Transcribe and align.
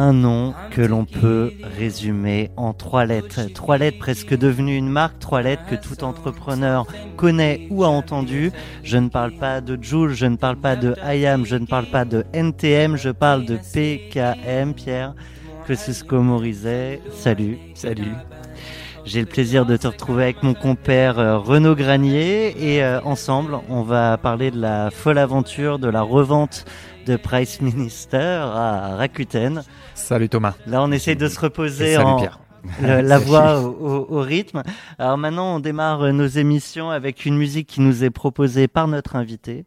Un 0.00 0.14
nom 0.14 0.54
que 0.70 0.80
l'on 0.80 1.04
peut 1.04 1.52
résumer 1.76 2.50
en 2.56 2.72
trois 2.72 3.04
lettres. 3.04 3.52
Trois 3.52 3.76
lettres 3.76 3.98
presque 3.98 4.34
devenues 4.34 4.78
une 4.78 4.88
marque, 4.88 5.18
trois 5.18 5.42
lettres 5.42 5.66
que 5.68 5.74
tout 5.74 6.04
entrepreneur 6.04 6.86
connaît 7.18 7.66
ou 7.68 7.84
a 7.84 7.88
entendu. 7.88 8.50
Je 8.82 8.96
ne 8.96 9.10
parle 9.10 9.32
pas 9.32 9.60
de 9.60 9.76
Joule, 9.78 10.14
je 10.14 10.24
ne 10.24 10.36
parle 10.36 10.56
pas 10.56 10.74
de 10.74 10.96
IAM, 11.04 11.44
je 11.44 11.56
ne 11.56 11.66
parle 11.66 11.84
pas 11.84 12.06
de 12.06 12.24
NTM, 12.32 12.96
je 12.96 13.10
parle 13.10 13.44
de 13.44 13.58
PKM, 13.58 14.72
Pierre 14.72 15.12
Kosciusko 15.66 16.22
Morizet. 16.22 17.02
Salut. 17.12 17.58
Salut. 17.74 18.14
J'ai 19.04 19.20
le 19.20 19.26
plaisir 19.26 19.66
de 19.66 19.76
te 19.76 19.86
retrouver 19.86 20.22
avec 20.24 20.42
mon 20.42 20.54
compère 20.54 21.18
euh, 21.18 21.36
Renaud 21.36 21.74
Granier 21.74 22.54
et 22.58 22.82
euh, 22.82 23.00
ensemble, 23.02 23.58
on 23.68 23.82
va 23.82 24.16
parler 24.16 24.50
de 24.50 24.60
la 24.60 24.90
folle 24.90 25.18
aventure 25.18 25.78
de 25.78 25.88
la 25.88 26.02
revente 26.02 26.64
de 27.06 27.16
Price 27.16 27.60
Minister 27.60 28.16
à 28.18 28.96
Rakuten. 28.96 29.62
Salut 29.94 30.28
Thomas. 30.28 30.54
Là, 30.66 30.82
on 30.82 30.90
essaie 30.92 31.14
de 31.14 31.28
se 31.28 31.40
reposer 31.40 31.94
salut 31.94 32.04
en 32.06 32.16
Pierre. 32.18 32.40
le- 32.82 33.00
la 33.00 33.18
voix 33.18 33.60
au, 33.60 33.68
au- 33.70 34.18
au 34.18 34.20
rythme. 34.20 34.62
Alors 34.98 35.18
maintenant, 35.18 35.56
on 35.56 35.60
démarre 35.60 36.12
nos 36.12 36.26
émissions 36.26 36.90
avec 36.90 37.24
une 37.26 37.36
musique 37.36 37.66
qui 37.68 37.80
nous 37.80 38.04
est 38.04 38.10
proposée 38.10 38.68
par 38.68 38.88
notre 38.88 39.16
invité 39.16 39.64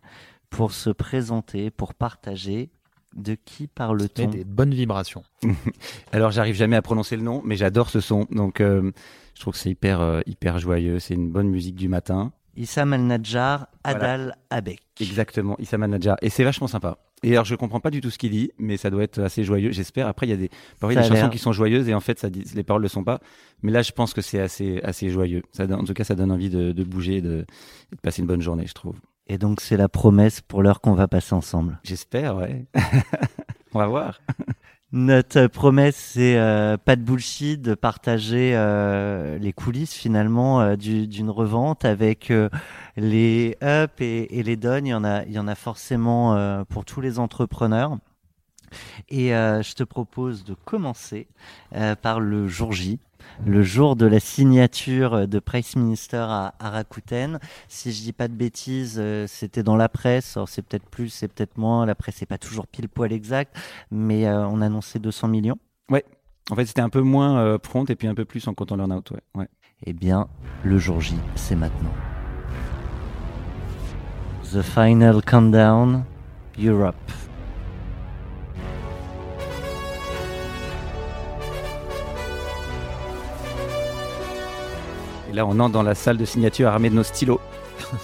pour 0.50 0.72
se 0.72 0.90
présenter, 0.90 1.72
pour 1.72 1.94
partager. 1.94 2.70
De 3.16 3.36
qui 3.36 3.66
Et 3.66 3.68
parle-t-on 3.68 4.28
des 4.28 4.44
bonnes 4.44 4.74
vibrations. 4.74 5.22
Alors 6.12 6.32
j'arrive 6.32 6.56
jamais 6.56 6.76
à 6.76 6.82
prononcer 6.82 7.16
le 7.16 7.22
nom, 7.22 7.44
mais 7.46 7.56
j'adore 7.56 7.92
ce 7.92 8.00
son. 8.00 8.26
Donc 8.32 8.60
euh, 8.60 8.92
je 9.36 9.42
trouve 9.42 9.54
que 9.54 9.60
c'est 9.60 9.70
hyper 9.70 10.02
euh, 10.02 10.22
hyper 10.26 10.58
joyeux. 10.58 10.98
C'est 10.98 11.14
une 11.14 11.30
bonne 11.30 11.48
musique 11.48 11.76
du 11.76 11.88
matin. 11.90 12.32
Issam 12.58 12.92
Al-Najjar, 12.92 13.68
Adal 13.84 14.36
Abek. 14.50 14.80
Exactement, 15.00 15.56
Issa 15.60 15.78
Manager. 15.78 16.16
Et 16.24 16.30
c'est 16.32 16.44
vachement 16.44 16.66
sympa. 16.66 16.98
Et 17.24 17.32
alors 17.32 17.46
je 17.46 17.56
comprends 17.56 17.80
pas 17.80 17.90
du 17.90 18.02
tout 18.02 18.10
ce 18.10 18.18
qu'il 18.18 18.32
dit, 18.32 18.52
mais 18.58 18.78
ça 18.78 18.90
doit 18.90 19.04
être 19.04 19.22
assez 19.22 19.44
joyeux. 19.44 19.72
J'espère. 19.72 20.08
Après 20.08 20.28
il 20.28 20.30
y 20.30 20.34
a 20.34 20.38
des 20.38 20.50
parfois 20.80 20.94
il 20.94 20.96
y 20.96 21.00
a 21.00 21.10
des 21.10 21.16
chansons 21.16 21.30
qui 21.30 21.40
sont 21.40 21.54
joyeuses 21.54 21.88
et 21.90 21.94
en 21.94 22.00
fait 22.00 22.20
ça 22.20 22.30
dit, 22.30 22.44
les 22.54 22.64
paroles 22.64 22.82
le 22.82 22.88
sont 22.88 23.04
pas. 23.04 23.20
Mais 23.62 23.72
là 23.72 23.82
je 23.82 23.92
pense 23.92 24.14
que 24.14 24.22
c'est 24.22 24.40
assez 24.40 24.82
assez 24.84 25.10
joyeux. 25.10 25.42
Ça 25.52 25.64
en 25.64 25.84
tout 25.84 25.94
cas 25.94 26.04
ça 26.04 26.16
donne 26.16 26.32
envie 26.32 26.50
de, 26.50 26.72
de 26.72 26.84
bouger, 26.84 27.22
de, 27.22 27.46
de 27.92 27.98
passer 28.02 28.22
une 28.22 28.28
bonne 28.28 28.42
journée, 28.42 28.68
je 28.68 28.74
trouve. 28.74 28.96
Et 29.28 29.38
donc, 29.38 29.62
c'est 29.62 29.78
la 29.78 29.88
promesse 29.88 30.42
pour 30.42 30.62
l'heure 30.62 30.82
qu'on 30.82 30.96
va 30.96 31.08
passer 31.08 31.34
ensemble. 31.34 31.80
J'espère, 31.84 32.36
ouais. 32.36 32.66
On 33.74 33.80
va 33.80 33.88
voir. 33.88 34.22
Notre 34.96 35.48
promesse, 35.48 35.96
c'est 35.96 36.38
euh, 36.38 36.78
pas 36.78 36.96
de 36.96 37.02
bullshit, 37.02 37.60
de 37.60 37.74
partager 37.74 38.52
euh, 38.56 39.40
les 39.40 39.52
coulisses 39.52 39.94
finalement 39.96 40.62
euh, 40.62 40.76
du- 40.76 41.08
d'une 41.08 41.32
revente 41.32 41.84
avec 41.84 42.32
les 42.96 43.58
ups 43.64 43.94
et, 44.02 44.40
et 44.40 44.44
les 44.44 44.56
downs. 44.56 44.86
Il 44.86 44.90
y 44.90 44.94
en 44.94 45.04
a, 45.04 45.24
il 45.26 45.32
y 45.32 45.40
en 45.40 45.48
a 45.48 45.56
forcément 45.56 46.64
pour 46.66 46.86
tous 46.86 47.02
les 47.02 47.18
entrepreneurs. 47.18 47.98
Et 49.10 49.36
euh, 49.36 49.62
je 49.62 49.74
te 49.74 49.84
propose 49.84 50.44
de 50.44 50.56
commencer 50.66 51.28
euh, 51.76 51.96
par 51.96 52.20
le 52.20 52.48
jour 52.48 52.72
J, 52.72 53.00
le 53.46 53.64
jour 53.64 53.96
de 53.96 54.06
la 54.06 54.20
signature 54.20 55.28
de 55.28 55.40
Price 55.40 55.76
Minister 55.76 56.18
à, 56.18 56.56
à 56.60 56.70
Rakuten. 56.70 57.40
Si 57.68 57.92
je 57.92 58.02
dis 58.02 58.14
pas 58.14 58.28
de 58.28 58.34
bêtises, 58.34 58.98
euh, 58.98 59.26
c'était 59.28 59.64
dans 59.64 59.76
la 59.76 59.90
presse. 59.90 60.38
Alors 60.38 60.50
c'est 60.50 60.62
peut-être 60.62 60.90
plus, 60.90 61.10
c'est 61.10 61.28
peut-être 61.28 61.58
moins. 61.58 61.86
La 61.86 61.96
presse 61.96 62.22
n'est 62.22 62.28
pas 62.28 62.38
toujours 62.38 62.68
pile 62.68 62.90
poil 62.90 63.12
exact, 63.12 63.56
mais 63.92 64.28
on 64.30 64.62
annonçait 64.62 65.00
200 65.00 65.28
millions. 65.28 65.58
En 66.52 66.56
fait 66.56 66.66
c'était 66.66 66.82
un 66.82 66.90
peu 66.90 67.00
moins 67.00 67.58
prompt 67.58 67.90
et 67.90 67.96
puis 67.96 68.06
un 68.06 68.16
peu 68.16 68.26
plus 68.26 68.46
en 68.50 68.54
comptant 68.54 68.76
learn 68.76 68.92
out. 68.92 69.12
Ouais. 69.12 69.22
ouais. 69.36 69.48
Eh 69.86 69.94
bien, 69.94 70.28
le 70.64 70.78
jour 70.78 71.02
J, 71.02 71.16
c'est 71.36 71.56
maintenant. 71.56 71.94
The 74.54 74.62
Final 74.62 75.22
Countdown, 75.22 76.06
Europe. 76.58 76.96
Et 85.34 85.36
là 85.36 85.48
on 85.48 85.60
entre 85.60 85.72
dans 85.72 85.84
la 85.84 85.96
salle 85.96 86.18
de 86.18 86.26
signature 86.26 86.68
armée 86.68 86.92
de 86.92 86.96
nos 86.96 87.04
stylos. 87.04 87.42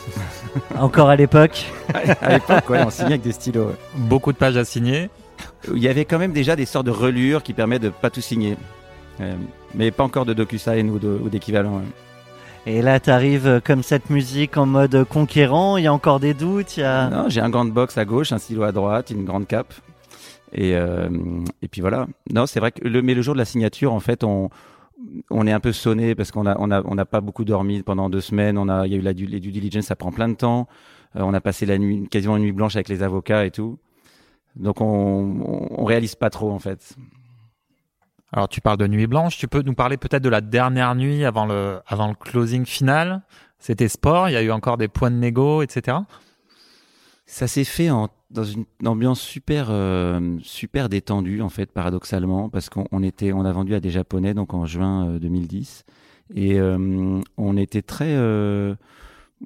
Encore 0.79 1.09
à 1.09 1.16
l'époque. 1.16 1.66
à 2.22 2.34
l'époque, 2.34 2.69
ouais, 2.69 2.81
on 2.84 2.90
signait 2.90 3.09
avec 3.09 3.22
des 3.22 3.31
stylos. 3.31 3.67
ouais. 3.67 3.75
Beaucoup 3.95 4.31
de 4.34 4.38
pages 4.38 4.57
à 4.57 4.66
signer. 4.66 5.09
Il 5.72 5.78
y 5.78 5.88
avait 5.88 6.06
quand 6.06 6.17
même 6.17 6.34
déjà 6.34 6.56
des 6.56 6.66
sortes 6.66 6.88
de 6.88 6.91
relures 6.91 7.44
qui 7.44 7.53
permettent 7.53 7.84
de 7.84 7.90
pas 7.90 8.09
tout 8.09 8.22
signer. 8.22 8.57
Euh, 9.22 9.35
mais 9.75 9.91
pas 9.91 10.03
encore 10.03 10.25
de 10.25 10.34
DocuSign 10.34 10.90
ou 10.90 11.29
d'équivalent. 11.29 11.84
Et 12.66 12.81
là, 12.81 13.00
t'arrives 13.00 13.47
euh, 13.47 13.59
comme 13.63 13.84
cette 13.84 14.09
musique 14.09 14.57
en 14.57 14.66
mode 14.66 15.03
conquérant. 15.03 15.78
Il 15.78 15.84
y 15.84 15.88
a 15.88 15.94
encore 15.94 16.19
des 16.19 16.34
doutes. 16.34 16.78
Il 16.78 16.81
y 16.81 16.84
a... 16.84 17.09
Non, 17.09 17.29
j'ai 17.29 17.41
un 17.41 17.50
grand 17.50 17.66
box 17.66 17.97
à 17.97 18.06
gauche, 18.06 18.31
un 18.31 18.40
stylo 18.40 18.63
à 18.63 18.72
droite, 18.72 19.11
une 19.11 19.25
grande 19.25 19.47
cape. 19.47 19.73
Et, 20.51 20.75
euh, 20.75 21.09
et 21.61 21.67
puis 21.67 21.81
voilà. 21.81 22.07
Non, 22.34 22.47
c'est 22.47 22.59
vrai 22.59 22.72
que 22.72 22.88
le, 22.88 23.01
mais 23.01 23.13
le 23.13 23.22
jour 23.22 23.35
de 23.35 23.40
la 23.40 23.46
signature, 23.46 23.94
en 23.94 24.00
fait, 24.00 24.23
on, 24.23 24.50
on 25.29 25.47
est 25.47 25.51
un 25.51 25.59
peu 25.59 25.71
sonné 25.71 26.15
parce 26.15 26.31
qu'on 26.31 26.45
a, 26.45 26.55
on 26.59 26.71
a, 26.71 26.81
on 26.85 26.95
n'a 26.95 27.05
pas 27.05 27.21
beaucoup 27.21 27.45
dormi 27.45 27.81
pendant 27.83 28.09
deux 28.09 28.21
semaines. 28.21 28.57
On 28.57 28.67
a, 28.69 28.85
il 28.85 28.93
y 28.93 28.95
a 28.95 28.97
eu 28.97 29.01
la, 29.01 29.13
due- 29.13 29.25
les 29.25 29.39
due 29.39 29.51
diligence, 29.51 29.85
ça 29.85 29.95
prend 29.95 30.11
plein 30.11 30.29
de 30.29 30.35
temps. 30.35 30.67
Euh, 31.15 31.21
on 31.21 31.33
a 31.33 31.41
passé 31.41 31.65
la 31.65 31.77
nuit, 31.77 32.07
quasiment 32.09 32.37
une 32.37 32.43
nuit 32.43 32.51
blanche 32.51 32.75
avec 32.75 32.89
les 32.89 33.01
avocats 33.03 33.45
et 33.45 33.51
tout. 33.51 33.79
Donc 34.55 34.81
on, 34.81 34.85
on, 34.87 35.67
on 35.81 35.85
réalise 35.85 36.15
pas 36.15 36.29
trop 36.29 36.51
en 36.51 36.59
fait. 36.59 36.95
Alors 38.31 38.47
tu 38.49 38.61
parles 38.61 38.77
de 38.77 38.87
nuit 38.87 39.07
blanche. 39.07 39.37
Tu 39.37 39.47
peux 39.47 39.61
nous 39.61 39.73
parler 39.73 39.97
peut-être 39.97 40.23
de 40.23 40.29
la 40.29 40.41
dernière 40.41 40.93
nuit 40.95 41.25
avant 41.25 41.45
le, 41.45 41.79
avant 41.87 42.07
le 42.07 42.13
closing 42.16 42.66
final? 42.66 43.21
C'était 43.57 43.87
sport. 43.87 44.29
Il 44.29 44.33
y 44.33 44.37
a 44.37 44.41
eu 44.43 44.51
encore 44.51 44.77
des 44.77 44.87
points 44.87 45.11
de 45.11 45.16
négo, 45.17 45.61
etc. 45.61 45.97
Ça 47.25 47.47
s'est 47.47 47.63
fait 47.63 47.89
en, 47.89 48.09
dans 48.31 48.44
une 48.44 48.66
ambiance 48.85 49.22
super 49.22 49.67
euh, 49.69 50.38
super 50.44 50.90
détendue 50.90 51.41
en 51.41 51.50
fait 51.50 51.72
paradoxalement 51.72 52.50
parce 52.50 52.69
qu'on 52.69 52.85
on 52.91 53.01
était 53.01 53.34
on 53.34 53.44
a 53.44 53.51
vendu 53.51 53.73
à 53.73 53.79
des 53.79 53.90
japonais 53.90 54.34
donc 54.34 54.53
en 54.53 54.66
juin 54.66 55.09
euh, 55.09 55.19
2010 55.19 55.84
et 56.35 56.59
euh, 56.59 57.22
on 57.38 57.57
était 57.57 57.81
très 57.81 58.13
euh, 58.13 58.75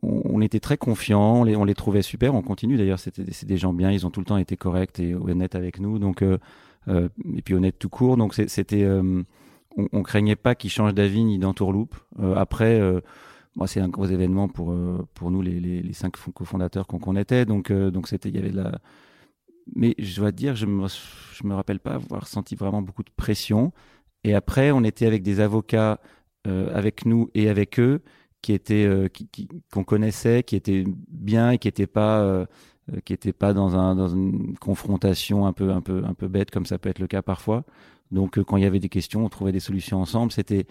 on, 0.01 0.41
était 0.41 0.59
très 0.59 0.75
confiants 0.75 1.35
on 1.35 1.43
les, 1.45 1.55
on 1.55 1.63
les 1.63 1.75
trouvait 1.75 2.01
super 2.01 2.35
on 2.35 2.41
continue 2.41 2.75
d'ailleurs 2.75 2.99
c'est 2.99 3.45
des 3.45 3.57
gens 3.57 3.71
bien 3.71 3.89
ils 3.89 4.05
ont 4.05 4.09
tout 4.09 4.19
le 4.19 4.25
temps 4.25 4.37
été 4.37 4.57
corrects 4.57 4.99
et 4.99 5.15
honnêtes 5.15 5.55
avec 5.55 5.79
nous 5.79 5.97
donc 5.97 6.21
euh, 6.21 6.37
euh, 6.87 7.09
et 7.35 7.41
puis 7.41 7.53
honnêtes 7.53 7.79
tout 7.79 7.89
court. 7.89 8.17
Donc 8.17 8.33
c'était 8.33 8.83
euh, 8.83 9.23
on, 9.77 9.87
on 9.91 10.03
craignait 10.03 10.35
pas 10.35 10.55
qu'ils 10.55 10.69
changent 10.69 10.93
d'avis 10.93 11.23
ni 11.23 11.37
d'entourloupe. 11.39 11.95
Euh, 12.19 12.35
après 12.35 12.81
moi, 13.55 13.67
c'est 13.67 13.79
un 13.81 13.89
gros 13.89 14.05
événement 14.07 14.47
pour 14.47 14.71
euh, 14.71 15.07
pour 15.13 15.31
nous 15.31 15.41
les, 15.41 15.59
les, 15.59 15.81
les 15.81 15.93
cinq 15.93 16.17
fo- 16.17 16.31
cofondateurs 16.33 16.87
qu'on 16.87 16.99
qu'on 16.99 17.15
était. 17.15 17.45
Donc 17.45 17.71
euh, 17.71 17.91
donc 17.91 18.07
c'était 18.07 18.29
il 18.29 18.35
y 18.35 18.39
avait 18.39 18.51
de 18.51 18.57
la. 18.57 18.79
Mais 19.75 19.95
je 19.97 20.15
dois 20.19 20.31
te 20.31 20.37
dire, 20.37 20.55
je 20.55 20.65
me 20.65 20.87
je 20.87 21.47
me 21.47 21.55
rappelle 21.55 21.79
pas 21.79 21.93
avoir 21.95 22.27
senti 22.27 22.55
vraiment 22.55 22.81
beaucoup 22.81 23.03
de 23.03 23.11
pression. 23.15 23.71
Et 24.23 24.33
après, 24.35 24.71
on 24.71 24.83
était 24.83 25.05
avec 25.05 25.23
des 25.23 25.39
avocats 25.39 25.99
euh, 26.47 26.69
avec 26.75 27.05
nous 27.05 27.29
et 27.33 27.49
avec 27.49 27.79
eux 27.79 28.01
qui 28.41 28.53
étaient 28.53 28.85
euh, 28.85 29.07
qu'on 29.71 29.83
connaissait, 29.85 30.43
qui 30.43 30.55
étaient 30.55 30.83
bien 31.09 31.51
et 31.51 31.57
qui 31.59 31.67
étaient 31.69 31.87
pas 31.87 32.21
euh, 32.21 32.45
qui 33.05 33.13
étaient 33.13 33.33
pas 33.33 33.53
dans 33.53 33.75
un 33.77 33.95
dans 33.95 34.09
une 34.09 34.57
confrontation 34.57 35.45
un 35.45 35.53
peu 35.53 35.71
un 35.71 35.81
peu 35.81 36.03
un 36.05 36.13
peu 36.13 36.27
bête 36.27 36.51
comme 36.51 36.65
ça 36.65 36.77
peut 36.77 36.89
être 36.89 36.99
le 36.99 37.07
cas 37.07 37.21
parfois. 37.21 37.63
Donc 38.11 38.37
euh, 38.37 38.43
quand 38.43 38.57
il 38.57 38.63
y 38.63 38.65
avait 38.67 38.79
des 38.79 38.89
questions, 38.89 39.25
on 39.25 39.29
trouvait 39.29 39.53
des 39.53 39.61
solutions 39.61 39.99
ensemble. 40.01 40.31
C'était 40.33 40.67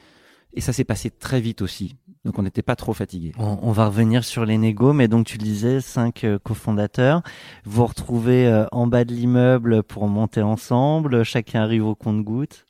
et 0.55 0.61
ça 0.61 0.73
s'est 0.73 0.85
passé 0.85 1.11
très 1.11 1.41
vite 1.41 1.63
aussi. 1.63 1.97
Donc 2.25 2.39
on 2.39 2.43
n'était 2.43 2.63
pas 2.63 2.77
trop 2.77 2.93
fatigué. 2.93 3.33
On, 3.37 3.59
on 3.63 3.73
va 3.73 3.87
revenir 3.87 4.23
sur 4.25 4.45
les 4.45 4.57
négos, 4.57 4.93
mais 4.93 5.09
donc 5.09 5.27
tu 5.27 5.39
le 5.39 5.43
disais, 5.43 5.81
cinq 5.81 6.23
euh, 6.25 6.39
cofondateurs. 6.39 7.23
Vous 7.65 7.79
vous 7.81 7.87
retrouvez 7.87 8.47
euh, 8.47 8.65
en 8.71 8.87
bas 8.87 9.05
de 9.05 9.13
l'immeuble 9.13 9.83
pour 9.83 10.07
monter 10.07 10.41
ensemble. 10.43 11.25
Chacun 11.25 11.63
arrive 11.63 11.85
au 11.85 11.95
compte-goutte. 11.97 12.65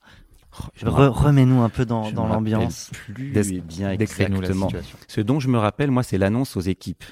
Re- 0.82 1.08
Remets-nous 1.08 1.60
un 1.62 1.68
peu 1.68 1.84
dans, 1.84 2.10
l'ambiance. 2.12 2.90
Plus 3.06 3.30
Des- 3.32 3.60
bien 3.60 3.88
la 3.88 3.94
exactement. 3.94 4.42
situation. 4.68 4.98
Ce 5.06 5.20
dont 5.20 5.40
je 5.40 5.48
me 5.48 5.58
rappelle, 5.58 5.90
moi, 5.90 6.02
c'est 6.02 6.18
l'annonce 6.18 6.56
aux 6.56 6.60
équipes. 6.60 7.04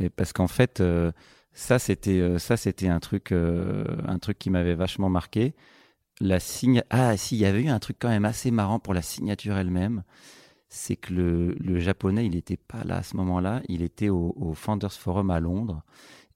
Et 0.00 0.08
parce 0.08 0.32
qu'en 0.32 0.48
fait, 0.48 0.80
euh, 0.80 1.10
ça, 1.52 1.78
c'était 1.78 2.38
ça, 2.38 2.56
c'était 2.56 2.88
un 2.88 3.00
truc, 3.00 3.32
euh, 3.32 3.84
un 4.06 4.18
truc 4.18 4.38
qui 4.38 4.50
m'avait 4.50 4.74
vachement 4.74 5.08
marqué. 5.08 5.54
La 6.20 6.40
signe. 6.40 6.82
Ah, 6.90 7.16
si, 7.16 7.36
il 7.36 7.40
y 7.40 7.46
avait 7.46 7.62
eu 7.62 7.68
un 7.68 7.78
truc 7.78 7.96
quand 8.00 8.08
même 8.08 8.24
assez 8.24 8.50
marrant 8.50 8.78
pour 8.80 8.94
la 8.94 9.02
signature 9.02 9.56
elle-même. 9.56 10.02
C'est 10.68 10.96
que 10.96 11.12
le, 11.12 11.54
le, 11.54 11.78
japonais, 11.80 12.26
il 12.26 12.32
n'était 12.32 12.56
pas 12.58 12.84
là 12.84 12.98
à 12.98 13.02
ce 13.02 13.16
moment-là, 13.16 13.62
il 13.68 13.82
était 13.82 14.08
au, 14.10 14.34
au, 14.36 14.54
Founders 14.54 14.92
Forum 14.92 15.30
à 15.30 15.40
Londres. 15.40 15.82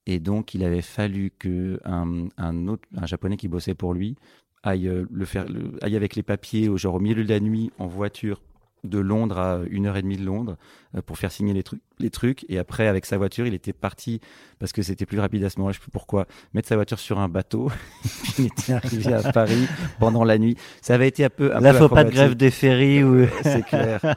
Et 0.06 0.18
donc, 0.20 0.54
il 0.54 0.64
avait 0.64 0.82
fallu 0.82 1.30
que 1.38 1.80
un, 1.84 2.28
un 2.36 2.66
autre, 2.68 2.88
un 2.96 3.06
japonais 3.06 3.36
qui 3.36 3.48
bossait 3.48 3.74
pour 3.74 3.94
lui, 3.94 4.16
aille 4.62 4.90
le 5.10 5.24
faire, 5.24 5.46
aille 5.80 5.96
avec 5.96 6.16
les 6.16 6.22
papiers, 6.22 6.68
au 6.68 6.76
genre 6.76 6.96
au 6.96 7.00
milieu 7.00 7.22
de 7.22 7.28
la 7.28 7.40
nuit, 7.40 7.70
en 7.78 7.86
voiture, 7.86 8.40
de 8.84 8.98
Londres 8.98 9.38
à 9.38 9.60
une 9.70 9.86
heure 9.86 9.96
et 9.96 10.02
demie 10.02 10.16
de 10.16 10.24
Londres 10.24 10.56
euh, 10.96 11.02
pour 11.02 11.18
faire 11.18 11.30
signer 11.30 11.52
les 11.52 11.62
trucs, 11.62 11.80
les 11.98 12.10
trucs. 12.10 12.44
Et 12.48 12.58
après, 12.58 12.88
avec 12.88 13.06
sa 13.06 13.16
voiture, 13.16 13.46
il 13.46 13.54
était 13.54 13.72
parti 13.72 14.20
parce 14.58 14.72
que 14.72 14.82
c'était 14.82 15.06
plus 15.06 15.20
rapide 15.20 15.44
à 15.44 15.50
ce 15.50 15.58
moment-là. 15.58 15.72
Je 15.72 15.78
sais 15.78 15.82
plus 15.82 15.90
pourquoi 15.90 16.26
mettre 16.52 16.68
sa 16.68 16.76
voiture 16.76 16.98
sur 16.98 17.20
un 17.20 17.28
bateau. 17.28 17.70
il 18.38 18.46
était 18.46 18.72
arrivé 18.72 19.12
à 19.12 19.32
Paris 19.32 19.66
pendant 20.00 20.24
la 20.24 20.38
nuit. 20.38 20.56
Ça 20.80 20.94
avait 20.94 21.08
été 21.08 21.24
un 21.24 21.30
peu. 21.30 21.54
Un 21.54 21.60
là, 21.60 21.72
peu 21.72 21.78
faut 21.78 21.88
pas 21.88 22.04
de 22.04 22.10
grève 22.10 22.34
des 22.34 22.50
ferries 22.50 23.04
ou. 23.04 23.26
C'est 23.42 23.64
clair. 23.64 24.16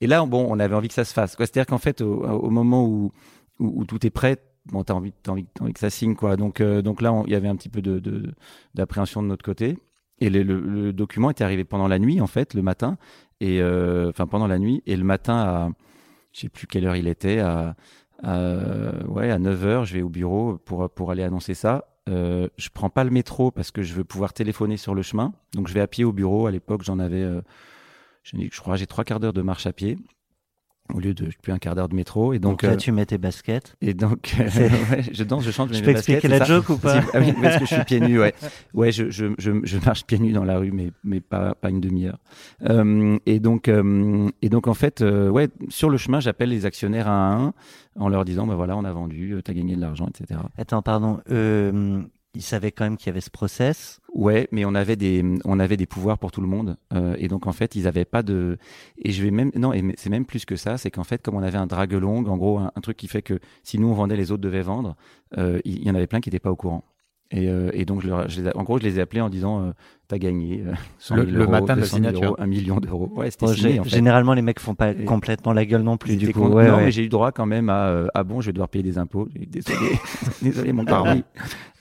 Et 0.00 0.06
là, 0.06 0.24
bon, 0.26 0.46
on 0.48 0.58
avait 0.58 0.74
envie 0.74 0.88
que 0.88 0.94
ça 0.94 1.04
se 1.04 1.12
fasse. 1.12 1.36
C'est-à-dire 1.38 1.66
qu'en 1.66 1.78
fait, 1.78 2.00
au, 2.00 2.22
au 2.22 2.50
moment 2.50 2.84
où, 2.84 3.12
où, 3.58 3.80
où, 3.80 3.84
tout 3.84 4.06
est 4.06 4.10
prêt, 4.10 4.38
bon, 4.66 4.84
t'as 4.84 4.94
envie, 4.94 5.12
as 5.26 5.30
envie, 5.30 5.46
as 5.58 5.62
envie 5.62 5.72
que 5.72 5.80
ça 5.80 5.90
signe, 5.90 6.14
quoi. 6.14 6.36
Donc, 6.36 6.60
euh, 6.60 6.82
donc 6.82 7.00
là, 7.00 7.22
il 7.26 7.32
y 7.32 7.36
avait 7.36 7.48
un 7.48 7.56
petit 7.56 7.68
peu 7.68 7.80
de 7.80 8.34
d'appréhension 8.74 9.22
de, 9.22 9.26
de, 9.26 9.30
notre 9.30 9.44
côté. 9.44 9.78
Et 10.18 10.30
le, 10.30 10.42
le, 10.42 10.60
le, 10.60 10.92
document 10.94 11.30
était 11.30 11.44
arrivé 11.44 11.64
pendant 11.64 11.88
la 11.88 11.98
nuit, 11.98 12.20
en 12.22 12.26
fait, 12.26 12.54
le 12.54 12.62
matin 12.62 12.96
et 13.40 13.60
euh, 13.60 14.10
enfin 14.10 14.26
pendant 14.26 14.46
la 14.46 14.58
nuit. 14.58 14.82
Et 14.86 14.96
le 14.96 15.04
matin 15.04 15.36
à 15.36 15.68
je 16.32 16.40
sais 16.40 16.48
plus 16.48 16.66
quelle 16.66 16.86
heure 16.86 16.96
il 16.96 17.08
était 17.08 17.38
à, 17.38 17.74
ouais 19.08 19.30
à 19.30 19.38
9 19.38 19.66
heures 19.66 19.84
je 19.84 19.94
vais 19.94 20.02
au 20.02 20.08
bureau 20.08 20.58
pour 20.64 20.88
pour 20.90 21.10
aller 21.10 21.22
annoncer 21.22 21.54
ça. 21.54 21.86
Euh, 22.08 22.48
je 22.56 22.68
prends 22.68 22.90
pas 22.90 23.02
le 23.02 23.10
métro 23.10 23.50
parce 23.50 23.72
que 23.72 23.82
je 23.82 23.92
veux 23.94 24.04
pouvoir 24.04 24.32
téléphoner 24.32 24.76
sur 24.76 24.94
le 24.94 25.02
chemin. 25.02 25.32
Donc 25.54 25.68
je 25.68 25.74
vais 25.74 25.80
à 25.80 25.86
pied 25.86 26.04
au 26.04 26.12
bureau. 26.12 26.46
À 26.46 26.50
l'époque 26.50 26.82
j'en 26.82 26.98
avais 26.98 27.22
euh, 27.22 27.40
je 28.22 28.60
crois 28.60 28.76
j'ai 28.76 28.86
trois 28.86 29.04
quarts 29.04 29.20
d'heure 29.20 29.32
de 29.32 29.42
marche 29.42 29.66
à 29.66 29.72
pied 29.72 29.98
au 30.94 31.00
lieu 31.00 31.14
de 31.14 31.28
plus 31.42 31.52
un 31.52 31.58
quart 31.58 31.74
d'heure 31.74 31.88
de 31.88 31.94
métro 31.94 32.32
et 32.32 32.38
donc, 32.38 32.52
donc 32.52 32.62
là 32.62 32.70
euh, 32.70 32.76
tu 32.76 32.92
mets 32.92 33.06
tes 33.06 33.18
baskets. 33.18 33.76
et 33.80 33.94
donc 33.94 34.34
ouais, 34.38 35.02
je 35.12 35.24
danse 35.24 35.44
je 35.44 35.50
chante 35.50 35.72
je 35.72 35.82
peux 35.82 35.90
expliquer 35.90 36.28
la 36.28 36.44
joke 36.44 36.68
ou 36.68 36.76
pas 36.76 37.00
ah 37.12 37.18
oui 37.20 37.32
parce 37.40 37.58
que 37.58 37.66
je 37.66 37.74
suis 37.74 37.84
pieds 37.84 38.00
nus 38.00 38.20
ouais. 38.20 38.34
Ouais 38.74 38.92
je, 38.92 39.10
je, 39.10 39.26
je, 39.38 39.52
je, 39.62 39.78
marche 39.84 40.04
pieds 40.04 40.18
nus 40.18 40.32
dans 40.32 40.44
la 40.44 40.58
rue 40.58 40.72
mais 40.72 40.90
mais 41.04 41.20
pas 41.20 41.54
pas 41.54 41.70
une 41.70 41.80
demi-heure. 41.80 42.18
Euh, 42.68 43.18
et 43.26 43.40
donc 43.40 43.68
euh, 43.68 44.28
et 44.42 44.48
donc 44.48 44.66
en 44.66 44.74
fait 44.74 45.02
euh, 45.02 45.28
ouais 45.28 45.48
sur 45.68 45.90
le 45.90 45.96
chemin 45.96 46.20
j'appelle 46.20 46.50
les 46.50 46.66
actionnaires 46.66 47.08
un 47.08 47.30
à 47.30 47.34
un 47.36 47.54
en 47.98 48.08
leur 48.08 48.24
disant 48.24 48.46
bah 48.46 48.54
voilà 48.54 48.76
on 48.76 48.84
a 48.84 48.92
vendu 48.92 49.32
euh, 49.32 49.42
t'as 49.42 49.52
gagné 49.52 49.76
de 49.76 49.80
l'argent 49.80 50.08
etc 50.08 50.40
attends 50.58 50.82
pardon 50.82 51.20
ils 52.36 52.42
savaient 52.42 52.72
quand 52.72 52.84
même 52.84 52.96
qu'il 52.96 53.08
y 53.08 53.10
avait 53.10 53.20
ce 53.20 53.30
process. 53.30 54.00
Ouais, 54.14 54.48
mais 54.52 54.64
on 54.64 54.74
avait 54.74 54.96
des 54.96 55.24
on 55.44 55.58
avait 55.58 55.76
des 55.76 55.86
pouvoirs 55.86 56.18
pour 56.18 56.32
tout 56.32 56.40
le 56.40 56.46
monde 56.46 56.76
euh, 56.94 57.16
et 57.18 57.28
donc 57.28 57.46
en 57.46 57.52
fait 57.52 57.74
ils 57.74 57.86
avaient 57.86 58.06
pas 58.06 58.22
de 58.22 58.56
et 58.96 59.12
je 59.12 59.22
vais 59.22 59.30
même 59.30 59.50
non 59.54 59.74
et 59.74 59.94
c'est 59.96 60.08
même 60.08 60.24
plus 60.24 60.44
que 60.44 60.56
ça, 60.56 60.78
c'est 60.78 60.90
qu'en 60.90 61.04
fait 61.04 61.22
comme 61.22 61.34
on 61.34 61.42
avait 61.42 61.58
un 61.58 61.66
drague 61.66 61.92
long, 61.92 62.24
en 62.26 62.36
gros 62.36 62.58
un, 62.58 62.72
un, 62.74 62.80
truc 62.80 62.96
qui 62.96 63.08
fait 63.08 63.22
que 63.22 63.38
si 63.62 63.78
nous 63.78 63.88
on 63.88 63.94
vendait 63.94 64.16
les 64.16 64.32
autres 64.32 64.42
devaient 64.42 64.62
vendre, 64.62 64.96
euh, 65.36 65.60
il 65.64 65.82
y, 65.82 65.86
y 65.86 65.90
en 65.90 65.94
avait 65.94 66.06
plein 66.06 66.20
qui 66.20 66.30
n'étaient 66.30 66.40
pas 66.40 66.50
au 66.50 66.56
courant. 66.56 66.84
Et, 67.32 67.48
euh, 67.48 67.70
et, 67.72 67.84
donc, 67.84 68.02
je, 68.02 68.06
leur, 68.08 68.28
je 68.28 68.40
les, 68.40 68.50
en 68.54 68.62
gros, 68.62 68.78
je 68.78 68.84
les 68.84 68.98
ai 68.98 69.02
appelés 69.02 69.20
en 69.20 69.28
disant 69.28 69.60
euh, 69.62 69.70
T'as 70.08 70.18
gagné 70.18 70.62
euh, 70.64 70.72
100 71.00 71.16
le, 71.16 71.22
000 71.24 71.36
le 71.36 71.42
euros, 71.42 71.50
matin 71.50 71.74
de 71.74 71.80
la 71.80 71.86
200 71.86 71.96
000 71.96 72.06
signature. 72.06 72.24
euros, 72.28 72.36
un 72.38 72.46
million 72.46 72.76
d'euros. 72.78 73.10
Ouais, 73.16 73.28
c'était 73.32 73.46
Bon, 73.46 73.52
signé, 73.52 73.80
en 73.80 73.82
fait. 73.82 73.90
Généralement, 73.90 74.34
les 74.34 74.42
mecs 74.42 74.60
font 74.60 74.76
pas 74.76 74.92
Et- 74.92 75.04
complètement 75.04 75.52
la 75.52 75.64
gueule 75.64 75.82
non 75.82 75.96
plus. 75.96 76.14
Du 76.16 76.32
coup, 76.32 76.42
content. 76.42 76.54
ouais, 76.54 76.68
non, 76.68 76.76
ouais. 76.76 76.84
mais 76.84 76.90
j'ai 76.92 77.02
eu 77.04 77.08
droit 77.08 77.32
quand 77.32 77.46
même 77.46 77.68
à 77.68 77.88
euh, 77.88 78.06
ah 78.14 78.22
bon, 78.22 78.40
je 78.40 78.46
vais 78.46 78.52
devoir 78.52 78.68
payer 78.68 78.84
des 78.84 78.98
impôts. 78.98 79.26
Désolé, 79.48 79.76
désolé 80.42 80.72
mon 80.72 80.84
père. 80.84 81.16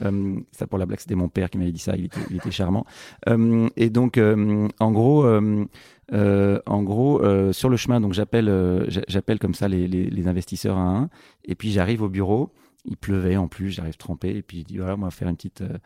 Euh, 0.03 0.35
ça 0.51 0.65
pour 0.65 0.79
la 0.79 0.87
blague, 0.87 0.99
c'était 0.99 1.13
mon 1.13 1.29
père 1.29 1.51
qui 1.51 1.59
m'avait 1.59 1.71
dit 1.71 1.77
ça. 1.79 1.95
Il 1.95 2.05
était, 2.05 2.19
il 2.31 2.37
était 2.37 2.49
charmant. 2.49 2.83
Euh, 3.29 3.69
et 3.77 3.91
donc, 3.91 4.17
euh, 4.17 4.67
en 4.79 4.91
gros. 4.91 5.23
Euh, 5.25 5.65
euh, 6.13 6.59
en 6.67 6.83
gros, 6.83 7.19
euh, 7.23 7.51
sur 7.51 7.67
le 7.67 7.77
chemin, 7.77 7.99
donc 7.99 8.13
j'appelle, 8.13 8.47
euh, 8.47 8.85
j'a- 8.89 9.01
j'appelle 9.07 9.39
comme 9.39 9.55
ça 9.55 9.67
les, 9.67 9.87
les, 9.87 10.05
les 10.07 10.27
investisseurs 10.27 10.77
un 10.77 10.85
à 10.95 10.97
un, 10.99 11.09
et 11.45 11.55
puis 11.55 11.71
j'arrive 11.71 12.03
au 12.03 12.09
bureau. 12.09 12.51
Il 12.85 12.97
pleuvait 12.97 13.35
en 13.37 13.47
plus, 13.47 13.71
j'arrive 13.71 13.97
trempé, 13.97 14.35
et 14.35 14.41
puis 14.41 14.59
je 14.59 14.63
dis 14.65 14.77
voilà, 14.77 14.95
on 14.95 14.99
va 15.01 15.09
faire 15.11 15.27
une 15.27 15.35
petite, 15.35 15.61
euh, 15.61 15.77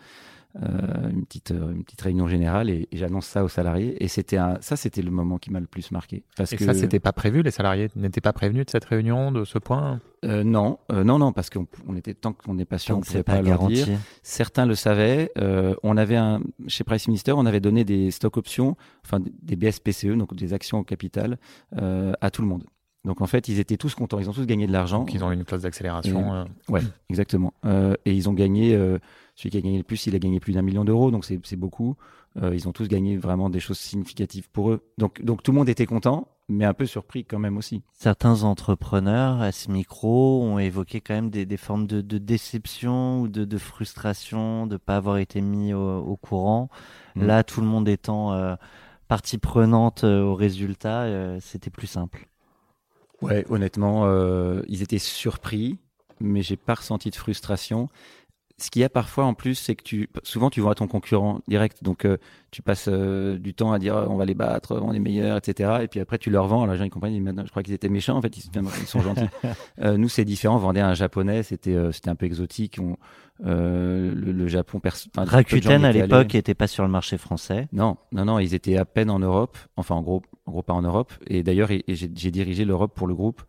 euh, 0.62 1.10
une 1.12 1.26
petite, 1.26 1.52
euh, 1.52 1.72
une 1.72 1.84
petite 1.84 2.02
réunion 2.02 2.28
générale, 2.28 2.70
et, 2.70 2.88
et 2.92 2.98
j'annonce 2.98 3.26
ça 3.28 3.44
aux 3.44 3.48
salariés. 3.50 4.04
Et 4.04 4.08
c'était 4.08 4.38
un, 4.38 4.58
ça, 4.62 4.76
c'était 4.76 5.02
le 5.02 5.12
moment 5.12 5.38
qui 5.38 5.52
m'a 5.52 5.60
le 5.60 5.68
plus 5.68 5.92
marqué, 5.92 6.24
parce 6.36 6.52
Et 6.54 6.58
que 6.58 6.66
ça, 6.66 6.74
c'était 6.74 7.00
pas 7.00 7.14
prévu. 7.14 7.42
Les 7.44 7.52
salariés 7.52 7.90
n'étaient 7.96 8.20
pas 8.22 8.34
prévenus 8.34 8.66
de 8.66 8.72
cette 8.72 8.86
réunion, 8.86 9.32
de 9.32 9.46
ce 9.46 9.60
point? 9.60 10.02
euh, 10.26 10.44
non, 10.44 10.80
euh, 10.92 11.04
non, 11.06 11.20
non, 11.20 11.32
parce 11.32 11.50
qu'on 11.50 11.66
on 11.88 11.96
était 11.96 12.14
tant 12.14 12.34
qu'on 12.34 12.56
n'est 12.56 12.66
pas 12.66 12.78
sûr, 12.80 12.96
on 12.96 13.00
Donc, 13.00 13.06
pouvait 13.06 13.24
pas, 13.24 13.36
pas 13.38 13.42
leur 13.42 13.60
garanti. 13.60 13.84
dire. 13.86 14.00
Certains 14.24 14.66
le 14.66 14.76
savaient. 14.76 15.32
Euh, 15.38 15.76
on 15.84 15.96
avait 15.96 16.18
un 16.18 16.42
chez 16.68 16.84
Price 16.84 17.08
Minister, 17.08 17.32
on 17.32 17.46
avait 17.46 17.62
donné 17.62 17.86
des 17.86 18.12
stock 18.12 18.36
options, 18.36 18.76
enfin 19.06 19.20
des 19.42 19.56
BSPCE, 19.56 20.18
donc 20.18 20.36
des 20.36 20.54
actions 20.54 20.80
au 20.80 20.84
capital, 20.84 21.38
euh, 21.78 22.12
à 22.20 22.32
tout 22.32 22.42
le 22.42 22.48
monde. 22.50 22.66
Donc 23.06 23.22
en 23.22 23.28
fait, 23.28 23.48
ils 23.48 23.60
étaient 23.60 23.78
tous 23.78 23.96
contents. 23.96 24.20
Ils 24.20 24.30
ont 24.30 24.34
tous 24.34 24.46
gagné 24.46 24.68
de 24.68 24.72
l'argent. 24.74 25.00
Donc, 25.00 25.14
ils 25.14 25.24
ont 25.24 25.32
eu 25.32 25.36
une 25.36 25.46
clause 25.46 25.62
d'accélération. 25.62 26.34
euh, 26.34 26.44
Ouais, 26.68 26.82
exactement. 27.10 27.54
Euh, 27.66 27.96
et 28.06 28.14
ils 28.14 28.28
ont 28.30 28.34
gagné. 28.34 28.76
euh, 28.76 29.00
celui 29.36 29.52
qui 29.52 29.58
a 29.58 29.62
gagné 29.62 29.78
le 29.78 29.84
plus, 29.86 30.06
il 30.06 30.16
a 30.16 30.20
gagné 30.20 30.42
plus 30.42 30.52
d'un 30.52 30.62
million 30.62 30.84
d'euros, 30.84 31.12
donc 31.12 31.24
c'est 31.24 31.40
c'est 31.46 31.56
beaucoup. 31.56 31.96
Euh, 32.42 32.54
ils 32.54 32.68
ont 32.68 32.74
tous 32.74 32.90
gagné 32.90 33.16
vraiment 33.16 33.50
des 33.50 33.62
choses 33.62 33.80
significatives 33.80 34.50
pour 34.52 34.70
eux. 34.72 34.82
Donc 34.98 35.24
donc 35.24 35.44
tout 35.44 35.52
le 35.54 35.58
monde 35.58 35.70
était 35.70 35.86
content, 35.86 36.28
mais 36.50 36.66
un 36.66 36.74
peu 36.74 36.86
surpris 36.86 37.24
quand 37.24 37.40
même 37.40 37.56
aussi. 37.58 37.82
Certains 37.94 38.44
entrepreneurs 38.44 39.42
à 39.42 39.54
ce 39.54 39.72
micro 39.72 40.44
ont 40.44 40.60
évoqué 40.60 41.00
quand 41.00 41.14
même 41.14 41.30
des, 41.30 41.46
des 41.46 41.56
formes 41.58 41.88
de, 41.88 42.02
de 42.02 42.18
déception 42.18 43.22
ou 43.22 43.28
de, 43.30 43.46
de 43.46 43.58
frustration 43.58 44.68
de 44.68 44.76
pas 44.76 44.98
avoir 44.98 45.18
été 45.20 45.40
mis 45.42 45.74
au, 45.74 46.00
au 46.00 46.18
courant. 46.18 46.70
Mm. 47.16 47.26
Là, 47.26 47.44
tout 47.46 47.62
le 47.62 47.68
monde 47.68 47.88
étant 47.88 48.34
euh, 48.34 48.56
partie 49.08 49.38
prenante 49.38 50.04
euh, 50.04 50.22
au 50.22 50.36
résultat, 50.36 51.04
euh, 51.04 51.38
c'était 51.42 51.70
plus 51.72 51.88
simple. 51.88 52.28
Ouais, 53.22 53.46
honnêtement, 53.50 54.06
euh, 54.06 54.62
ils 54.68 54.82
étaient 54.82 55.00
surpris, 55.00 55.78
mais 56.20 56.42
j'ai 56.42 56.58
pas 56.58 56.76
ressenti 56.76 57.10
de 57.10 57.16
frustration. 57.16 57.90
Ce 58.62 58.70
qu'il 58.70 58.82
y 58.82 58.86
a 58.86 58.90
parfois 58.90 59.26
en 59.26 59.34
plus, 59.34 59.56
c'est 59.56 59.76
que 59.76 59.84
tu, 59.84 60.10
souvent 60.24 60.50
tu 60.50 60.60
vois 60.62 60.76
ton 60.76 60.88
concurrent 60.88 61.40
direct, 61.48 61.84
donc 61.84 62.06
euh, 62.06 62.18
tu 62.52 62.62
passes 62.62 62.88
euh, 62.90 63.38
du 63.38 63.54
temps 63.54 63.72
à 63.72 63.80
dire 63.80 63.96
on 64.10 64.16
va 64.16 64.26
les 64.26 64.34
battre, 64.34 64.80
on 64.82 64.92
est 64.92 65.00
meilleurs, 65.00 65.38
etc. 65.38 65.80
Et 65.82 65.88
puis 65.88 66.00
après 66.00 66.18
tu 66.18 66.30
leur 66.30 66.48
vends, 66.48 66.64
alors 66.64 66.74
les 66.74 66.80
gens 66.80 66.86
ils 66.86 66.90
comprennent, 66.90 67.14
ils 67.14 67.18
disent, 67.20 67.26
Maintenant, 67.26 67.46
je 67.46 67.52
crois 67.52 67.64
qu'ils 67.64 67.74
étaient 67.74 67.90
méchants, 67.90 68.18
en 68.18 68.22
fait 68.22 68.38
ils, 68.38 68.50
ils 68.82 68.88
sont 68.88 69.02
gentils. 69.02 69.22
Euh, 69.80 69.98
nous 69.98 70.10
c'est 70.10 70.26
différent, 70.26 70.56
on 70.56 70.60
vendait 70.60 70.82
un 70.82 70.94
japonais, 70.94 71.44
c'était 71.44 71.76
c'était 71.94 72.10
un 72.10 72.16
peu 72.16 72.26
exotique. 72.26 72.80
On, 72.82 72.98
le, 73.40 74.12
le 74.12 74.48
Japon, 74.48 74.82
enfin, 74.86 75.24
Rakuten 75.24 75.86
à 75.86 75.92
l'époque 75.92 76.32
allés. 76.32 76.40
était 76.40 76.54
pas 76.54 76.68
sur 76.68 76.84
le 76.84 76.90
marché 76.90 77.18
français. 77.18 77.68
Non, 77.72 77.98
non, 78.12 78.26
non, 78.26 78.40
ils 78.40 78.54
étaient 78.54 78.78
à 78.78 78.84
peine 78.84 79.10
en 79.10 79.20
Europe, 79.20 79.58
enfin 79.78 79.96
en 79.96 80.02
gros, 80.02 80.22
en 80.46 80.52
gros 80.52 80.64
pas 80.64 80.74
en 80.74 80.82
Europe. 80.82 81.14
Et 81.28 81.44
d'ailleurs, 81.44 81.70
j'ai 81.88 82.32
dirigé 82.32 82.66
l'Europe 82.66 82.94
pour 82.94 83.08
le 83.08 83.16
groupe 83.16 83.42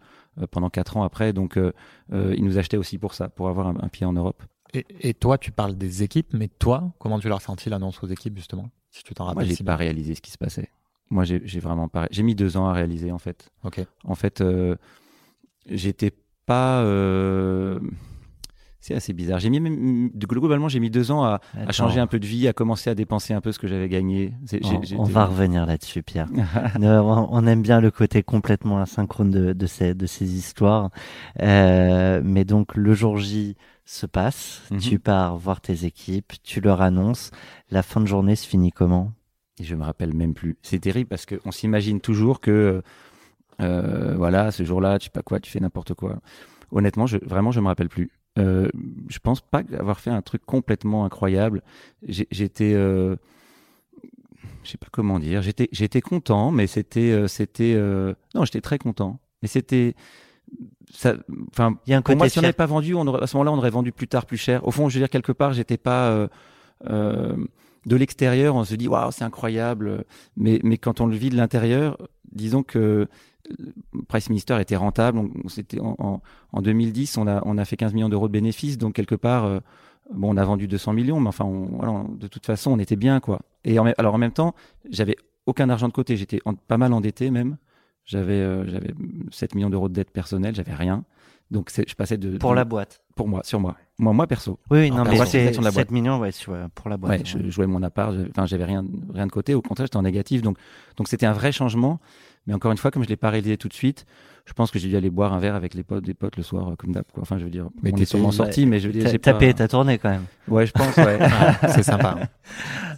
pendant 0.52 0.70
quatre 0.70 0.96
ans 0.96 1.02
après, 1.02 1.32
donc 1.32 1.58
ils 2.12 2.44
nous 2.44 2.58
achetaient 2.58 2.76
aussi 2.76 2.98
pour 2.98 3.14
ça, 3.14 3.28
pour 3.28 3.48
avoir 3.48 3.66
un, 3.66 3.74
un 3.80 3.88
pied 3.88 4.06
en 4.06 4.12
Europe. 4.12 4.44
Et, 4.74 4.86
et 5.00 5.14
toi, 5.14 5.38
tu 5.38 5.50
parles 5.52 5.76
des 5.76 6.02
équipes, 6.02 6.32
mais 6.32 6.48
toi, 6.48 6.92
comment 6.98 7.18
tu 7.18 7.28
l'as 7.28 7.36
ressenti 7.36 7.68
l'annonce 7.70 8.02
aux 8.02 8.06
équipes 8.06 8.36
justement 8.36 8.70
Si 8.90 9.02
tu 9.02 9.14
t'en 9.14 9.24
Moi, 9.24 9.32
rappelles. 9.34 9.48
j'ai 9.48 9.54
si 9.56 9.64
pas 9.64 9.72
bien. 9.72 9.86
réalisé 9.86 10.14
ce 10.14 10.20
qui 10.20 10.30
se 10.30 10.38
passait. 10.38 10.68
Moi, 11.10 11.24
j'ai 11.24 11.58
vraiment 11.60 11.88
pas. 11.88 12.06
J'ai 12.12 12.22
mis 12.22 12.34
deux 12.36 12.56
ans 12.56 12.66
à 12.66 12.72
réaliser 12.72 13.10
en 13.10 13.18
fait. 13.18 13.50
Ok. 13.64 13.80
En 14.04 14.14
fait, 14.14 14.40
euh, 14.40 14.76
j'étais 15.68 16.12
pas. 16.46 16.82
euh, 16.82 17.80
C'est 18.80 18.94
assez 18.94 19.12
bizarre. 19.12 19.40
J'ai 19.40 19.50
mis 19.50 19.58
même 19.58 20.08
globalement, 20.10 20.68
j'ai 20.68 20.78
mis 20.78 20.88
deux 20.88 21.10
ans 21.10 21.24
à, 21.24 21.40
changer 21.72 21.98
un 21.98 22.06
peu 22.06 22.20
de 22.20 22.26
vie, 22.26 22.46
à 22.46 22.52
commencer 22.52 22.90
à 22.90 22.94
dépenser 22.94 23.34
un 23.34 23.40
peu 23.40 23.50
ce 23.50 23.58
que 23.58 23.66
j'avais 23.66 23.88
gagné. 23.88 24.32
On, 24.96 25.02
va 25.02 25.26
revenir 25.26 25.66
là-dessus, 25.66 26.02
Pierre. 26.04 26.28
On 26.80 27.26
on 27.30 27.46
aime 27.46 27.62
bien 27.62 27.80
le 27.80 27.90
côté 27.90 28.22
complètement 28.22 28.80
asynchrone 28.80 29.30
de, 29.30 29.52
de, 29.52 29.66
ces, 29.66 29.94
de 29.94 30.06
ces 30.06 30.32
histoires. 30.32 30.90
Euh, 31.42 32.20
mais 32.24 32.44
donc, 32.44 32.76
le 32.76 32.94
jour 32.94 33.18
J 33.18 33.56
se 33.92 34.06
passe, 34.06 34.62
Mhm. 34.70 34.78
tu 34.78 34.98
pars 34.98 35.36
voir 35.36 35.60
tes 35.60 35.84
équipes, 35.84 36.32
tu 36.42 36.60
leur 36.60 36.80
annonces. 36.80 37.30
La 37.70 37.82
fin 37.82 38.00
de 38.00 38.06
journée 38.06 38.36
se 38.36 38.46
finit 38.46 38.70
comment? 38.70 39.12
Et 39.58 39.64
je 39.64 39.74
me 39.74 39.82
rappelle 39.84 40.14
même 40.14 40.32
plus. 40.34 40.56
C'est 40.62 40.78
terrible 40.78 41.08
parce 41.08 41.26
qu'on 41.26 41.50
s'imagine 41.50 42.00
toujours 42.00 42.40
que, 42.40 42.82
euh, 43.60 44.14
voilà, 44.16 44.52
ce 44.52 44.62
jour-là, 44.64 44.98
tu 44.98 45.04
sais 45.06 45.10
pas 45.10 45.22
quoi, 45.22 45.40
tu 45.40 45.50
fais 45.50 45.60
n'importe 45.60 45.94
quoi. 45.94 46.20
Honnêtement, 46.70 47.06
je, 47.06 47.18
vraiment, 47.22 47.50
je 47.50 47.60
me 47.60 47.66
rappelle 47.66 47.88
plus. 47.88 48.10
Euh, 48.38 48.68
je 49.08 49.18
pense 49.18 49.40
pas 49.40 49.62
avoir 49.76 49.98
fait 49.98 50.10
un 50.10 50.22
truc 50.22 50.46
complètement 50.46 51.04
incroyable. 51.04 51.62
J'étais, 52.06 52.72
euh, 52.74 53.16
je 54.62 54.70
sais 54.70 54.78
pas 54.78 54.86
comment 54.92 55.18
dire. 55.18 55.42
J'étais, 55.42 55.68
j'étais 55.72 56.00
content, 56.00 56.52
mais 56.52 56.66
c'était, 56.68 57.10
euh, 57.10 57.26
c'était, 57.26 57.74
euh, 57.74 58.14
non, 58.34 58.44
j'étais 58.44 58.60
très 58.60 58.78
content. 58.78 59.18
Mais 59.42 59.48
c'était, 59.48 59.94
enfin, 61.52 61.76
Il 61.86 61.90
y 61.90 61.94
a 61.94 61.98
un 61.98 62.02
pour 62.02 62.12
moi, 62.16 62.28
si 62.28 62.38
on 62.38 62.42
n'avait 62.42 62.52
pas 62.52 62.66
vendu, 62.66 62.94
on 62.94 63.06
aurait- 63.06 63.22
à 63.22 63.26
ce 63.26 63.36
moment-là, 63.36 63.52
on 63.52 63.58
aurait 63.58 63.70
vendu 63.70 63.92
plus 63.92 64.08
tard, 64.08 64.26
plus 64.26 64.36
cher. 64.36 64.66
Au 64.66 64.70
fond, 64.70 64.88
je 64.88 64.94
veux 64.94 65.00
dire, 65.00 65.10
quelque 65.10 65.32
part, 65.32 65.52
j'étais 65.52 65.76
pas 65.76 66.08
euh, 66.10 66.28
euh, 66.88 67.36
de 67.86 67.96
l'extérieur, 67.96 68.56
on 68.56 68.64
se 68.64 68.74
dit 68.74 68.88
waouh, 68.88 69.10
c'est 69.10 69.24
incroyable. 69.24 70.04
Mais, 70.36 70.60
mais 70.62 70.76
quand 70.78 71.00
on 71.00 71.06
le 71.06 71.16
vit 71.16 71.30
de 71.30 71.36
l'intérieur, 71.36 71.96
disons 72.32 72.62
que 72.62 72.78
euh, 72.78 73.06
Price 74.08 74.28
Minister 74.28 74.60
était 74.60 74.76
rentable. 74.76 75.18
On, 75.18 75.30
on 75.44 75.48
s'était- 75.48 75.80
en, 75.80 75.96
en, 75.98 76.22
en 76.52 76.62
2010, 76.62 77.16
on 77.16 77.26
a, 77.26 77.42
on 77.46 77.56
a 77.58 77.64
fait 77.64 77.76
15 77.76 77.94
millions 77.94 78.08
d'euros 78.08 78.28
de 78.28 78.32
bénéfices. 78.32 78.76
Donc, 78.78 78.94
quelque 78.94 79.14
part, 79.14 79.44
euh, 79.46 79.60
bon, 80.12 80.34
on 80.34 80.36
a 80.36 80.44
vendu 80.44 80.68
200 80.68 80.92
millions, 80.92 81.20
mais 81.20 81.28
enfin, 81.28 81.44
on, 81.46 81.64
voilà, 81.76 81.92
on- 81.92 82.08
de 82.08 82.26
toute 82.26 82.44
façon, 82.46 82.70
on 82.72 82.78
était 82.78 82.96
bien, 82.96 83.18
quoi. 83.20 83.40
Et 83.64 83.78
en, 83.78 83.86
alors, 83.98 84.14
en 84.14 84.18
même 84.18 84.32
temps, 84.32 84.54
j'avais 84.90 85.16
aucun 85.46 85.68
argent 85.70 85.88
de 85.88 85.92
côté. 85.92 86.16
J'étais 86.16 86.40
pas 86.68 86.76
mal 86.78 86.92
endetté, 86.92 87.30
même. 87.30 87.56
J'avais 88.04 88.34
euh, 88.40 88.66
j'avais 88.68 88.92
7 89.30 89.54
millions 89.54 89.70
d'euros 89.70 89.88
de 89.88 89.94
dette 89.94 90.10
personnelle, 90.10 90.54
j'avais 90.54 90.74
rien. 90.74 91.04
Donc 91.50 91.70
je 91.74 91.94
passais 91.94 92.16
de 92.16 92.38
Pour 92.38 92.50
de- 92.50 92.56
la 92.56 92.64
boîte. 92.64 93.02
pour 93.16 93.26
moi, 93.28 93.40
sur 93.44 93.58
moi. 93.60 93.76
Moi 93.98 94.12
moi 94.12 94.26
perso. 94.28 94.58
Oui, 94.70 94.78
oui, 94.78 94.90
non, 94.90 94.98
mais 95.04 95.16
capitalisation 95.18 95.52
c'est 95.52 95.58
de 95.58 95.64
la 95.64 95.70
boîte. 95.72 95.86
7 95.88 95.90
millions 95.90 96.18
ouais, 96.20 96.30
sur- 96.32 96.56
pour 96.74 96.88
la 96.88 96.96
boîte. 96.96 97.18
Ouais, 97.20 97.24
je 97.24 97.50
jouais 97.50 97.66
mon 97.66 97.82
appart, 97.82 98.12
j'avais- 98.14 98.30
enfin 98.30 98.46
j'avais 98.46 98.64
rien 98.64 98.84
rien 99.12 99.26
de 99.26 99.32
côté, 99.32 99.54
au 99.54 99.60
contraire, 99.62 99.86
j'étais 99.86 99.96
en 99.96 100.02
négatif 100.02 100.42
donc 100.42 100.58
donc 100.96 101.08
c'était 101.08 101.26
un 101.26 101.32
vrai 101.32 101.50
changement. 101.52 101.98
Mais 102.46 102.54
encore 102.54 102.72
une 102.72 102.78
fois, 102.78 102.90
comme 102.90 103.04
je 103.04 103.08
l'ai 103.08 103.16
pas 103.16 103.30
réalisé 103.30 103.56
tout 103.56 103.68
de 103.68 103.74
suite, 103.74 104.06
je 104.46 104.52
pense 104.54 104.70
que 104.70 104.78
j'ai 104.78 104.88
dû 104.88 104.96
aller 104.96 105.10
boire 105.10 105.32
un 105.34 105.38
verre 105.38 105.54
avec 105.54 105.74
les 105.74 105.84
potes, 105.84 106.04
des 106.04 106.14
potes 106.14 106.36
le 106.36 106.42
soir, 106.42 106.70
euh, 106.70 106.74
comme 106.76 106.92
d'hab. 106.92 107.04
Enfin, 107.20 107.38
je 107.38 107.44
veux 107.44 107.50
dire, 107.50 107.68
Mais 107.82 107.92
on 107.94 107.96
est 107.98 108.04
sûrement 108.06 108.32
sortis, 108.32 108.66
mais 108.66 108.80
je 108.80 108.86
veux 108.88 108.92
dire, 108.92 109.04
T'as 109.04 109.10
j'ai 109.10 109.18
t'as 109.18 109.32
pas- 109.34 109.38
payé 109.38 109.54
ta 109.54 109.68
tournée 109.68 109.98
quand 109.98 110.08
même. 110.10 110.24
Ouais, 110.48 110.66
je 110.66 110.72
pense. 110.72 110.96
Ouais. 110.96 111.18
C'est 111.68 111.82
sympa. 111.84 112.16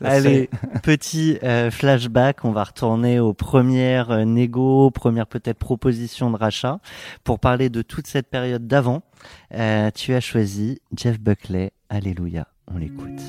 Ça 0.00 0.08
Allez, 0.08 0.48
petit 0.82 1.38
euh, 1.42 1.70
flashback, 1.70 2.44
on 2.44 2.52
va 2.52 2.64
retourner 2.64 3.20
aux 3.20 3.34
premières 3.34 4.10
euh, 4.12 4.24
négo, 4.24 4.90
premières 4.90 5.26
peut-être 5.26 5.58
propositions 5.58 6.30
de 6.30 6.36
rachat. 6.36 6.78
Pour 7.24 7.38
parler 7.40 7.68
de 7.68 7.82
toute 7.82 8.06
cette 8.06 8.28
période 8.28 8.66
d'avant, 8.66 9.02
euh, 9.54 9.90
tu 9.94 10.14
as 10.14 10.20
choisi 10.20 10.80
Jeff 10.96 11.20
Buckley, 11.20 11.72
Alléluia, 11.90 12.46
on 12.72 12.78
l'écoute. 12.78 13.20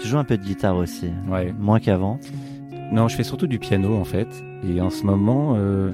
Tu 0.00 0.08
joues 0.08 0.18
un 0.18 0.24
peu 0.24 0.36
de 0.36 0.42
guitare 0.44 0.76
aussi, 0.76 1.10
Ouais. 1.28 1.52
moins 1.58 1.80
qu'avant. 1.80 2.18
Non, 2.92 3.08
je 3.08 3.16
fais 3.16 3.24
surtout 3.24 3.46
du 3.46 3.58
piano 3.58 3.96
en 3.96 4.04
fait. 4.04 4.28
Et 4.68 4.80
en 4.80 4.90
ce 4.90 5.04
moment, 5.04 5.54
euh, 5.56 5.92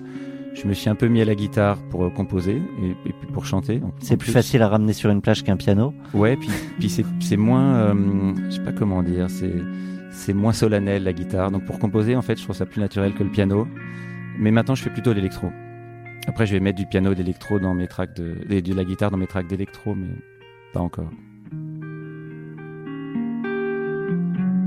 je 0.55 0.67
me 0.69 0.75
suis 0.75 0.91
un 0.91 0.95
peu 0.95 1.07
mis 1.09 1.21
à 1.23 1.25
la 1.25 1.35
guitare 1.35 1.79
pour 1.91 2.05
euh, 2.05 2.11
composer 2.11 2.61
et, 2.83 2.91
et 3.09 3.13
puis 3.13 3.29
pour 3.33 3.47
chanter. 3.47 3.81
C'est 4.01 4.17
plus 4.17 4.31
facile 4.33 4.61
à 4.63 4.69
ramener 4.69 4.93
sur 4.93 5.11
une 5.11 5.23
plage 5.23 5.43
qu'un 5.43 5.57
piano. 5.57 5.95
Ouais, 6.15 6.37
puis, 6.37 6.49
puis 6.79 6.89
c'est, 6.91 7.05
c'est 7.21 7.37
moins, 7.39 7.75
euh, 7.77 8.35
je 8.51 8.57
sais 8.57 8.63
pas 8.63 8.73
comment 8.73 9.03
dire, 9.03 9.31
c'est, 9.31 9.55
c'est 10.11 10.35
moins 10.35 10.53
solennel 10.53 11.05
la 11.05 11.13
guitare. 11.15 11.51
Donc 11.51 11.65
pour 11.65 11.79
composer, 11.79 12.15
en 12.17 12.23
fait, 12.23 12.37
je 12.39 12.43
trouve 12.45 12.57
ça 12.57 12.67
plus 12.67 12.81
naturel 12.81 13.15
que 13.15 13.23
le 13.25 13.31
piano. 13.31 13.67
Mais 14.39 14.51
maintenant, 14.51 14.75
je 14.75 14.83
fais 14.83 14.91
plutôt 14.91 15.13
l'électro. 15.13 15.49
Après, 16.27 16.47
je 16.47 16.53
vais 16.53 16.61
mettre 16.61 16.79
du 16.79 16.87
piano, 16.87 17.15
d'électro 17.15 17.59
dans 17.59 17.75
mes 17.75 17.87
tracks 17.89 18.15
de, 18.15 18.37
et 18.51 18.63
de 18.63 18.75
la 18.75 18.85
guitare 18.85 19.11
dans 19.11 19.17
mes 19.17 19.27
tracks 19.27 19.47
d'électro, 19.49 19.95
mais 19.95 20.07
pas 20.73 20.81
encore. 20.81 21.11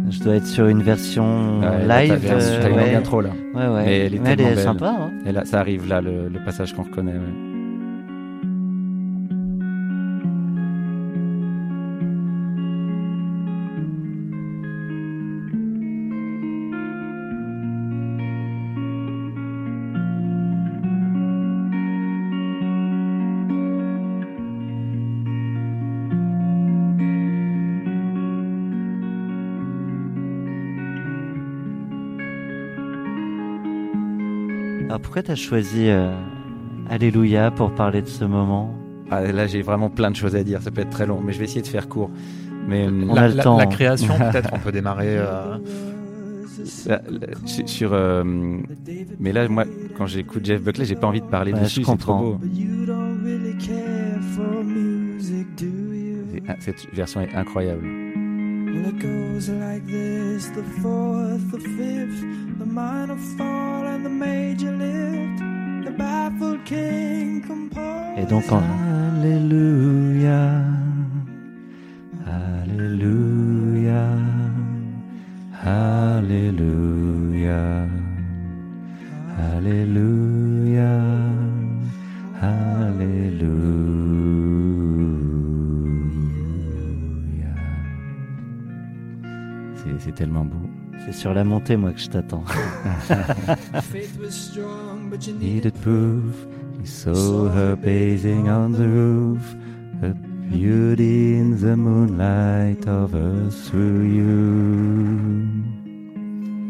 Je 0.10 0.20
dois 0.24 0.36
être 0.36 0.46
sur 0.48 0.68
une 0.68 0.84
version 0.84 1.60
Ouais, 1.62 1.88
live. 2.08 2.20
t'as, 2.28 2.34
euh, 2.36 2.64
ouais. 2.64 2.70
longue 2.70 2.94
intro 2.96 3.22
là. 3.22 3.30
Ouais, 3.54 3.68
ouais. 3.68 3.84
Mais 3.86 4.00
elle 4.00 4.16
est 4.16 4.20
tellement 4.20 4.50
belle. 4.50 4.60
sympa. 4.60 4.96
hein. 5.00 5.12
Et 5.26 5.32
là, 5.32 5.46
ça 5.46 5.60
arrive 5.60 5.88
là, 5.88 6.02
le, 6.02 6.30
le 6.30 6.40
passage 6.46 6.74
qu'on 6.74 6.84
reconnaît. 6.84 7.14
Pourquoi 35.06 35.24
t'as 35.24 35.36
choisi 35.36 35.88
euh, 35.88 36.12
Alléluia 36.90 37.52
pour 37.52 37.74
parler 37.74 38.02
de 38.02 38.08
ce 38.08 38.26
moment? 38.26 38.74
Ah, 39.12 39.22
là, 39.24 39.48
j'ai 39.48 39.62
vraiment 39.62 39.90
plein 39.90 40.10
de 40.12 40.16
choses 40.16 40.36
à 40.36 40.44
dire. 40.44 40.62
Ça 40.62 40.72
peut 40.72 40.82
être 40.82 40.90
très 40.90 41.06
long, 41.06 41.22
mais 41.24 41.32
je 41.32 41.38
vais 41.40 41.46
essayer 41.46 41.62
de 41.62 41.68
faire 41.68 41.88
court. 41.88 42.10
Mais 42.68 42.88
euh, 42.88 43.06
On 43.10 43.14
la, 43.14 43.22
a 43.24 43.28
le 43.28 43.36
la- 43.36 43.44
temps. 43.44 43.58
la 43.58 43.68
création, 43.68 44.14
peut-être, 44.32 44.50
on 44.54 44.60
peut 44.60 44.72
démarrer. 44.72 45.18
euh, 45.18 45.58
là, 46.88 47.02
là, 47.10 47.28
sur, 47.68 47.92
euh, 47.94 48.24
mais 49.20 49.32
là, 49.32 49.48
moi, 49.48 49.66
quand 49.98 50.08
j'écoute 50.08 50.44
Jeff 50.46 50.62
Buckley, 50.62 50.86
j'ai 50.86 50.96
pas 50.96 51.08
envie 51.08 51.22
de 51.22 51.28
parler 51.28 51.54
Ouais, 51.54 51.62
dessus. 51.62 51.82
je 51.82 51.86
C'est 51.86 51.98
trop 51.98 52.14
comprends. 52.14 52.22
beau. 52.22 52.36
But 52.42 52.58
you 52.58 52.86
don't 52.86 53.20
really 53.24 53.56
care 53.58 54.20
for 54.36 54.64
music, 54.64 55.48
do 55.58 55.66
you? 55.66 56.18
C'est- 56.60 56.72
Cette 56.72 56.94
version 56.96 57.22
est 57.22 57.34
incroyable. 57.36 57.86
The 62.58 62.66
minor 62.66 63.18
fall 63.38 63.86
and 63.86 64.06
the 64.06 64.10
major 64.10 64.72
lift. 64.72 65.40
The 65.86 65.92
baffled 65.92 66.64
king 66.66 67.42
composed. 67.46 68.18
Et 68.18 68.26
donc 68.26 68.50
en 68.52 68.62
Alléluia, 69.18 70.64
Alléluia, 72.26 74.08
Alléluia, 75.64 77.62
Alléluia, 79.38 80.92
Alléluia. 82.42 83.66
C'est 90.00 90.14
tellement 90.14 90.46
beau. 90.46 90.65
C'est 91.06 91.14
sur 91.14 91.34
la 91.36 91.44
montée 91.44 91.78
moi 91.78 91.92
que 91.92 92.00
je 92.00 92.10
t'attends. 92.10 92.44
Faith 93.92 94.18
was 94.20 94.32
strong, 94.32 95.10
but 95.12 95.28
you 95.28 95.36
Needed 95.36 95.80
proof, 95.82 96.48
he 96.82 96.88
saw 96.88 97.48
her 97.48 97.76
basing 97.76 98.50
on 98.50 98.72
the 98.72 98.88
roof, 98.88 99.56
her 100.02 100.16
beauty 100.50 101.38
in 101.38 101.60
the 101.60 101.76
moonlight 101.78 102.88
over 102.88 103.50
through 103.52 104.04
you. 104.04 105.46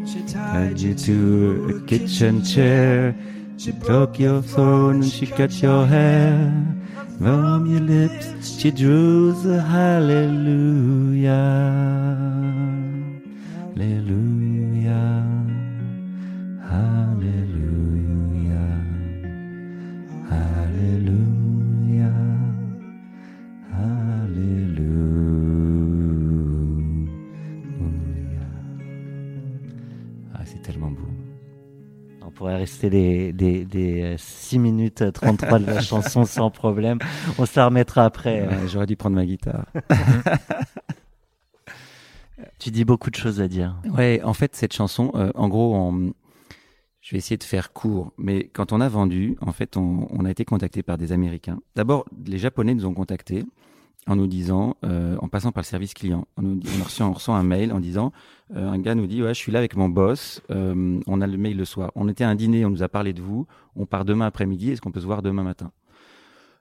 She 0.06 0.20
Tied 0.30 0.78
you 0.78 0.94
to 0.94 1.76
a 1.76 1.80
kitchen 1.86 2.44
chair. 2.44 3.14
She 3.56 3.72
broke 3.72 4.18
your 4.18 4.42
phone 4.42 4.96
and 5.02 5.10
she 5.10 5.26
cut 5.26 5.62
your 5.62 5.86
hair. 5.86 6.52
From 7.18 7.66
your 7.66 7.80
lips, 7.80 8.58
she 8.58 8.70
drew 8.70 9.32
the 9.32 9.62
hallelujah. 9.62 11.34
Hallelujah. 13.76 15.22
Hallelujah. 16.64 18.56
Hallelujah. 20.30 22.12
Hallelujah. 23.70 24.88
Ah, 30.34 30.40
c'est 30.46 30.62
tellement 30.62 30.90
beau. 30.90 30.96
On 32.22 32.30
pourrait 32.30 32.56
rester 32.56 32.88
des, 32.88 33.34
des, 33.34 33.66
des 33.66 34.02
euh, 34.02 34.14
6 34.16 34.58
minutes 34.58 35.02
euh, 35.02 35.10
33 35.10 35.58
de 35.58 35.66
la 35.66 35.80
chanson 35.82 36.24
sans 36.24 36.50
problème. 36.50 36.98
On 37.38 37.44
se 37.44 37.60
la 37.60 37.66
remettra 37.66 38.06
après. 38.06 38.48
Ouais, 38.48 38.68
J'aurais 38.68 38.86
dû 38.86 38.96
prendre 38.96 39.16
ma 39.16 39.26
guitare. 39.26 39.66
Tu 42.66 42.72
dis 42.72 42.84
beaucoup 42.84 43.10
de 43.10 43.14
choses 43.14 43.40
à 43.40 43.46
dire. 43.46 43.76
Ouais, 43.96 44.20
en 44.24 44.34
fait, 44.34 44.56
cette 44.56 44.72
chanson, 44.72 45.12
euh, 45.14 45.30
en 45.36 45.46
gros, 45.46 45.92
je 47.00 47.12
vais 47.12 47.18
essayer 47.18 47.36
de 47.36 47.44
faire 47.44 47.72
court, 47.72 48.12
mais 48.18 48.50
quand 48.52 48.72
on 48.72 48.80
a 48.80 48.88
vendu, 48.88 49.36
en 49.40 49.52
fait, 49.52 49.76
on, 49.76 50.24
a 50.24 50.30
été 50.32 50.44
contacté 50.44 50.82
par 50.82 50.98
des 50.98 51.12
Américains. 51.12 51.60
D'abord, 51.76 52.06
les 52.26 52.38
Japonais 52.38 52.74
nous 52.74 52.84
ont 52.84 52.92
contactés 52.92 53.44
en 54.08 54.16
nous 54.16 54.26
disant, 54.26 54.76
euh, 54.84 55.16
en 55.20 55.28
passant 55.28 55.52
par 55.52 55.62
le 55.62 55.66
service 55.66 55.94
client, 55.94 56.26
on, 56.38 56.42
nous 56.42 56.60
on, 57.00 57.12
reçoit 57.12 57.36
un 57.36 57.44
mail 57.44 57.72
en 57.72 57.78
disant, 57.78 58.10
euh, 58.56 58.68
un 58.68 58.80
gars 58.80 58.96
nous 58.96 59.06
dit, 59.06 59.22
ouais, 59.22 59.32
je 59.32 59.38
suis 59.38 59.52
là 59.52 59.60
avec 59.60 59.76
mon 59.76 59.88
boss, 59.88 60.42
on 60.48 61.20
a 61.20 61.26
le 61.28 61.36
mail 61.36 61.56
le 61.56 61.64
soir. 61.64 61.92
On 61.94 62.08
était 62.08 62.24
à 62.24 62.28
un 62.28 62.34
dîner, 62.34 62.64
on 62.64 62.70
nous 62.70 62.82
a 62.82 62.88
parlé 62.88 63.12
de 63.12 63.22
vous, 63.22 63.46
on 63.76 63.86
part 63.86 64.04
demain 64.04 64.26
après-midi, 64.26 64.72
est-ce 64.72 64.80
qu'on 64.80 64.90
peut 64.90 65.00
se 65.02 65.06
voir 65.06 65.22
demain 65.22 65.44
matin? 65.44 65.70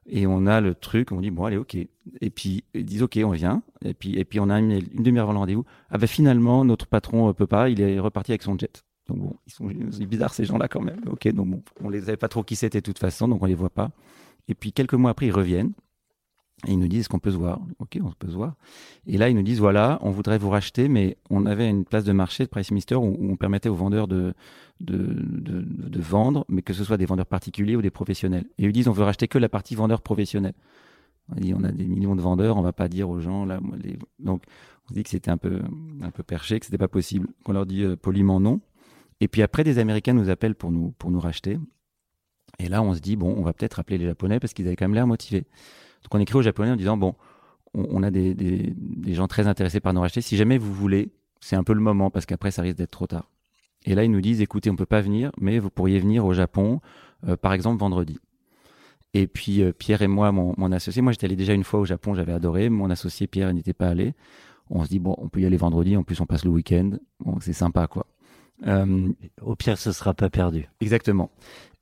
Et 0.07 0.27
on 0.27 0.45
a 0.45 0.61
le 0.61 0.75
truc, 0.75 1.11
on 1.11 1.19
dit 1.19 1.31
bon 1.31 1.45
allez 1.45 1.57
ok. 1.57 1.75
Et 1.75 2.29
puis 2.29 2.63
ils 2.73 2.85
disent 2.85 3.03
ok 3.03 3.19
on 3.23 3.31
vient. 3.31 3.63
Et 3.83 3.93
puis 3.93 4.17
et 4.17 4.25
puis 4.25 4.39
on 4.39 4.49
a 4.49 4.59
une, 4.59 4.79
demi-heure 4.93 5.23
avant 5.23 5.33
le 5.33 5.39
rendez-vous. 5.39 5.65
Ah 5.89 5.97
ben 5.97 6.07
finalement 6.07 6.63
notre 6.63 6.87
patron 6.87 7.29
euh, 7.29 7.33
peut 7.33 7.47
pas, 7.47 7.69
il 7.69 7.81
est 7.81 7.99
reparti 7.99 8.31
avec 8.31 8.43
son 8.43 8.57
jet. 8.57 8.83
Donc 9.07 9.19
bon, 9.19 9.35
ils 9.47 9.53
sont 9.53 9.69
c'est 9.91 10.05
bizarre 10.05 10.33
ces 10.33 10.45
gens-là 10.45 10.67
quand 10.67 10.81
même. 10.81 11.01
Ok 11.07 11.27
donc 11.29 11.47
bon, 11.47 11.63
on 11.83 11.89
les 11.89 12.03
avait 12.03 12.17
pas 12.17 12.27
trop 12.27 12.43
qui 12.43 12.55
c'était 12.55 12.79
de 12.79 12.85
toute 12.85 12.99
façon, 12.99 13.27
donc 13.27 13.41
on 13.41 13.47
les 13.47 13.55
voit 13.55 13.69
pas. 13.69 13.91
Et 14.47 14.53
puis 14.53 14.71
quelques 14.71 14.93
mois 14.93 15.11
après 15.11 15.27
ils 15.27 15.31
reviennent 15.31 15.73
ils 16.67 16.79
nous 16.79 16.87
disent 16.87 17.07
qu'on 17.07 17.19
peut 17.19 17.31
se 17.31 17.37
voir? 17.37 17.59
Ok 17.79 17.99
on 18.03 18.11
peut 18.11 18.29
se 18.29 18.35
voir. 18.35 18.55
Et 19.07 19.17
là 19.17 19.29
ils 19.29 19.35
nous 19.35 19.43
disent 19.43 19.59
voilà 19.59 19.99
on 20.01 20.11
voudrait 20.11 20.37
vous 20.37 20.49
racheter, 20.49 20.87
mais 20.87 21.17
on 21.29 21.45
avait 21.45 21.69
une 21.69 21.85
place 21.85 22.03
de 22.03 22.11
marché 22.11 22.43
de 22.43 22.49
Price 22.49 22.71
Mister 22.71 22.95
où, 22.95 23.17
on 23.19 23.35
permettait 23.35 23.69
aux 23.69 23.75
vendeurs 23.75 24.07
de 24.07 24.33
de, 24.81 25.05
de, 25.15 26.01
vendre, 26.01 26.43
mais 26.49 26.61
que 26.61 26.73
ce 26.73 26.83
soit 26.83 26.97
des 26.97 27.05
vendeurs 27.05 27.27
particuliers 27.27 27.77
ou 27.77 27.81
des 27.81 27.89
professionnels. 27.89 28.45
Et 28.57 28.65
ils 28.65 28.73
disent 28.73 28.89
on 28.89 28.91
veut 28.91 29.03
racheter 29.03 29.29
que 29.29 29.37
la 29.37 29.47
partie 29.47 29.73
vendeur 29.73 30.01
professionnel. 30.01 30.53
On 31.29 31.63
a 31.63 31.71
des 31.71 31.85
millions 31.85 32.15
de 32.15 32.21
vendeurs, 32.21 32.57
on 32.57 32.61
va 32.61 32.73
pas 32.73 32.87
dire 32.87 33.09
aux 33.09 33.19
gens 33.19 33.45
là. 33.45 33.59
Donc 34.19 34.43
on 34.85 34.89
se 34.89 34.93
dit 34.93 35.03
que 35.03 35.09
c'était 35.09 35.31
un 35.31 35.37
peu 35.37 35.61
un 36.01 36.11
peu 36.11 36.23
perché, 36.23 36.59
que 36.59 36.65
c'était 36.65 36.77
pas 36.77 36.87
possible. 36.87 37.27
Qu'on 37.43 37.53
leur 37.53 37.65
dit 37.65 37.83
euh, 37.83 37.95
poliment 37.95 38.39
non. 38.39 38.61
Et 39.21 39.27
puis 39.27 39.41
après 39.41 39.63
des 39.63 39.79
Américains 39.79 40.13
nous 40.13 40.29
appellent 40.29 40.55
pour 40.55 40.71
nous 40.71 40.91
pour 40.99 41.09
nous 41.09 41.19
racheter. 41.19 41.57
Et 42.59 42.69
là 42.69 42.81
on 42.81 42.93
se 42.93 42.99
dit 42.99 43.15
bon 43.15 43.33
on 43.37 43.43
va 43.43 43.53
peut-être 43.53 43.79
appeler 43.79 43.97
les 43.97 44.05
Japonais 44.05 44.39
parce 44.39 44.53
qu'ils 44.53 44.67
avaient 44.67 44.75
quand 44.75 44.85
même 44.85 44.95
l'air 44.95 45.07
motivés. 45.07 45.47
Donc 46.05 46.15
on 46.15 46.19
écrit 46.19 46.37
aux 46.37 46.41
Japonais 46.41 46.71
en 46.71 46.75
disant 46.75 46.97
bon 46.97 47.15
on, 47.73 47.85
on 47.89 48.03
a 48.03 48.11
des, 48.11 48.33
des, 48.33 48.73
des 48.77 49.13
gens 49.13 49.27
très 49.27 49.47
intéressés 49.47 49.79
par 49.79 49.93
nous 49.93 50.01
racheter. 50.01 50.21
Si 50.21 50.37
jamais 50.37 50.57
vous 50.57 50.73
voulez, 50.73 51.09
c'est 51.41 51.55
un 51.55 51.63
peu 51.63 51.73
le 51.73 51.81
moment 51.81 52.09
parce 52.09 52.25
qu'après 52.25 52.51
ça 52.51 52.61
risque 52.61 52.77
d'être 52.77 52.91
trop 52.91 53.07
tard. 53.07 53.29
Et 53.87 53.93
là, 53.93 54.03
ils 54.03 54.09
nous 54.09 54.21
disent, 54.21 54.41
écoutez, 54.41 54.71
on 54.71 54.75
peut 54.75 54.87
pas 54.87 55.01
venir, 55.01 55.31
mais 55.39 55.59
vous 55.59 55.69
pourriez 55.69 55.99
venir 55.99 56.25
au 56.25 56.33
Japon, 56.33 56.81
euh, 57.27 57.35
par 57.37 57.53
exemple, 57.53 57.79
vendredi. 57.79 58.17
Et 59.13 59.27
puis 59.27 59.61
euh, 59.61 59.71
Pierre 59.71 60.01
et 60.01 60.07
moi, 60.07 60.31
mon, 60.31 60.53
mon 60.57 60.71
associé, 60.71 61.01
moi 61.01 61.11
j'étais 61.11 61.25
allé 61.25 61.35
déjà 61.35 61.53
une 61.53 61.63
fois 61.63 61.79
au 61.79 61.85
Japon, 61.85 62.15
j'avais 62.15 62.33
adoré. 62.33 62.69
Mon 62.69 62.89
associé 62.89 63.27
Pierre 63.27 63.53
n'était 63.53 63.73
pas 63.73 63.87
allé. 63.87 64.13
On 64.69 64.83
se 64.83 64.89
dit 64.89 64.99
bon, 64.99 65.15
on 65.19 65.29
peut 65.29 65.39
y 65.39 65.45
aller 65.45 65.57
vendredi. 65.57 65.95
En 65.95 66.03
plus, 66.03 66.19
on 66.19 66.25
passe 66.25 66.43
le 66.43 66.49
week-end. 66.51 66.91
Bon, 67.19 67.37
c'est 67.39 67.53
sympa 67.53 67.87
quoi. 67.87 68.07
Euh, 68.67 69.09
Au 69.41 69.55
pire, 69.55 69.77
ce 69.77 69.91
sera 69.91 70.13
pas 70.13 70.29
perdu. 70.29 70.67
exactement. 70.81 71.29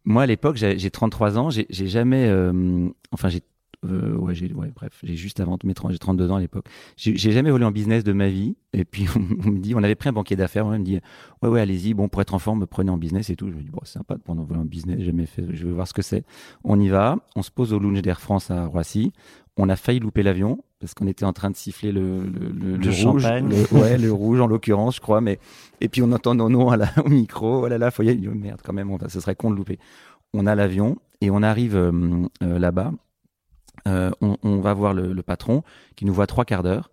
Moi 0.06 0.24
à 0.24 0.26
l'époque, 0.26 0.58
j'ai 0.58 0.78
j'ai 0.78 0.92
33 0.92 1.38
ans. 1.38 1.50
J'ai 1.50 1.66
j'ai 1.70 1.88
jamais, 1.88 2.28
euh, 2.28 2.90
enfin 3.12 3.30
j'ai, 3.30 3.42
euh, 3.86 4.16
ouais, 4.18 4.34
j'ai, 4.36 4.54
ouais, 4.54 4.72
bref, 4.76 5.00
j'ai 5.04 5.16
juste 5.16 5.40
avant 5.40 5.58
mes 5.64 5.74
30, 5.74 5.92
j'ai 5.92 6.00
32 6.00 6.32
ans 6.32 6.36
à 6.36 6.40
l'époque. 6.40 6.66
J'ai 6.98 7.16
jamais 7.32 7.52
volé 7.52 7.66
en 7.66 7.72
business 7.72 8.04
de 8.04 8.14
ma 8.14 8.30
vie. 8.30 8.56
Et 8.74 8.86
puis 8.86 9.06
on, 9.46 9.50
me 9.52 9.60
dit, 9.60 9.76
on 9.76 9.84
avait 9.84 9.96
pris 9.96 10.10
un 10.10 10.14
banquier 10.14 10.36
d'affaires. 10.36 10.66
On 10.66 10.72
me 10.78 10.84
dit, 10.84 11.00
ouais, 11.42 11.50
ouais, 11.50 11.62
allez-y. 11.62 11.94
Bon, 11.94 12.08
pour 12.10 12.22
être 12.22 12.34
en 12.34 12.40
forme, 12.40 12.60
me 12.60 12.66
prenez 12.66 12.90
en 12.92 12.98
business 12.98 13.30
et 13.30 13.36
tout. 13.36 13.50
Je 13.50 13.56
me 13.56 13.62
dis, 13.62 13.70
bon, 13.70 13.80
c'est 13.84 13.94
sympa 13.94 14.16
de 14.16 14.22
prendre 14.22 14.42
en 14.42 14.46
voler 14.46 14.60
en 14.62 14.66
business. 14.66 14.98
J'ai 15.00 15.06
jamais 15.06 15.26
fait. 15.26 15.46
Je 15.52 15.66
vais 15.68 15.74
voir 15.74 15.88
ce 15.88 15.94
que 15.94 16.02
c'est. 16.02 16.24
On 16.64 16.80
y 16.80 16.90
va. 16.90 17.18
On 17.36 17.42
se 17.42 17.52
pose 17.52 17.74
au 17.74 17.80
lounge 17.80 18.02
d'Air 18.02 18.20
France 18.22 18.50
à 18.52 18.66
Roissy. 18.66 19.12
On 19.58 19.70
a 19.70 19.76
failli 19.76 20.00
louper 20.00 20.24
l'avion 20.24 20.64
parce 20.80 20.96
qu'on 20.96 21.06
était 21.06 21.26
en 21.26 21.32
train 21.34 21.52
de 21.52 21.56
siffler 21.56 21.92
le, 21.92 22.24
le, 22.24 22.50
le, 22.50 22.76
Le 22.78 22.86
rouge, 22.90 22.96
champagne. 23.22 23.50
le- 23.50 23.78
ouais, 23.80 23.98
le 24.00 24.12
rouge 24.12 24.42
en 24.42 24.48
l'occurrence, 24.48 24.96
je 24.96 25.02
crois. 25.02 25.22
Mais 25.22 25.40
et 25.80 25.90
puis 25.90 26.02
on 26.02 26.12
entend 26.12 26.34
nos 26.34 26.50
noms 26.50 26.70
au 27.06 27.10
micro. 27.10 27.64
Oh 27.64 27.68
là 27.68 27.78
là, 27.78 27.92
faut 27.92 28.02
y 28.04 28.10
aller. 28.10 28.28
Oh, 28.28 28.34
merde, 28.34 28.62
quand 28.64 28.74
même, 28.74 28.90
on 28.90 28.98
va- 28.98 29.10
ce 29.10 29.20
serait 29.20 29.36
con 29.36 29.52
de 29.52 29.56
louper. 29.56 29.78
On 30.34 30.48
a 30.48 30.56
l'avion 30.56 30.98
et 31.22 31.30
on 31.30 31.44
arrive 31.44 31.76
euh, 31.76 31.92
euh, 32.42 32.58
là-bas. 32.58 32.92
Euh, 33.88 34.12
on, 34.22 34.38
on 34.44 34.60
va 34.62 34.74
voir 34.74 34.94
le, 34.94 35.12
le 35.14 35.24
patron 35.24 35.64
qui 35.96 36.06
nous 36.06 36.14
voit 36.14 36.28
trois 36.28 36.46
quarts 36.46 36.64
d'heure. 36.64 36.90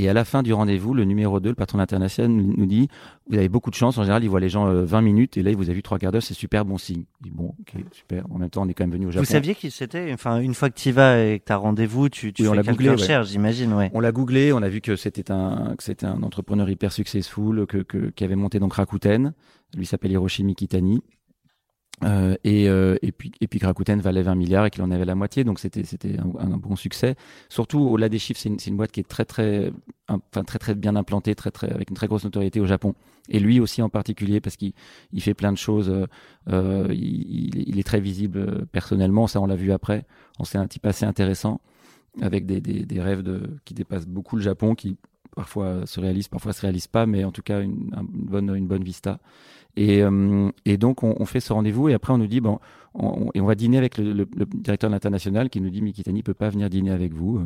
Et 0.00 0.08
à 0.08 0.12
la 0.12 0.24
fin 0.24 0.44
du 0.44 0.52
rendez-vous, 0.52 0.94
le 0.94 1.02
numéro 1.04 1.40
2, 1.40 1.48
le 1.48 1.54
patron 1.56 1.80
international, 1.80 2.30
nous 2.30 2.66
dit 2.66 2.86
Vous 3.28 3.36
avez 3.36 3.48
beaucoup 3.48 3.70
de 3.70 3.74
chance. 3.74 3.98
En 3.98 4.02
général, 4.02 4.22
il 4.22 4.28
voit 4.30 4.38
les 4.38 4.48
gens 4.48 4.68
euh, 4.68 4.84
20 4.84 5.00
minutes 5.00 5.36
et 5.36 5.42
là, 5.42 5.50
il 5.50 5.56
vous 5.56 5.70
a 5.70 5.72
vu 5.72 5.82
trois 5.82 5.98
quarts 5.98 6.12
d'heure. 6.12 6.22
C'est 6.22 6.34
super 6.34 6.64
bon 6.64 6.78
signe. 6.78 7.02
Je 7.18 7.24
dis, 7.24 7.34
bon, 7.34 7.52
ok, 7.58 7.74
super. 7.90 8.24
En 8.30 8.38
même 8.38 8.48
temps, 8.48 8.62
on 8.62 8.68
est 8.68 8.74
quand 8.74 8.84
même 8.84 8.92
venu 8.92 9.06
au 9.06 9.10
Japon. 9.10 9.24
Vous 9.24 9.32
saviez 9.32 9.56
qui 9.56 9.72
c'était? 9.72 10.12
Enfin, 10.12 10.38
une 10.38 10.54
fois 10.54 10.70
que 10.70 10.78
tu 10.78 10.90
y 10.90 10.92
vas 10.92 11.18
et 11.24 11.40
que 11.40 11.46
tu 11.46 11.52
as 11.52 11.56
rendez-vous, 11.56 12.08
tu, 12.10 12.32
tu 12.32 12.42
Oui, 12.42 12.48
on 12.48 12.50
fais 12.52 12.56
l'a 12.58 12.62
quelques 12.62 12.76
googlé, 12.76 12.88
ouais. 12.90 12.94
recherches, 12.94 13.28
j'imagine, 13.28 13.72
ouais. 13.72 13.90
On 13.92 13.98
l'a 13.98 14.12
googlé, 14.12 14.52
on 14.52 14.62
a 14.62 14.68
vu 14.68 14.80
que 14.80 14.94
c'était 14.94 15.32
un, 15.32 15.74
que 15.76 15.82
c'était 15.82 16.06
un 16.06 16.22
entrepreneur 16.22 16.70
hyper 16.70 16.92
successful, 16.92 17.66
que, 17.66 17.78
que, 17.78 18.10
qui 18.10 18.22
avait 18.22 18.36
monté 18.36 18.60
donc 18.60 18.74
Rakuten. 18.74 19.32
Lui 19.76 19.84
s'appelle 19.84 20.12
Hiroshi 20.12 20.44
Mikitani. 20.44 21.02
Euh, 22.04 22.36
et, 22.44 22.68
euh, 22.68 22.96
et 23.02 23.10
puis 23.10 23.32
et 23.40 23.48
puis 23.48 23.58
Rakuten 23.60 24.00
valait 24.00 24.22
20 24.22 24.36
milliards 24.36 24.64
et 24.66 24.70
qu'il 24.70 24.82
en 24.82 24.90
avait 24.92 25.04
la 25.04 25.16
moitié, 25.16 25.42
donc 25.42 25.58
c'était 25.58 25.82
c'était 25.82 26.16
un, 26.18 26.56
bon 26.56 26.76
succès. 26.76 27.16
Surtout 27.48 27.80
au-delà 27.80 28.08
des 28.08 28.20
chiffres, 28.20 28.38
c'est 28.40 28.48
une, 28.48 28.58
une 28.64 28.76
boîte 28.76 28.92
qui 28.92 29.00
est 29.00 29.08
très 29.08 29.24
très 29.24 29.72
enfin 30.06 30.44
très 30.44 30.60
très 30.60 30.76
bien 30.76 30.94
implantée, 30.94 31.34
très 31.34 31.50
très 31.50 31.68
avec 31.72 31.90
une 31.90 31.96
très 31.96 32.06
grosse 32.06 32.22
notoriété 32.22 32.60
au 32.60 32.66
Japon. 32.66 32.94
Et 33.28 33.40
lui 33.40 33.58
aussi 33.58 33.82
en 33.82 33.88
particulier 33.88 34.40
parce 34.40 34.56
qu'il 34.56 34.74
il 35.12 35.20
fait 35.22 35.34
plein 35.34 35.50
de 35.52 35.58
choses. 35.58 35.88
euh, 35.90 36.06
euh, 36.50 36.86
il, 36.92 37.68
il 37.68 37.78
est- 37.80 37.82
très 37.82 38.00
visible 38.00 38.38
euh, 38.38 38.64
personnellement, 38.70 39.26
ça 39.26 39.40
on 39.40 39.46
l'a 39.46 39.56
vu 39.56 39.72
après. 39.72 40.06
On 40.38 40.44
c'est 40.44 40.58
un 40.58 40.66
type 40.68 40.86
assez 40.86 41.04
intéressant 41.04 41.60
avec 42.20 42.46
des, 42.46 42.60
des, 42.60 42.84
des 42.84 43.00
rêves 43.00 43.22
de, 43.22 43.58
qui 43.64 43.74
dépassent 43.74 44.06
beaucoup 44.06 44.36
le 44.36 44.42
Japon, 44.42 44.74
qui 44.74 44.96
parfois 45.36 45.86
se 45.86 46.00
réalisent, 46.00 46.28
parfois 46.28 46.52
se 46.52 46.60
réalisent 46.62 46.86
pas, 46.88 47.06
mais 47.06 47.24
en 47.24 47.32
tout 47.32 47.42
cas 47.42 47.60
une, 47.60 47.90
un- 47.94 48.00
une 48.02 48.26
bonne, 48.26 48.54
une 48.56 48.66
bonne 48.66 48.82
vista. 48.84 49.20
Et, 49.76 50.02
euh, 50.02 50.50
et 50.64 50.76
donc 50.76 51.02
on, 51.04 51.14
on 51.18 51.24
fait 51.24 51.40
ce 51.40 51.52
rendez-vous 51.52 51.88
et 51.88 51.94
après 51.94 52.12
on 52.12 52.18
nous 52.18 52.26
dit 52.26 52.40
bon, 52.40 52.58
on, 52.94 53.26
on- 53.26 53.30
et 53.34 53.40
on 53.40 53.46
va 53.46 53.54
dîner 53.54 53.78
avec 53.78 53.96
le, 53.98 54.12
le- 54.12 54.28
le 54.36 54.46
directeur 54.46 54.90
de 54.90 54.94
l'international 54.94 55.50
qui 55.50 55.60
nous 55.60 55.70
dit 55.70 55.82
Mikitani 55.82 56.22
peut 56.22 56.34
pas 56.34 56.48
venir 56.48 56.68
dîner 56.68 56.90
avec 56.90 57.12
vous. 57.14 57.40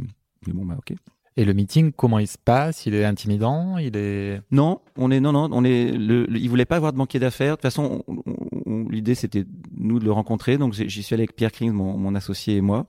Mais 0.46 0.52
bon 0.52 0.64
bah 0.64 0.76
ok. 0.78 0.96
Et 1.38 1.46
le 1.46 1.54
meeting, 1.54 1.92
comment 1.92 2.18
il 2.18 2.26
se 2.26 2.36
passe? 2.36 2.84
Il 2.84 2.94
est 2.94 3.06
intimidant? 3.06 3.78
Il 3.78 3.96
est 3.96 4.42
Non, 4.50 4.80
on 4.98 5.10
est 5.10 5.18
non 5.20 5.32
non, 5.32 5.48
on 5.50 5.64
est 5.64 5.90
le, 5.92 6.26
le- 6.26 6.38
il 6.38 6.48
voulait 6.50 6.66
pas 6.66 6.76
avoir 6.76 6.92
de 6.92 6.98
banquier 6.98 7.20
d'affaires. 7.20 7.52
De 7.52 7.56
toute 7.56 7.62
façon, 7.62 8.02
on- 8.06 8.16
on- 8.26 8.34
on- 8.66 8.88
l'idée 8.88 9.14
c'était 9.14 9.44
nous 9.76 9.98
de 9.98 10.04
le 10.04 10.12
rencontrer. 10.12 10.58
Donc 10.58 10.74
j'y 10.74 11.02
suis 11.02 11.14
allé 11.14 11.22
avec 11.22 11.34
Pierre 11.36 11.52
Krings, 11.52 11.72
mon, 11.72 11.96
mon 11.96 12.14
associé 12.14 12.56
et 12.56 12.60
moi. 12.60 12.86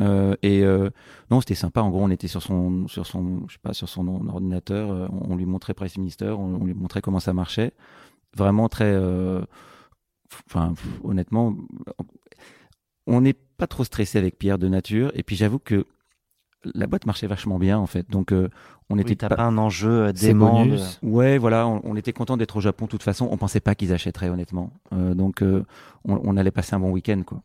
Euh, 0.00 0.34
et 0.42 0.64
euh, 0.64 0.90
non, 1.30 1.40
c'était 1.40 1.54
sympa. 1.54 1.82
En 1.82 1.90
gros, 1.90 2.02
on 2.02 2.10
était 2.10 2.26
sur 2.26 2.42
son 2.42 2.88
sur 2.88 3.06
son 3.06 3.42
je 3.46 3.52
sais 3.54 3.60
pas 3.62 3.74
sur 3.74 3.88
son 3.88 4.08
ordinateur. 4.28 4.90
euh, 4.90 5.06
on, 5.12 5.32
on 5.32 5.36
lui 5.36 5.46
montrait 5.46 5.72
Price 5.74 5.96
Minister, 5.96 6.30
on, 6.36 6.60
on 6.60 6.64
lui 6.64 6.74
montrait 6.74 7.00
comment 7.00 7.20
ça 7.20 7.32
marchait. 7.32 7.72
Vraiment 8.36 8.68
très 8.68 8.92
euh, 8.92 9.42
enfin 10.48 10.74
honnêtement 11.04 11.54
on 13.06 13.20
n'est 13.20 13.34
pas 13.34 13.66
trop 13.66 13.84
stressé 13.84 14.18
avec 14.18 14.38
Pierre 14.38 14.58
de 14.58 14.68
nature 14.68 15.12
et 15.14 15.22
puis 15.22 15.36
j'avoue 15.36 15.58
que 15.58 15.86
la 16.74 16.86
boîte 16.86 17.06
marchait 17.06 17.26
vachement 17.26 17.58
bien 17.58 17.78
en 17.78 17.86
fait 17.86 18.10
donc 18.10 18.32
euh, 18.32 18.48
on 18.90 18.96
Oui, 18.96 19.02
était 19.02 19.16
t'as 19.16 19.28
pas- 19.28 19.36
pas 19.36 19.42
un 19.44 19.58
enjeu 19.58 20.06
euh, 20.06 20.12
dément. 20.12 20.64
de- 20.64 20.70
bonus. 20.70 20.98
Ouais, 21.02 21.38
voilà, 21.38 21.66
on, 21.68 21.80
on 21.84 21.96
était 21.96 22.12
content 22.12 22.36
d'être 22.36 22.56
au 22.56 22.60
Japon 22.60 22.84
de 22.86 22.90
toute 22.90 23.02
façon. 23.02 23.26
On 23.30 23.36
pensait 23.38 23.60
pas 23.60 23.74
qu'ils 23.74 23.94
achèteraient, 23.94 24.28
honnêtement. 24.28 24.72
Euh, 24.92 25.14
donc, 25.14 25.40
euh, 25.42 25.64
on, 26.04 26.20
on 26.22 26.36
allait 26.36 26.50
passer 26.50 26.74
un 26.74 26.80
bon 26.80 26.90
week-end, 26.90 27.22
quoi. 27.24 27.40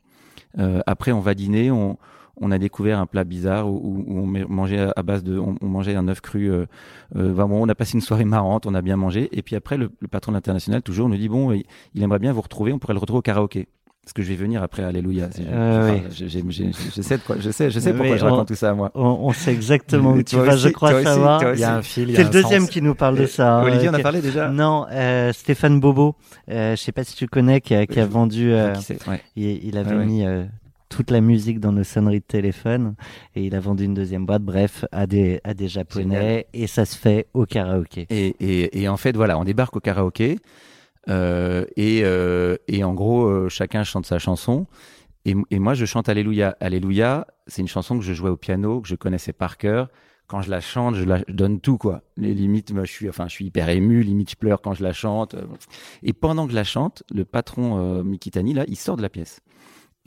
Euh, 0.57 0.81
après, 0.85 1.13
on 1.13 1.21
va 1.21 1.33
dîner. 1.35 1.71
On, 1.71 1.97
on 2.41 2.51
a 2.51 2.57
découvert 2.57 2.99
un 2.99 3.05
plat 3.05 3.23
bizarre 3.23 3.67
où, 3.69 3.75
où- 3.75 4.05
où 4.07 4.19
on 4.19 4.25
ma- 4.25 4.45
mangeait 4.47 4.79
à- 4.79 4.93
à 4.95 5.03
base 5.03 5.23
de, 5.23 5.37
on, 5.37 5.55
on 5.61 5.65
mangeait 5.67 5.95
un 5.95 6.07
œuf 6.07 6.21
cru. 6.21 6.51
Euh, 6.51 6.65
euh, 7.15 7.33
on 7.37 7.67
a 7.69 7.75
passé 7.75 7.95
une 7.95 8.01
soirée 8.01 8.25
marrante. 8.25 8.65
On 8.65 8.73
a 8.75 8.81
bien 8.81 8.95
mangé. 8.97 9.29
Et 9.31 9.41
puis 9.41 9.55
après, 9.55 9.77
le, 9.77 9.89
le 9.99 10.07
patron 10.07 10.31
de 10.31 10.37
l'international 10.37 10.81
toujours 10.81 11.09
nous 11.09 11.17
dit 11.17 11.29
bon, 11.29 11.51
il, 11.51 11.63
il 11.95 12.03
aimerait 12.03 12.19
bien 12.19 12.33
vous 12.33 12.41
retrouver. 12.41 12.71
On 12.73 12.79
pourrait 12.79 12.93
le 12.93 12.99
retrouver 12.99 13.19
au 13.19 13.21
karaoké. 13.23 13.67
Parce 14.01 14.13
que 14.13 14.23
je 14.23 14.29
vais 14.29 14.37
venir 14.37 14.63
après, 14.63 14.81
alléluia. 14.83 15.29
Euh, 15.39 15.91
enfin, 15.99 16.01
Je 16.11 17.01
sais 17.01 17.17
de 17.17 17.21
quoi, 17.21 17.35
je 17.39 17.51
sais, 17.51 17.69
je 17.69 17.79
sais 17.79 17.91
Mais 17.91 17.97
pourquoi 17.99 18.17
je 18.17 18.25
on- 18.25 18.29
raconte 18.31 18.47
tout 18.47 18.55
ça, 18.55 18.73
moi. 18.73 18.89
On, 18.95 19.03
on 19.05 19.33
sait 19.33 19.51
exactement 19.53 20.11
où 20.13 20.23
tu 20.23 20.35
vas, 20.35 20.53
aussi, 20.53 20.63
je 20.63 20.69
crois 20.69 20.89
toi 20.91 20.99
aussi, 20.99 21.05
savoir. 21.07 21.53
Il 21.53 21.59
y 21.59 21.63
a 21.63 21.75
un 21.75 21.81
fil. 21.83 22.09
il 22.09 22.11
y 22.11 22.13
a 22.13 22.17
C'est 22.17 22.23
le 22.23 22.29
deuxième 22.31 22.61
sens. 22.63 22.71
qui 22.71 22.81
nous 22.81 22.95
parle 22.95 23.17
de 23.19 23.27
ça. 23.27 23.57
hein, 23.59 23.63
Olivier, 23.65 23.89
on 23.89 23.93
a 23.93 23.99
parlé 23.99 24.21
déjà. 24.21 24.49
Non, 24.49 24.87
euh, 24.91 25.31
Stéphane 25.33 25.79
Bobo. 25.79 26.15
Euh, 26.49 26.75
je 26.75 26.81
sais 26.81 26.91
pas 26.91 27.03
si 27.03 27.15
tu 27.15 27.27
connais, 27.27 27.61
qui 27.61 27.75
a, 27.75 27.85
qui 27.85 27.99
a 27.99 28.05
Je- 28.05 28.09
vendu. 28.09 28.51
euh, 28.51 28.71
Qui 28.73 28.81
c'est 28.83 29.07
Ouais. 29.07 29.21
il, 29.35 29.63
il 29.67 29.77
avait 29.77 29.91
Ah 29.93 29.97
ouais. 29.97 30.05
mis 30.05 30.25
euh, 30.25 30.43
toute 30.89 31.11
la 31.11 31.21
musique 31.21 31.59
dans 31.59 31.71
nos 31.71 31.83
sonneries 31.83 32.19
de 32.19 32.25
téléphone 32.25 32.95
et 33.35 33.45
il 33.45 33.55
a 33.55 33.59
vendu 33.59 33.85
une 33.85 33.93
deuxième 33.93 34.25
boîte. 34.25 34.43
Bref, 34.43 34.85
à 34.91 35.07
des 35.07 35.39
à 35.43 35.53
des 35.53 35.67
japonais 35.67 36.47
et 36.53 36.67
ça 36.67 36.85
se 36.85 36.97
fait 36.97 37.27
au 37.33 37.45
karaoké. 37.45 38.07
Et, 38.09 38.35
et, 38.39 38.81
et 38.81 38.89
en 38.89 38.97
fait, 38.97 39.15
voilà, 39.15 39.37
on 39.37 39.43
débarque 39.43 39.75
au 39.75 39.79
karaoké 39.79 40.39
euh, 41.09 41.65
et, 41.75 42.01
euh, 42.03 42.57
et 42.67 42.83
en 42.83 42.93
gros, 42.93 43.25
euh, 43.25 43.49
chacun 43.49 43.83
chante 43.83 44.05
sa 44.05 44.19
chanson. 44.19 44.67
Et, 45.25 45.35
et 45.51 45.59
moi, 45.59 45.73
je 45.73 45.85
chante 45.85 46.09
Alléluia. 46.09 46.55
Alléluia, 46.59 47.27
c'est 47.47 47.61
une 47.61 47.67
chanson 47.67 47.97
que 47.97 48.03
je 48.03 48.13
jouais 48.13 48.29
au 48.29 48.37
piano, 48.37 48.81
que 48.81 48.87
je 48.87 48.95
connaissais 48.95 49.33
par 49.33 49.57
cœur. 49.57 49.89
Quand 50.27 50.41
je 50.41 50.51
la 50.51 50.61
chante, 50.61 50.95
je, 50.95 51.05
la, 51.05 51.17
je 51.27 51.33
donne 51.33 51.59
tout, 51.59 51.77
quoi. 51.79 52.03
Les 52.15 52.35
limites, 52.35 52.71
moi, 52.71 52.83
je 52.83 52.91
suis, 52.91 53.09
enfin, 53.09 53.27
je 53.27 53.33
suis 53.33 53.45
hyper 53.45 53.67
ému, 53.69 54.03
limite, 54.03 54.29
je 54.29 54.35
pleure 54.35 54.61
quand 54.61 54.75
je 54.75 54.83
la 54.83 54.93
chante. 54.93 55.35
Et 56.03 56.13
pendant 56.13 56.45
que 56.45 56.51
je 56.51 56.55
la 56.55 56.63
chante, 56.63 57.01
le 57.11 57.25
patron 57.25 57.79
euh, 57.79 58.03
Mikitani, 58.03 58.53
là, 58.53 58.63
il 58.67 58.75
sort 58.75 58.95
de 58.95 59.01
la 59.01 59.09
pièce. 59.09 59.41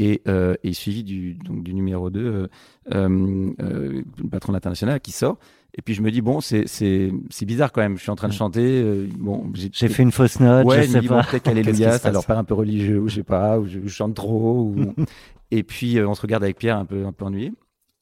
Et, 0.04 0.20
euh, 0.26 0.54
et 0.64 0.72
suivi 0.72 1.04
du, 1.04 1.34
donc, 1.34 1.62
du 1.62 1.74
numéro 1.74 2.10
2, 2.10 2.20
euh, 2.20 2.46
euh, 2.92 3.50
euh, 3.60 4.02
le 4.22 4.28
patron 4.28 4.52
international 4.54 5.00
qui 5.00 5.12
sort. 5.12 5.38
Et 5.74 5.82
puis 5.82 5.94
je 5.94 6.02
me 6.02 6.10
dis, 6.10 6.20
bon, 6.22 6.40
c'est, 6.40 6.66
c'est, 6.66 7.12
c'est 7.30 7.46
bizarre 7.46 7.70
quand 7.72 7.80
même. 7.82 7.96
Je 7.96 8.02
suis 8.02 8.10
en 8.10 8.16
train 8.16 8.28
de 8.28 8.32
chanter. 8.32 8.82
euh, 8.82 9.06
bon, 9.18 9.50
J'ai 9.54 9.88
fait 9.88 10.02
une 10.02 10.10
fausse 10.12 10.40
note, 10.40 10.66
Ouais, 10.66 10.82
je 10.82 10.86
je 10.88 10.92
sais 10.92 11.00
dis, 11.00 11.08
bon, 11.08 11.16
pas. 11.16 11.24
peut-être 11.24 11.42
Qu'est-ce 11.44 11.54
qui 11.56 11.62
qu'Alléluia, 11.64 11.98
ça 11.98 12.10
leur 12.10 12.26
paraît 12.26 12.40
un 12.40 12.44
peu 12.44 12.54
religieux, 12.54 13.00
ou 13.00 13.08
je 13.08 13.16
sais 13.16 13.22
pas, 13.22 13.58
ou 13.60 13.66
je, 13.66 13.78
je 13.82 13.88
chante 13.88 14.14
trop. 14.14 14.62
Ou... 14.64 14.94
et 15.50 15.62
puis, 15.62 15.98
euh, 15.98 16.08
on 16.08 16.14
se 16.14 16.22
regarde 16.22 16.42
avec 16.42 16.58
Pierre 16.58 16.78
un 16.78 16.84
peu, 16.84 17.06
un 17.06 17.12
peu 17.12 17.24
ennuyé. 17.24 17.52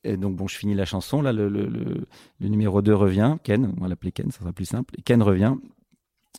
Et 0.05 0.17
donc, 0.17 0.35
bon, 0.37 0.49
je 0.49 0.57
finis 0.57 0.75
la 0.75 0.87
chanson. 0.87 1.21
Là, 1.21 1.33
le, 1.33 1.49
le, 1.51 1.67
le, 1.67 2.07
le 2.41 2.49
numéro 2.49 2.81
2 2.81 2.95
revient. 2.95 3.37
Ken, 3.45 3.75
on 3.77 3.83
va 3.83 3.89
l'appeler 3.89 4.13
Ken, 4.13 4.31
ça 4.31 4.39
sera 4.41 4.53
plus 4.53 4.65
simple. 4.65 4.95
Et 4.99 5.03
Ken 5.03 5.23
revient. 5.23 5.55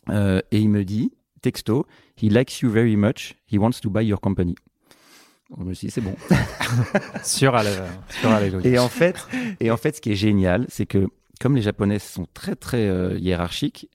euh, 0.08 0.40
et 0.50 0.58
il 0.58 0.68
me 0.68 0.84
dit, 0.84 1.12
texto, 1.42 1.86
He 2.20 2.24
likes 2.28 2.60
you 2.62 2.68
very 2.70 2.96
much. 2.96 3.36
He 3.50 3.58
wants 3.58 3.80
to 3.82 3.88
buy 3.90 4.02
your 4.04 4.20
company. 4.20 4.54
Je 5.58 5.64
me 5.64 5.74
suis 5.74 5.88
dit, 5.88 5.92
c'est 5.92 6.00
bon. 6.00 6.14
Sur 7.22 7.54
Allé- 7.54 7.70
sur 8.08 8.30
Alléluia. 8.30 8.66
Et 8.66 8.78
en 8.78 8.88
fait, 8.88 9.16
et 9.60 9.70
en 9.70 9.76
fait, 9.76 9.96
ce 9.96 10.00
qui 10.00 10.12
est 10.12 10.16
génial, 10.16 10.66
c'est 10.68 10.86
que 10.86 11.08
comme 11.40 11.56
les 11.56 11.62
Japonais 11.62 11.98
sont 11.98 12.26
très 12.34 12.54
très 12.56 12.88
euh, 12.88 13.18
hiérarchiques, 13.18 13.88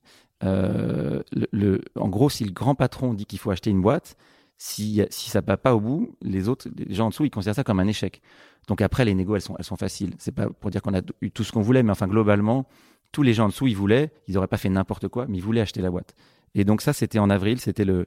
euh, 0.44 1.22
le, 1.34 1.48
le- 1.52 1.82
en 1.96 2.10
gros, 2.10 2.30
si 2.30 2.44
le 2.44 2.52
grand 2.52 2.76
patron 2.76 3.14
dit 3.14 3.26
qu'il 3.26 3.40
faut 3.40 3.50
acheter 3.52 3.70
une 3.70 3.82
boîte, 3.82 4.16
si, 4.60 5.02
si 5.10 5.30
ça 5.30 5.42
va 5.42 5.58
pas 5.58 5.76
au 5.76 5.80
bout, 5.80 6.16
les 6.22 6.48
autres, 6.48 6.68
les 6.76 6.94
gens 6.94 7.08
en 7.08 7.10
dessous, 7.10 7.26
ils 7.26 7.30
considèrent 7.32 7.56
ça 7.56 7.64
comme 7.64 7.80
un 7.80 7.88
échec. 7.88 8.22
Donc 8.68 8.82
après, 8.82 9.06
les 9.06 9.14
négos, 9.14 9.36
elles 9.36 9.42
sont, 9.42 9.56
elles 9.58 9.66
sont 9.66 9.78
faciles. 9.78 10.14
C'est 10.20 10.32
pas 10.34 10.48
pour 10.50 10.70
dire 10.72 10.82
qu'on 10.82 10.94
a 10.96 11.02
eu 11.22 11.32
tout 11.32 11.44
ce 11.44 11.52
qu'on 11.52 11.62
voulait, 11.62 11.84
mais 11.84 11.92
enfin 11.92 12.08
globalement, 12.08 12.68
tous 13.12 13.24
les 13.24 13.34
gens 13.34 13.46
en 13.46 13.50
dessous, 13.50 13.68
ils 13.68 13.76
voulaient, 13.78 14.12
ils 14.28 14.38
auraient 14.38 14.48
pas 14.48 14.58
fait 14.58 14.70
n'importe 14.70 15.08
quoi, 15.08 15.26
mais 15.28 15.38
ils 15.38 15.44
voulaient 15.44 15.62
acheter 15.62 15.82
la 15.82 15.90
boîte. 15.90 16.16
Et 16.56 16.66
donc 16.66 16.82
ça, 16.82 16.92
c'était 16.94 17.20
en 17.20 17.30
avril, 17.30 17.60
c'était 17.60 17.86
le, 17.86 18.06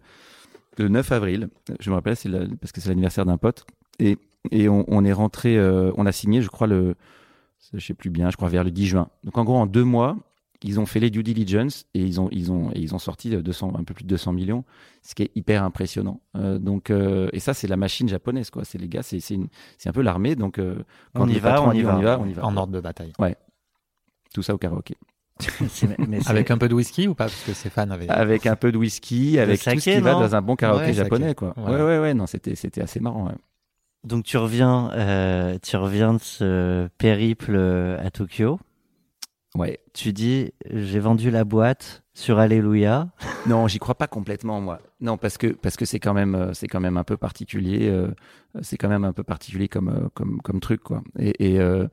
le 0.79 0.89
9 0.89 1.13
avril. 1.13 1.49
Je 1.81 1.91
me 1.91 1.95
rappelle, 1.95 2.17
c'est 2.17 2.29
la- 2.29 2.47
parce 2.61 2.73
que 2.73 2.81
c'est 2.81 2.89
l'anniversaire 2.89 3.27
d'un 3.27 3.39
pote. 3.39 3.65
Et, 3.99 4.19
et 4.51 4.69
on, 4.69 4.85
on 4.89 5.05
est 5.05 5.13
rentré, 5.13 5.57
euh, 5.59 5.93
on 5.97 6.07
a 6.07 6.13
signé, 6.13 6.41
je 6.43 6.49
crois, 6.49 6.67
le, 6.67 6.95
je 7.75 7.85
sais 7.85 7.95
plus 7.95 8.11
bien, 8.11 8.31
je 8.31 8.37
crois 8.37 8.49
vers 8.49 8.65
le 8.65 8.71
10 8.71 8.87
juin. 8.87 9.09
Donc 9.25 9.37
en 9.39 9.45
gros, 9.45 9.57
en 9.57 9.67
deux 9.67 9.85
mois, 9.85 10.17
ils 10.63 10.79
ont 10.79 10.85
fait 10.87 11.01
les 11.01 11.09
due 11.11 11.23
diligence 11.23 11.87
et 11.95 12.01
ils 12.01 12.21
ont, 12.21 12.29
ils 12.33 12.53
ont, 12.53 12.71
et 12.75 12.81
ils 12.81 12.95
ont 12.95 12.99
sorti 12.99 13.31
200, 13.31 13.73
un 13.79 13.85
peu 13.85 13.95
plus 13.95 14.05
de 14.05 14.09
200 14.09 14.33
millions, 14.33 14.65
ce 15.03 15.15
qui 15.15 15.23
est 15.23 15.31
hyper 15.35 15.63
impressionnant. 15.65 16.21
Euh, 16.37 16.59
donc, 16.59 16.91
euh, 16.91 17.29
et 17.33 17.41
ça, 17.41 17.55
c'est 17.55 17.67
la 17.67 17.77
machine 17.79 18.09
japonaise, 18.09 18.51
quoi. 18.51 18.65
C'est 18.65 18.77
les 18.79 18.89
gars, 18.89 19.03
c'est, 19.03 19.21
c'est, 19.21 19.35
une- 19.35 19.49
c'est 19.79 19.89
un 19.89 19.93
peu 19.93 20.03
l'armée. 20.03 20.37
Donc, 20.37 20.59
euh, 20.59 20.77
quand 21.15 21.25
On 21.25 21.29
y 21.29 21.39
va, 21.39 21.53
patron 21.53 21.69
on 21.69 21.73
y 21.73 21.83
va. 21.83 21.97
on 21.97 22.01
y 22.01 22.05
va, 22.05 22.21
on 22.21 22.27
y 22.27 22.33
va. 22.35 22.45
En 22.45 22.57
ordre 22.57 22.73
de 22.75 22.81
bataille. 22.81 23.13
Tout 24.35 24.43
ça 24.43 24.55
au 24.55 24.59
karaoké. 24.59 24.97
Mais 26.09 26.19
Avec 26.27 26.51
un 26.51 26.59
peu 26.59 26.69
de 26.69 26.75
whisky 26.75 27.09
ou 27.09 27.15
pas? 27.15 27.25
Parce 27.25 27.43
que 27.43 27.53
Stéphane 27.53 27.93
avait. 27.93 28.09
avec 28.09 28.47
un 28.47 28.57
peu 28.57 28.73
de 28.73 28.77
whisky, 28.79 29.39
avec 29.39 29.59
tout 29.59 29.65
saké, 29.65 29.81
ce 29.81 29.91
qui 29.97 30.01
va 30.01 30.13
dans 30.13 30.35
un 30.35 30.43
bon 30.43 30.57
karaoké 30.57 30.87
Ouais, 30.87 30.93
saké. 30.93 31.05
japonais, 31.05 31.35
quoi. 31.35 31.55
Voilà. 31.57 31.77
Ouais, 31.85 31.91
ouais, 31.93 31.99
ouais, 32.01 32.15
non, 32.15 32.27
c'était, 32.27 32.55
c'était 32.55 32.83
assez 32.83 33.01
marrant. 33.01 33.27
ouais. 33.27 33.35
Donc 34.03 34.25
tu 34.25 34.39
reviens, 34.39 34.91
euh, 34.95 35.59
tu 35.63 35.77
reviens 35.77 36.15
de 36.15 36.19
ce 36.21 36.89
périple 36.99 37.53
euh, 37.55 37.99
à 38.05 38.11
Tokyo. 38.11 38.59
Ouais. 39.57 39.81
Tu 39.95 40.13
dis, 40.13 40.53
j'ai 40.73 41.01
vendu 41.01 41.31
la 41.31 41.45
boîte 41.45 42.03
sur 42.15 42.39
Alléluia. 42.39 43.09
Non, 43.47 43.67
j'y 43.69 43.79
crois 43.79 43.95
pas 43.95 44.07
complètement, 44.07 44.61
moi. 44.61 44.81
Non, 45.01 45.17
parce 45.17 45.39
que 45.39 45.47
parce 45.47 45.77
que 45.79 45.87
c'est 45.87 45.99
quand 45.99 46.13
même 46.13 46.35
euh, 46.35 46.53
c'est 46.53 46.67
quand 46.69 46.79
même 46.81 46.99
un 46.99 47.05
peu 47.05 47.17
particulier. 47.17 47.89
euh, 47.89 48.09
c'est 48.61 48.77
quand 48.77 48.89
même 48.91 49.05
un 49.05 49.15
peu 49.15 49.23
particulier 49.23 49.67
comme 49.67 50.11
comme 50.13 50.43
comme 50.43 50.61
truc, 50.61 50.83
quoi. 50.83 51.03
Et 51.19 51.55
et, 51.55 51.59
euh, 51.61 51.87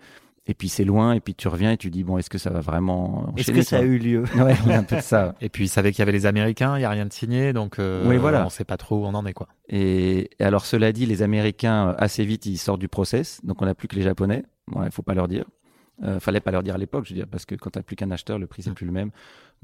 et 0.47 0.53
puis 0.53 0.69
c'est 0.69 0.86
loin, 0.86 1.13
et 1.13 1.19
puis 1.19 1.36
tu 1.36 1.47
reviens 1.47 1.71
et 1.73 1.77
tu 1.77 1.89
dis 1.89 2.03
bon, 2.03 2.17
est-ce 2.17 2.29
que 2.29 2.38
ça 2.38 2.49
va 2.49 2.62
vraiment 2.62 3.33
Est-ce 3.38 3.51
que 3.51 3.62
ça 3.62 3.79
a 3.79 3.81
eu 3.81 3.97
lieu 3.97 4.23
Ouais, 4.36 4.55
il 4.65 4.69
y 4.69 4.73
a 4.73 4.77
un 4.79 4.83
peu 4.83 4.95
de 4.95 5.01
ça. 5.01 5.36
Et 5.41 5.49
puis 5.49 5.65
il 5.65 5.67
savait 5.67 5.91
qu'il 5.91 5.99
y 5.99 6.01
avait 6.03 6.12
les 6.13 6.25
Américains, 6.25 6.77
il 6.77 6.81
y 6.81 6.86
a 6.86 6.89
rien 6.89 7.05
de 7.05 7.13
signé, 7.13 7.51
donc 7.53 7.79
euh, 7.79 8.07
Oui, 8.07 8.17
voilà. 8.17 8.45
on 8.45 8.49
sait 8.49 8.63
pas 8.63 8.77
trop 8.77 8.97
où 8.97 9.05
on 9.05 9.13
en 9.13 9.25
est 9.25 9.33
quoi. 9.33 9.47
Et, 9.69 10.29
et 10.39 10.43
alors, 10.43 10.65
cela 10.65 10.91
dit, 10.93 11.05
les 11.05 11.21
Américains, 11.21 11.89
euh, 11.89 11.93
assez 11.97 12.23
vite, 12.25 12.45
ils 12.45 12.57
sortent 12.57 12.79
du 12.79 12.88
process. 12.88 13.41
Donc, 13.43 13.62
on 13.62 13.65
n'a 13.65 13.75
plus 13.75 13.88
que 13.88 13.95
les 13.95 14.01
Japonais. 14.03 14.43
Bon, 14.67 14.83
il 14.83 14.91
faut 14.91 15.01
pas 15.03 15.13
leur 15.13 15.27
dire. 15.27 15.45
Euh, 16.03 16.19
fallait 16.19 16.39
pas 16.41 16.51
leur 16.51 16.62
dire 16.63 16.75
à 16.75 16.77
l'époque, 16.77 17.05
je 17.05 17.10
veux 17.10 17.15
dire, 17.15 17.27
parce 17.29 17.45
que 17.45 17.55
quand 17.55 17.71
t'as 17.71 17.81
plus 17.81 17.95
qu'un 17.95 18.12
acheteur, 18.12 18.38
le 18.39 18.45
prix, 18.47 18.62
c'est 18.63 18.71
plus 18.71 18.86
le 18.86 18.91
même. 18.91 19.10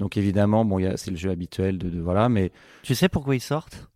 Donc, 0.00 0.16
évidemment, 0.16 0.64
bon, 0.64 0.78
il 0.80 0.92
c'est 0.96 1.10
le 1.12 1.16
jeu 1.16 1.30
habituel 1.30 1.78
de, 1.78 1.88
de- 1.88 2.00
voilà, 2.00 2.28
mais 2.28 2.50
Tu 2.82 2.94
sais 2.94 3.08
pourquoi 3.08 3.34
ils 3.36 3.40
sortent? 3.40 3.88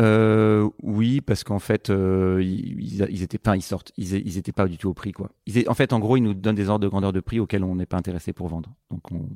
Euh, 0.00 0.70
oui, 0.82 1.20
parce 1.20 1.44
qu'en 1.44 1.58
fait, 1.58 1.90
euh, 1.90 2.42
ils, 2.42 3.02
ils, 3.10 3.22
étaient 3.22 3.38
pas, 3.38 3.56
ils 3.56 3.62
sortent, 3.62 3.92
ils, 3.96 4.38
étaient 4.38 4.52
pas 4.52 4.66
du 4.66 4.78
tout 4.78 4.88
au 4.88 4.94
prix, 4.94 5.12
quoi. 5.12 5.30
En 5.66 5.74
fait, 5.74 5.92
en 5.92 5.98
gros, 5.98 6.16
ils 6.16 6.22
nous 6.22 6.34
donnent 6.34 6.54
des 6.54 6.68
ordres 6.68 6.82
de 6.82 6.88
grandeur 6.88 7.12
de 7.12 7.20
prix 7.20 7.40
auxquels 7.40 7.64
on 7.64 7.74
n'est 7.74 7.86
pas 7.86 7.98
intéressé 7.98 8.32
pour 8.32 8.48
vendre. 8.48 8.74
Donc, 8.90 9.12
on, 9.12 9.28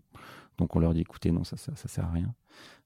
donc, 0.58 0.74
on 0.74 0.78
leur 0.78 0.94
dit, 0.94 1.02
écoutez, 1.02 1.30
non, 1.30 1.44
ça, 1.44 1.56
ça, 1.56 1.74
sert 1.76 2.04
à 2.04 2.10
rien. 2.10 2.34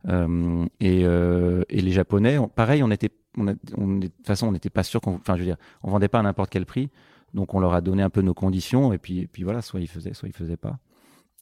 Euh, 0.09 0.67
et, 0.81 1.83
les 1.83 1.93
Japonais, 1.93 2.39
on- 2.39 2.49
pareil, 2.49 2.83
on 2.83 2.91
était, 2.91 3.11
on, 3.37 3.45
de 3.45 4.09
toute 4.09 4.27
façon, 4.27 4.49
on 4.49 4.53
n'était 4.53 4.71
pas 4.71 4.83
sûr 4.83 5.01
qu'on, 5.01 5.15
enfin, 5.15 5.37
je 5.37 5.41
veux 5.41 5.47
dire, 5.47 5.59
on 5.85 5.91
vendait 5.91 6.09
pas 6.09 6.19
à 6.19 6.23
n'importe 6.23 6.51
quel 6.51 6.67
prix. 6.67 6.91
Donc, 7.35 7.55
on 7.55 7.61
leur 7.61 7.75
a 7.75 7.81
donné 7.81 8.03
un 8.03 8.11
peu 8.11 8.23
nos 8.23 8.35
conditions, 8.35 8.93
et 8.93 8.99
puis, 8.99 9.21
et 9.21 9.27
puis 9.29 9.45
voilà, 9.45 9.63
soit 9.63 9.81
ils 9.81 9.87
faisaient, 9.87 10.15
soit 10.15 10.29
ils 10.29 10.35
faisaient 10.35 10.57
pas. 10.57 10.81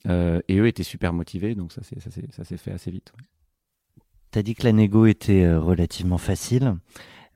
Et 0.05 0.59
eux 0.59 0.67
étaient 0.67 0.83
super 0.83 1.15
motivés, 1.15 1.55
donc 1.55 1.73
ça 1.73 1.83
s'est, 1.83 2.57
fait 2.59 2.73
assez 2.73 2.91
vite. 2.91 3.13
T'as 4.31 4.43
dit 4.43 4.55
que 4.55 4.65
la 4.65 4.73
négo 4.73 5.07
était 5.07 5.45
euh, 5.45 5.59
relativement 5.59 6.19
facile. 6.19 6.77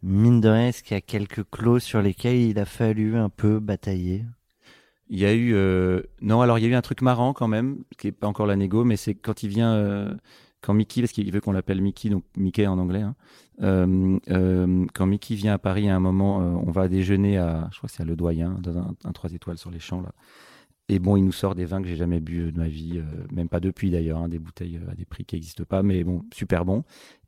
Mine 0.02 0.40
de 0.40 0.48
rien, 0.48 0.68
est-ce 0.68 0.82
qu'il 0.82 0.94
y 0.94 0.98
a 0.98 1.00
quelques 1.00 1.48
clauses 1.50 1.82
sur 1.82 2.02
lesquelles 2.02 2.36
il 2.36 2.58
a 2.58 2.66
fallu 2.66 3.16
un 3.16 3.30
peu 3.30 3.60
batailler? 3.60 4.24
Il 5.08 5.18
y 5.18 5.24
a 5.24 5.32
eu 5.32 5.54
euh, 5.54 6.02
non 6.20 6.40
alors 6.40 6.58
il 6.58 6.62
y 6.62 6.66
a 6.66 6.70
eu 6.70 6.74
un 6.74 6.82
truc 6.82 7.02
marrant 7.02 7.32
quand 7.34 7.48
même 7.48 7.84
qui 7.98 8.08
est 8.08 8.12
pas 8.12 8.26
encore 8.26 8.46
la 8.46 8.56
négo 8.56 8.82
mais 8.82 8.96
c'est 8.96 9.14
quand 9.14 9.42
il 9.42 9.50
vient 9.50 9.74
euh, 9.74 10.14
quand 10.62 10.72
Mickey 10.72 11.02
parce 11.02 11.12
qu'il 11.12 11.30
veut 11.30 11.40
qu'on 11.40 11.52
l'appelle 11.52 11.82
Mickey 11.82 12.08
donc 12.08 12.24
Mickey 12.36 12.66
en 12.66 12.78
anglais 12.78 13.02
hein, 13.02 13.14
quand 13.60 15.06
Mickey 15.06 15.34
vient 15.34 15.52
à 15.52 15.58
Paris 15.58 15.90
à 15.90 15.96
un 15.96 16.00
moment 16.00 16.38
on 16.38 16.70
va 16.70 16.88
déjeuner 16.88 17.36
à 17.36 17.68
je 17.72 17.76
crois 17.76 17.88
que 17.88 17.94
c'est 17.94 18.02
à 18.02 18.06
Le 18.06 18.16
Doyen 18.16 18.56
dans 18.62 18.78
un, 18.78 18.94
un 19.04 19.12
3 19.12 19.34
étoiles 19.34 19.58
sur 19.58 19.70
les 19.70 19.80
champs 19.80 20.00
là 20.00 20.12
et 20.88 20.98
bon 20.98 21.16
il 21.16 21.24
nous 21.24 21.32
sort 21.32 21.54
des 21.54 21.64
vins 21.64 21.80
que 21.80 21.88
j'ai 21.88 21.96
jamais 21.96 22.20
bu 22.20 22.40
euh, 22.40 22.52
de 22.52 22.58
ma 22.58 22.68
vie 22.68 22.98
euh, 22.98 23.24
même 23.32 23.48
pas 23.48 23.60
depuis 23.60 23.90
d'ailleurs 23.90 24.18
hein, 24.18 24.28
des 24.28 24.38
bouteilles 24.38 24.78
euh, 24.78 24.90
à 24.90 24.94
des 24.94 25.04
prix 25.04 25.24
qui 25.24 25.36
n'existent 25.36 25.64
pas 25.64 25.82
mais 25.82 26.04
bon 26.04 26.24
super 26.34 26.64
bon 26.64 26.84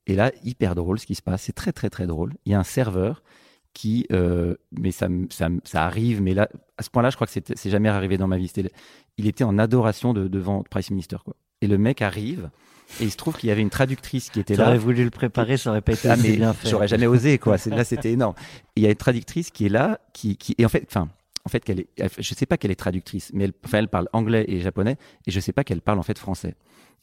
et 0.07 0.17
là 0.17 0.33
hyper 0.43 0.75
drôle 0.75 0.99
ce 0.99 1.07
qui 1.07 1.15
se 1.15 1.23
passe 1.23 1.43
c'est 1.43 1.53
très 1.53 1.73
très 1.73 1.91
très 1.91 2.07
drôle 2.07 2.35
il 2.45 2.53
y 2.53 2.55
a 2.55 2.59
un 2.59 2.65
serveur 2.65 3.23
qui, 3.75 4.07
euh, 4.13 4.55
mais 4.73 4.93
ça, 4.93 5.09
ça, 5.31 5.85
arrive, 5.85 6.23
mais 6.23 6.33
là, 6.33 6.49
à 6.79 6.83
ce 6.83 6.91
point-là, 6.91 7.11
je 7.11 7.17
crois 7.17 7.27
que 7.27 7.33
c'est 7.33 7.71
jamais 7.71 7.89
arrivé 7.89 8.17
dans 8.17 8.29
ma 8.29 8.39
vie. 8.39 8.51
Il 9.19 9.27
était 9.27 9.45
en 9.45 9.59
adoration 9.59 10.15
de, 10.15 10.29
devant 10.29 10.63
Price 10.63 10.91
Minister, 10.91 11.17
quoi. 11.25 11.35
Et 11.61 11.67
le 11.67 11.77
mec 11.77 12.01
arrive, 12.01 12.51
et 13.01 13.05
il 13.05 13.11
se 13.11 13.17
trouve 13.17 13.37
qu'il 13.37 13.49
y 13.49 13.53
avait 13.53 13.63
une 13.63 13.71
traductrice 13.71 14.31
qui 14.31 14.41
était 14.41 14.55
là. 14.55 14.65
T'aurais 14.65 14.79
voulu 14.79 15.05
le 15.05 15.11
préparer, 15.11 15.57
ça 15.57 15.71
aurait 15.71 15.81
pas 15.81 15.93
été 15.93 16.09
Ah, 16.09 16.17
mais 16.17 16.37
bien 16.37 16.53
fait. 16.53 16.69
j'aurais 16.69 16.89
jamais 16.89 17.07
osé, 17.07 17.39
quoi. 17.39 17.57
Là, 17.67 17.85
c'était 17.85 18.13
énorme. 18.13 18.35
Et 18.77 18.81
il 18.81 18.83
y 18.85 18.87
a 18.87 18.91
une 18.91 18.97
traductrice 18.97 19.51
qui 19.51 19.67
est 19.67 19.71
là, 19.71 20.01
qui, 20.13 20.37
qui 20.37 20.55
et 20.57 20.65
en 20.65 20.69
fait, 20.69 20.85
enfin, 20.87 21.09
en 21.45 21.49
fait, 21.51 21.63
qu'elle 21.65 21.81
est, 21.81 21.89
elle- 21.97 22.11
je 22.19 22.35
sais 22.35 22.47
pas 22.47 22.57
qu'elle 22.57 22.71
est 22.71 22.75
traductrice, 22.77 23.31
mais 23.35 23.45
elle, 23.45 23.53
enfin, 23.65 23.79
elle 23.79 23.89
parle 23.89 24.09
anglais 24.13 24.45
et 24.49 24.61
japonais, 24.61 24.97
et 25.27 25.31
je 25.31 25.41
sais 25.41 25.53
pas 25.53 25.65
qu'elle 25.65 25.81
parle 25.83 25.99
en 25.99 26.03
fait 26.03 26.19
français. 26.19 26.55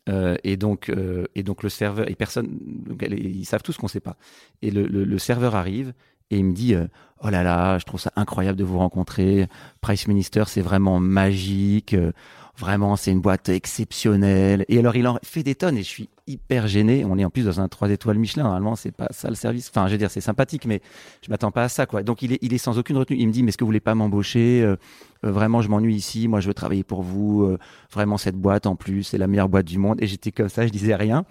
Euh, 0.09 0.35
et 0.43 0.57
donc, 0.57 0.89
euh, 0.89 1.25
et 1.35 1.43
donc 1.43 1.61
le 1.61 1.69
serveur 1.69 2.09
et 2.09 2.15
personne, 2.15 2.57
donc 2.87 3.03
elle 3.03 3.13
ils 3.23 3.45
savent 3.45 3.61
tous 3.61 3.77
qu'on 3.77 3.87
sait 3.87 3.99
pas. 3.99 4.17
Et 4.63 4.71
le, 4.71 4.87
le, 4.87 5.03
le 5.03 5.17
serveur 5.19 5.55
arrive 5.55 5.93
et 6.31 6.37
il 6.37 6.45
me 6.45 6.53
dit, 6.53 6.73
euh, 6.73 6.87
oh 7.23 7.29
là 7.29 7.43
là, 7.43 7.77
je 7.77 7.85
trouve 7.85 7.99
ça 7.99 8.11
incroyable 8.15 8.57
de 8.57 8.63
vous 8.63 8.77
rencontrer. 8.79 9.47
Price 9.81 10.07
Minister, 10.07 10.43
c'est 10.47 10.61
vraiment 10.61 10.99
magique. 10.99 11.93
euh, 11.93 12.11
Vraiment, 12.57 12.95
c'est 12.95 13.11
une 13.11 13.21
boîte 13.21 13.49
exceptionnelle. 13.49 14.65
Et 14.67 14.77
alors, 14.77 14.95
il 14.95 15.07
en 15.07 15.17
fait 15.23 15.41
des 15.41 15.55
tonnes 15.55 15.77
et 15.77 15.83
je 15.83 15.87
suis 15.87 16.09
hyper 16.27 16.67
gêné. 16.67 17.03
On 17.05 17.17
est 17.17 17.25
en 17.25 17.29
plus 17.31 17.45
dans 17.45 17.59
un 17.59 17.67
3 17.67 17.89
étoiles 17.89 18.17
Michelin. 18.19 18.43
Normalement, 18.43 18.75
c'est 18.75 18.91
pas 18.91 19.07
ça 19.11 19.29
le 19.29 19.35
service. 19.35 19.69
Enfin, 19.73 19.87
je 19.87 19.93
veux 19.93 19.97
dire, 19.97 20.11
c'est 20.11 20.21
sympathique, 20.21 20.65
mais 20.65 20.81
je 21.25 21.31
m'attends 21.31 21.49
pas 21.51 21.63
à 21.63 21.69
ça, 21.69 21.85
quoi. 21.85 22.03
Donc, 22.03 22.21
il 22.21 22.33
est, 22.33 22.39
il 22.41 22.53
est 22.53 22.59
sans 22.59 22.77
aucune 22.77 22.97
retenue. 22.97 23.17
Il 23.19 23.27
me 23.27 23.31
dit, 23.31 23.41
mais 23.41 23.49
est-ce 23.49 23.57
que 23.57 23.63
vous 23.63 23.69
voulez 23.69 23.79
pas 23.79 23.95
m'embaucher? 23.95 24.61
Euh, 24.61 24.75
Vraiment, 25.23 25.61
je 25.61 25.69
m'ennuie 25.69 25.95
ici. 25.95 26.27
Moi, 26.27 26.39
je 26.39 26.47
veux 26.47 26.53
travailler 26.53 26.83
pour 26.83 27.01
vous. 27.03 27.57
Vraiment, 27.91 28.17
cette 28.17 28.35
boîte, 28.35 28.65
en 28.67 28.75
plus, 28.75 29.03
c'est 29.03 29.17
la 29.17 29.27
meilleure 29.27 29.49
boîte 29.49 29.65
du 29.65 29.77
monde. 29.79 30.01
Et 30.01 30.07
j'étais 30.07 30.31
comme 30.31 30.49
ça, 30.49 30.65
je 30.67 30.71
disais 30.71 30.95
rien. 30.95 31.25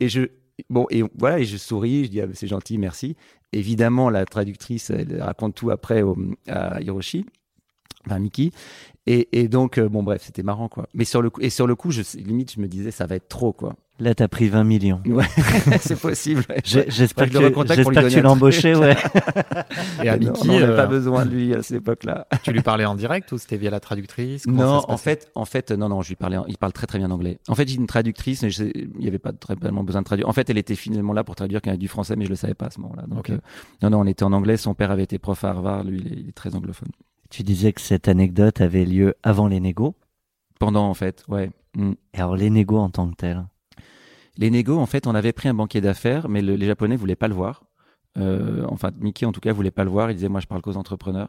Et 0.00 0.08
je, 0.08 0.22
bon, 0.70 0.86
et 0.90 1.02
voilà, 1.18 1.38
et 1.38 1.44
je 1.44 1.56
souris. 1.56 2.04
Je 2.04 2.10
dis, 2.10 2.20
ah, 2.20 2.26
c'est 2.34 2.46
gentil, 2.46 2.78
merci. 2.78 3.16
Évidemment, 3.52 4.10
la 4.10 4.24
traductrice, 4.24 4.90
elle 4.90 5.22
raconte 5.22 5.54
tout 5.54 5.70
après 5.70 6.02
au, 6.02 6.16
à 6.48 6.80
Hiroshi. 6.80 7.26
Enfin, 8.06 8.18
Mickey. 8.18 8.50
Et, 9.06 9.28
et 9.40 9.48
donc, 9.48 9.78
euh, 9.78 9.88
bon, 9.88 10.02
bref, 10.02 10.22
c'était 10.24 10.42
marrant, 10.42 10.68
quoi. 10.68 10.88
Mais 10.94 11.04
sur 11.04 11.22
le 11.22 11.30
coup, 11.30 11.40
et 11.40 11.50
sur 11.50 11.66
le 11.66 11.74
coup, 11.74 11.90
je, 11.90 12.02
limite, 12.18 12.52
je 12.52 12.60
me 12.60 12.68
disais, 12.68 12.90
ça 12.90 13.06
va 13.06 13.16
être 13.16 13.28
trop, 13.28 13.52
quoi. 13.52 13.74
Là, 13.98 14.14
t'as 14.14 14.28
pris 14.28 14.48
20 14.48 14.64
millions. 14.64 15.00
Ouais, 15.06 15.24
c'est 15.80 15.98
possible. 15.98 16.44
ouais. 16.50 16.60
J'espère 16.64 17.30
que, 17.30 18.08
tu 18.10 18.20
l'as 18.20 18.30
embauché, 18.30 18.74
ouais. 18.74 18.94
Et 20.04 20.08
à 20.10 20.18
Mickey, 20.18 20.38
on 20.42 20.44
n'avait 20.44 20.64
euh, 20.64 20.76
pas 20.76 20.86
besoin 20.86 21.24
de 21.24 21.30
lui 21.30 21.54
à 21.54 21.62
cette 21.62 21.78
époque-là. 21.78 22.26
tu 22.42 22.52
lui 22.52 22.60
parlais 22.60 22.84
en 22.84 22.94
direct 22.94 23.32
ou 23.32 23.38
c'était 23.38 23.56
via 23.56 23.70
la 23.70 23.80
traductrice? 23.80 24.44
Comment 24.44 24.64
Non, 24.64 24.82
en 24.88 24.96
fait, 24.98 25.30
en 25.34 25.46
fait, 25.46 25.70
non, 25.70 25.88
non, 25.88 26.02
je 26.02 26.08
lui 26.08 26.16
parlais, 26.16 26.36
il 26.46 26.58
parle 26.58 26.74
très 26.74 26.86
très 26.86 26.98
bien 26.98 27.10
anglais. 27.10 27.38
En 27.48 27.54
fait, 27.54 27.66
j'ai 27.66 27.76
une 27.76 27.86
traductrice, 27.86 28.42
mais 28.42 28.50
je 28.50 28.64
il 28.64 28.90
n'y 28.98 29.08
avait 29.08 29.18
pas 29.18 29.32
très 29.32 29.56
tellement 29.56 29.82
besoin 29.82 30.02
de 30.02 30.06
traduire. 30.06 30.28
En 30.28 30.32
fait, 30.34 30.50
elle 30.50 30.58
était 30.58 30.74
finalement 30.74 31.14
là 31.14 31.24
pour 31.24 31.34
traduire 31.34 31.62
quand 31.62 31.70
il 31.70 31.72
y 31.72 31.76
avait 31.76 31.78
du 31.78 31.88
français, 31.88 32.16
mais 32.16 32.26
je 32.26 32.30
le 32.30 32.36
savais 32.36 32.54
pas 32.54 32.66
à 32.66 32.70
ce 32.70 32.80
moment-là. 32.80 33.04
Donc, 33.06 33.30
euh, 33.30 33.38
non, 33.82 33.90
non, 33.90 34.00
on 34.00 34.06
était 34.06 34.24
en 34.24 34.32
anglais. 34.32 34.58
Son 34.58 34.74
père 34.74 34.90
avait 34.90 35.04
été 35.04 35.18
prof 35.18 35.42
à 35.44 35.50
Harvard, 35.50 35.84
lui, 35.84 36.02
il 36.04 36.12
est, 36.12 36.20
il 36.20 36.28
est 36.28 36.32
très 36.32 36.54
anglophone. 36.54 36.90
Tu 37.30 37.42
disais 37.44 37.72
que 37.72 37.80
cette 37.80 38.08
anecdote 38.08 38.60
avait 38.60 38.84
lieu 38.84 39.14
avant 39.22 39.48
les 39.48 39.60
négos? 39.60 39.94
Pendant, 40.58 40.88
en 40.88 40.94
fait, 40.94 41.24
ouais. 41.28 41.50
Mm. 41.76 41.92
Et 42.12 42.18
alors, 42.18 42.36
les 42.36 42.50
négos 42.50 42.78
en 42.78 42.90
tant 42.90 43.08
que 43.08 43.16
tels? 43.16 43.44
Les 44.38 44.50
négos, 44.50 44.78
en 44.78 44.86
fait, 44.86 45.06
on 45.06 45.14
avait 45.14 45.32
pris 45.32 45.48
un 45.48 45.54
banquier 45.54 45.80
d'affaires, 45.80 46.28
mais 46.28 46.42
le- 46.42 46.56
les 46.56 46.66
Japonais 46.66 46.96
voulaient 46.96 47.16
pas 47.16 47.28
le 47.28 47.34
voir. 47.34 47.64
Euh, 48.18 48.64
enfin, 48.68 48.90
Mickey, 49.00 49.26
en 49.26 49.32
tout 49.32 49.40
cas, 49.40 49.52
voulait 49.52 49.70
pas 49.70 49.84
le 49.84 49.90
voir. 49.90 50.10
Il 50.10 50.14
disait, 50.14 50.28
moi, 50.28 50.40
je 50.40 50.46
parle 50.46 50.62
qu'aux 50.62 50.76
entrepreneurs. 50.76 51.28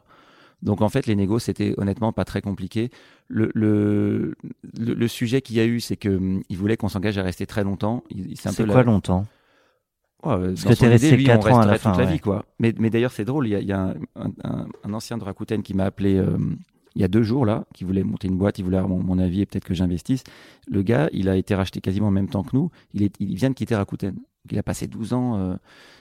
Donc, 0.62 0.80
en 0.82 0.88
fait, 0.88 1.06
les 1.06 1.14
négos, 1.14 1.38
c'était 1.38 1.74
honnêtement 1.78 2.12
pas 2.12 2.24
très 2.24 2.40
compliqué. 2.40 2.90
Le, 3.28 3.50
le, 3.54 4.34
le, 4.78 4.94
le 4.94 5.08
sujet 5.08 5.40
qu'il 5.40 5.56
y 5.56 5.60
a 5.60 5.64
eu, 5.66 5.80
c'est 5.80 5.96
que 5.96 6.08
hum, 6.08 6.42
il 6.48 6.56
voulait 6.56 6.76
qu'on 6.76 6.88
s'engage 6.88 7.16
à 7.18 7.22
rester 7.22 7.46
très 7.46 7.62
longtemps. 7.64 8.02
Il- 8.10 8.36
C'est 8.36 8.48
un 8.48 8.52
C'est 8.52 8.64
peu 8.64 8.70
quoi 8.72 8.82
la- 8.82 8.90
longtemps? 8.90 9.26
Ouais, 10.24 10.32
euh, 10.32 10.48
Parce 10.48 10.64
que 10.64 10.72
t'es 10.80 10.88
resté 10.88 11.06
idée, 11.08 11.16
lui, 11.18 11.24
quatre 11.24 11.48
on 11.48 11.54
ans 11.54 11.60
à 11.60 11.66
la 11.66 11.78
fin, 11.78 11.90
toute 11.92 12.00
la 12.00 12.06
ouais. 12.06 12.12
vie, 12.12 12.18
quoi. 12.18 12.44
Mais, 12.58 12.74
mais 12.78 12.90
d'ailleurs, 12.90 13.12
c'est 13.12 13.24
drôle. 13.24 13.46
Il 13.46 13.50
y 13.50 13.54
a, 13.54 13.60
il 13.60 13.68
y 13.68 13.72
a 13.72 13.80
un, 13.80 13.94
un- 14.16 14.32
un- 14.42 14.66
un 14.82 14.92
ancien 14.92 15.16
de 15.16 15.22
Rakuten 15.22 15.62
qui 15.62 15.74
m'a 15.74 15.84
appelé 15.84 16.16
euh, 16.16 16.36
il 16.94 17.02
y 17.02 17.04
a 17.04 17.08
deux 17.08 17.22
jours 17.22 17.46
là, 17.46 17.64
qui 17.74 17.84
voulait 17.84 18.02
monter 18.04 18.28
une 18.28 18.36
boîte, 18.38 18.58
il 18.58 18.64
voulait 18.64 18.78
avoir 18.78 18.90
mon, 18.96 19.02
mon 19.02 19.18
avis 19.18 19.42
et 19.42 19.46
peut-être 19.46 19.64
que 19.64 19.74
j'investisse. 19.74 20.24
Le 20.66 20.82
gars, 20.82 21.08
il 21.12 21.28
a 21.28 21.36
été 21.36 21.54
racheté 21.54 21.80
quasiment 21.80 22.08
en 22.08 22.10
même 22.12 22.28
temps 22.28 22.42
que 22.42 22.56
nous. 22.56 22.70
Il, 22.94 23.02
est, 23.02 23.14
il 23.20 23.34
vient 23.36 23.50
de 23.50 23.54
quitter 23.54 23.74
Rakuten. 23.76 24.14
Il 24.50 24.58
a 24.58 24.62
passé 24.62 24.86
12 24.86 25.12
ans. 25.12 25.36
euh, 25.36 25.54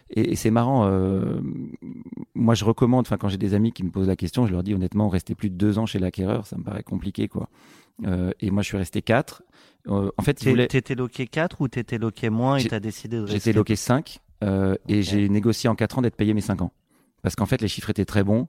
et, 0.10 0.32
et 0.32 0.36
c'est 0.36 0.52
marrant. 0.52 0.86
euh, 0.88 1.42
moi, 2.36 2.56
je 2.56 2.64
recommande. 2.66 3.06
Enfin, 3.06 3.18
quand 3.18 3.28
j'ai 3.30 3.38
des 3.38 3.54
amis 3.54 3.74
qui 3.74 3.84
me 3.84 3.90
posent 3.92 4.08
la 4.08 4.16
question, 4.16 4.46
je 4.46 4.52
leur 4.54 4.64
dis 4.64 4.74
honnêtement, 4.74 5.10
rester 5.10 5.36
plus 5.36 5.50
de 5.50 5.56
deux 5.56 5.80
ans 5.80 5.86
chez 5.86 6.00
l'acquéreur, 6.00 6.46
ça 6.46 6.58
me 6.58 6.64
paraît 6.64 6.84
compliqué, 6.84 7.28
quoi. 7.28 7.50
Euh, 8.06 8.32
et 8.40 8.52
moi, 8.52 8.62
je 8.62 8.68
suis 8.68 8.78
resté 8.78 9.02
quatre. 9.02 9.44
Euh, 9.88 10.10
en 10.18 10.22
fait, 10.24 10.36
T'es- 10.36 10.50
voulait. 10.50 10.68
T'étais 10.68 10.96
loqué 10.96 11.28
4 11.28 11.62
ou 11.62 11.68
t'étais 11.68 11.98
loqué 11.98 12.30
moins 12.30 12.58
et 12.58 12.60
J'ai- 12.62 12.70
t'as 12.70 12.80
décidé 12.80 13.18
de 13.18 13.22
rester 13.24 13.36
J'étais 13.40 13.54
loqué 13.54 13.76
5 13.76 14.20
euh, 14.44 14.76
et 14.88 15.02
j'ai 15.02 15.28
négocié 15.30 15.70
en 15.70 15.76
4 15.76 15.98
ans 15.98 16.02
d'être 16.02 16.16
payé 16.16 16.34
mes 16.34 16.42
5 16.42 16.62
ans. 16.62 16.72
Parce 17.24 17.36
qu'en 17.36 17.46
fait, 17.46 17.62
les 17.62 17.68
chiffres 17.68 17.90
étaient 17.90 18.06
très 18.06 18.24
bons 18.24 18.48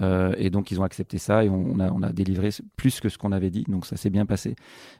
euh, 0.00 0.34
et 0.38 0.50
donc 0.50 0.70
ils 0.70 0.80
ont 0.80 0.84
accepté 0.84 1.18
ça 1.18 1.44
et 1.44 1.48
on, 1.48 1.72
on 1.74 1.80
a, 1.80 1.90
on 1.90 2.02
a 2.02 2.12
délivré 2.12 2.50
plus 2.76 3.00
que 3.00 3.08
ce 3.08 3.18
qu'on 3.18 3.32
avait 3.32 3.50
dit, 3.50 3.64
donc 3.68 3.86
ça 3.86 3.96
s'est 3.96 4.10
bien 4.10 4.26
passé. 4.26 4.54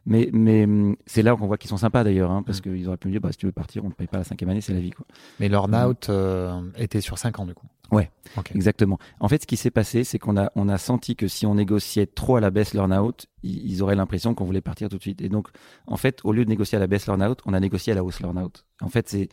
Mais, 0.06 0.28
mais 0.32 0.64
hum, 0.64 0.96
c'est 1.06 1.22
là 1.22 1.36
qu'on 1.36 1.46
voit 1.46 1.58
qu'ils 1.58 1.70
sont 1.70 1.76
sympas 1.76 2.04
d'ailleurs, 2.04 2.30
hein, 2.30 2.42
parce 2.44 2.58
Mm. 2.58 2.62
qu'ils 2.62 2.88
auraient 2.88 2.96
pu 2.96 3.08
me 3.08 3.12
dire 3.12 3.20
bah, 3.20 3.30
si 3.32 3.38
tu 3.38 3.46
veux 3.46 3.52
partir, 3.52 3.84
on 3.84 3.88
ne 3.88 3.92
paye 3.92 4.06
pas 4.08 4.18
la 4.18 4.24
cinquième 4.24 4.50
année, 4.50 4.60
c'est 4.60 4.72
la 4.72 4.80
vie. 4.80 4.90
Quoi. 4.90 5.06
Mais 5.40 5.48
l'earn-out 5.48 6.08
euh, 6.08 6.60
était 6.76 7.00
sur 7.00 7.18
5 7.18 7.38
ans 7.38 7.46
du 7.46 7.54
coup. 7.54 7.66
Ouais. 7.90 8.10
Ok. 8.36 8.50
Exactement. 8.54 8.98
En 9.18 9.28
fait, 9.28 9.40
ce 9.42 9.46
qui 9.46 9.56
s'est 9.56 9.70
passé, 9.70 10.04
c'est 10.04 10.18
qu'on 10.18 10.36
a, 10.36 10.50
on 10.56 10.68
a 10.68 10.76
senti 10.76 11.16
que 11.16 11.26
si 11.26 11.46
on 11.46 11.54
négociait 11.54 12.06
trop 12.06 12.36
à 12.36 12.40
la 12.40 12.50
baisse 12.50 12.74
l'earn-out, 12.74 13.26
ils, 13.42 13.70
ils 13.70 13.82
auraient 13.82 13.94
l'impression 13.94 14.34
qu'on 14.34 14.44
voulait 14.44 14.60
partir 14.60 14.88
tout 14.90 14.96
de 14.98 15.02
suite. 15.02 15.22
Et 15.22 15.28
donc, 15.30 15.48
en 15.86 15.96
fait, 15.96 16.20
au 16.24 16.32
lieu 16.32 16.44
de 16.44 16.50
négocier 16.50 16.76
à 16.76 16.80
la 16.80 16.86
baisse 16.86 17.06
l'earn-out, 17.06 17.38
on 17.46 17.54
a 17.54 17.60
négocié 17.60 17.92
à 17.92 17.96
la 17.96 18.04
hausse 18.04 18.20
l'earn-out. 18.20 18.66
En 18.82 18.88
fait, 18.88 19.08
c'est, 19.08 19.28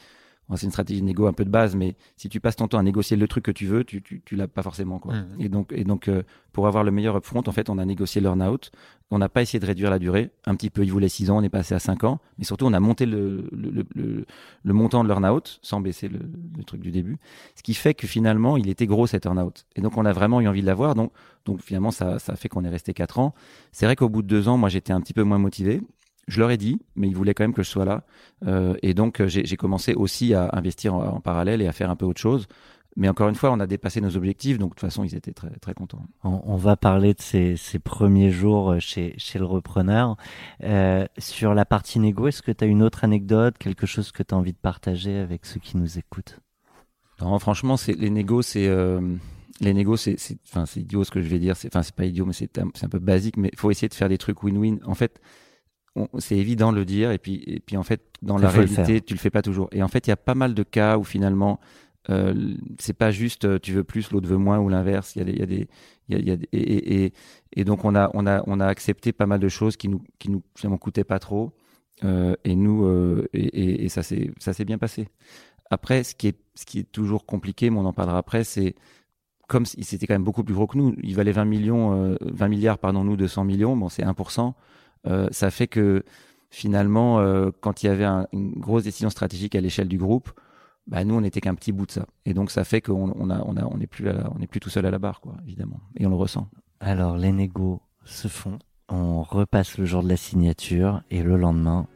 c'est 0.56 0.66
une 0.66 0.72
stratégie 0.72 1.02
de 1.02 1.06
négo 1.06 1.26
un 1.26 1.34
peu 1.34 1.44
de 1.44 1.50
base, 1.50 1.76
mais 1.76 1.96
si 2.18 2.30
tu 2.30 2.40
passes 2.40 2.56
ton 2.56 2.68
temps 2.68 2.78
à 2.78 2.84
négocier 2.84 3.18
le 3.18 3.28
truc 3.28 3.46
que 3.46 3.52
tu 3.52 3.66
veux, 3.66 3.84
tu, 3.84 4.02
tu, 4.02 4.22
tu 4.24 4.36
l'as 4.36 4.48
pas 4.48 4.62
forcément. 4.62 5.00
Quoi. 5.00 5.16
Mhm. 5.16 5.26
Et 5.40 5.50
donc, 5.50 5.72
et 5.74 5.84
donc 5.84 6.08
euh, 6.08 6.22
pour 6.52 6.68
avoir 6.68 6.84
le 6.84 6.92
meilleur 6.92 7.18
upfront, 7.18 7.42
en 7.48 7.52
fait, 7.52 7.70
on 7.70 7.80
a 7.80 7.86
négocié 7.86 8.22
l'earn-out. 8.22 8.72
On 9.12 9.18
n'a 9.18 9.30
pas 9.30 9.42
essayé 9.42 9.60
de 9.60 9.66
réduire 9.66 9.90
la 9.90 10.00
durée. 10.00 10.32
Un 10.46 10.56
petit 10.56 10.70
peu, 10.70 10.84
il 10.84 10.92
voulait 10.92 11.10
6 11.10 11.30
ans, 11.30 11.38
on 11.38 11.44
est 11.44 11.50
passé 11.50 11.76
à 11.76 11.80
5 11.80 12.04
ans. 12.04 12.20
Mais 12.38 12.44
surtout, 12.44 12.66
on 12.66 12.74
a 12.74 12.80
monté 12.80 13.06
le, 13.06 13.50
le, 13.52 13.86
le, 13.94 14.26
le, 14.64 14.74
montant 14.74 15.04
de 15.04 15.10
l'earn-out 15.10 15.60
sans 15.62 15.82
baisser 15.82 16.08
le, 16.08 16.20
le 16.58 16.64
truc 16.64 16.82
du 16.82 16.92
début. 16.92 17.18
Ce 17.56 17.64
qui 17.64 17.74
fait 17.74 17.94
que 17.94 18.08
finalement, 18.08 18.58
il 18.58 18.70
était 18.70 18.88
gros 18.88 19.08
cet 19.08 19.26
earn-out. 19.26 19.66
Et 19.76 19.82
donc, 19.82 19.98
on 19.98 20.06
a 20.06 20.14
vraiment 20.14 20.42
eu 20.42 20.48
envie 20.48 20.62
de 20.62 20.66
l'avoir. 20.68 20.96
Donc, 20.96 21.12
donc 21.46 21.62
finalement, 21.62 21.92
ça, 21.92 22.20
ça 22.20 22.36
fait 22.36 22.50
qu'on 22.50 22.64
est 22.64 22.70
resté 22.70 22.94
4 22.94 23.20
ans. 23.20 23.34
C'est 23.72 23.86
vrai 23.86 23.96
qu'au 23.96 24.10
bout 24.10 24.22
de 24.22 24.28
2 24.28 24.48
ans, 24.48 24.58
moi, 24.58 24.70
j'étais 24.70 24.94
un 24.94 25.02
petit 25.02 25.14
peu 25.14 25.24
moins 25.24 25.38
motivé. 25.40 25.82
Je 26.28 26.40
leur 26.40 26.50
ai 26.52 26.58
dit, 26.58 26.80
mais 26.96 27.08
ils 27.08 27.16
voulaient 27.16 27.34
quand 27.34 27.44
même 27.44 27.54
que 27.54 27.64
je 27.64 27.70
sois 27.70 27.86
là. 27.86 28.04
Euh, 28.48 28.76
et 28.82 28.94
donc, 28.94 29.22
euh, 29.22 29.28
j'ai 29.28 29.58
commencé 29.58 29.94
aussi 29.94 30.34
à 30.34 30.50
investir 30.54 30.96
en, 30.96 31.04
en 31.04 31.20
parallèle 31.22 31.62
et 31.62 31.68
à 31.68 31.72
faire 31.72 31.90
un 31.90 31.96
peu 31.96 32.06
autre 32.06 32.22
chose. 32.22 32.48
Mais 32.98 33.10
encore 33.10 33.28
une 33.28 33.36
fois, 33.36 33.52
on 33.52 33.60
a 33.60 33.68
dépassé 33.68 34.00
nos 34.00 34.16
objectifs, 34.16 34.58
donc 34.58 34.70
de 34.70 34.76
toute 34.76 34.82
façon, 34.82 35.04
ils 35.04 35.16
étaient 35.16 35.34
très, 35.34 35.50
très 35.50 35.74
contents. 35.74 36.06
On, 36.24 36.42
on 36.46 36.56
va 36.56 36.78
parler 36.78 37.14
de 37.14 37.22
ces, 37.22 37.58
ces 37.58 37.78
premiers 37.78 38.32
jours 38.32 38.72
euh, 38.72 38.80
chez, 38.80 39.14
chez 39.18 39.38
le 39.38 39.46
repreneur. 39.46 40.16
Euh, 40.64 41.06
sur 41.18 41.54
la 41.54 41.66
partie 41.66 42.00
négo, 42.00 42.28
est-ce 42.28 42.42
que 42.42 42.54
tu 42.54 42.64
as 42.64 42.68
une 42.68 42.82
autre 42.82 43.04
anecdote, 43.04 43.58
quelque 43.58 43.86
chose 43.86 44.14
que 44.14 44.24
tu 44.24 44.34
as 44.34 44.38
envie 44.38 44.54
de 44.54 44.58
partager 44.58 45.18
avec 45.18 45.46
ceux 45.46 45.60
qui 45.60 45.76
nous 45.76 45.98
écoutent? 45.98 46.40
Non, 47.20 47.38
franchement, 47.40 47.76
c'est 47.76 47.94
les 47.94 48.10
négos, 48.10 48.42
c'est 48.42 48.68
euh, 48.68 49.02
les 49.60 49.74
négos, 49.74 49.98
c'est 49.98 50.18
enfin 50.48 50.66
c'est 50.66 50.82
idiot 50.82 51.04
ce 51.04 51.12
que 51.12 51.22
je 51.22 51.28
vais 51.28 51.40
dire. 51.40 51.58
C'est 51.58 51.68
enfin 51.68 51.84
c'est 51.84 51.96
pas 51.96 52.06
idiot, 52.06 52.26
mais 52.26 52.34
c'est 52.34 52.58
un, 52.60 52.90
peu 52.90 53.00
basique. 53.00 53.36
Mais 53.36 53.50
il 53.52 53.60
faut 53.60 53.72
essayer 53.72 53.90
de 53.90 53.94
faire 53.94 54.10
des 54.10 54.18
trucs 54.18 54.42
win-win. 54.44 54.80
En 54.86 54.96
fait, 54.96 55.22
c'est 56.20 56.38
évident 56.38 56.72
de 56.72 56.78
le 56.78 56.86
dire, 56.86 57.12
et 57.12 57.18
puis 57.18 57.44
et 57.48 57.60
puis 57.60 57.78
en 57.78 57.84
fait, 57.84 58.02
dans 58.22 58.38
la 58.38 58.50
faut 58.50 58.62
le 58.62 58.66
réalité, 58.66 59.02
tu 59.02 59.14
le 59.14 59.20
fais 59.20 59.30
pas 59.30 59.42
toujours. 59.42 59.70
Et 59.72 59.82
en 59.82 59.88
fait, 59.88 60.08
il 60.08 60.10
y 60.10 60.14
a 60.14 60.18
pas 60.18 60.36
mal 60.36 60.54
de 60.54 60.64
cas 60.64 60.98
où 60.98 61.04
finalement, 61.04 61.60
euh, 62.10 62.54
c'est 62.80 62.94
pas 62.94 63.12
juste 63.12 63.46
euh, 63.46 63.60
tu 63.60 63.72
veux 63.72 63.84
plus, 63.84 64.12
l'autre 64.12 64.28
veut 64.28 64.38
moins, 64.38 64.60
ou 64.60 64.70
l'inverse. 64.70 65.16
Il 65.16 65.20
y 65.20 65.22
a 65.22 65.26
des, 65.26 65.32
il 65.34 65.40
y 65.40 65.44
a 65.44 65.46
des, 65.46 65.68
il 66.10 66.28
y 66.28 66.32
a, 66.32 66.36
des- 66.36 66.50
et, 66.52 67.06
et, 67.06 67.14
et, 67.56 67.64
donc 67.64 67.86
on 67.86 67.96
a 67.96 68.12
on 68.14 68.28
a 68.28 68.44
on 68.46 68.60
a 68.60 68.68
accepté 68.68 69.12
pas 69.14 69.26
mal 69.26 69.40
de 69.40 69.48
choses 69.48 69.78
qui 69.78 69.88
nous 69.88 70.02
qui 70.20 70.30
nous 70.30 70.44
finalement 70.56 70.78
coûtaient 70.78 71.04
pas 71.04 71.20
trop. 71.20 71.54
Euh, 72.04 72.36
et 72.44 72.56
nous 72.58 72.86
euh, 72.86 73.28
et, 73.34 73.86
et, 73.86 73.90
ça 73.90 74.04
s'est 74.04 74.32
ça 74.38 74.52
s'est 74.54 74.66
bien 74.66 74.78
passé. 74.78 75.08
Après, 75.72 76.04
ce 76.04 76.14
qui 76.14 76.28
est 76.28 76.38
ce 76.56 76.66
qui 76.66 76.80
est 76.80 76.92
toujours 76.92 77.26
compliqué, 77.26 77.70
mais 77.70 77.80
on 77.80 77.86
en 77.86 77.94
parlera 77.94 78.18
après, 78.18 78.44
c'est 78.44 78.76
comme 79.48 79.66
c'était 79.66 80.06
quand 80.08 80.14
même 80.16 80.24
beaucoup 80.24 80.44
plus 80.44 80.54
gros 80.56 80.68
que 80.68 80.78
nous. 80.78 80.94
Il 81.02 81.16
valait 81.16 81.32
20 81.32 81.46
millions, 81.46 81.94
euh, 81.94 82.16
20 82.22 82.48
milliards, 82.50 82.78
pardon, 82.80 83.04
nous 83.04 83.16
200 83.16 83.46
millions. 83.46 83.78
Bon, 83.78 83.90
c'est 83.90 84.04
1%. 84.04 84.54
Euh, 85.08 85.28
ça 85.32 85.52
fait 85.52 85.68
que 85.68 86.04
finalement, 86.50 87.20
euh, 87.20 87.52
quand 87.62 87.84
il 87.84 87.88
y 87.88 87.90
avait 87.90 88.06
un- 88.06 88.28
une 88.34 88.52
grosse 88.60 88.84
décision 88.84 89.10
stratégique 89.10 89.56
à 89.56 89.62
l'échelle 89.62 89.88
du 89.88 89.98
groupe, 89.98 90.32
bah 90.88 91.04
nous 91.04 91.16
on 91.16 91.22
n'était 91.22 91.42
qu'un 91.42 91.56
petit 91.56 91.72
bout 91.72 91.86
de 91.86 91.92
ça. 91.92 92.06
Et 92.26 92.34
donc 92.34 92.52
ça 92.52 92.64
fait 92.64 92.80
qu'on 92.82 93.12
on 93.16 93.30
a, 93.30 93.42
on 93.46 93.58
a, 93.58 93.66
on 93.66 93.78
n'est 93.78 93.88
plus, 93.88 94.08
on 94.34 94.40
n'est 94.40 94.48
plus 94.48 94.60
tout 94.60 94.70
seul 94.70 94.86
à 94.86 94.92
la 94.92 95.00
barre, 95.00 95.20
quoi, 95.22 95.36
évidemment. 95.46 95.80
Et 95.98 96.06
on 96.06 96.10
le 96.10 96.16
ressent. 96.16 96.48
Alors, 96.80 97.18
les 97.18 97.32
négos 97.32 97.82
se 98.04 98.28
font. 98.28 98.60
On 98.90 99.24
repasse 99.24 99.78
le 99.80 99.86
jour 99.86 100.04
de 100.04 100.10
la 100.10 100.18
signature 100.18 101.02
et 101.10 101.24
le 101.24 101.38
lendemain. 101.38 101.88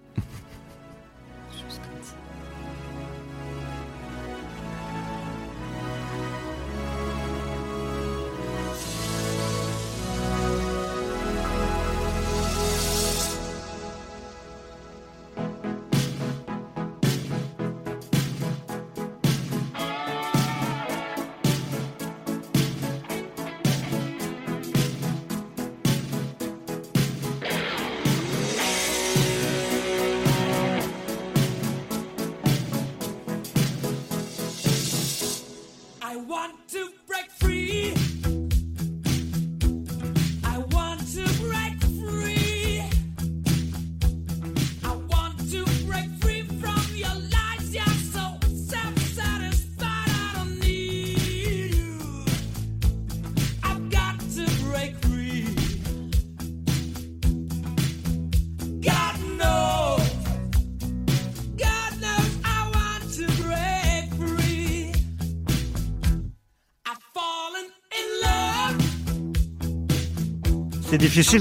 It's 71.19 71.31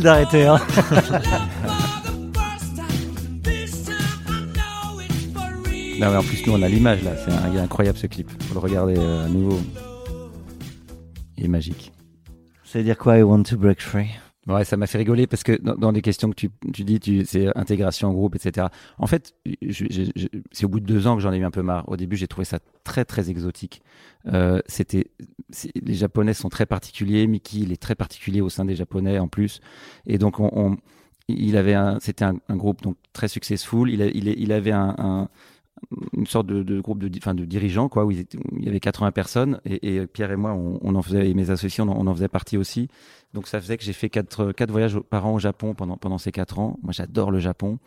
for 5.36 5.62
real. 5.66 5.98
Non, 6.00 6.10
mais 6.10 6.16
en 6.16 6.22
plus 6.22 6.46
nous 6.46 6.52
on 6.52 6.62
a 6.62 6.68
l'image 6.68 7.02
là. 7.02 7.12
C'est 7.16 7.58
incroyable 7.58 7.98
ce 7.98 8.06
clip. 8.06 8.30
Faut 8.44 8.54
le 8.54 8.60
regarder 8.60 8.94
euh, 8.96 9.26
à 9.26 9.28
nouveau. 9.28 9.60
Il 11.36 11.44
est 11.44 11.48
magique. 11.48 11.92
C'est-à-dire 12.64 12.98
quoi, 12.98 13.18
I 13.18 13.22
want 13.22 13.44
to 13.44 13.56
break 13.56 13.80
free? 13.80 14.08
Ouais, 14.48 14.64
ça 14.64 14.76
m'a 14.78 14.86
fait 14.86 14.98
rigoler 14.98 15.26
parce 15.26 15.42
que 15.42 15.60
dans, 15.60 15.74
dans 15.74 15.90
les 15.90 16.00
questions 16.00 16.30
que 16.30 16.34
tu, 16.34 16.48
tu 16.72 16.82
dis, 16.84 16.98
tu, 16.98 17.24
c'est 17.26 17.54
intégration 17.56 18.08
en 18.08 18.14
groupe, 18.14 18.34
etc. 18.34 18.68
En 18.98 19.06
fait, 19.06 19.34
c'est 20.52 20.64
au 20.64 20.68
bout 20.68 20.80
de 20.80 20.86
deux 20.86 21.06
ans 21.06 21.16
que 21.16 21.22
j'en 21.22 21.32
ai 21.32 21.36
eu 21.38 21.44
un 21.44 21.50
peu 21.50 21.60
marre. 21.62 21.86
Au 21.88 21.96
début, 21.96 22.16
j'ai 22.16 22.28
trouvé 22.28 22.46
ça 22.46 22.58
très 22.82 23.04
très 23.04 23.28
exotique. 23.28 23.82
Euh, 24.32 24.60
c'était, 24.66 25.10
les 25.82 25.94
Japonais 25.94 26.32
sont 26.34 26.48
très 26.48 26.64
particuliers. 26.66 27.26
Mickey, 27.26 27.58
il 27.58 27.72
est 27.72 27.80
très 27.80 27.94
particulier 27.94 28.40
au 28.40 28.48
sein 28.48 28.64
des 28.64 28.74
Japonais 28.74 29.18
en 29.18 29.28
plus. 29.28 29.60
Et 30.06 30.16
donc, 30.18 30.40
on, 30.40 30.50
on- 30.54 30.76
il 31.30 31.58
avait 31.58 31.74
un, 31.74 31.98
c'était 32.00 32.24
un, 32.24 32.38
groupe 32.56 32.80
donc 32.80 32.96
très 33.12 33.28
successful. 33.28 33.90
Il, 33.90 34.00
a- 34.00 34.06
il, 34.06 34.28
il 34.28 34.50
avait 34.50 34.72
un, 34.72 34.94
un- 34.98 35.28
une 36.12 36.26
sorte 36.26 36.46
de, 36.46 36.62
de 36.62 36.80
groupe 36.80 36.98
de, 36.98 37.10
enfin, 37.18 37.34
de 37.34 37.44
dirigeants 37.44 37.88
quoi 37.88 38.04
où, 38.04 38.10
il 38.10 38.26
y 38.58 38.68
avait 38.68 38.80
80 38.80 39.12
personnes 39.12 39.60
et, 39.64 39.96
et 39.96 40.06
Pierre 40.06 40.30
et 40.32 40.36
moi 40.36 40.52
on, 40.52 40.94
en 40.94 41.02
faisait 41.02 41.28
et 41.28 41.34
mes 41.34 41.50
associés 41.50 41.82
on 41.82 41.88
en, 41.88 42.14
faisait 42.14 42.28
partie 42.28 42.56
aussi 42.56 42.88
donc 43.34 43.46
ça 43.46 43.60
faisait 43.60 43.76
que 43.76 43.84
j'ai 43.84 43.92
fait 43.92 44.08
quatre, 44.08 44.52
quatre 44.52 44.70
voyages 44.70 44.98
par 44.98 45.26
an 45.26 45.34
au 45.34 45.38
Japon 45.38 45.74
pendant, 45.74 45.96
pendant 45.96 46.18
ces 46.18 46.32
quatre 46.32 46.58
ans. 46.58 46.78
Moi 46.82 46.92
j'adore 46.92 47.30
le 47.30 47.38
Japon. 47.38 47.78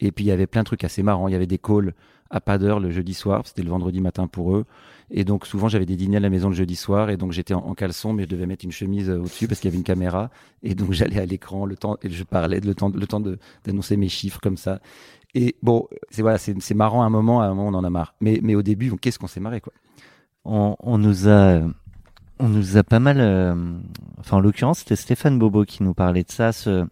Et 0.00 0.10
puis 0.10 0.24
il 0.24 0.28
y 0.28 0.32
avait 0.32 0.46
plein 0.46 0.62
de 0.62 0.66
trucs 0.66 0.84
assez 0.84 1.02
marrants. 1.02 1.28
Il 1.28 1.32
y 1.32 1.34
avait 1.34 1.46
des 1.46 1.58
calls 1.58 1.94
à 2.30 2.40
pas 2.40 2.56
d'heure 2.56 2.80
le 2.80 2.90
jeudi 2.90 3.12
soir, 3.12 3.46
c'était 3.46 3.62
le 3.62 3.68
vendredi 3.68 4.00
matin 4.00 4.26
pour 4.26 4.56
eux. 4.56 4.64
Et 5.10 5.24
donc 5.24 5.46
souvent 5.46 5.68
j'avais 5.68 5.84
des 5.84 5.96
dîners 5.96 6.16
à 6.16 6.20
la 6.20 6.30
maison 6.30 6.48
le 6.48 6.54
jeudi 6.54 6.76
soir 6.76 7.10
et 7.10 7.18
donc 7.18 7.32
j'étais 7.32 7.52
en, 7.52 7.60
en 7.60 7.74
caleçon 7.74 8.14
mais 8.14 8.22
je 8.22 8.28
devais 8.28 8.46
mettre 8.46 8.64
une 8.64 8.72
chemise 8.72 9.10
euh, 9.10 9.18
au-dessus 9.18 9.46
parce 9.46 9.60
qu'il 9.60 9.68
y 9.68 9.72
avait 9.72 9.78
une 9.78 9.84
caméra. 9.84 10.30
Et 10.62 10.74
donc 10.74 10.92
j'allais 10.92 11.20
à 11.20 11.26
l'écran 11.26 11.66
le 11.66 11.76
temps 11.76 11.96
et 12.02 12.10
je 12.10 12.24
parlais 12.24 12.60
le 12.60 12.74
temps, 12.74 12.90
le 12.90 13.06
temps 13.06 13.22
d'annoncer 13.64 13.96
mes 13.96 14.08
chiffres 14.08 14.40
comme 14.40 14.56
ça. 14.56 14.80
Et 15.34 15.56
bon, 15.62 15.88
c'est 16.10 16.22
voilà, 16.22 16.38
c'est 16.38 16.74
marrant 16.74 17.02
à 17.02 17.06
un 17.06 17.10
moment, 17.10 17.40
à 17.40 17.46
un 17.46 17.54
moment 17.54 17.68
on 17.68 17.74
en 17.80 17.84
a 17.84 17.90
marre. 17.90 18.14
Mais, 18.20 18.40
mais 18.42 18.54
au 18.54 18.62
début, 18.62 18.90
bon, 18.90 18.96
qu'est-ce 18.96 19.18
qu'on 19.18 19.26
s'est 19.28 19.40
marré 19.40 19.60
quoi? 19.60 19.72
on, 20.44 20.76
on 20.80 20.98
nous 20.98 21.28
a 21.28 21.60
on 22.40 22.48
nous 22.48 22.76
a 22.76 22.82
pas 22.82 22.98
mal 22.98 23.18
euh, 23.20 23.54
enfin 24.18 24.38
en 24.38 24.40
l'occurrence 24.40 24.80
c'était 24.80 24.96
Stéphane 24.96 25.38
Bobo 25.38 25.64
qui 25.64 25.84
nous 25.84 25.94
parlait 25.94 26.24
de 26.24 26.30
ça 26.32 26.50
ce, 26.50 26.84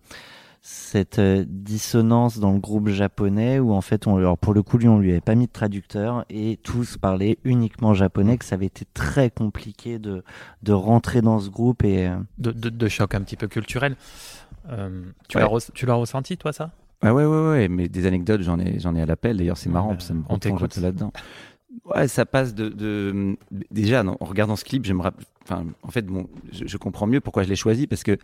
cette 0.63 1.19
euh, 1.19 1.45
dissonance 1.49 2.39
dans 2.39 2.53
le 2.53 2.61
groupe 2.61 2.89
japonais 2.91 3.59
où 3.59 3.73
en 3.73 3.81
fait 3.81 4.07
on 4.07 4.17
alors 4.19 4.39
pour 4.39 4.55
le 4.55 4.63
coup 4.63 4.79
lui 4.79 4.87
on 4.87 5.01
lui 5.01 5.11
avait 5.11 5.21
pas 5.21 5.35
mis 5.35 5.47
de 5.49 5.53
traducteur 5.53 6.25
et 6.31 6.59
tous 6.63 6.97
parlaient 6.99 7.39
uniquement 7.43 7.93
japonais 7.93 8.39
que 8.39 8.45
ça 8.45 8.55
avait 8.55 8.67
été 8.67 8.85
très 8.95 9.31
compliqué 9.31 9.99
de 9.99 10.23
de 10.63 10.73
rentrer 10.73 11.21
dans 11.21 11.41
ce 11.41 11.51
groupe 11.51 11.83
et 11.83 12.07
euh, 12.07 12.17
de, 12.39 12.53
de, 12.53 12.69
de 12.69 12.89
choc 12.89 13.15
un 13.17 13.23
petit 13.23 13.37
peu 13.37 13.49
culturel. 13.49 13.97
Euh, 14.71 15.03
tu 15.29 15.39
Ouais. 15.39 15.43
l'as 15.43 15.49
re- 15.49 15.71
tu 15.75 15.87
l'as 15.87 15.95
ressenti, 15.95 16.37
toi, 16.37 16.53
ça? 16.53 16.71
Ah 17.03 17.15
ouais, 17.15 17.25
ouais, 17.25 17.49
ouais, 17.49 17.69
mais 17.69 17.89
des 17.89 18.07
anecdotes, 18.07 18.43
j'en 18.43 18.59
ai, 18.59 18.79
j'en 18.79 18.95
ai 18.95 19.01
à 19.01 19.07
l'appel. 19.07 19.39
D'ailleurs, 19.39 19.57
c'est 19.57 19.71
marrant, 19.71 19.93
Euh, 19.93 19.97
que 19.97 20.03
ça 20.03 20.13
me 20.13 20.23
peu 20.23 20.81
là-dedans. 20.83 21.13
Ouais, 21.85 22.09
ça 22.09 22.27
passe 22.27 22.55
de, 22.55 22.69
de 22.69 23.37
déjà 23.71 24.03
non, 24.03 24.17
en 24.21 24.25
regardant 24.25 24.57
ce 24.57 24.65
clip, 24.65 24.85
je 24.85 24.93
me 24.93 25.03
rapp- 25.03 25.23
enfin, 25.45 25.65
en 25.83 25.91
fait, 25.91 26.05
bon, 26.05 26.27
je, 26.53 26.67
je 26.67 26.77
comprends 26.77 27.07
mieux 27.07 27.21
pourquoi 27.21 27.45
je 27.45 27.49
l'ai 27.49 27.57
choisi 27.57 27.87
parce 27.87 28.03
que 28.03 28.19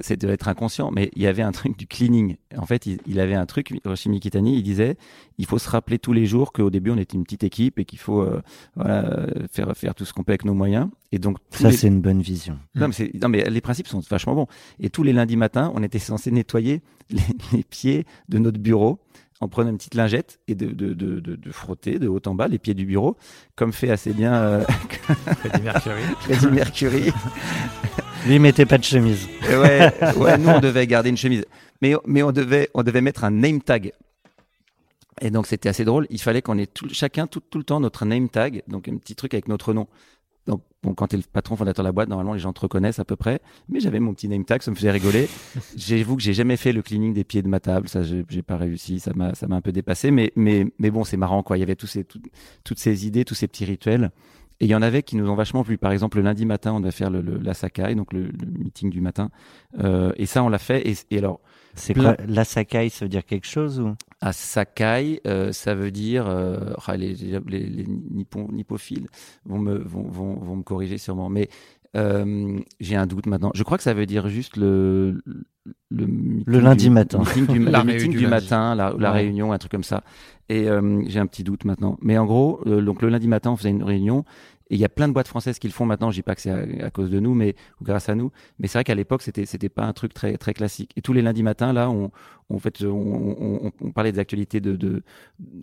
c'est 0.00 0.16
devait 0.20 0.34
être 0.34 0.46
inconscient, 0.48 0.90
mais 0.92 1.10
il 1.16 1.22
y 1.22 1.26
avait 1.26 1.42
un 1.42 1.50
truc 1.50 1.76
du 1.76 1.86
cleaning. 1.88 2.36
En 2.56 2.66
fait, 2.66 2.86
il, 2.86 3.00
il 3.06 3.18
avait 3.18 3.34
un 3.34 3.46
truc, 3.46 3.70
Hiroshi 3.84 4.08
Mikitani, 4.08 4.56
il 4.56 4.62
disait, 4.62 4.96
il 5.38 5.46
faut 5.46 5.58
se 5.58 5.68
rappeler 5.68 5.98
tous 5.98 6.12
les 6.12 6.24
jours 6.26 6.52
qu'au 6.52 6.70
début 6.70 6.90
on 6.92 6.96
était 6.96 7.16
une 7.16 7.24
petite 7.24 7.42
équipe 7.42 7.80
et 7.80 7.84
qu'il 7.84 7.98
faut, 7.98 8.22
euh, 8.22 8.40
voilà, 8.76 9.26
faire 9.50 9.76
faire 9.76 9.94
tout 9.96 10.04
ce 10.04 10.12
qu'on 10.12 10.22
peut 10.22 10.32
avec 10.32 10.44
nos 10.44 10.54
moyens. 10.54 10.88
Et 11.10 11.18
donc 11.18 11.38
ça 11.50 11.70
les- 11.70 11.76
c'est 11.76 11.88
une 11.88 12.00
bonne 12.00 12.22
vision 12.22 12.58
non 12.76 12.88
mais, 12.88 13.10
non, 13.20 13.28
mais 13.28 13.50
les 13.50 13.60
principes 13.60 13.88
sont 13.88 14.00
vachement 14.08 14.34
bons. 14.36 14.46
Et 14.78 14.88
tous 14.88 15.02
les 15.02 15.12
lundis 15.12 15.36
matins, 15.36 15.72
on 15.74 15.82
était 15.82 15.98
censé 15.98 16.30
nettoyer 16.30 16.80
les, 17.10 17.20
les 17.52 17.64
pieds 17.64 18.06
de 18.28 18.38
notre 18.38 18.58
bureau 18.60 18.98
en 19.44 19.48
prenant 19.48 19.70
une 19.70 19.76
petite 19.76 19.94
lingette 19.94 20.40
et 20.48 20.54
de, 20.54 20.66
de, 20.66 20.94
de, 20.94 21.20
de, 21.20 21.36
de 21.36 21.52
frotter 21.52 21.98
de 21.98 22.08
haut 22.08 22.20
en 22.24 22.34
bas 22.34 22.48
les 22.48 22.58
pieds 22.58 22.72
du 22.72 22.86
bureau, 22.86 23.16
comme 23.56 23.72
fait 23.72 23.90
assez 23.90 24.14
bien 24.14 24.34
euh, 24.34 24.64
Freddie 25.38 25.62
Mercury. 25.62 26.02
Freddie 26.20 26.46
Mercury. 26.46 27.02
Lui, 28.26 28.36
il 28.36 28.40
mettait 28.40 28.64
pas 28.64 28.78
de 28.78 28.84
chemise. 28.84 29.28
Ouais, 29.42 29.92
ouais, 30.16 30.38
nous 30.38 30.48
on 30.48 30.60
devait 30.60 30.86
garder 30.86 31.10
une 31.10 31.16
chemise, 31.18 31.44
mais 31.82 31.94
mais 32.06 32.22
on 32.22 32.32
devait 32.32 32.70
on 32.72 32.82
devait 32.82 33.02
mettre 33.02 33.24
un 33.24 33.30
name 33.30 33.60
tag. 33.60 33.92
Et 35.20 35.30
donc 35.30 35.46
c'était 35.46 35.68
assez 35.68 35.84
drôle. 35.84 36.06
Il 36.08 36.20
fallait 36.20 36.40
qu'on 36.40 36.56
ait 36.56 36.66
tout, 36.66 36.88
chacun 36.90 37.26
tout, 37.26 37.40
tout 37.40 37.58
le 37.58 37.64
temps 37.64 37.80
notre 37.80 38.06
name 38.06 38.30
tag, 38.30 38.62
donc 38.66 38.88
un 38.88 38.96
petit 38.96 39.14
truc 39.14 39.34
avec 39.34 39.46
notre 39.46 39.74
nom. 39.74 39.86
Donc 40.46 40.62
bon, 40.82 40.92
quand 40.94 41.06
t'es 41.06 41.16
le 41.16 41.22
patron 41.22 41.56
fondateur 41.56 41.82
de 41.82 41.88
la 41.88 41.92
boîte, 41.92 42.08
normalement 42.08 42.34
les 42.34 42.38
gens 42.38 42.52
te 42.52 42.60
reconnaissent 42.60 42.98
à 42.98 43.04
peu 43.04 43.16
près. 43.16 43.40
Mais 43.68 43.80
j'avais 43.80 43.98
mon 44.00 44.12
petit 44.12 44.28
name 44.28 44.44
tag, 44.44 44.60
ça 44.62 44.70
me 44.70 44.76
faisait 44.76 44.90
rigoler. 44.90 45.28
J'avoue 45.76 46.16
que 46.16 46.22
j'ai 46.22 46.34
jamais 46.34 46.56
fait 46.58 46.72
le 46.72 46.82
cleaning 46.82 47.14
des 47.14 47.24
pieds 47.24 47.40
de 47.42 47.48
ma 47.48 47.60
table, 47.60 47.88
ça 47.88 48.02
j'ai 48.02 48.24
j'ai 48.28 48.42
pas 48.42 48.56
réussi, 48.58 49.00
ça 49.00 49.12
m'a 49.14 49.34
ça 49.34 49.46
m'a 49.46 49.56
un 49.56 49.60
peu 49.62 49.72
dépassé. 49.72 50.10
Mais 50.10 50.32
mais 50.36 50.66
mais 50.78 50.90
bon, 50.90 51.04
c'est 51.04 51.16
marrant 51.16 51.42
quoi. 51.42 51.56
Il 51.56 51.60
y 51.60 51.62
avait 51.62 51.76
tous 51.76 51.86
ces 51.86 52.04
tout- 52.04 52.20
toutes 52.62 52.78
ces 52.78 53.06
idées, 53.06 53.24
tous 53.24 53.34
ces 53.34 53.48
petits 53.48 53.64
rituels. 53.64 54.10
Et 54.60 54.66
il 54.66 54.70
y 54.70 54.74
en 54.76 54.82
avait 54.82 55.02
qui 55.02 55.16
nous 55.16 55.28
ont 55.28 55.34
vachement 55.34 55.64
plu. 55.64 55.78
Par 55.78 55.90
exemple, 55.90 56.18
le 56.18 56.22
lundi 56.22 56.46
matin, 56.46 56.72
on 56.74 56.78
devait 56.80 56.92
faire 56.92 57.10
le, 57.10 57.22
le- 57.22 57.38
la 57.38 57.54
Sakai, 57.54 57.96
donc 57.96 58.12
le, 58.12 58.26
le 58.26 58.46
meeting 58.56 58.88
du 58.88 59.00
matin. 59.00 59.30
Euh, 59.82 60.12
et 60.16 60.26
ça, 60.26 60.44
on 60.44 60.48
l'a 60.48 60.58
fait. 60.60 60.88
Et, 60.88 60.94
et 61.10 61.18
alors, 61.18 61.40
C'est 61.74 61.92
Plein- 61.92 62.14
quoi 62.14 62.24
La 62.28 62.44
Sakai, 62.44 62.88
ça 62.88 63.04
veut 63.04 63.08
dire 63.08 63.24
quelque 63.24 63.48
chose 63.48 63.80
ou? 63.80 63.94
À 64.24 64.32
Sakai, 64.32 65.20
euh, 65.26 65.52
ça 65.52 65.74
veut 65.74 65.90
dire 65.90 66.26
euh, 66.28 66.72
ah, 66.86 66.96
les, 66.96 67.14
les, 67.14 67.38
les, 67.46 67.60
les 67.66 67.84
nippons- 67.86 68.50
nippophiles 68.52 69.08
vont 69.44 69.58
me 69.58 69.76
vont, 69.78 70.02
vont, 70.08 70.34
vont 70.36 70.56
me 70.56 70.62
corriger 70.62 70.96
sûrement, 70.98 71.28
mais 71.28 71.48
euh, 71.96 72.58
j'ai 72.80 72.96
un 72.96 73.06
doute 73.06 73.26
maintenant. 73.26 73.52
Je 73.54 73.62
crois 73.62 73.76
que 73.76 73.84
ça 73.84 73.94
veut 73.94 74.06
dire 74.06 74.28
juste 74.28 74.56
le 74.56 75.22
le, 75.90 76.06
lundi 76.60 76.86
du- 76.86 76.90
matin. 76.90 77.18
meeting 77.20 77.46
du, 77.46 77.58
La 77.70 77.82
le 77.82 77.84
réunion 77.84 77.84
meeting 77.84 78.10
du 78.12 78.16
du, 78.18 78.22
lundi. 78.24 78.44
matin, 78.44 78.74
la, 78.74 78.94
la 78.98 79.12
Ouais. 79.12 79.18
réunion, 79.20 79.52
un 79.52 79.58
truc 79.58 79.70
comme 79.72 79.84
ça. 79.84 80.02
Et 80.48 80.68
euh, 80.68 81.02
j'ai 81.06 81.20
un 81.20 81.26
petit 81.26 81.44
doute 81.44 81.64
maintenant. 81.64 81.96
Mais 82.02 82.18
en 82.18 82.26
gros, 82.26 82.60
euh, 82.66 82.82
donc 82.82 83.00
le 83.02 83.08
lundi 83.08 83.28
matin, 83.28 83.52
on 83.52 83.56
faisait 83.56 83.70
une 83.70 83.82
réunion. 83.82 84.24
Et 84.70 84.76
il 84.76 84.80
y 84.80 84.84
a 84.84 84.88
plein 84.88 85.08
de 85.08 85.12
boîtes 85.12 85.28
françaises 85.28 85.58
qui 85.58 85.66
le 85.68 85.72
font 85.74 85.84
maintenant. 85.84 86.10
Je 86.10 86.16
dis 86.16 86.22
pas 86.22 86.34
que 86.34 86.40
c'est 86.40 86.50
à, 86.50 86.86
à 86.86 86.90
cause 86.90 87.10
de 87.10 87.20
nous, 87.20 87.34
mais 87.34 87.54
ou 87.80 87.84
grâce 87.84 88.08
à 88.08 88.14
nous. 88.14 88.30
Mais 88.58 88.66
c'est 88.66 88.78
vrai 88.78 88.84
qu'à 88.84 88.94
l'époque, 88.94 89.22
c'était 89.22 89.44
c'était 89.44 89.68
pas 89.68 89.84
un 89.84 89.92
truc 89.92 90.14
très 90.14 90.36
très 90.38 90.54
classique. 90.54 90.92
Et 90.96 91.02
tous 91.02 91.12
les 91.12 91.20
lundis 91.22 91.42
matins, 91.42 91.72
là, 91.72 91.90
on 91.90 92.10
en 92.48 92.58
fait, 92.58 92.82
on, 92.82 92.88
on, 92.88 93.66
on- 93.66 93.72
on 93.80 93.90
parlait 93.92 94.12
des 94.12 94.18
actualités 94.18 94.60
de, 94.60 94.74
de 94.76 95.02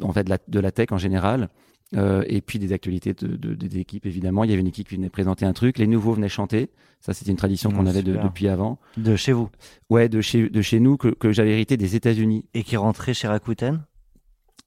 en 0.02 0.12
fait 0.14 0.24
de 0.24 0.30
la, 0.30 0.38
de 0.48 0.60
la 0.60 0.72
tech 0.72 0.88
en 0.92 0.98
général. 0.98 1.50
Euh, 1.98 2.24
et 2.28 2.40
puis 2.40 2.58
des 2.58 2.72
actualités 2.72 3.14
de, 3.14 3.36
de- 3.36 3.54
des 3.54 3.78
équipes 3.80 4.06
évidemment. 4.06 4.46
Il 4.46 4.50
y 4.50 4.54
avait 4.54 4.62
une 4.62 4.68
équipe 4.68 4.88
qui 4.88 4.96
venait 4.96 5.10
présenter 5.10 5.46
un 5.46 5.52
truc, 5.52 5.78
les 5.78 5.88
nouveaux 5.88 6.14
venaient 6.14 6.30
chanter. 6.30 6.70
Ça 7.02 7.14
c'était 7.14 7.32
une 7.32 7.38
tradition 7.38 7.70
qu'on 7.70 7.84
Mmh, 7.84 7.88
avait 7.88 8.02
de- 8.04 8.14
depuis 8.16 8.48
avant. 8.48 8.80
De 8.96 9.18
chez 9.18 9.34
vous. 9.34 9.50
Ouais, 9.90 10.08
de 10.08 10.22
chez 10.22 10.48
de 10.50 10.62
chez 10.62 10.80
nous 10.80 10.96
que, 10.96 11.10
que 11.10 11.34
j'avais 11.34 11.52
hérité 11.52 11.76
des 11.76 11.96
États-Unis. 11.98 12.46
Et 12.54 12.64
qui 12.64 12.78
rentrait 12.78 13.14
chez 13.14 13.28
Rakuten? 13.28 13.82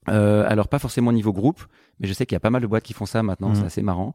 Euh, 0.09 0.45
alors 0.47 0.67
pas 0.67 0.79
forcément 0.79 1.09
au 1.09 1.13
niveau 1.13 1.33
groupe, 1.33 1.63
mais 1.99 2.07
je 2.07 2.13
sais 2.13 2.25
qu'il 2.25 2.35
y 2.35 2.37
a 2.37 2.39
pas 2.39 2.49
mal 2.49 2.61
de 2.61 2.67
boîtes 2.67 2.83
qui 2.83 2.93
font 2.93 3.05
ça 3.05 3.23
maintenant, 3.23 3.49
Mhm. 3.49 3.55
c'est 3.55 3.65
assez 3.65 3.81
marrant. 3.81 4.13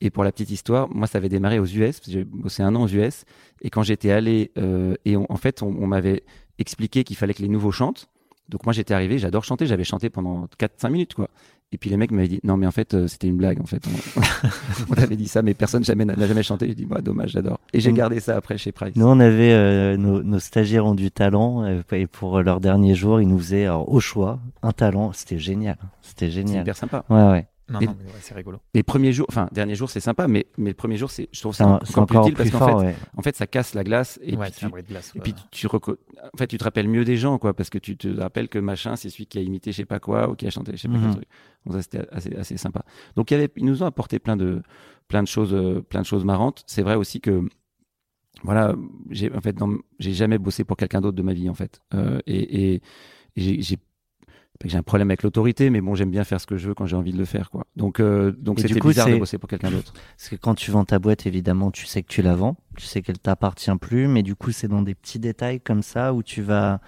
Et 0.00 0.10
pour 0.10 0.24
la 0.24 0.32
petite 0.32 0.50
histoire, 0.50 0.88
moi 0.90 1.06
ça 1.06 1.18
avait 1.18 1.28
démarré 1.30 1.58
aux 1.58 1.64
US, 1.66 2.00
j'ai 2.06 2.24
bossé 2.24 2.62
un 2.62 2.74
an 2.74 2.82
aux 2.84 2.88
US, 2.88 3.24
et 3.62 3.70
quand 3.70 3.82
j'étais 3.82 4.10
allé, 4.10 4.50
euh, 4.58 4.94
et 5.04 5.16
on- 5.16 5.26
en 5.30 5.36
fait 5.36 5.62
on, 5.62 5.68
on 5.68 5.86
m'avait 5.86 6.22
expliqué 6.58 7.02
qu'il 7.04 7.16
fallait 7.16 7.34
que 7.34 7.42
les 7.42 7.48
nouveaux 7.48 7.72
chantent. 7.72 8.08
Donc 8.48 8.64
moi 8.64 8.72
j'étais 8.72 8.94
arrivé, 8.94 9.18
j'adore 9.18 9.42
chanter, 9.44 9.66
j'avais 9.66 9.84
chanté 9.84 10.08
pendant 10.10 10.46
4-5 10.58 10.90
minutes 10.90 11.14
quoi. 11.14 11.28
Et 11.72 11.78
puis 11.78 11.90
les 11.90 11.96
mecs 11.96 12.12
m'avaient 12.12 12.28
dit 12.28 12.40
non 12.44 12.56
mais 12.56 12.66
en 12.66 12.70
fait 12.70 12.94
euh, 12.94 13.08
c'était 13.08 13.26
une 13.26 13.36
blague 13.36 13.60
en 13.60 13.66
fait. 13.66 13.82
On, 13.86 14.20
on 14.90 15.02
avait 15.02 15.16
dit 15.16 15.26
ça 15.26 15.42
mais 15.42 15.52
personne 15.52 15.84
jamais 15.84 16.04
n'a 16.04 16.14
jamais 16.26 16.42
chanté. 16.44 16.68
J'ai 16.68 16.74
dit 16.76 16.86
bah 16.86 17.00
dommage 17.02 17.30
j'adore. 17.30 17.58
Et 17.72 17.80
j'ai 17.80 17.90
Mm. 17.92 17.96
gardé 17.96 18.20
ça 18.20 18.36
après 18.36 18.56
chez 18.56 18.70
Price. 18.72 18.94
Nous, 18.96 19.06
on 19.06 19.18
avait 19.18 19.52
euh, 19.52 19.96
nos, 19.96 20.22
nos 20.22 20.38
stagiaires 20.38 20.86
ont 20.86 20.94
du 20.94 21.10
talent 21.10 21.64
euh, 21.64 21.82
et 21.92 22.06
pour 22.06 22.40
leur 22.40 22.60
dernier 22.60 22.94
jour, 22.94 23.20
ils 23.20 23.26
nous 23.28 23.38
faisaient 23.38 23.64
alors, 23.64 23.92
au 23.92 23.98
choix 24.00 24.38
un 24.62 24.72
talent. 24.72 25.12
C'était 25.12 25.38
génial. 25.38 25.76
C'était 26.02 26.26
C'est 26.26 26.30
génial. 26.32 26.62
hyper 26.62 26.76
sympa. 26.76 27.04
Ouais, 27.10 27.22
ouais. 27.30 27.46
Non, 27.68 27.80
Et- 27.80 27.86
non, 27.86 27.96
mais 27.98 28.04
ouais, 28.04 28.10
c'est 28.20 28.34
rigolo. 28.34 28.58
Les 28.74 28.84
premiers 28.84 29.12
jours, 29.12 29.26
enfin 29.28 29.48
dernier 29.50 29.74
jour 29.74 29.90
c'est 29.90 29.98
sympa, 30.00 30.28
mais 30.28 30.46
mais 30.56 30.70
le 30.70 30.74
premier 30.74 30.96
jour 30.96 31.10
c'est 31.10 31.28
je 31.32 31.40
trouve 31.40 31.54
ça 31.54 31.66
encore, 31.66 31.80
c'est 31.88 31.98
encore 31.98 32.06
plus 32.06 32.18
utile 32.30 32.34
plus 32.34 32.50
parce 32.50 32.62
qu'en 32.64 32.70
fort. 32.70 32.80
fait 32.80 32.86
ouais. 32.86 32.94
en 33.16 33.22
fait 33.22 33.34
ça 33.34 33.46
casse 33.48 33.74
la 33.74 33.82
glace 33.82 34.20
et 34.22 34.36
ouais, 34.36 34.44
puis 34.44 34.52
c'est 34.54 34.58
tu, 34.60 34.66
un 34.66 34.68
bruit 34.68 34.82
de 34.84 34.88
glace. 34.88 35.12
Et 35.16 35.20
puis 35.20 35.34
tu, 35.50 35.66
reco- 35.66 35.96
en 36.32 36.36
fait, 36.38 36.46
tu 36.46 36.58
te 36.58 36.64
rappelles 36.64 36.88
mieux 36.88 37.04
des 37.04 37.16
gens, 37.16 37.38
quoi, 37.38 37.54
parce 37.54 37.68
que 37.70 37.78
tu 37.78 37.96
te 37.96 38.06
rappelles 38.20 38.48
que 38.48 38.60
machin, 38.60 38.94
c'est 38.94 39.10
celui 39.10 39.26
qui 39.26 39.38
a 39.38 39.40
imité 39.42 39.72
je 39.72 39.78
sais 39.78 39.84
pas 39.84 39.98
quoi 39.98 40.30
ou 40.30 40.36
qui 40.36 40.46
a 40.46 40.50
chanté 40.50 40.72
je 40.76 40.82
sais 40.82 40.88
pas 40.88 40.94
Mhm. 40.94 41.02
quel 41.02 41.10
truc. 41.14 41.28
Donc 41.64 41.74
ça 41.74 41.82
c'était 41.82 42.08
assez, 42.12 42.36
assez 42.36 42.56
sympa. 42.56 42.84
Donc 43.16 43.30
il 43.32 43.34
y 43.34 43.36
avait, 43.38 43.50
ils 43.56 43.64
nous 43.64 43.82
ont 43.82 43.86
apporté 43.86 44.20
plein 44.20 44.36
de, 44.36 44.62
plein 45.08 45.22
de 45.24 45.28
choses, 45.28 45.52
euh, 45.52 45.80
plein 45.82 46.02
de 46.02 46.06
choses 46.06 46.24
marrantes. 46.24 46.62
C'est 46.68 46.82
vrai 46.82 46.94
aussi 46.94 47.20
que, 47.20 47.42
voilà, 48.44 48.74
j'ai 49.10 49.32
en 49.34 49.40
fait, 49.40 49.56
j'ai 49.98 50.12
jamais 50.12 50.38
bossé 50.38 50.62
pour 50.64 50.76
quelqu'un 50.76 51.00
d'autre 51.00 51.16
de 51.16 51.22
ma 51.22 51.32
vie 51.32 51.48
en 51.48 51.54
fait. 51.54 51.80
Euh, 51.94 52.20
et 52.26 52.74
et 52.74 52.82
j'ai, 53.36 53.60
j'ai 54.64 54.78
un 54.78 54.82
problème 54.82 55.10
avec 55.10 55.22
l'autorité, 55.22 55.70
mais 55.70 55.80
bon, 55.80 55.94
j'aime 55.94 56.10
bien 56.10 56.24
faire 56.24 56.40
ce 56.40 56.46
que 56.46 56.56
je 56.56 56.68
veux 56.68 56.74
quand 56.74 56.86
j'ai 56.86 56.96
envie 56.96 57.12
de 57.12 57.18
le 57.18 57.24
faire, 57.24 57.50
quoi. 57.50 57.66
Donc, 57.76 58.00
euh, 58.00 58.32
donc 58.32 58.60
c'était 58.60 58.80
bizarre 58.80 59.08
de 59.08 59.16
bosser 59.16 59.38
pour 59.38 59.48
quelqu'un 59.48 59.70
d'autre. 59.70 59.92
Parce 60.16 60.28
que 60.28 60.36
quand 60.36 60.54
tu 60.54 60.70
vends 60.70 60.84
ta 60.84 60.98
boîte, 60.98 61.26
évidemment, 61.26 61.70
tu 61.70 61.86
sais 61.86 62.02
que 62.02 62.08
tu 62.08 62.22
la 62.22 62.34
vends, 62.34 62.56
tu 62.76 62.86
sais 62.86 63.02
qu'elle 63.02 63.18
t'appartient 63.18 63.76
plus, 63.80 64.08
mais 64.08 64.22
du 64.22 64.34
coup, 64.34 64.52
c'est 64.52 64.68
dans 64.68 64.82
des 64.82 64.94
petits 64.94 65.18
détails 65.18 65.60
comme 65.60 65.82
ça 65.82 66.14
où 66.14 66.22
tu 66.22 66.42
vas, 66.42 66.80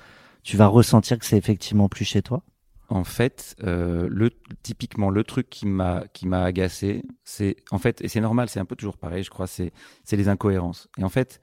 tu 0.43 0.57
vas 0.57 0.67
ressentir 0.67 1.19
que 1.19 1.27
c'est 1.27 1.39
effectivement 1.39 1.89
plus 1.89 2.05
chez 2.05 2.23
toi? 2.23 2.43
En 2.91 3.05
fait, 3.05 3.55
euh, 3.65 4.09
le 4.11 4.31
typiquement 4.63 5.11
le 5.11 5.23
truc 5.23 5.51
qui 5.51 5.67
m'a 5.67 6.05
qui 6.15 6.27
m'a 6.27 6.43
agacé, 6.43 7.05
c'est 7.23 7.57
en 7.71 7.77
fait 7.77 8.01
et 8.01 8.09
c'est 8.09 8.21
normal, 8.21 8.49
c'est 8.49 8.61
un 8.61 8.65
peu 8.65 8.77
toujours 8.77 8.97
pareil, 8.97 9.23
je 9.23 9.29
crois, 9.29 9.47
c'est 9.47 9.73
c'est 10.05 10.17
les 10.17 10.29
incohérences. 10.29 10.89
Et 10.97 11.05
en 11.05 11.11
fait, 11.11 11.43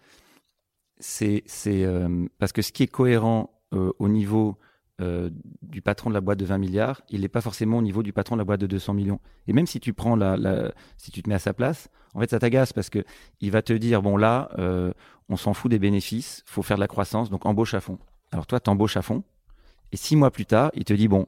c'est 0.99 1.43
c'est 1.45 1.85
euh, 1.85 2.25
parce 2.39 2.51
que 2.51 2.63
ce 2.63 2.71
qui 2.71 2.81
est 2.81 2.87
cohérent 2.87 3.51
euh, 3.73 3.91
au 3.99 4.09
niveau 4.09 4.57
euh, 5.01 5.29
du 5.61 5.81
patron 5.81 6.09
de 6.09 6.13
la 6.15 6.21
boîte 6.21 6.39
de 6.39 6.45
20 6.45 6.57
milliards, 6.57 7.01
il 7.09 7.21
n'est 7.21 7.27
pas 7.27 7.41
forcément 7.41 7.77
au 7.77 7.81
niveau 7.81 8.01
du 8.03 8.13
patron 8.13 8.35
de 8.35 8.41
la 8.41 8.45
boîte 8.45 8.61
de 8.61 8.67
200 8.67 8.93
millions. 8.93 9.19
Et 9.47 9.53
même 9.53 9.67
si 9.67 9.79
tu 9.79 9.93
prends 9.93 10.15
la, 10.15 10.37
la 10.37 10.71
si 10.97 11.11
tu 11.11 11.21
te 11.21 11.29
mets 11.29 11.35
à 11.35 11.39
sa 11.39 11.53
place, 11.53 11.89
en 12.13 12.19
fait, 12.21 12.29
ça 12.29 12.39
t'agace 12.39 12.71
parce 12.73 12.89
que 12.89 13.03
il 13.41 13.51
va 13.51 13.61
te 13.61 13.73
dire 13.73 14.01
bon 14.01 14.15
là, 14.17 14.49
euh, 14.57 14.91
on 15.27 15.35
s'en 15.37 15.53
fout 15.53 15.69
des 15.69 15.79
bénéfices, 15.79 16.43
faut 16.45 16.61
faire 16.61 16.77
de 16.77 16.81
la 16.81 16.87
croissance, 16.87 17.29
donc 17.29 17.45
embauche 17.45 17.73
à 17.73 17.81
fond. 17.81 17.99
Alors 18.31 18.47
toi, 18.47 18.59
t'embauches 18.59 18.95
à 18.97 19.01
fond. 19.01 19.23
Et 19.91 19.97
six 19.97 20.15
mois 20.15 20.31
plus 20.31 20.45
tard, 20.45 20.71
il 20.75 20.83
te 20.83 20.93
dit 20.93 21.07
bon, 21.07 21.27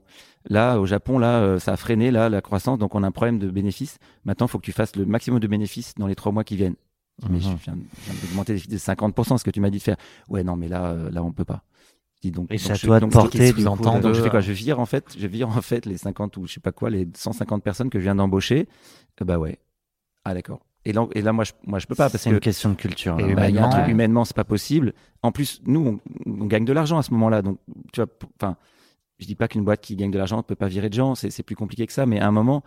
là 0.49 0.79
au 0.79 0.85
Japon, 0.85 1.19
là 1.19 1.39
euh, 1.41 1.59
ça 1.59 1.73
a 1.73 1.77
freiné 1.77 2.09
là 2.11 2.29
la 2.29 2.41
croissance, 2.41 2.79
donc 2.79 2.95
on 2.95 3.03
a 3.03 3.07
un 3.07 3.11
problème 3.11 3.37
de 3.37 3.49
bénéfices. 3.49 3.97
Maintenant, 4.25 4.47
il 4.47 4.49
faut 4.49 4.59
que 4.59 4.65
tu 4.65 4.71
fasses 4.71 4.95
le 4.95 5.05
maximum 5.05 5.39
de 5.39 5.47
bénéfices 5.47 5.93
dans 5.95 6.07
les 6.07 6.15
trois 6.15 6.31
mois 6.31 6.43
qui 6.43 6.55
viennent. 6.55 6.75
Mais 7.29 7.39
je 7.39 7.49
Mhm. 7.49 7.57
viens, 7.63 7.75
je 8.05 8.11
viens 8.11 8.21
d'augmenter 8.21 8.55
de 8.55 8.77
50%, 8.77 9.37
ce 9.39 9.43
que 9.43 9.49
tu 9.51 9.59
m'as 9.59 9.69
dit 9.71 9.79
de 9.79 9.83
faire. 9.83 9.97
Ouais, 10.29 10.43
non, 10.43 10.55
mais 10.55 10.67
là, 10.67 10.95
là, 11.11 11.23
on 11.23 11.31
peut 11.31 11.45
pas. 11.45 11.63
Dis 12.21 12.31
donc. 12.31 12.47
Et 12.49 12.55
donc 12.55 12.59
c'est 12.59 12.75
ce 12.75 12.79
qui 12.81 12.87
porter, 13.09 13.53
du 13.53 13.63
coup, 13.65 13.99
de- 14.01 14.13
je 14.13 14.21
fais 14.23 14.29
quoi? 14.29 14.39
Je 14.39 14.51
vire 14.51 14.79
en 14.79 14.85
fait, 14.85 15.15
je 15.17 15.27
vire 15.27 15.49
en 15.49 15.61
fait 15.61 15.85
les 15.85 15.97
50 15.97 16.37
ou 16.37 16.47
je 16.47 16.53
sais 16.53 16.59
pas 16.59 16.71
quoi, 16.71 16.89
les 16.89 17.07
150 17.15 17.63
personnes 17.63 17.89
que 17.89 17.99
je 17.99 18.03
viens 18.03 18.15
d'embaucher. 18.15 18.67
Euh, 19.21 19.25
bah 19.25 19.37
ouais. 19.37 19.59
Ah 20.25 20.33
d'accord. 20.33 20.61
Et 20.85 20.93
là, 20.93 21.05
et 21.13 21.21
là, 21.21 21.33
moi, 21.33 21.43
je, 21.43 21.51
moi, 21.65 21.79
je 21.79 21.85
peux 21.85 21.95
pas 21.95 22.09
parce 22.09 22.23
c'est 22.23 22.29
que 22.29 22.35
une 22.35 22.39
question 22.39 22.69
de 22.69 22.75
culture. 22.75 23.19
Et 23.19 23.27
là. 23.29 23.35
bah, 23.35 23.49
il 23.49 23.55
y 23.55 23.57
a 23.57 23.61
un 23.61 23.65
humainement, 23.65 23.69
truc 23.69 23.85
ouais. 23.85 23.91
humainement, 23.91 24.25
c'est 24.25 24.35
pas 24.35 24.45
possible. 24.45 24.93
En 25.21 25.31
plus, 25.31 25.61
nous, 25.65 25.99
on, 26.25 26.31
on 26.41 26.45
gagne 26.45 26.65
de 26.65 26.71
l'argent 26.73 26.97
à 26.97 27.03
ce 27.03 27.11
moment-là. 27.11 27.41
Donc, 27.41 27.59
tu 27.91 27.99
vois, 28.01 28.09
enfin, 28.41 28.55
je 29.19 29.25
dis 29.25 29.35
pas 29.35 29.47
qu'une 29.47 29.63
boîte 29.65 29.81
qui 29.81 29.95
gagne 29.95 30.11
de 30.11 30.17
l'argent 30.17 30.37
ne 30.37 30.41
peut 30.43 30.55
pas 30.55 30.67
virer 30.69 30.89
de 30.89 30.93
gens. 30.93 31.13
C'est 31.13 31.29
c'est 31.29 31.43
plus 31.43 31.55
compliqué 31.55 31.85
que 31.85 31.93
ça. 31.93 32.05
Mais 32.05 32.19
à 32.19 32.27
un 32.27 32.31
moment, 32.31 32.63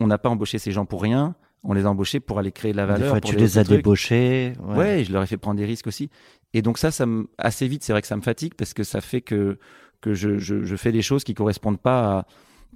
on 0.00 0.06
n'a 0.06 0.18
pas 0.18 0.28
embauché 0.28 0.58
ces 0.58 0.70
gens 0.70 0.84
pour 0.84 1.02
rien. 1.02 1.34
On 1.64 1.72
les 1.74 1.84
a 1.86 1.90
embauchés 1.90 2.18
pour 2.20 2.38
aller 2.38 2.50
créer 2.52 2.72
de 2.72 2.76
la 2.76 2.86
Des 2.86 2.92
valeur. 2.92 3.10
fois, 3.10 3.20
pour 3.20 3.30
tu 3.30 3.36
les 3.36 3.58
as 3.58 3.64
trucs. 3.64 3.76
débauchés. 3.78 4.54
Ouais. 4.60 5.04
Je 5.04 5.12
leur 5.12 5.22
ai 5.22 5.26
fait 5.26 5.36
prendre 5.36 5.58
des 5.58 5.64
risques 5.64 5.86
aussi. 5.86 6.10
Et 6.54 6.60
donc 6.62 6.76
ça, 6.78 6.90
ça 6.90 7.06
me, 7.06 7.28
assez 7.38 7.66
vite, 7.68 7.82
c'est 7.84 7.92
vrai 7.92 8.02
que 8.02 8.08
ça 8.08 8.16
me 8.16 8.20
fatigue 8.22 8.54
parce 8.54 8.74
que 8.74 8.82
ça 8.82 9.00
fait 9.00 9.20
que 9.20 9.58
que 10.00 10.14
je, 10.14 10.38
je, 10.38 10.64
je 10.64 10.76
fais 10.76 10.90
des 10.90 11.00
choses 11.02 11.22
qui 11.22 11.32
correspondent 11.34 11.78
pas, 11.80 12.18
à, 12.18 12.26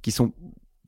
qui 0.02 0.12
sont 0.12 0.32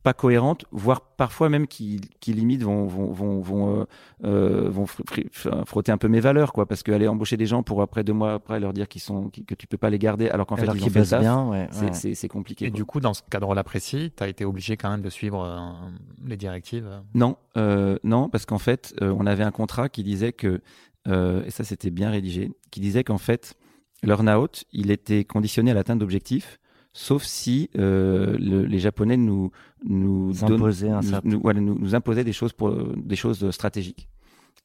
pas 0.03 0.15
cohérentes, 0.15 0.65
voire 0.71 1.01
parfois 1.01 1.49
même 1.49 1.67
qui, 1.67 2.01
qui 2.21 2.33
limite 2.33 2.63
vont 2.63 2.87
vont 2.87 3.11
vont 3.13 3.41
vont, 3.41 3.81
euh, 3.81 3.85
euh, 4.25 4.69
vont 4.71 4.85
fr- 4.85 5.05
fr- 5.05 5.29
fr- 5.31 5.65
frotter 5.67 5.91
un 5.93 5.99
peu 5.99 6.09
mes 6.09 6.21
valeurs 6.21 6.53
quoi, 6.53 6.67
parce 6.67 6.83
qu'aller 6.83 7.09
embaucher 7.09 7.37
des 7.37 7.47
gens 7.47 7.63
pour 7.63 7.83
après 7.83 8.05
deux 8.05 8.13
mois 8.13 8.35
après 8.35 8.61
leur 8.61 8.73
dire 8.73 8.89
qu'ils 8.89 9.01
sont 9.01 9.31
que 9.31 9.55
tu 9.55 9.67
peux 9.67 9.77
pas 9.77 9.91
les 9.91 9.99
garder 9.99 10.29
alors 10.29 10.47
qu'en 10.47 10.57
fait 10.57 10.63
Alors 10.63 10.77
ils 10.77 10.85
ont 10.85 10.91
fait 10.91 11.05
ça, 11.05 11.19
bien, 11.19 11.49
ouais. 11.49 11.69
c'est 11.73 11.85
ouais. 11.85 11.93
c'est 11.93 12.15
c'est 12.15 12.29
compliqué. 12.29 12.67
Et 12.67 12.71
quoi. 12.71 12.77
du 12.77 12.85
coup, 12.85 13.01
dans 13.01 13.15
ce 13.15 13.23
cadre-là 13.29 13.65
précis, 13.65 14.13
tu 14.17 14.23
as 14.23 14.29
été 14.29 14.45
obligé 14.45 14.77
quand 14.77 14.91
même 14.91 15.03
de 15.03 15.11
suivre 15.11 15.43
euh, 15.45 15.91
les 16.27 16.37
directives. 16.37 16.89
Non, 17.15 17.37
euh, 17.57 17.99
non, 18.05 18.29
parce 18.29 18.47
qu'en 18.47 18.59
fait, 18.59 18.95
euh, 19.03 19.15
on 19.19 19.27
avait 19.27 19.45
un 19.45 19.51
contrat 19.51 19.89
qui 19.89 20.03
disait 20.05 20.33
que, 20.33 20.61
euh, 21.09 21.43
et 21.45 21.51
ça 21.51 21.65
c'était 21.65 21.91
bien 21.91 22.11
rédigé, 22.11 22.53
qui 22.71 22.81
disait 22.81 23.05
qu'en 23.05 23.19
fait, 23.19 23.55
l'earn-out, 24.03 24.65
il 24.73 24.91
était 24.91 25.25
conditionné 25.25 25.73
à 25.73 25.75
l'atteinte 25.75 25.99
d'objectifs, 25.99 26.59
sauf 26.99 27.23
si 27.23 27.71
euh, 27.79 28.37
le- 28.39 28.65
les 28.65 28.79
Japonais 28.81 29.17
nous 29.17 29.51
nous, 29.85 30.33
donnent- 30.49 30.59
un 30.91 30.97
nous, 31.01 31.03
certain- 31.09 31.29
nous- 31.29 31.41
voilà, 31.41 31.61
nous- 31.61 31.79
nous 31.79 31.95
imposaient 31.95 32.25
des 32.25 32.33
choses 32.33 32.53
pour 32.53 32.75
des 32.97 33.15
choses 33.17 33.49
stratégiques. 33.53 34.09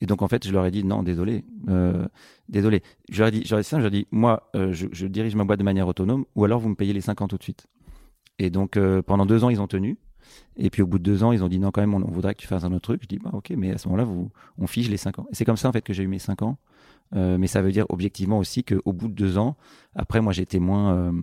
Et 0.01 0.05
donc 0.07 0.21
en 0.23 0.27
fait, 0.27 0.45
je 0.47 0.51
leur 0.51 0.65
ai 0.65 0.71
dit 0.71 0.83
non, 0.83 1.03
désolé, 1.03 1.45
euh, 1.69 2.05
désolé. 2.49 2.81
Je 3.09 3.19
leur 3.19 3.27
ai 3.27 3.31
dit, 3.31 3.41
dit 3.41 3.47
ça, 3.47 3.61
je 3.61 3.75
leur 3.77 3.85
ai 3.85 3.91
dit, 3.91 4.07
moi, 4.11 4.49
euh, 4.55 4.73
je, 4.73 4.87
je 4.91 5.05
dirige 5.07 5.35
ma 5.35 5.43
boîte 5.43 5.59
de 5.59 5.63
manière 5.63 5.87
autonome, 5.87 6.25
ou 6.35 6.43
alors 6.43 6.59
vous 6.59 6.69
me 6.69 6.75
payez 6.75 6.91
les 6.93 7.01
50 7.01 7.29
tout 7.29 7.37
de 7.37 7.43
suite. 7.43 7.67
Et 8.39 8.49
donc 8.49 8.75
euh, 8.77 9.01
pendant 9.03 9.25
deux 9.27 9.43
ans, 9.43 9.49
ils 9.49 9.61
ont 9.61 9.67
tenu. 9.67 9.97
Et 10.57 10.69
puis 10.71 10.81
au 10.81 10.87
bout 10.87 10.97
de 10.97 11.03
deux 11.03 11.23
ans, 11.23 11.31
ils 11.33 11.43
ont 11.43 11.47
dit 11.47 11.59
non, 11.59 11.69
quand 11.71 11.81
même, 11.81 11.93
on, 11.93 12.01
on 12.01 12.11
voudrait 12.11 12.33
que 12.33 12.41
tu 12.41 12.47
fasses 12.47 12.63
un 12.63 12.71
autre 12.71 12.81
truc. 12.81 13.01
Je 13.03 13.07
dis 13.07 13.19
bah 13.19 13.29
ok, 13.33 13.51
mais 13.55 13.71
à 13.71 13.77
ce 13.77 13.87
moment-là, 13.89 14.05
vous, 14.05 14.31
on 14.57 14.65
fige 14.65 14.89
les 14.89 14.97
cinq 14.97 15.19
ans. 15.19 15.27
Et 15.31 15.35
c'est 15.35 15.45
comme 15.45 15.57
ça 15.57 15.69
en 15.69 15.71
fait 15.71 15.81
que 15.83 15.93
j'ai 15.93 16.01
eu 16.03 16.07
mes 16.07 16.19
cinq 16.19 16.41
ans. 16.41 16.57
Euh, 17.15 17.37
mais 17.37 17.45
ça 17.47 17.61
veut 17.61 17.71
dire 17.71 17.85
objectivement 17.89 18.39
aussi 18.39 18.63
qu'au 18.63 18.91
bout 18.91 19.07
de 19.07 19.13
deux 19.13 19.37
ans, 19.37 19.55
après 19.95 20.19
moi 20.21 20.33
j'étais 20.33 20.57
moins, 20.57 21.13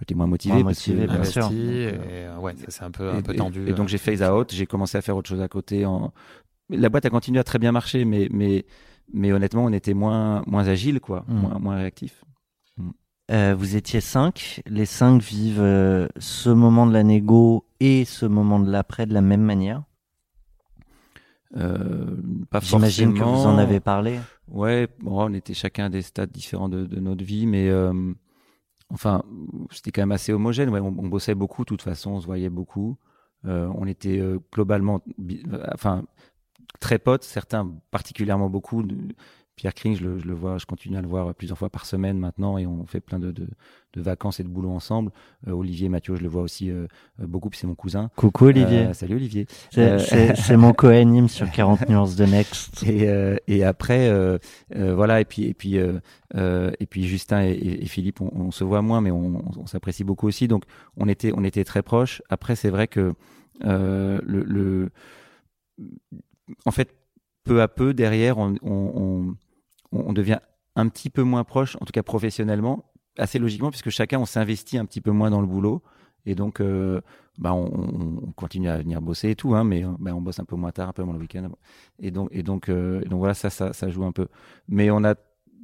j'étais 0.00 0.14
moins 0.14 0.26
motivé. 0.26 0.54
Moins 0.54 0.64
parce 0.64 0.84
que, 0.84 0.90
motivé, 0.92 1.06
bien 1.06 1.24
sûr. 1.24 1.42
donc, 1.42 1.52
et 1.52 1.56
euh, 1.56 1.92
euh, 2.08 2.38
ouais, 2.38 2.54
ça 2.56 2.64
c'est 2.68 2.84
un 2.84 2.90
peu, 2.90 3.10
un 3.10 3.18
et, 3.18 3.22
peu 3.22 3.32
et- 3.34 3.36
tendu. 3.36 3.68
et 3.68 3.72
donc 3.72 3.86
euh. 3.86 3.88
j'ai 3.88 3.98
phase 3.98 4.22
out, 4.22 4.52
j'ai 4.52 4.66
commencé 4.66 4.96
à 4.98 5.02
faire 5.02 5.16
autre 5.16 5.28
chose 5.28 5.40
à 5.40 5.48
côté. 5.48 5.84
En... 5.86 6.12
La 6.70 6.88
boîte 6.88 7.06
a 7.06 7.10
continué 7.10 7.38
à 7.40 7.44
très 7.44 7.58
bien 7.58 7.72
marcher, 7.72 8.04
mais, 8.04 8.28
mais, 8.32 8.66
mais 9.12 9.32
honnêtement, 9.32 9.64
on 9.64 9.72
était 9.72 9.94
moins, 9.94 10.42
moins 10.46 10.66
agile, 10.68 11.00
quoi, 11.00 11.24
Mm. 11.28 11.34
moins, 11.40 11.58
moins 11.58 11.76
réactif. 11.76 12.24
Euh, 13.32 13.56
vous 13.58 13.74
étiez 13.74 14.00
cinq. 14.00 14.62
Les 14.66 14.86
cinq 14.86 15.20
vivent 15.20 15.60
euh, 15.60 16.06
ce 16.18 16.48
moment 16.48 16.86
de 16.86 16.92
la 16.92 17.02
négo 17.02 17.64
et 17.80 18.04
ce 18.04 18.24
moment 18.26 18.60
de 18.60 18.70
l'après 18.70 19.04
de 19.06 19.12
la 19.14 19.20
même 19.20 19.40
manière. 19.42 19.82
Euh, 21.56 22.16
pas 22.50 22.60
J'imagine 22.60 23.14
que 23.14 23.20
vous 23.22 23.46
en 23.46 23.56
avez 23.58 23.80
parlé. 23.80 24.18
Ouais, 24.48 24.88
bon, 25.00 25.24
on 25.24 25.32
était 25.32 25.54
chacun 25.54 25.86
à 25.86 25.88
des 25.88 26.02
stades 26.02 26.30
différents 26.30 26.68
de, 26.68 26.84
de 26.86 27.00
notre 27.00 27.24
vie, 27.24 27.46
mais 27.46 27.68
euh, 27.68 27.92
enfin, 28.90 29.22
c'était 29.70 29.90
quand 29.90 30.02
même 30.02 30.12
assez 30.12 30.32
homogène. 30.32 30.70
Ouais, 30.70 30.80
on, 30.80 30.90
bossait 30.90 31.34
beaucoup, 31.34 31.62
de 31.62 31.68
toute 31.68 31.82
façon, 31.82 32.12
on 32.12 32.20
se 32.20 32.26
voyait 32.26 32.50
beaucoup. 32.50 32.96
Euh, 33.44 33.70
on 33.74 33.86
était 33.86 34.18
euh, 34.18 34.38
globalement, 34.52 35.02
enfin, 35.72 36.04
très 36.80 36.98
potes, 36.98 37.24
certains 37.24 37.70
particulièrement 37.90 38.50
beaucoup. 38.50 38.84
Pierre 39.56 39.72
Kring, 39.72 39.96
je 39.96 40.04
le, 40.04 40.18
je 40.18 40.26
le 40.26 40.34
vois, 40.34 40.58
je 40.58 40.66
continue 40.66 40.98
à 40.98 41.00
le 41.00 41.08
voir 41.08 41.34
plusieurs 41.34 41.56
fois 41.56 41.70
par 41.70 41.86
semaine 41.86 42.18
maintenant, 42.18 42.58
et 42.58 42.66
on 42.66 42.84
fait 42.84 43.00
plein 43.00 43.18
de, 43.18 43.32
de, 43.32 43.46
de 43.94 44.00
vacances 44.02 44.38
et 44.38 44.42
de 44.42 44.48
boulot 44.48 44.70
ensemble. 44.70 45.10
Euh, 45.48 45.52
Olivier 45.52 45.88
Mathieu, 45.88 46.14
je 46.14 46.22
le 46.22 46.28
vois 46.28 46.42
aussi 46.42 46.70
euh, 46.70 46.86
beaucoup, 47.18 47.48
puis 47.48 47.58
c'est 47.58 47.66
mon 47.66 47.74
cousin. 47.74 48.10
Coucou 48.16 48.44
Olivier. 48.46 48.80
Euh, 48.80 48.92
salut 48.92 49.16
Olivier. 49.16 49.46
C'est 49.70 49.92
euh, 50.12 50.34
c'est- 50.34 50.56
mon 50.58 50.74
co-anime 50.74 51.28
sur 51.28 51.50
40 51.52 51.88
nuances 51.88 52.16
de 52.16 52.26
Next. 52.26 52.82
Et, 52.82 53.08
euh, 53.08 53.36
et 53.46 53.64
après, 53.64 54.08
euh, 54.10 54.36
euh, 54.74 54.94
voilà, 54.94 55.22
et 55.22 55.24
puis 55.24 55.44
et 55.44 55.54
puis 55.54 55.78
euh, 55.78 56.00
euh, 56.34 56.70
et 56.78 56.84
puis 56.84 57.06
Justin 57.06 57.40
et, 57.42 57.86
Philippe, 57.86 58.20
on, 58.20 58.30
on 58.34 58.50
se 58.50 58.62
voit 58.62 58.82
moins, 58.82 59.00
mais 59.00 59.10
on, 59.10 59.64
s'apprécie 59.64 60.04
beaucoup 60.04 60.26
aussi. 60.28 60.48
Donc 60.48 60.64
on 60.98 61.08
était 61.08 61.32
on 61.34 61.44
était 61.44 61.64
très 61.64 61.82
proches. 61.82 62.20
Après, 62.28 62.56
c'est 62.56 62.70
vrai 62.70 62.88
que 62.88 63.14
euh, 63.64 64.20
le, 64.22 64.44
le 64.44 64.90
en 66.66 66.70
fait 66.72 66.94
peu 67.44 67.62
à 67.62 67.68
peu 67.68 67.94
derrière, 67.94 68.36
on, 68.38 68.54
on, 68.62 69.34
on, 70.06 70.12
devient 70.12 70.38
un 70.74 70.88
petit 70.88 71.10
peu 71.10 71.22
moins 71.22 71.44
proche, 71.44 71.76
en 71.80 71.84
tout 71.84 71.92
cas 71.92 72.02
professionnellement, 72.02 72.84
assez 73.18 73.38
logiquement, 73.38 73.70
puisque 73.70 73.90
chacun 73.90 74.18
on 74.18 74.26
s'investit 74.26 74.78
un 74.78 74.84
petit 74.84 75.00
peu 75.00 75.10
moins 75.10 75.30
dans 75.30 75.40
le 75.40 75.46
boulot. 75.46 75.82
Et 76.28 76.34
donc, 76.34 76.60
euh, 76.60 77.00
bah, 77.38 77.54
on, 77.54 77.66
on- 77.66 78.18
on 78.28 78.32
continue 78.32 78.68
à 78.68 78.78
venir 78.78 79.00
bosser 79.00 79.30
et 79.30 79.36
tout, 79.36 79.54
hein, 79.54 79.62
mais 79.64 79.84
bah, 80.00 80.12
on 80.14 80.20
bosse 80.20 80.40
un 80.40 80.44
peu 80.44 80.56
moins 80.56 80.72
tard, 80.72 80.88
un 80.88 80.92
peu 80.92 81.04
moins 81.04 81.14
le 81.14 81.20
week-end. 81.20 81.48
Et 82.00 82.10
donc, 82.10 82.28
et 82.32 82.42
donc, 82.42 82.68
euh, 82.68 83.00
donc 83.04 83.20
voilà, 83.20 83.34
ça, 83.34 83.48
ça, 83.50 83.88
joue 83.90 84.04
un 84.04 84.12
peu. 84.12 84.26
Mais 84.68 84.90
on 84.90 85.04
a, 85.04 85.14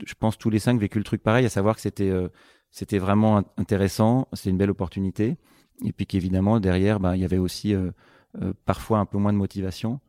je 0.06 0.14
pense, 0.14 0.38
tous 0.38 0.50
les 0.50 0.60
cinq 0.60 0.78
vécu 0.80 0.98
le 0.98 1.04
truc 1.04 1.22
pareil, 1.22 1.44
à 1.44 1.48
savoir 1.48 1.74
que 1.74 1.80
c'était, 1.80 2.10
euh, 2.10 2.28
c'était 2.70 2.98
vraiment 2.98 3.40
int- 3.40 3.44
intéressant, 3.56 4.28
c'était 4.34 4.50
une 4.50 4.56
belle 4.56 4.70
opportunité, 4.70 5.36
et 5.84 5.92
puis 5.92 6.06
qu'évidemment 6.06 6.60
derrière, 6.60 7.00
bah, 7.00 7.16
il 7.16 7.22
y 7.22 7.24
avait 7.24 7.38
aussi 7.38 7.74
euh, 7.74 7.90
parfois 8.64 8.98
un 9.00 9.04
peu 9.06 9.18
moins 9.18 9.32
de 9.32 9.38
motivation. 9.38 10.00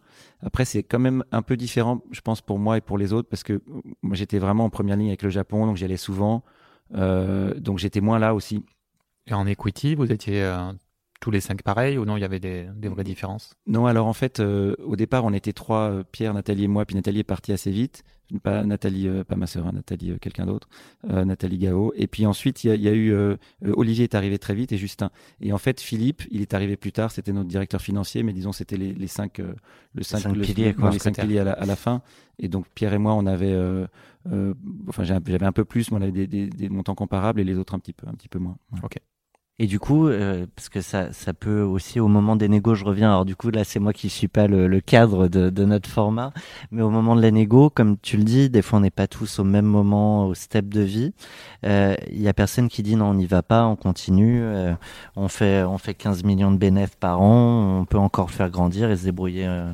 Après, 0.42 0.66
c'est 0.66 0.84
quand 0.84 1.00
même 1.00 1.24
un 1.32 1.42
peu 1.42 1.58
différent, 1.58 2.02
je 2.12 2.22
pense, 2.22 2.42
pour 2.42 2.60
moi 2.60 2.78
et 2.78 2.82
pour 2.82 2.98
les 2.98 3.14
autres, 3.14 3.30
parce 3.30 3.44
que 3.44 3.54
euh, 3.54 3.62
moi, 4.02 4.16
j'étais 4.16 4.40
vraiment 4.40 4.66
en 4.66 4.70
première 4.70 4.98
ligne 4.98 5.08
avec 5.08 5.24
le 5.24 5.30
Japon, 5.30 5.66
donc 5.66 5.78
j'y 5.78 5.86
allais 5.86 5.98
souvent, 5.98 6.44
euh, 6.96 7.54
donc 7.60 7.80
j'étais 7.80 8.02
moins 8.02 8.20
là 8.20 8.34
aussi. 8.36 8.64
Et 9.28 9.34
en 9.34 9.48
equity, 9.48 9.96
vous 9.96 10.12
étiez 10.12 10.44
euh, 10.44 10.72
tous 11.24 11.32
les 11.32 11.40
cinq 11.40 11.64
pareils 11.64 11.98
ou 11.98 12.04
non 12.04 12.18
Il 12.18 12.20
y 12.20 12.26
avait 12.26 12.42
des, 12.42 12.68
des 12.76 12.90
vraies 12.90 13.06
différences? 13.06 13.56
Non, 13.66 13.86
alors 13.86 14.08
en 14.08 14.14
fait, 14.14 14.42
euh, 14.42 14.76
au 14.84 14.98
départ, 14.98 15.24
on 15.24 15.32
était 15.32 15.54
trois, 15.54 15.90
euh, 15.90 16.04
Pierre, 16.12 16.34
Nathalie 16.34 16.66
et 16.66 16.68
moi, 16.68 16.84
puis 16.86 16.98
Nathalie 16.98 17.20
est 17.20 17.24
partie 17.24 17.54
assez 17.54 17.72
vite. 17.72 18.04
Pas 18.42 18.64
Nathalie, 18.64 19.08
euh, 19.08 19.24
pas 19.24 19.36
ma 19.38 19.48
sœur, 19.48 19.68
hein, 19.68 19.72
Nathalie, 19.74 20.12
euh, 20.12 20.18
quelqu'un 20.20 20.46
d'autre, 20.46 20.68
euh, 21.10 21.24
Nathalie 21.24 21.60
Gao. 21.60 21.94
Et 21.96 22.08
puis 22.08 22.26
ensuite, 22.26 22.64
il 22.64 22.68
y 22.68 22.72
a, 22.72 22.76
il 22.76 22.82
y 22.82 22.88
a 22.90 22.94
eu 22.94 23.16
Olivier 23.64 24.04
est 24.04 24.16
arrivé 24.16 24.38
très 24.38 24.54
vite 24.56 24.72
et 24.74 24.78
Justin. 24.78 25.12
Et 25.40 25.54
en 25.54 25.58
fait, 25.58 25.80
Philippe, 25.80 26.24
il 26.32 26.42
est 26.42 26.54
arrivé 26.54 26.76
plus 26.76 26.92
tard. 26.92 27.12
C'était 27.12 27.32
notre 27.32 27.48
directeur 27.48 27.82
financier, 27.82 28.22
mais 28.24 28.34
disons, 28.34 28.52
c'était 28.52 28.76
les, 28.78 28.92
les 28.94 29.08
cinq, 29.08 29.40
euh, 29.40 29.54
le 29.94 30.04
cinq, 30.04 30.20
cinq 30.20 30.36
le- 30.36 30.42
piliers, 30.42 30.74
quoi. 30.74 30.90
les 30.90 31.00
cinq 31.00 31.16
piliers 31.18 31.40
à 31.40 31.44
la, 31.46 31.54
à 31.54 31.66
la 31.66 31.76
fin. 31.78 32.02
Et 32.40 32.48
donc 32.50 32.66
Pierre 32.76 32.94
et 32.94 32.98
moi, 32.98 33.14
on 33.14 33.26
avait, 33.28 33.54
euh, 33.54 33.86
euh, 34.32 34.54
enfin, 34.90 35.04
j'ai 35.04 35.14
un- 35.14 35.22
j'avais 35.26 35.46
un 35.46 35.52
peu 35.52 35.64
plus, 35.66 35.92
mais 35.92 35.98
on 35.98 36.02
avait 36.02 36.12
des, 36.12 36.28
des, 36.28 36.48
des 36.50 36.70
montants 36.70 36.96
comparables 36.96 37.40
et 37.40 37.44
les 37.46 37.58
autres 37.58 37.76
un 37.76 37.80
petit 37.80 37.94
peu, 37.94 38.08
un 38.08 38.14
petit 38.14 38.30
peu 38.30 38.40
moins. 38.40 38.58
Ouais. 38.74 38.80
Et 39.60 39.68
du 39.68 39.80
coup, 39.80 40.08
euh, 40.08 40.48
parce 40.56 40.68
que 40.68 40.82
ça, 40.82 41.14
ça 41.14 41.32
peut 41.34 41.62
aussi 41.62 42.00
au 42.00 42.08
moment 42.08 42.36
des 42.36 42.50
négos, 42.50 42.74
je 42.74 42.84
reviens. 42.84 43.10
Alors 43.12 43.24
du 43.24 43.36
coup, 43.36 43.52
là, 43.52 43.64
c'est 43.64 43.80
moi 43.80 43.94
qui 43.94 44.10
suis 44.10 44.28
pas 44.28 44.48
le, 44.48 44.66
le 44.68 44.82
cadre 44.82 45.28
de, 45.28 45.52
de 45.52 45.64
notre 45.66 45.88
format, 45.88 46.34
mais 46.72 46.82
au 46.82 46.90
moment 46.90 47.16
de 47.16 47.22
la 47.22 47.30
négo, 47.30 47.70
comme 47.70 47.98
tu 48.00 48.18
le 48.18 48.24
dis, 48.24 48.50
des 48.50 48.64
fois 48.64 48.80
on 48.80 48.82
n'est 48.82 48.90
pas 48.90 49.06
tous 49.06 49.38
au 49.38 49.44
même 49.44 49.66
moment, 49.68 50.26
au 50.26 50.34
step 50.34 50.70
de 50.70 50.82
vie. 50.82 51.14
Euh, 51.66 51.96
Il 52.10 52.20
y 52.22 52.28
a 52.28 52.34
personne 52.34 52.68
qui 52.68 52.82
dit 52.82 52.96
non, 52.96 53.12
on 53.12 53.14
n'y 53.14 53.28
va 53.28 53.44
pas, 53.44 53.66
on 53.68 53.76
continue, 53.76 54.42
euh, 54.42 54.74
on 55.16 55.28
fait, 55.28 55.64
on 55.64 55.78
fait 55.78 55.94
15 55.94 56.24
millions 56.24 56.52
de 56.52 56.58
bénéfices 56.58 56.96
par 57.00 57.22
an, 57.22 57.80
on 57.82 57.86
peut 57.86 58.00
encore 58.00 58.32
faire 58.32 58.50
grandir 58.50 58.90
et 58.90 58.98
se 58.98 59.04
débrouiller. 59.06 59.46
euh. 59.46 59.72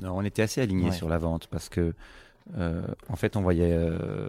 Non, 0.00 0.14
on 0.16 0.22
était 0.24 0.42
assez 0.42 0.62
alignés 0.62 0.86
Ouais. 0.86 0.92
sur 0.92 1.10
la 1.10 1.18
vente 1.18 1.48
parce 1.50 1.68
que, 1.68 1.92
euh, 2.56 2.80
en 3.10 3.16
fait, 3.16 3.36
on 3.36 3.42
voyait, 3.42 3.72
euh, 3.74 4.28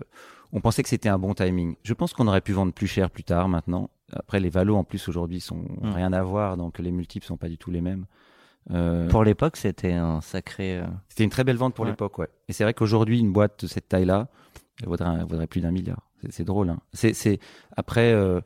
on 0.52 0.62
pensait 0.62 0.84
que 0.84 0.90
c'était 0.90 1.10
un 1.10 1.20
bon 1.20 1.34
timing. 1.34 1.76
Je 1.84 1.94
pense 1.94 2.14
qu'on 2.14 2.28
aurait 2.28 2.42
pu 2.42 2.54
vendre 2.54 2.74
plus 2.74 2.88
cher 2.88 3.10
plus 3.10 3.24
tard 3.24 3.48
maintenant. 3.50 3.90
Après, 4.12 4.40
les 4.40 4.50
valos 4.50 4.76
en 4.76 4.84
plus 4.84 5.08
aujourd'hui 5.08 5.40
sont 5.40 5.58
Mm. 5.82 5.92
rien 5.94 6.14
à 6.14 6.24
voir, 6.24 6.58
donc 6.58 6.80
les 6.80 6.92
multiples 6.92 7.26
sont 7.26 7.38
pas 7.38 7.50
du 7.50 7.58
tout 7.58 7.70
les 7.72 7.82
mêmes. 7.82 8.06
Euh, 8.72 9.08
Pour 9.10 9.24
l'époque, 9.24 9.58
c'était 9.58 9.94
un 9.94 10.22
sacré. 10.22 10.78
euh, 10.80 10.86
C'était 11.08 11.24
une 11.24 11.30
très 11.30 11.44
belle 11.44 11.58
vente 11.58 11.74
pour 11.74 11.86
Ouais. 11.86 11.92
l'époque, 11.92 12.18
ouais. 12.20 12.28
Et 12.48 12.54
c'est 12.54 12.64
vrai 12.64 12.74
qu'aujourd'hui, 12.74 13.20
une 13.20 13.32
boîte 13.32 13.64
de 13.64 13.68
cette 13.68 13.88
taille-là, 13.88 14.28
elle 14.82 14.88
vaudrait, 14.90 15.10
elle 15.20 15.26
vaudrait 15.26 15.48
plus 15.48 15.62
d'un 15.62 15.72
milliard. 15.72 16.02
C'est- 16.22 16.32
C'est 16.32 16.44
drôle. 16.44 16.70
Hein. 16.70 16.80
C'est, 16.94 17.14
c'est 17.14 17.40
après. 17.76 18.12
Euh, 18.14 18.42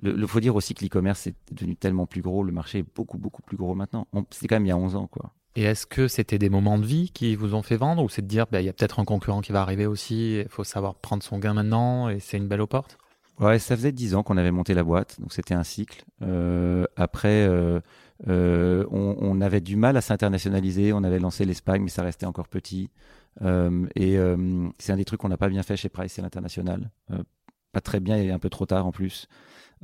le, 0.00 0.12
le- 0.12 0.26
faut 0.28 0.38
dire 0.40 0.54
aussi 0.54 0.74
que 0.74 0.84
l'e-commerce 0.84 1.26
est 1.26 1.34
devenu 1.52 1.74
tellement 1.74 2.06
plus 2.06 2.22
gros, 2.22 2.44
le 2.44 2.52
marché 2.52 2.78
est 2.78 2.86
beaucoup 2.94 3.18
beaucoup 3.18 3.42
plus 3.42 3.56
gros 3.56 3.74
maintenant. 3.74 4.06
On- 4.12 4.24
C'était 4.30 4.46
quand 4.46 4.54
même 4.56 4.64
il 4.66 4.68
y 4.68 4.72
a 4.72 4.76
11 4.76 4.94
ans, 4.94 5.08
quoi. 5.08 5.32
Et 5.58 5.62
est-ce 5.62 5.86
que 5.86 6.06
c'était 6.06 6.38
des 6.38 6.50
moments 6.50 6.78
de 6.78 6.86
vie 6.86 7.10
qui 7.10 7.34
vous 7.34 7.56
ont 7.56 7.62
fait 7.62 7.74
vendre 7.74 8.04
ou 8.04 8.08
c'est 8.08 8.22
de 8.22 8.28
dire 8.28 8.46
bah, 8.48 8.60
il 8.60 8.64
y 8.64 8.68
a 8.68 8.72
peut-être 8.72 9.00
un 9.00 9.04
concurrent 9.04 9.40
qui 9.40 9.50
va 9.50 9.60
arriver 9.60 9.86
aussi, 9.86 10.38
il 10.38 10.48
faut 10.48 10.62
savoir 10.62 10.94
prendre 10.94 11.20
son 11.24 11.40
gain 11.40 11.52
maintenant 11.52 12.08
et 12.08 12.20
c'est 12.20 12.36
une 12.36 12.46
belle 12.46 12.64
porte 12.68 12.96
Ouais, 13.40 13.58
ça 13.58 13.74
faisait 13.74 13.90
dix 13.90 14.14
ans 14.14 14.22
qu'on 14.22 14.36
avait 14.36 14.52
monté 14.52 14.72
la 14.72 14.84
boîte, 14.84 15.20
donc 15.20 15.32
c'était 15.32 15.54
un 15.54 15.64
cycle. 15.64 16.04
Euh, 16.22 16.84
après, 16.94 17.44
euh, 17.48 17.80
euh, 18.28 18.84
on, 18.92 19.40
avait 19.40 19.60
du 19.60 19.74
mal 19.74 19.96
à 19.96 20.00
s'internationaliser. 20.00 20.92
On 20.92 21.02
avait 21.02 21.18
lancé 21.18 21.44
l'Espagne, 21.44 21.82
mais 21.82 21.90
ça 21.90 22.04
restait 22.04 22.26
encore 22.26 22.46
petit. 22.46 22.90
Et 23.40 24.16
c'est 24.78 24.92
un 24.92 24.96
des 24.96 25.04
trucs 25.04 25.20
qu'on 25.20 25.28
n'a 25.28 25.36
pas 25.36 25.48
bien 25.48 25.64
fait 25.64 25.76
chez 25.76 25.88
Price, 25.88 26.12
c'est 26.12 26.22
l'international. 26.22 26.88
Pas 27.72 27.80
très 27.80 27.98
bien 27.98 28.16
et 28.16 28.30
un 28.30 28.38
peu 28.38 28.48
trop 28.48 28.66
tard 28.66 28.86
en 28.86 28.92
plus. 28.92 29.26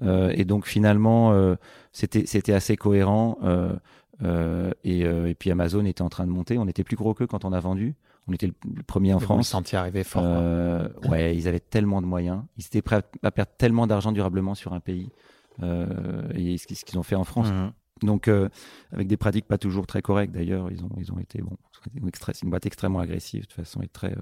Et 0.03 0.45
donc 0.45 0.67
finalement, 0.67 1.57
c'était 1.93 2.53
assez 2.53 2.77
cohérent. 2.77 3.39
Euh, 4.23 4.25
euh, 4.27 4.71
et, 4.85 5.05
euh, 5.05 5.29
et 5.29 5.35
puis 5.35 5.51
Amazon 5.51 5.85
était 5.85 6.03
en 6.03 6.09
train 6.09 6.27
de 6.27 6.31
monter. 6.31 6.57
On 6.59 6.69
était 6.69 6.85
plus 6.85 6.97
gros 6.97 7.15
qu'eux 7.15 7.27
quand 7.27 7.45
on 7.45 7.53
a 7.53 7.61
vendu. 7.61 7.95
On 8.29 8.33
était 8.33 8.47
le, 8.47 8.55
le 8.75 8.83
premier 8.83 9.13
en 9.13 9.19
le 9.19 9.25
France. 9.25 9.49
sentiez 9.49 9.77
arriver 9.77 10.05
fort. 10.05 10.23
Euh, 10.25 10.89
ouais, 11.09 11.37
ils 11.37 11.47
avaient 11.49 11.61
tellement 11.61 12.01
de 12.01 12.07
moyens. 12.07 12.43
Ils 12.57 12.65
étaient 12.67 12.81
prêts 12.83 12.97
à, 12.97 13.03
à 13.27 13.31
perdre 13.31 13.53
tellement 13.59 13.87
d'argent 13.87 14.13
durablement 14.13 14.55
sur 14.55 14.73
un 14.73 14.81
pays. 14.81 15.11
Euh, 15.63 16.23
et 16.35 16.57
ce 16.59 16.67
qu'ils 16.67 16.77
ce 16.77 16.85
qu'ils 16.85 16.99
ont 16.99 17.03
fait 17.03 17.17
en 17.17 17.25
France. 17.25 17.49
mhm. 17.51 17.73
Donc, 18.03 18.27
euh, 18.27 18.49
avec 18.93 19.07
des 19.07 19.17
pratiques 19.17 19.47
pas 19.47 19.57
toujours 19.57 19.87
très 19.87 20.03
correctes 20.03 20.35
d'ailleurs, 20.35 20.69
ils 20.71 20.83
ont, 20.83 20.91
ils 20.99 21.13
ont 21.13 21.19
été 21.19 21.41
bon. 21.41 21.57
C'est 22.25 22.43
une, 22.43 22.51
boîte 22.51 22.67
extrêmement 22.67 22.99
agressive 22.99 23.43
de 23.43 23.47
toute 23.47 23.55
façon 23.57 23.83
et 23.83 23.89
très. 23.89 24.11
euh, 24.11 24.17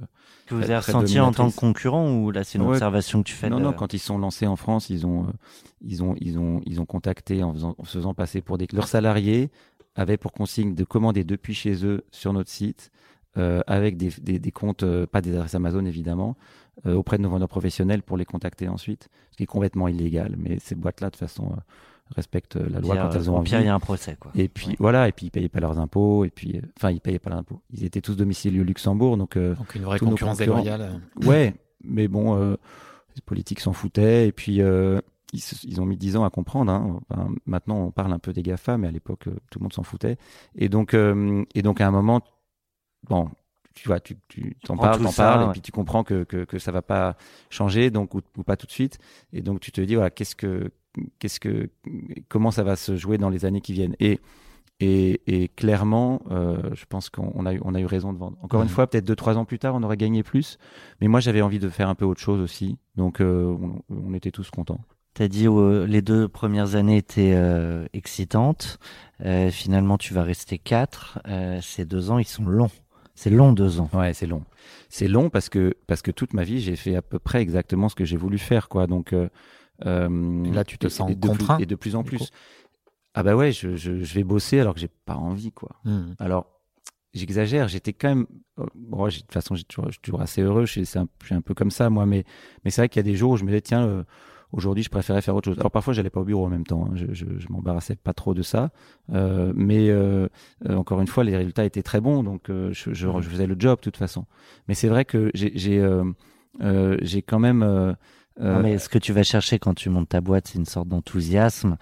Que 0.47 0.55
vous 0.57 0.63
avez 0.63 0.77
ressenti 0.77 1.19
en 1.21 1.33
tant 1.33 1.49
que 1.51 1.57
concurrent 1.57 2.13
ou 2.13 2.31
là 2.33 2.43
c'est 2.45 2.59
une 2.59 2.65
Ouais. 2.65 2.73
observation 2.73 3.23
que 3.23 3.29
tu 3.29 3.35
fais 3.35 3.49
non, 3.49 3.59
de- 3.59 3.63
non, 3.63 3.73
quand 3.73 3.95
ils 3.95 3.99
sont 4.01 4.19
lancés 4.19 4.47
en 4.49 4.57
France, 4.57 4.91
ils 4.91 5.07
ont, 5.07 5.25
euh, 5.25 5.33
ils 5.81 6.03
ont, 6.03 6.15
ils 6.21 6.39
ont, 6.39 6.61
ils 6.67 6.81
ont 6.81 6.85
contacté 6.87 7.43
en, 7.43 7.53
faisant, 7.55 7.75
en 7.79 7.85
se 7.85 7.93
faisant 7.99 8.15
passer 8.15 8.41
pour 8.43 8.59
des. 8.59 8.67
Leurs 8.73 8.89
salariés 8.89 9.51
avaient 9.95 10.17
pour 10.17 10.33
consigne 10.33 10.75
de 10.75 10.85
commander 10.85 11.25
depuis 11.25 11.55
chez 11.55 11.85
eux 11.85 12.05
sur 12.11 12.33
notre 12.33 12.51
site, 12.51 12.91
euh, 13.39 13.61
avec 13.67 13.97
des, 13.97 14.11
des, 14.21 14.39
des 14.39 14.51
comptes, 14.53 14.83
euh, 14.83 15.07
pas 15.07 15.21
des 15.21 15.35
adresses 15.35 15.55
Amazon 15.55 15.85
évidemment, 15.87 16.37
euh, 16.87 16.95
auprès 16.95 17.19
de 17.19 17.23
nos 17.23 17.29
vendeurs 17.31 17.49
professionnels 17.49 18.03
pour 18.03 18.17
les 18.17 18.25
contacter 18.25 18.69
ensuite, 18.69 19.09
ce 19.31 19.37
qui 19.37 19.43
est 19.43 19.47
complètement 19.47 19.89
illégal. 19.89 20.35
Mais 20.39 20.59
ces 20.59 20.75
boîtes-là, 20.75 21.09
de 21.09 21.13
toute 21.13 21.21
façon, 21.21 21.53
euh, 21.53 21.57
respectent 22.15 22.57
la 22.57 22.81
loi 22.81 22.97
quand 22.97 23.11
elles 23.13 23.31
ont 23.31 23.37
envie. 23.37 23.51
il 23.53 23.65
y 23.65 23.69
a 23.69 23.75
un 23.75 23.81
procès 23.81 24.17
quoi. 24.21 24.33
Et 24.35 24.49
puis 24.49 24.69
Ouais. 24.69 24.77
voilà, 24.79 25.09
et 25.09 25.13
puis 25.13 25.27
ils 25.27 25.31
payaient 25.31 25.49
pas 25.49 25.61
leurs 25.61 25.79
impôts, 25.79 26.25
et 26.27 26.31
puis, 26.31 26.59
euh, 26.59 26.61
enfin, 26.77 26.91
ils 26.91 27.01
payaient 27.01 27.19
pas 27.19 27.31
leurs 27.31 27.39
impôts. 27.39 27.63
Ils 27.73 27.85
étaient 27.85 28.03
tous 28.03 28.17
domiciliés 28.17 28.61
au 28.61 28.65
Luxembourg, 28.65 29.17
donc 29.17 29.37
euh, 29.37 29.55
Donc 29.55 29.75
une 29.75 29.83
vraie 29.85 29.99
concurrence 29.99 30.37
déloyale. 30.39 31.01
Ouais, 31.25 31.55
mais 31.85 32.09
bon, 32.09 32.37
euh, 32.37 32.57
les 33.17 33.23
politiques 33.23 33.61
s'en 33.61 33.73
foutaient. 33.73 34.29
Et 34.29 34.33
puis, 34.33 34.61
euh, 34.61 35.01
ils, 35.33 35.81
ont 35.81 35.87
mis 35.87 35.97
10 35.97 36.17
ans 36.17 36.25
à 36.25 36.31
comprendre. 36.31 36.71
hein. 36.73 37.01
Enfin, 37.11 37.31
maintenant, 37.47 37.77
on 37.79 37.91
parle 37.91 38.13
un 38.13 38.19
peu 38.19 38.33
des 38.33 38.43
GAFA, 38.43 38.77
mais 38.79 38.89
à 38.89 38.91
l'époque, 38.91 39.29
euh, 39.29 39.37
tout 39.51 39.59
le 39.59 39.65
monde 39.65 39.73
s'en 39.73 39.83
foutait. 39.83 40.17
Et 40.55 40.69
donc, 40.69 40.95
euh, 40.95 41.45
et 41.55 41.63
donc, 41.63 41.81
à 41.81 41.87
un 41.89 41.91
moment, 41.91 42.21
bon, 43.09 43.31
tu 43.75 43.89
vois, 43.89 44.01
tu, 44.01 44.17
tu 44.29 44.57
t'en 44.65 44.77
parles, 44.77 44.99
tout 44.99 45.05
t'en 45.05 45.11
ça, 45.11 45.25
parles, 45.25 45.41
ouais. 45.43 45.49
et 45.49 45.53
puis 45.53 45.61
tu 45.63 45.73
comprends 45.73 46.05
que, 46.05 46.25
que, 46.25 46.45
que 46.45 46.59
ça 46.59 46.73
va 46.73 46.83
pas 46.83 47.17
changer, 47.51 47.91
donc, 47.91 48.15
ou, 48.15 48.21
ou 48.37 48.43
pas 48.43 48.57
tout 48.57 48.67
de 48.67 48.73
suite. 48.73 48.99
Et 49.33 49.43
donc, 49.43 49.61
tu 49.61 49.73
te 49.73 49.81
dis, 49.81 49.95
voilà, 49.95 50.11
qu'est-ce 50.11 50.37
que, 50.37 50.71
qu'est-ce 51.19 51.41
que, 51.41 51.71
comment 52.29 52.51
ça 52.51 52.63
va 52.65 52.77
se 52.77 52.97
jouer 52.97 53.17
dans 53.19 53.31
les 53.31 53.45
années 53.47 53.63
qui 53.63 53.73
viennent? 53.73 53.97
Et, 54.01 54.21
et, 54.81 55.23
et 55.27 55.49
clairement, 55.49 56.23
euh, 56.31 56.71
je 56.75 56.85
pense 56.87 57.09
qu'on 57.09 57.31
on 57.35 57.47
a, 57.47 57.55
eu, 57.55 57.61
on 57.65 57.75
a 57.75 57.81
eu 57.81 57.87
raison 57.87 58.13
de 58.13 58.19
vendre. 58.19 58.37
Encore 58.43 58.63
une 58.63 58.69
Mhm. 58.69 58.75
fois, 58.75 58.87
peut-être 58.89 59.05
deux, 59.05 59.15
trois 59.17 59.39
ans 59.39 59.45
plus 59.45 59.59
tard, 59.61 59.75
on 59.77 59.83
aurait 59.85 59.97
gagné 59.97 60.23
plus. 60.23 60.59
Mais 61.01 61.09
moi, 61.09 61.21
j'avais 61.21 61.41
envie 61.43 61.61
de 61.61 61.69
faire 61.69 61.89
un 61.89 61.95
peu 61.95 62.05
autre 62.05 62.21
chose 62.21 62.41
aussi. 62.41 62.77
Donc, 62.97 63.21
euh, 63.21 63.45
on, 63.47 63.83
on 63.91 64.13
était 64.15 64.33
tous 64.33 64.51
contents. 64.51 64.81
T'as 65.15 65.29
dit 65.29 65.47
euh, 65.47 65.87
les 65.87 66.01
deux 66.01 66.27
premières 66.29 66.75
années 66.75 66.97
étaient 66.97 67.33
euh, 67.35 67.87
excitantes. 67.93 68.79
Euh, 69.25 69.51
finalement, 69.51 69.99
tu 69.99 70.15
vas 70.15 70.23
rester 70.23 70.59
quatre. 70.59 71.19
Euh, 71.29 71.61
ces 71.61 71.85
deux 71.85 72.11
ans, 72.11 72.19
ils 72.19 72.27
sont 72.27 72.45
longs. 72.47 72.71
C'est 73.15 73.29
long 73.31 73.53
deux 73.53 73.79
ans. 73.79 73.91
Ouais, 73.93 74.15
c'est 74.15 74.27
long. 74.27 74.43
C'est 74.89 75.09
long 75.09 75.29
parce 75.29 75.49
que 75.51 75.75
parce 75.87 76.01
que 76.01 76.11
toute 76.11 76.33
ma 76.33 76.45
vie, 76.45 76.61
j'ai 76.61 76.77
fait 76.77 76.97
à 76.97 77.03
peu 77.03 77.19
près 77.19 77.43
exactement 77.43 77.89
ce 77.91 77.95
que 77.95 78.05
j'ai 78.07 78.17
voulu 78.17 78.39
faire, 78.39 78.69
quoi. 78.71 78.87
Donc 78.87 79.15
là, 79.81 80.65
tu 80.65 80.79
te 80.79 80.87
et- 80.87 80.91
sens 80.91 81.11
et 81.11 81.15
de 81.15 81.21
plus- 81.21 81.29
contraint, 81.29 81.59
et 81.59 81.67
de 81.67 81.75
plus 81.75 81.95
en 81.95 82.05
plus. 82.05 82.31
Ah 83.15 83.23
bah 83.23 83.37
ouais, 83.37 83.53
je, 83.53 83.77
je, 83.77 84.03
je 84.03 84.15
vais 84.15 84.25
bosser 84.25 84.61
alors 84.61 84.73
que 84.75 84.81
j'ai 84.81 84.89
pas 84.89 85.17
envie, 85.17 85.53
quoi. 85.53 85.77
Hmm. 85.85 86.15
Alors, 86.19 86.47
j'exagère, 87.13 87.69
j'étais 87.69 87.93
quand 87.93 88.09
même. 88.09 88.27
Bon, 88.75 89.07
de 89.07 89.11
toute 89.13 89.31
façon, 89.33 89.55
j'ai 89.55 89.65
toujours- 89.65 89.87
je 89.89 89.93
suis 89.93 90.01
toujours 90.01 90.23
assez 90.23 90.41
heureux, 90.41 90.65
je 90.65 90.73
suis, 90.81 90.99
un, 90.99 91.07
je 91.21 91.27
suis 91.27 91.35
un 91.35 91.43
peu 91.43 91.53
comme 91.53 91.71
ça, 91.71 91.91
moi, 91.91 92.07
mais, 92.07 92.25
mais 92.65 92.71
c'est 92.71 92.81
vrai 92.81 92.89
qu'il 92.89 93.01
y 93.01 93.07
a 93.07 93.11
des 93.11 93.17
jours 93.17 93.33
où 93.33 93.37
je 93.37 93.43
me 93.45 93.49
disais, 93.49 93.61
tiens, 93.61 93.87
euh, 93.87 94.05
aujourd'hui, 94.53 94.85
je 94.85 94.89
préférais 94.91 95.21
faire 95.23 95.35
autre 95.35 95.51
chose. 95.51 95.59
Alors, 95.59 95.71
parfois, 95.71 95.93
j'allais 95.95 96.11
pas 96.11 96.21
au 96.21 96.25
bureau 96.25 96.45
en 96.47 96.49
même 96.49 96.65
temps, 96.67 96.87
hein, 96.87 96.93
je, 96.95 97.07
je, 97.13 97.25
je 97.39 97.47
m'embarrassais 97.51 97.97
pas 97.97 98.13
trop 98.13 98.35
de 98.35 98.43
ça, 98.43 98.71
euh, 99.13 99.53
mais 99.57 99.89
euh, 99.91 100.29
euh, 100.69 100.77
encore 100.77 101.01
une 101.01 101.07
fois, 101.09 101.25
les 101.25 101.37
résultats 101.37 101.65
étaient 101.65 101.83
très 101.83 102.01
bons, 102.01 102.23
donc 102.23 102.49
euh, 102.51 102.71
je, 102.73 102.93
je, 102.93 103.09
je 103.21 103.29
faisais 103.29 103.47
le 103.47 103.57
job, 103.59 103.79
de 103.79 103.83
toute 103.83 103.97
façon. 103.97 104.27
Mais 104.69 104.75
c'est 104.75 104.89
vrai 104.89 105.05
que 105.05 105.31
j'ai 105.35 105.53
j'ai 105.55 105.79
euh, 105.81 106.05
euh, 106.63 106.97
quand 107.27 107.39
même. 107.39 107.63
Non, 108.41 108.61
mais 108.63 108.79
ce 108.79 108.89
que 108.89 108.99
tu 108.99 109.13
vas 109.13 109.23
chercher 109.25 109.59
quand 109.59 109.75
tu 109.75 109.91
montes 109.91 110.09
ta 110.09 110.21
boîte, 110.23 110.49
c'est 110.49 110.59
une 110.59 110.65
sorte 110.67 110.89
d'enthousiasme. 110.89 111.77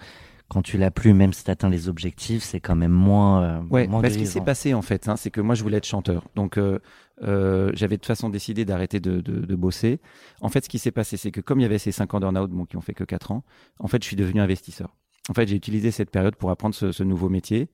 Quand 0.49 0.61
tu 0.61 0.77
l'as 0.77 0.91
plus, 0.91 1.13
même 1.13 1.31
si 1.31 1.45
tu 1.45 1.49
atteins 1.51 1.69
les 1.69 1.87
objectifs, 1.87 2.43
c'est 2.43 2.59
quand 2.59 2.75
même 2.75 2.91
moins. 2.91 3.41
euh, 3.41 3.61
Ouais, 3.69 3.87
moins 3.87 4.01
bah, 4.01 4.09
ce 4.09 4.17
qui 4.17 4.27
s'est 4.27 4.41
passé 4.41 4.73
en 4.73 4.81
fait, 4.81 5.07
hein, 5.07 5.15
c'est 5.15 5.31
que 5.31 5.39
moi 5.39 5.55
je 5.55 5.63
voulais 5.63 5.77
être 5.77 5.85
chanteur. 5.87 6.25
Donc 6.35 6.57
euh, 6.57 6.79
euh, 7.23 7.71
j'avais 7.73 7.97
de 7.97 8.01
toute 8.01 8.07
façon 8.07 8.29
décidé 8.29 8.65
d'arrêter 8.65 8.99
de, 8.99 9.55
bosser. 9.55 9.99
En 10.41 10.49
fait, 10.49 10.63
ce 10.63 10.69
qui 10.69 10.79
s'est 10.79 10.91
passé, 10.91 11.17
c'est 11.17 11.31
que 11.31 11.41
comme 11.41 11.59
il 11.59 11.63
y 11.63 11.65
avait 11.65 11.77
ces 11.77 11.91
5 11.91 12.13
ans 12.13 12.19
d'earn-out 12.19 12.51
qui 12.69 12.77
ont 12.77 12.81
fait 12.81 12.93
que 12.93 13.03
4 13.03 13.31
ans, 13.31 13.43
en 13.79 13.87
fait, 13.87 14.01
je 14.01 14.07
suis 14.07 14.15
devenu 14.15 14.41
investisseur. 14.41 14.95
En 15.29 15.33
fait, 15.33 15.47
j'ai 15.47 15.55
utilisé 15.55 15.91
cette 15.91 16.09
période 16.09 16.35
pour 16.35 16.49
apprendre 16.49 16.73
ce, 16.73 17.03
nouveau 17.03 17.29
métier. 17.29 17.69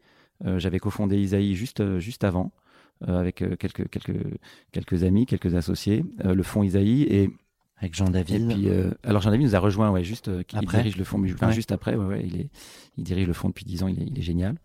Euh, 0.45 0.59
j'avais 0.59 0.79
cofondé 0.79 1.17
Isaïe 1.17 1.55
juste, 1.55 1.79
euh, 1.79 1.99
juste 1.99 2.23
avant, 2.23 2.51
avec 3.05 3.43
quelques, 3.59 3.87
quelques, 3.89 4.39
quelques 4.71 5.03
amis, 5.03 5.27
quelques 5.27 5.53
associés, 5.53 6.03
le 6.23 6.41
fonds 6.41 6.63
Isaïe. 6.63 7.03
Et 7.03 7.29
Avec 7.79 7.93
Jean 7.95 8.07
et 8.07 8.11
David. 8.11 8.47
puis, 8.49 8.69
euh, 8.69 8.89
alors 9.03 9.21
Jean-David 9.21 9.45
nous 9.45 9.55
a 9.55 9.59
rejoint, 9.59 9.91
ouais, 9.91 10.03
juste, 10.03 10.29
euh, 10.29 10.41
il 10.51 10.57
Après 10.57 10.77
dirige 10.79 10.97
le 10.97 11.03
fonds, 11.03 11.23
enfin, 11.23 11.47
Ouais. 11.49 11.53
juste 11.53 11.71
après, 11.71 11.95
ouais, 11.95 12.05
ouais, 12.05 12.23
il 12.25 12.41
est, 12.41 12.49
il 12.97 13.03
dirige 13.03 13.27
le 13.27 13.33
fonds 13.33 13.49
depuis 13.49 13.65
10 13.65 13.83
ans, 13.83 13.87
il 13.87 14.01
est, 14.01 14.05
il 14.07 14.17
est 14.17 14.23
génial. 14.23 14.55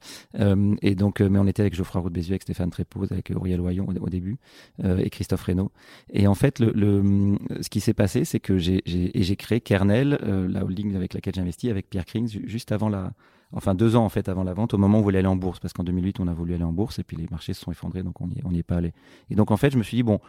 Euh, 0.40 0.74
et 0.80 0.94
donc, 0.94 1.20
euh, 1.20 1.28
mais 1.28 1.38
on 1.38 1.46
était 1.46 1.60
avec 1.60 1.74
Geoffroy 1.74 2.00
Roux 2.00 2.08
de 2.08 2.14
Bézieux, 2.14 2.32
avec 2.32 2.42
Stéphane 2.42 2.70
Trépoz, 2.70 3.12
avec 3.12 3.30
Auriel 3.34 3.60
Oyon 3.60 3.86
au, 3.86 3.92
au 4.06 4.08
début, 4.08 4.38
euh, 4.82 4.96
et 4.96 5.10
Christophe 5.10 5.42
Reynaud. 5.42 5.70
Et 6.10 6.26
en 6.26 6.34
fait, 6.34 6.58
le, 6.58 6.72
le, 6.74 7.36
ce 7.60 7.68
qui 7.68 7.80
s'est 7.80 7.92
passé, 7.92 8.24
c'est 8.24 8.40
que 8.40 8.56
j'ai, 8.56 8.80
j'ai, 8.86 9.16
et 9.18 9.22
j'ai 9.22 9.36
créé 9.36 9.60
Kernel, 9.60 10.18
euh, 10.22 10.48
la 10.48 10.64
holding 10.64 10.96
avec 10.96 11.12
laquelle 11.12 11.34
j'investis, 11.34 11.70
avec 11.70 11.90
Pierre 11.90 12.06
Krings, 12.06 12.28
ju- 12.28 12.44
juste 12.46 12.72
avant 12.72 12.88
la, 12.88 13.12
enfin 13.52 13.74
deux 13.74 13.94
ans 13.94 14.06
en 14.06 14.08
fait 14.08 14.30
avant 14.30 14.44
la 14.44 14.54
vente, 14.54 14.72
au 14.72 14.78
moment 14.78 14.96
où 14.96 15.00
on 15.02 15.04
voulait 15.04 15.18
aller 15.18 15.28
en 15.28 15.36
bourse, 15.36 15.60
parce 15.60 15.74
qu'en 15.74 15.84
2008 15.84 16.20
on 16.20 16.28
a 16.28 16.32
voulu 16.32 16.54
aller 16.54 16.64
en 16.64 16.72
bourse 16.72 16.98
et 16.98 17.04
puis 17.04 17.18
les 17.18 17.26
marchés 17.30 17.52
se 17.52 17.60
sont 17.60 17.70
effondrés, 17.70 18.02
donc 18.02 18.18
on 18.22 18.28
n'y 18.28 18.58
est 18.58 18.62
pas 18.62 18.76
allé. 18.76 18.94
Et 19.28 19.34
donc 19.34 19.50
en 19.50 19.58
fait, 19.58 19.70
je 19.70 19.76
me 19.76 19.82
suis 19.82 19.98
dit 19.98 20.02
bon, 20.02 20.20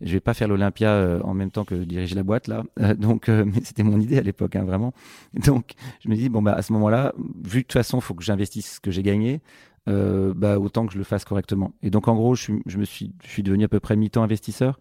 je 0.00 0.12
vais 0.12 0.20
pas 0.20 0.34
faire 0.34 0.48
l'Olympia 0.48 0.90
euh, 0.90 1.20
en 1.22 1.34
même 1.34 1.50
temps 1.50 1.64
que 1.64 1.74
diriger 1.74 2.14
la 2.14 2.22
boîte 2.22 2.48
là. 2.48 2.62
Euh, 2.80 2.94
donc, 2.94 3.28
euh, 3.28 3.44
mais 3.46 3.60
c'était 3.62 3.82
mon 3.82 4.00
idée 4.00 4.18
à 4.18 4.22
l'époque, 4.22 4.56
hein, 4.56 4.64
vraiment. 4.64 4.92
Donc, 5.34 5.72
je 6.00 6.08
me 6.08 6.16
dis 6.16 6.28
bon 6.28 6.42
bah 6.42 6.52
à 6.52 6.62
ce 6.62 6.72
moment-là, 6.72 7.14
vu 7.44 7.60
de 7.60 7.62
toute 7.62 7.72
façon, 7.72 8.00
faut 8.00 8.14
que 8.14 8.24
j'investisse 8.24 8.74
ce 8.76 8.80
que 8.80 8.90
j'ai 8.90 9.02
gagné, 9.02 9.40
euh, 9.88 10.32
bah 10.34 10.58
autant 10.58 10.86
que 10.86 10.92
je 10.92 10.98
le 10.98 11.04
fasse 11.04 11.24
correctement. 11.24 11.72
Et 11.82 11.90
donc 11.90 12.08
en 12.08 12.14
gros, 12.14 12.34
je, 12.34 12.42
suis, 12.42 12.62
je 12.66 12.78
me 12.78 12.84
suis, 12.84 13.12
je 13.24 13.28
suis 13.28 13.42
devenu 13.42 13.64
à 13.64 13.68
peu 13.68 13.80
près 13.80 13.96
mi-temps 13.96 14.22
investisseur. 14.22 14.78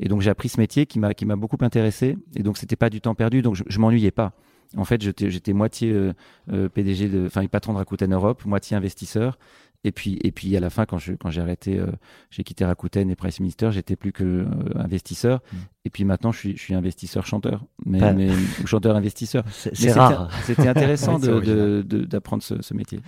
Et 0.00 0.08
donc 0.08 0.20
j'ai 0.20 0.30
appris 0.30 0.48
ce 0.48 0.60
métier 0.60 0.86
qui 0.86 0.98
m'a 0.98 1.14
qui 1.14 1.26
m'a 1.26 1.36
beaucoup 1.36 1.58
intéressé. 1.60 2.16
Et 2.36 2.42
donc 2.42 2.58
c'était 2.58 2.76
pas 2.76 2.90
du 2.90 3.00
temps 3.00 3.14
perdu, 3.14 3.42
donc 3.42 3.54
je, 3.54 3.64
je 3.66 3.78
m'ennuyais 3.78 4.10
pas. 4.10 4.34
En 4.76 4.84
fait, 4.84 5.00
j'étais 5.02 5.52
moitié 5.54 5.92
euh, 5.92 6.12
euh, 6.52 6.68
PDG 6.68 7.10
enfin 7.26 7.46
patron 7.46 7.72
de 7.72 7.78
Rakuten 7.78 8.12
Europe, 8.12 8.44
moitié 8.44 8.76
investisseur. 8.76 9.38
Et 9.84 9.92
puis, 9.92 10.18
et 10.24 10.32
puis 10.32 10.56
à 10.56 10.60
la 10.60 10.70
fin, 10.70 10.86
quand 10.86 10.98
j'ai 10.98 11.40
arrêté, 11.40 11.78
euh, 11.78 11.86
j'ai 12.30 12.42
quitté 12.42 12.64
Rakuten 12.64 13.08
et 13.10 13.14
Price 13.14 13.38
Minister, 13.38 13.70
j'étais 13.70 13.94
plus 13.94 14.12
que 14.12 14.24
euh, 14.24 14.46
investisseur. 14.74 15.40
Mm. 15.52 15.56
Et 15.84 15.90
puis 15.90 16.04
maintenant, 16.04 16.32
je 16.32 16.38
suis, 16.38 16.56
je 16.56 16.62
suis 16.62 16.74
investisseur 16.74 17.24
chanteur, 17.26 17.64
mais, 17.86 18.00
Pas- 18.00 18.12
mais 18.12 18.28
ou 18.62 18.66
chanteur 18.66 18.96
investisseur. 18.96 19.44
C'est 19.50 19.92
rare. 19.92 20.30
C'était 20.44 20.66
intéressant 20.66 21.18
d'apprendre 21.20 22.42
ce, 22.42 22.60
ce 22.60 22.74
métier. 22.74 22.98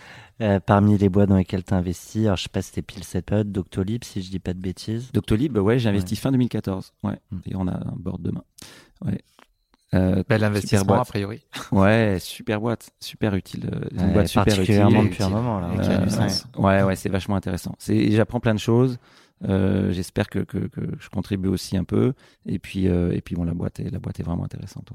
Euh, 0.41 0.61
parmi 0.61 0.97
les 0.97 1.09
boîtes 1.09 1.29
dans 1.29 1.37
lesquelles 1.37 1.64
tu 1.64 1.75
investis, 1.75 2.25
alors 2.27 2.37
je 2.37 2.45
sais 2.45 2.49
pas 2.49 2.62
c'était 2.62 2.83
pile 2.83 3.03
cette 3.03 3.27
période, 3.27 3.51
Doctolib, 3.51 4.05
si 4.05 4.23
je 4.23 4.31
dis 4.31 4.39
pas 4.39 4.55
de 4.55 4.61
bêtises. 4.61 5.11
Doctolib, 5.12 5.59
ouais, 5.59 5.79
j'ai 5.81 5.89
investi 5.89 6.14
fin 6.14 6.31
2014. 6.31 6.93
Ouais. 7.03 7.18
Mm. 7.33 7.37
Et 7.47 7.57
on 7.57 7.66
a 7.66 7.73
un 7.75 7.97
board 7.97 8.23
demain. 8.23 8.45
Ouais. 9.05 9.21
Euh, 9.93 10.22
Bel 10.28 10.45
investissement, 10.45 10.84
boîte. 10.84 11.01
a 11.01 11.05
priori. 11.05 11.45
Ouais, 11.72 12.18
super 12.20 12.61
boîte, 12.61 12.91
super 13.01 13.34
utile. 13.34 13.68
euh, 13.72 13.88
une 13.91 14.01
Ouais, 14.07 14.12
boîte 14.12 14.28
super 14.28 14.45
particulièrement 14.45 15.01
utile. 15.01 15.11
depuis 15.11 15.22
un 15.24 15.28
moment. 15.30 15.59
Là, 15.61 15.68
a 15.68 16.61
Ouais. 16.61 16.82
Ouais, 16.84 16.97
c'est 16.97 17.09
vachement 17.09 17.34
intéressant. 17.36 17.74
C'est, 17.78 18.11
j'apprends 18.12 18.38
plein 18.41 18.55
de 18.55 18.61
choses. 18.61 18.99
Euh, 19.49 19.91
j'espère 19.91 20.28
que, 20.28 20.41
que, 20.41 20.59
que 20.59 20.80
je 20.99 21.09
contribue 21.09 21.49
aussi 21.49 21.76
un 21.76 21.84
peu. 21.84 22.12
Et 22.47 22.59
puis, 22.59 22.86
euh, 22.88 23.11
et 23.12 23.20
puis 23.20 23.34
bon, 23.34 23.45
la 23.45 23.55
boîte 23.55 23.80
est, 23.80 23.91
la 23.91 23.99
boîte 23.99 24.20
est 24.20 24.22
vraiment 24.22 24.45
intéressante. 24.45 24.91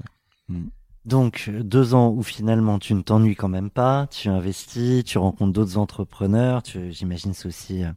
Ouais. 0.48 0.56
Donc, 1.04 1.50
deux 1.50 1.94
ans 1.94 2.10
où 2.10 2.22
finalement 2.22 2.78
tu 2.78 2.94
ne 2.94 3.02
t'ennuies 3.02 3.36
quand 3.36 3.48
même 3.48 3.70
pas, 3.70 4.08
tu 4.10 4.28
investis, 4.28 5.04
tu 5.04 5.18
rencontres 5.18 5.52
d'autres 5.52 5.78
entrepreneurs, 5.78 6.62
tu, 6.62 6.90
j'imagine 6.92 7.32
c'est 7.32 7.46
aussi 7.46 7.84
euh, 7.84 7.90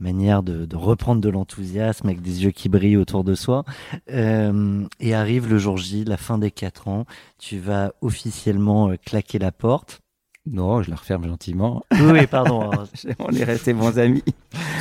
manière 0.00 0.42
de, 0.42 0.64
de 0.66 0.76
reprendre 0.76 1.20
de 1.20 1.28
l'enthousiasme 1.28 2.06
avec 2.08 2.20
des 2.22 2.42
yeux 2.44 2.50
qui 2.50 2.68
brillent 2.68 2.96
autour 2.96 3.22
de 3.24 3.34
soi. 3.34 3.64
Euh, 4.10 4.84
et 4.98 5.14
arrive 5.14 5.48
le 5.48 5.58
jour 5.58 5.76
J, 5.76 6.04
la 6.04 6.16
fin 6.16 6.38
des 6.38 6.50
quatre 6.50 6.88
ans, 6.88 7.04
tu 7.38 7.58
vas 7.58 7.92
officiellement 8.00 8.90
euh, 8.90 8.96
claquer 8.96 9.38
la 9.38 9.52
porte. 9.52 10.00
Non, 10.46 10.82
je 10.82 10.90
la 10.90 10.96
referme 10.96 11.26
gentiment. 11.26 11.82
Oui, 12.00 12.26
pardon, 12.26 12.70
On 13.18 13.30
est 13.30 13.44
restés 13.44 13.74
bons 13.74 13.98
amis. 13.98 14.24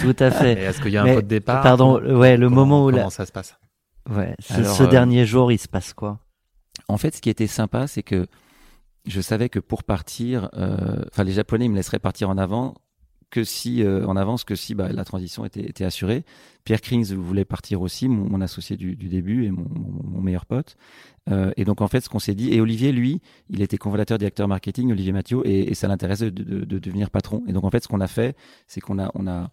tout 0.01 0.15
à 0.19 0.31
fait. 0.31 0.53
est-ce 0.53 0.81
qu'il 0.81 0.91
y 0.93 0.97
a 0.97 1.03
un 1.03 1.13
pot 1.15 1.21
de 1.21 1.27
départ 1.27 1.61
Pardon, 1.61 1.99
ouais, 2.01 2.37
le 2.37 2.47
Comment- 2.47 2.61
moment 2.65 2.85
où 2.85 2.91
comment 2.91 3.03
la, 3.03 3.09
ça 3.09 3.25
se 3.25 3.31
passe 3.31 3.57
ouais, 4.09 4.35
ce, 4.39 4.53
Alors, 4.53 4.73
ce 4.75 4.83
euh, 4.83 4.87
dernier 4.87 5.25
jour, 5.25 5.51
il 5.51 5.57
se 5.59 5.67
passe 5.67 5.93
quoi? 5.93 6.19
En 6.87 6.97
fait, 6.97 7.13
ce 7.13 7.21
qui 7.21 7.29
était 7.29 7.45
sympa, 7.45 7.87
c'est 7.87 8.03
que 8.03 8.25
je 9.05 9.19
savais 9.21 9.49
que 9.49 9.59
pour 9.59 9.83
partir, 9.83 10.49
euh, 10.55 11.03
enfin 11.11 11.23
les 11.23 11.33
Japonais 11.33 11.65
ils 11.65 11.69
me 11.69 11.75
laisseraient 11.75 11.99
partir 11.99 12.29
en 12.29 12.37
avant 12.37 12.73
que 13.29 13.43
si 13.43 13.83
euh, 13.83 14.05
en 14.07 14.15
avance 14.15 14.43
que 14.43 14.55
si 14.55 14.73
bah, 14.75 14.89
la 14.91 15.05
transition 15.05 15.45
était, 15.45 15.61
était 15.61 15.85
assurée. 15.85 16.23
Pierre 16.63 16.81
Krings 16.81 17.13
voulait 17.13 17.45
partir 17.45 17.81
aussi, 17.81 18.07
mon, 18.07 18.27
mon 18.29 18.41
associé 18.41 18.75
du, 18.77 18.95
du 18.95 19.07
début 19.07 19.45
et 19.45 19.51
mon, 19.51 19.67
mon- 19.69 20.03
mon 20.03 20.21
meilleur 20.21 20.45
pote. 20.45 20.75
Euh, 21.29 21.51
et 21.57 21.63
donc 21.65 21.81
en 21.81 21.87
fait, 21.87 22.01
ce 22.01 22.09
qu'on 22.09 22.19
s'est 22.19 22.35
dit, 22.35 22.53
et 22.53 22.59
Olivier, 22.61 22.91
lui, 22.91 23.21
il 23.49 23.61
était 23.61 23.77
cofondateur 23.77 24.17
directeur 24.17 24.47
marketing, 24.47 24.91
Olivier 24.91 25.11
Mathieu, 25.11 25.41
et, 25.45 25.69
et 25.71 25.73
ça 25.75 25.87
l'intéressait 25.87 26.31
de, 26.31 26.43
de- 26.43 26.65
de 26.65 26.79
devenir 26.79 27.09
patron. 27.11 27.43
Et 27.47 27.53
donc 27.53 27.63
en 27.63 27.69
fait, 27.69 27.83
ce 27.83 27.87
qu'on 27.87 28.01
a 28.01 28.07
fait, 28.07 28.35
c'est 28.67 28.81
qu'on 28.81 28.99
a, 28.99 29.11
on 29.13 29.27
a, 29.27 29.51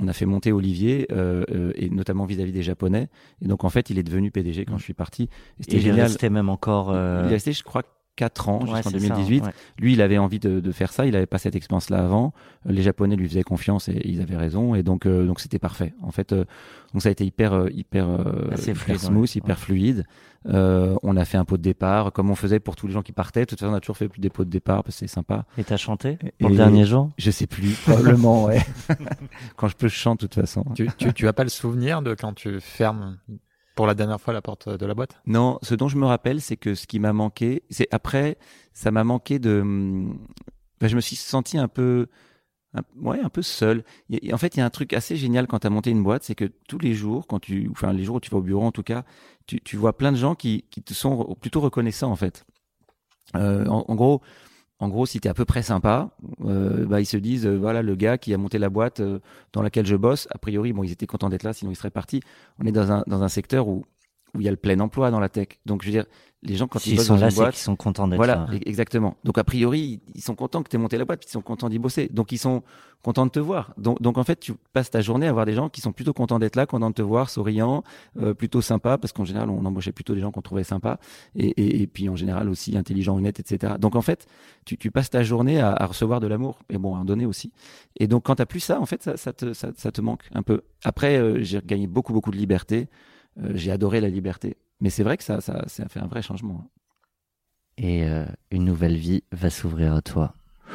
on 0.00 0.08
a 0.08 0.12
fait 0.12 0.26
monter 0.26 0.52
Olivier, 0.52 1.06
euh, 1.12 1.44
euh, 1.50 1.72
et 1.74 1.90
notamment 1.90 2.24
vis-à-vis 2.24 2.52
des 2.52 2.62
Japonais. 2.62 3.08
Et 3.42 3.48
donc 3.48 3.64
en 3.64 3.68
fait, 3.68 3.90
il 3.90 3.98
est 3.98 4.02
devenu 4.02 4.30
PDG 4.30 4.64
quand 4.64 4.78
je 4.78 4.84
suis 4.84 4.94
parti. 4.94 5.24
Et 5.24 5.26
Et 5.26 5.28
c'était 5.60 5.76
il 5.76 5.80
est 5.80 5.82
génial. 5.90 6.06
resté 6.06 6.30
même 6.30 6.48
encore. 6.48 6.90
euh, 6.90 7.22
Il 7.24 7.28
est 7.30 7.34
resté, 7.34 7.52
je 7.52 7.62
crois, 7.62 7.82
4 8.18 8.48
ans, 8.48 8.60
ouais, 8.60 8.66
jusqu'en 8.82 8.90
c'est 8.90 8.98
ça, 8.98 9.14
2018. 9.14 9.44
ouais. 9.44 9.50
Lui, 9.78 9.92
il 9.92 10.02
avait 10.02 10.18
envie 10.18 10.40
de, 10.40 10.58
de 10.60 10.72
faire 10.72 10.92
ça. 10.92 11.06
Il 11.06 11.12
n'avait 11.12 11.26
pas 11.26 11.38
cette 11.38 11.54
expérience-là 11.54 11.98
avant. 12.04 12.34
Euh, 12.66 12.72
Les 12.72 12.82
Japonais 12.82 13.14
lui 13.16 13.28
faisaient 13.28 13.44
confiance 13.44 13.88
et 13.88 14.00
ils 14.04 14.20
avaient 14.20 14.36
raison. 14.36 14.74
Et 14.74 14.82
donc, 14.82 15.06
euh, 15.06 15.24
donc 15.26 15.40
c'était 15.40 15.58
parfait. 15.60 15.94
En 16.02 16.10
fait, 16.10 16.32
euh, 16.32 16.44
donc 16.92 17.02
ça 17.02 17.08
a 17.08 17.12
été 17.12 17.24
hyper, 17.24 17.52
euh, 17.52 17.68
hyper, 17.72 18.08
euh, 18.08 18.50
Assez 18.52 18.70
hyper 18.72 18.82
fluide, 18.82 18.98
smooth, 18.98 19.20
ouais. 19.22 19.36
hyper 19.36 19.56
Ouais. 19.56 19.62
fluide. 19.62 20.04
Euh, 20.46 20.94
on 21.02 21.16
a 21.16 21.24
fait 21.24 21.36
un 21.36 21.44
pot 21.44 21.56
de 21.56 21.62
départ, 21.62 22.12
comme 22.12 22.30
on 22.30 22.34
faisait 22.36 22.60
pour 22.60 22.74
tous 22.76 22.86
les 22.86 22.92
gens 22.92 23.02
qui 23.02 23.12
partaient. 23.12 23.40
De 23.40 23.46
toute 23.46 23.58
façon, 23.60 23.72
on 23.72 23.76
a 23.76 23.80
toujours 23.80 23.96
fait 23.96 24.08
des 24.18 24.30
pots 24.30 24.44
de 24.44 24.50
départ 24.50 24.82
parce 24.84 24.94
que 24.96 25.00
c'est 25.00 25.06
sympa. 25.12 25.44
Et 25.58 25.64
t'as 25.64 25.76
chanté 25.76 26.16
Et- 26.22 26.32
pour 26.38 26.48
le 26.48 26.54
et- 26.54 26.58
dernier 26.58 26.84
jour? 26.84 27.10
Je 27.18 27.30
sais 27.30 27.46
plus, 27.46 27.74
probablement, 27.86 28.44
ouais. 28.44 28.60
Quand 29.56 29.68
je 29.68 29.76
peux, 29.76 29.88
je 29.88 29.94
chante 29.94 30.20
de 30.22 30.26
toute 30.26 30.40
façon. 30.40 30.64
tu, 30.74 30.88
tu, 30.96 31.12
tu 31.12 31.28
as 31.28 31.32
pas 31.32 31.42
le 31.44 31.48
souvenir 31.50 32.02
de 32.02 32.14
quand 32.14 32.32
tu 32.34 32.60
fermes 32.60 33.18
pour 33.78 33.86
la 33.86 33.94
dernière 33.94 34.20
fois 34.20 34.34
la 34.34 34.42
porte 34.42 34.68
de 34.68 34.86
la 34.86 34.94
boîte? 34.94 35.20
Non, 35.24 35.60
ce 35.62 35.76
dont 35.76 35.86
je 35.86 35.96
me 35.98 36.04
rappelle, 36.04 36.40
c'est 36.40 36.56
que 36.56 36.74
ce 36.74 36.88
qui 36.88 36.98
m'a 36.98 37.12
manqué, 37.12 37.62
c'est 37.70 37.86
après, 37.92 38.36
ça 38.72 38.90
m'a 38.90 39.04
manqué 39.04 39.38
de. 39.38 39.60
je 40.82 40.96
me 40.96 41.00
suis 41.00 41.14
senti 41.14 41.58
un 41.58 41.68
peu, 41.68 42.08
un, 42.74 42.80
ouais, 43.00 43.20
un 43.20 43.28
peu 43.28 43.40
seul. 43.40 43.84
En 44.32 44.36
fait, 44.36 44.56
il 44.56 44.58
y 44.58 44.62
a 44.62 44.66
un 44.66 44.70
truc 44.70 44.94
assez 44.94 45.14
génial 45.14 45.46
quand 45.46 45.60
tu 45.60 45.68
as 45.68 45.70
monté 45.70 45.90
une 45.90 46.02
boîte, 46.02 46.24
c'est 46.24 46.34
que 46.34 46.46
tous 46.66 46.78
les 46.78 46.92
jours, 46.92 47.28
quand 47.28 47.38
tu, 47.38 47.68
enfin 47.70 47.92
les 47.92 48.02
jours 48.02 48.16
où 48.16 48.20
tu 48.20 48.30
vas 48.30 48.38
au 48.38 48.42
bureau, 48.42 48.64
en 48.64 48.72
tout 48.72 48.82
cas, 48.82 49.04
tu, 49.46 49.60
tu 49.60 49.76
vois 49.76 49.96
plein 49.96 50.10
de 50.10 50.16
gens 50.16 50.34
qui, 50.34 50.64
qui 50.70 50.82
te 50.82 50.92
sont 50.92 51.36
plutôt 51.40 51.60
reconnaissants 51.60 52.10
en 52.10 52.16
fait. 52.16 52.44
Euh, 53.36 53.64
en 53.66 53.94
gros. 53.94 54.22
En 54.80 54.88
gros, 54.88 55.06
si 55.06 55.18
tu 55.20 55.28
à 55.28 55.34
peu 55.34 55.44
près 55.44 55.62
sympa, 55.62 56.10
euh, 56.44 56.86
bah, 56.86 57.00
ils 57.00 57.06
se 57.06 57.16
disent, 57.16 57.46
euh, 57.46 57.56
voilà, 57.56 57.82
le 57.82 57.96
gars 57.96 58.16
qui 58.16 58.32
a 58.32 58.38
monté 58.38 58.58
la 58.58 58.70
boîte 58.70 59.00
euh, 59.00 59.18
dans 59.52 59.60
laquelle 59.60 59.86
je 59.86 59.96
bosse, 59.96 60.28
a 60.30 60.38
priori, 60.38 60.72
bon, 60.72 60.84
ils 60.84 60.92
étaient 60.92 61.06
contents 61.06 61.28
d'être 61.28 61.42
là, 61.42 61.52
sinon 61.52 61.72
ils 61.72 61.76
seraient 61.76 61.90
partis. 61.90 62.20
On 62.60 62.66
est 62.66 62.72
dans 62.72 62.92
un, 62.92 63.02
dans 63.08 63.22
un 63.24 63.28
secteur 63.28 63.66
où 63.66 63.84
où 64.34 64.40
il 64.40 64.44
y 64.44 64.48
a 64.48 64.50
le 64.50 64.56
plein 64.56 64.78
emploi 64.80 65.10
dans 65.10 65.20
la 65.20 65.28
tech. 65.28 65.48
Donc, 65.66 65.82
je 65.82 65.86
veux 65.88 65.92
dire, 65.92 66.06
les 66.44 66.54
gens, 66.54 66.68
quand 66.68 66.86
ils 66.86 66.94
bossent 66.94 67.06
sont 67.06 67.14
dans 67.14 67.20
là, 67.22 67.28
une 67.30 67.34
boîte, 67.34 67.54
qu'ils 67.54 67.62
sont 67.62 67.74
contents 67.74 68.06
d'être 68.06 68.16
voilà, 68.16 68.34
là. 68.34 68.46
e- 68.52 68.60
exactement. 68.66 69.16
Donc, 69.24 69.38
a 69.38 69.44
priori, 69.44 70.00
ils- 70.06 70.12
ils 70.14 70.20
sont 70.22 70.36
contents 70.36 70.62
que 70.62 70.68
tu 70.68 70.76
aies 70.76 70.78
monté 70.78 70.96
la 70.96 71.04
boîte, 71.04 71.18
puis 71.20 71.28
ils 71.28 71.32
sont 71.32 71.40
contents 71.42 71.68
d'y 71.68 71.80
bosser. 71.80 72.08
Donc, 72.12 72.30
ils 72.30 72.38
sont 72.38 72.62
contents 73.02 73.26
de 73.26 73.30
te 73.32 73.40
voir. 73.40 73.74
Donc, 73.76 74.00
donc, 74.00 74.18
en 74.18 74.22
fait, 74.24 74.38
tu 74.38 74.52
passes 74.72 74.90
ta 74.90 75.00
journée 75.00 75.26
à 75.26 75.32
voir 75.32 75.46
des 75.46 75.54
gens 75.54 75.68
qui 75.68 75.80
sont 75.80 75.90
plutôt 75.92 76.12
contents 76.12 76.38
d'être 76.38 76.54
là, 76.54 76.66
contents 76.66 76.90
de 76.90 76.94
te 76.94 77.02
voir, 77.02 77.28
souriants, 77.28 77.82
euh, 78.20 78.34
plutôt 78.34 78.60
sympas, 78.60 78.98
parce 78.98 79.12
qu'en 79.12 79.24
général, 79.24 79.50
on 79.50 79.64
embauchait 79.64 79.90
plutôt 79.90 80.14
des 80.14 80.20
gens 80.20 80.30
qu'on 80.30 80.42
trouvait 80.42 80.62
sympas, 80.62 80.98
et, 81.34 81.48
et, 81.48 81.82
et 81.82 81.86
puis 81.88 82.08
en 82.08 82.14
général 82.14 82.48
aussi 82.48 82.76
intelligents, 82.76 83.16
honnêtes, 83.16 83.40
etc. 83.40 83.74
Donc, 83.80 83.96
en 83.96 84.02
fait, 84.02 84.26
tu, 84.64 84.76
tu 84.76 84.92
passes 84.92 85.10
ta 85.10 85.24
journée 85.24 85.60
à, 85.60 85.72
à 85.72 85.86
recevoir 85.86 86.20
de 86.20 86.28
l'amour, 86.28 86.60
et 86.68 86.78
bon, 86.78 86.94
à 86.94 86.98
en 87.00 87.04
donner 87.04 87.26
aussi. 87.26 87.50
Et 87.98 88.06
donc, 88.06 88.24
quand 88.26 88.36
tu 88.36 88.46
plus 88.46 88.60
ça, 88.60 88.80
en 88.80 88.86
fait, 88.86 89.02
ça, 89.02 89.16
ça, 89.16 89.32
te, 89.32 89.52
ça, 89.54 89.70
ça 89.76 89.90
te 89.90 90.00
manque 90.00 90.22
un 90.34 90.42
peu. 90.44 90.60
Après, 90.84 91.16
euh, 91.18 91.38
j'ai 91.42 91.60
gagné 91.64 91.88
beaucoup, 91.88 92.12
beaucoup 92.12 92.30
de 92.30 92.36
liberté. 92.36 92.86
Euh, 93.40 93.52
j'ai 93.54 93.70
adoré 93.72 94.00
la 94.00 94.08
liberté. 94.08 94.56
Mais 94.80 94.90
c'est 94.90 95.02
vrai 95.02 95.16
que 95.16 95.24
ça, 95.24 95.40
ça, 95.40 95.64
ça 95.66 95.82
a 95.84 95.88
fait 95.88 96.00
un 96.00 96.06
vrai 96.06 96.22
changement. 96.22 96.64
hein. 96.64 96.68
Et 97.78 98.04
euh, 98.04 98.24
une 98.50 98.64
nouvelle 98.64 98.96
vie 98.96 99.22
va 99.32 99.50
s'ouvrir 99.50 99.94
à 99.94 100.02
toi. 100.02 100.34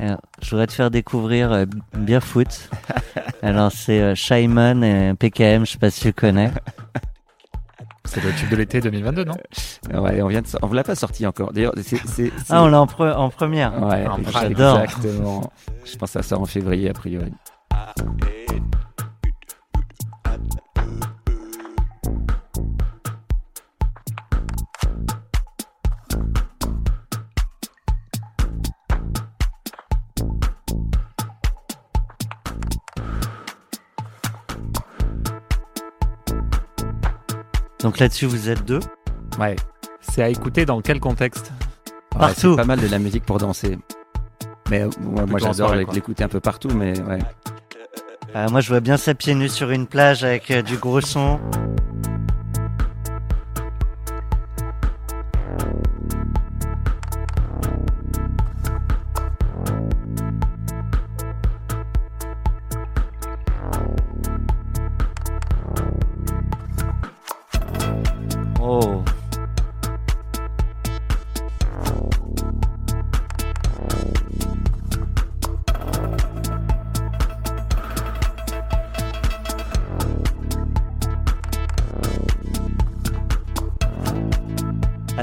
Alors, 0.00 0.20
je 0.42 0.50
voudrais 0.50 0.66
te 0.68 0.72
faire 0.72 0.90
découvrir 0.90 1.50
euh, 1.52 1.64
Beerfoot. 1.92 2.70
Alors, 3.42 3.72
c'est 3.72 4.00
euh, 4.00 4.14
Shimon 4.14 4.82
et 4.82 5.12
PKM, 5.14 5.66
je 5.66 5.72
sais 5.72 5.78
pas 5.78 5.90
si 5.90 6.00
tu 6.02 6.12
connais. 6.12 6.52
C'est 8.04 8.22
le 8.24 8.32
tube 8.32 8.48
de 8.50 8.56
l'été 8.56 8.80
2022, 8.80 9.24
non? 9.24 9.34
Ah 9.92 10.00
Ouais, 10.00 10.22
on 10.22 10.28
vient 10.28 10.40
de, 10.40 10.46
on 10.62 10.66
vous 10.66 10.74
l'a 10.74 10.84
pas 10.84 10.94
sorti 10.94 11.26
encore. 11.26 11.52
D'ailleurs, 11.52 11.74
c'est, 11.76 11.82
c'est, 11.98 12.06
c'est- 12.06 12.32
Ah, 12.48 12.62
on 12.62 12.68
l'a 12.68 12.80
en, 12.80 12.86
pre- 12.86 13.12
en 13.14 13.28
première. 13.28 13.72
ouais, 13.82 14.06
Ah, 14.08 14.16
j'adore. 14.30 14.80
Exactement. 14.82 15.52
Je 15.84 15.96
pense 15.96 16.08
que 16.12 16.12
ça 16.14 16.22
sort 16.22 16.40
en 16.40 16.46
février 16.46 16.88
a 16.88 16.94
priori. 16.94 17.32
Donc 37.80 37.98
là-dessus, 37.98 38.26
vous 38.26 38.48
êtes 38.48 38.64
deux. 38.64 38.80
Ouais. 39.38 39.56
C'est 40.00 40.22
à 40.22 40.28
écouter 40.28 40.66
dans 40.66 40.80
quel 40.80 41.00
contexte? 41.00 41.52
Ouais, 42.14 42.20
Partout. 42.20 42.52
c'est 42.52 42.56
pas 42.56 42.64
mal 42.64 42.80
de 42.80 42.88
la 42.88 42.98
musique 42.98 43.24
pour 43.24 43.38
danser. 43.38 43.78
Mais 44.70 44.82
euh, 44.82 44.90
moi, 45.26 45.38
j'adore 45.38 45.74
l'écouter 45.74 46.24
un 46.24 46.28
peu 46.28 46.40
partout, 46.40 46.68
mais 46.74 46.98
ouais. 47.00 47.18
Euh, 48.36 48.48
moi, 48.50 48.60
je 48.60 48.68
vois 48.68 48.80
bien 48.80 48.96
ça 48.96 49.14
pieds 49.14 49.34
nus 49.34 49.48
sur 49.48 49.70
une 49.70 49.86
plage 49.86 50.24
avec 50.24 50.50
euh, 50.50 50.62
du 50.62 50.76
gros 50.76 51.00
son. 51.00 51.40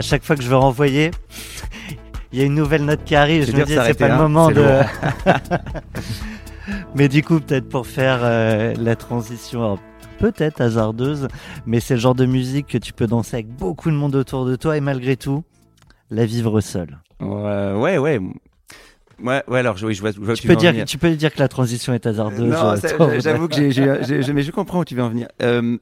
Chaque 0.06 0.24
fois 0.24 0.36
que 0.36 0.44
je 0.44 0.48
veux 0.48 0.56
renvoyer, 0.56 1.12
il 2.32 2.40
y 2.40 2.42
a 2.42 2.46
une 2.46 2.56
nouvelle 2.56 2.86
note 2.86 3.04
qui 3.04 3.16
arrive. 3.16 3.46
Je 3.46 3.56
me 3.56 3.66
dis, 3.66 3.74
c'est 3.74 3.98
pas 3.98 4.08
le 4.08 4.14
hein, 4.14 4.18
moment 4.18 4.50
de. 4.50 4.66
mais 6.96 7.08
du 7.08 7.24
coup, 7.24 7.40
peut-être 7.40 7.68
pour 7.68 7.88
faire 7.88 8.20
euh, 8.22 8.74
la 8.80 8.96
transition, 8.96 9.62
alors, 9.62 9.80
peut-être 10.20 10.62
hasardeuse, 10.62 11.28
mais 11.66 11.80
c'est 11.80 11.96
le 11.96 12.00
genre 12.00 12.16
de 12.16 12.26
musique 12.26 12.68
que 12.68 12.78
tu 12.78 12.94
peux 12.94 13.08
danser 13.08 13.36
avec 13.36 13.48
beaucoup 13.48 13.90
de 13.90 13.96
monde 13.96 14.16
autour 14.16 14.46
de 14.46 14.56
toi 14.56 14.78
et 14.78 14.82
malgré 14.82 15.18
tout, 15.18 15.44
la 16.12 16.26
vivre 16.26 16.62
seule. 16.62 17.00
Ouais, 17.20 17.74
ouais, 17.74 17.98
ouais. 17.98 18.20
Ouais, 19.24 19.42
ouais, 19.48 19.60
alors 19.60 19.78
oui, 19.82 19.94
je 19.94 20.02
vois, 20.02 20.12
je 20.12 20.20
vois 20.20 20.34
où 20.34 20.36
Tu 20.36 20.42
tu 20.42 20.48
peux, 20.48 20.58
dire, 20.58 20.86
tu 20.86 20.98
peux 20.98 21.10
dire 21.12 21.34
que 21.34 21.40
la 21.40 21.48
transition 21.48 21.94
est 21.94 22.06
hasardeuse. 22.06 22.52
Non, 22.52 22.74
euh, 22.74 23.20
j'avoue 23.22 23.48
que 23.48 23.70
j'ai- 23.70 24.34
mais 24.34 24.44
je 24.44 24.52
comprends 24.52 24.80
où 24.80 24.86
tu 24.86 24.94
veux 24.94 25.04
en 25.04 25.10
venir. 25.10 25.30
Euh, 25.42 25.78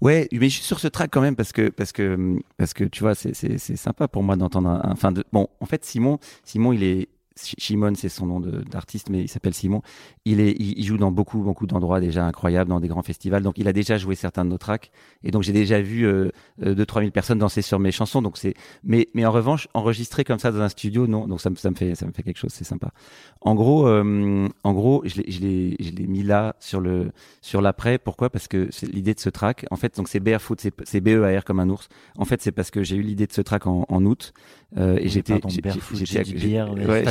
ouais, 0.00 0.28
mais 0.32 0.48
je 0.48 0.54
suis 0.54 0.64
sur 0.64 0.80
ce 0.80 0.88
track 0.88 1.10
quand 1.12 1.20
même 1.20 1.36
parce 1.36 1.52
que 1.52 1.68
parce 1.68 1.92
que 1.92 2.38
parce 2.56 2.74
que 2.74 2.84
tu 2.84 3.00
vois, 3.00 3.14
c'est 3.14 3.58
sympa 3.58 4.08
pour 4.08 4.22
moi 4.22 4.36
d'entendre 4.36 4.68
un, 4.68 4.82
enfin 4.92 5.12
de 5.12 5.24
bon, 5.32 5.48
en 5.60 5.66
fait 5.66 5.84
Simon, 5.84 6.18
Simon 6.44 6.72
il 6.72 6.82
est 6.82 7.08
Shimon, 7.36 7.92
c'est 7.96 8.08
son 8.08 8.26
nom 8.26 8.40
d'artiste, 8.40 9.10
mais 9.10 9.20
il 9.22 9.28
s'appelle 9.28 9.52
Simon. 9.54 9.82
Il, 10.24 10.40
est, 10.40 10.52
il, 10.58 10.78
il 10.78 10.84
joue 10.84 10.96
dans 10.96 11.10
beaucoup, 11.10 11.40
beaucoup 11.40 11.66
d'endroits 11.66 12.00
déjà 12.00 12.24
incroyables, 12.24 12.70
dans 12.70 12.80
des 12.80 12.88
grands 12.88 13.02
festivals. 13.02 13.42
Donc, 13.42 13.58
il 13.58 13.68
a 13.68 13.72
déjà 13.72 13.98
joué 13.98 14.14
certains 14.14 14.44
de 14.44 14.50
nos 14.50 14.58
tracks. 14.58 14.90
Et 15.22 15.30
donc, 15.30 15.42
j'ai 15.42 15.52
déjà 15.52 15.80
vu 15.80 16.06
euh, 16.06 16.30
euh, 16.64 16.74
2-3 16.74 17.00
000 17.00 17.10
personnes 17.10 17.38
danser 17.38 17.62
sur 17.62 17.78
mes 17.78 17.92
chansons. 17.92 18.22
Donc, 18.22 18.38
c'est, 18.38 18.54
mais, 18.84 19.08
mais 19.14 19.26
en 19.26 19.32
revanche, 19.32 19.68
enregistrer 19.74 20.24
comme 20.24 20.38
ça 20.38 20.50
dans 20.50 20.60
un 20.60 20.68
studio, 20.70 21.06
non. 21.06 21.26
Donc, 21.26 21.40
ça, 21.40 21.50
me- 21.50 21.56
ça 21.56 21.70
me 21.70 21.74
fait, 21.76 21.94
ça 21.94 22.06
me 22.06 22.12
fait 22.12 22.22
quelque 22.22 22.38
chose. 22.38 22.52
C'est 22.52 22.64
sympa. 22.64 22.90
En 23.42 23.54
gros, 23.54 23.86
euh, 23.86 24.48
en 24.64 24.72
gros, 24.72 25.02
je 25.04 25.20
l'ai, 25.20 25.76
je 25.78 25.90
l'ai, 25.90 26.06
mis 26.06 26.22
là 26.22 26.56
sur 26.58 26.80
le, 26.80 27.10
sur 27.42 27.60
l'après. 27.60 27.98
Pourquoi? 27.98 28.30
Parce 28.30 28.48
que 28.48 28.68
c'est 28.70 28.86
l'idée 28.90 29.14
de 29.14 29.20
ce 29.20 29.28
track. 29.28 29.66
En 29.70 29.76
fait, 29.76 29.96
donc 29.96 30.08
c'est 30.08 30.20
Barefoot, 30.20 30.58
c'est, 30.60 31.00
B-E-A-R 31.00 31.44
comme 31.44 31.60
un 31.60 31.68
ours. 31.68 31.88
En 32.16 32.24
fait, 32.24 32.40
c'est 32.40 32.52
parce 32.52 32.70
que 32.70 32.82
j'ai 32.82 32.96
eu 32.96 33.02
l'idée 33.02 33.26
de 33.26 33.32
ce 33.32 33.42
track 33.42 33.66
en, 33.66 33.84
en 33.88 34.04
août. 34.06 34.32
Euh, 34.76 34.96
et 35.00 35.08
j'étais, 35.08 35.34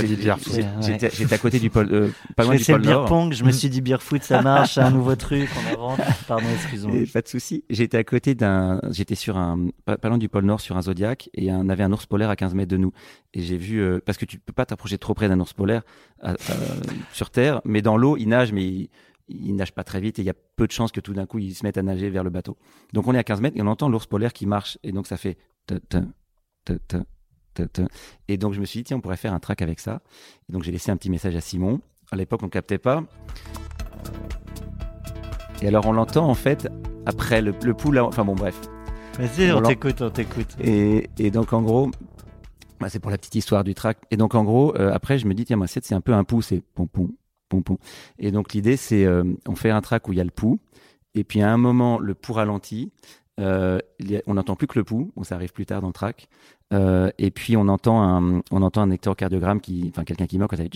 j'étais 0.08 0.15
J'étais, 0.82 1.34
à 1.34 1.38
côté 1.38 1.60
du 1.60 1.70
pôle, 1.70 1.88
euh, 1.92 2.10
pas 2.36 2.44
Je 2.44 2.48
loin 2.50 2.58
du 2.58 2.64
pôle 2.66 2.82
beer 2.82 2.92
Nord. 2.94 3.06
pong, 3.06 3.34
je 3.34 3.44
me 3.44 3.52
suis 3.52 3.70
dit 3.70 3.82
beer 3.82 4.02
foot, 4.02 4.24
ça 4.24 4.42
marche, 4.42 4.76
c'est 4.76 4.82
un 4.82 4.92
nouveau 4.92 5.16
truc, 5.16 5.50
on 5.58 5.74
invente. 5.74 6.00
Pardon, 6.28 6.46
excuse-moi. 6.56 6.96
Et 6.98 7.06
pas 7.06 7.22
de 7.22 7.28
souci. 7.28 7.64
J'étais 7.70 7.98
à 7.98 8.04
côté 8.04 8.36
d'un, 8.36 8.80
j'étais 8.92 9.16
sur 9.16 9.38
un, 9.38 9.68
pas, 9.86 9.98
pas 9.98 10.10
loin 10.10 10.18
du 10.18 10.30
pôle 10.30 10.46
Nord 10.46 10.62
sur 10.62 10.78
un 10.78 10.82
Zodiac 10.82 11.30
et 11.34 11.52
on 11.52 11.70
avait 11.70 11.84
un 11.84 11.92
ours 11.92 12.06
polaire 12.06 12.30
à 12.30 12.36
15 12.36 12.54
mètres 12.54 12.72
de 12.72 12.78
nous. 12.78 12.92
Et 13.34 13.42
j'ai 13.42 13.58
vu, 13.58 13.80
euh, 13.82 14.00
parce 14.06 14.18
que 14.18 14.26
tu 14.26 14.40
peux 14.40 14.54
pas 14.54 14.66
t'approcher 14.66 14.98
trop 14.98 15.14
près 15.14 15.28
d'un 15.28 15.40
ours 15.40 15.54
polaire 15.54 15.82
à- 16.22 16.36
sur 17.14 17.30
Terre, 17.30 17.62
mais 17.66 17.82
dans 17.82 17.98
l'eau, 17.98 18.18
il 18.18 18.28
nage, 18.28 18.52
mais 18.54 18.66
il, 18.66 18.90
il 19.28 19.56
nage 19.56 19.72
pas 19.74 19.84
très 19.84 20.00
vite 20.00 20.20
et 20.20 20.22
il 20.22 20.26
y 20.26 20.30
a 20.30 20.36
peu 20.56 20.68
de 20.68 20.72
chances 20.72 20.92
que 20.92 21.00
tout 21.02 21.14
d'un 21.14 21.26
coup 21.26 21.40
il 21.40 21.56
se 21.56 21.66
mette 21.66 21.78
à 21.78 21.82
nager 21.82 22.10
vers 22.10 22.24
le 22.24 22.30
bateau. 22.30 22.58
Donc 22.94 23.08
on 23.08 23.14
est 23.16 23.18
à 23.18 23.24
15 23.24 23.42
mètres 23.42 23.58
et 23.58 23.62
on 23.62 23.68
entend 23.68 23.90
l'ours 23.90 24.06
polaire 24.06 24.34
qui 24.34 24.46
marche 24.46 24.78
et 24.84 24.92
donc 24.92 25.08
ça 25.08 25.18
fait 25.18 25.38
et 28.28 28.38
donc 28.38 28.54
je 28.54 28.60
me 28.60 28.66
suis 28.66 28.80
dit 28.80 28.84
tiens 28.86 28.98
on 28.98 29.02
pourrait 29.02 29.18
faire 29.18 29.34
un 29.34 29.40
track 29.40 29.62
avec 29.62 29.80
ça. 29.80 30.02
Et 30.50 30.54
donc 30.54 30.64
j'ai 30.64 30.72
laissé 30.72 30.92
un 30.92 30.98
petit 30.98 31.10
message 31.10 31.36
à 31.36 31.42
Simon. 31.42 31.82
À 32.12 32.16
l'époque 32.16 32.42
on 32.44 32.50
captait 32.50 32.78
pas. 32.78 33.04
Et 35.62 35.68
alors 35.68 35.86
on 35.86 35.92
l'entend 35.94 36.28
en 36.30 36.36
fait 36.36 36.68
après 37.06 37.42
le, 37.42 37.54
le 37.64 37.74
pouls, 37.74 37.92
là- 37.92 38.04
enfin 38.06 38.26
bon 38.26 38.36
bref. 38.36 38.60
Vas-y, 39.18 39.52
on 39.52 39.62
t'écoute, 39.62 40.02
on 40.02 40.10
t'écoute. 40.10 40.56
Et, 40.60 41.10
et 41.18 41.32
donc 41.32 41.54
en 41.54 41.62
gros, 41.62 41.90
bah, 42.82 42.90
c'est 42.90 43.00
pour 43.00 43.10
la 43.12 43.18
petite 43.18 43.36
histoire 43.36 43.64
du 43.64 43.74
track. 43.74 43.98
Et 44.12 44.18
donc 44.18 44.36
en 44.36 44.44
gros, 44.44 44.76
euh, 44.76 44.92
après 44.94 45.18
je 45.18 45.26
me 45.28 45.34
dis 45.34 45.46
tiens 45.46 45.56
moi 45.56 45.68
c'est 45.68 45.94
un 45.94 46.02
peu 46.02 46.14
un 46.14 46.24
pouls, 46.26 46.42
c'est 46.42 46.62
pom 46.62 46.88
pom 46.88 47.12
pom 47.50 47.64
pom. 47.64 47.78
Et 48.20 48.32
donc 48.32 48.54
l'idée 48.54 48.76
c'est 48.78 49.06
euh, 49.06 49.24
on 49.48 49.56
fait 49.56 49.70
un 49.70 49.82
track 49.82 50.08
où 50.08 50.14
il 50.14 50.18
y 50.18 50.22
a 50.22 50.26
le 50.26 50.32
pouls, 50.32 50.60
et 51.14 51.24
puis 51.24 51.42
à 51.42 51.52
un 51.52 51.58
moment 51.58 52.00
le 52.00 52.14
pouls 52.14 52.34
ralentit. 52.34 52.92
Euh, 53.40 53.80
a- 54.02 54.22
on 54.28 54.36
n'entend 54.36 54.56
plus 54.56 54.66
que 54.68 54.80
le 54.80 54.86
pouls, 54.86 55.12
bon, 55.16 55.24
ça 55.24 55.36
arrive 55.36 55.52
plus 55.52 55.66
tard 55.66 55.82
dans 55.82 55.88
le 55.88 55.94
track. 55.94 56.30
Euh, 56.74 57.12
et 57.20 57.30
puis 57.30 57.56
on 57.56 57.68
entend 57.68 58.02
un, 58.02 58.42
on 58.50 58.62
entend 58.64 58.82
un 58.82 58.88
électrocardiogramme 58.90 59.62
qui, 59.62 59.86
enfin 59.90 60.04
quelqu'un 60.04 60.26
qui 60.26 60.40
meurt 60.40 60.50
quand 60.50 60.58
ça 60.58 60.64
fait 60.64 60.70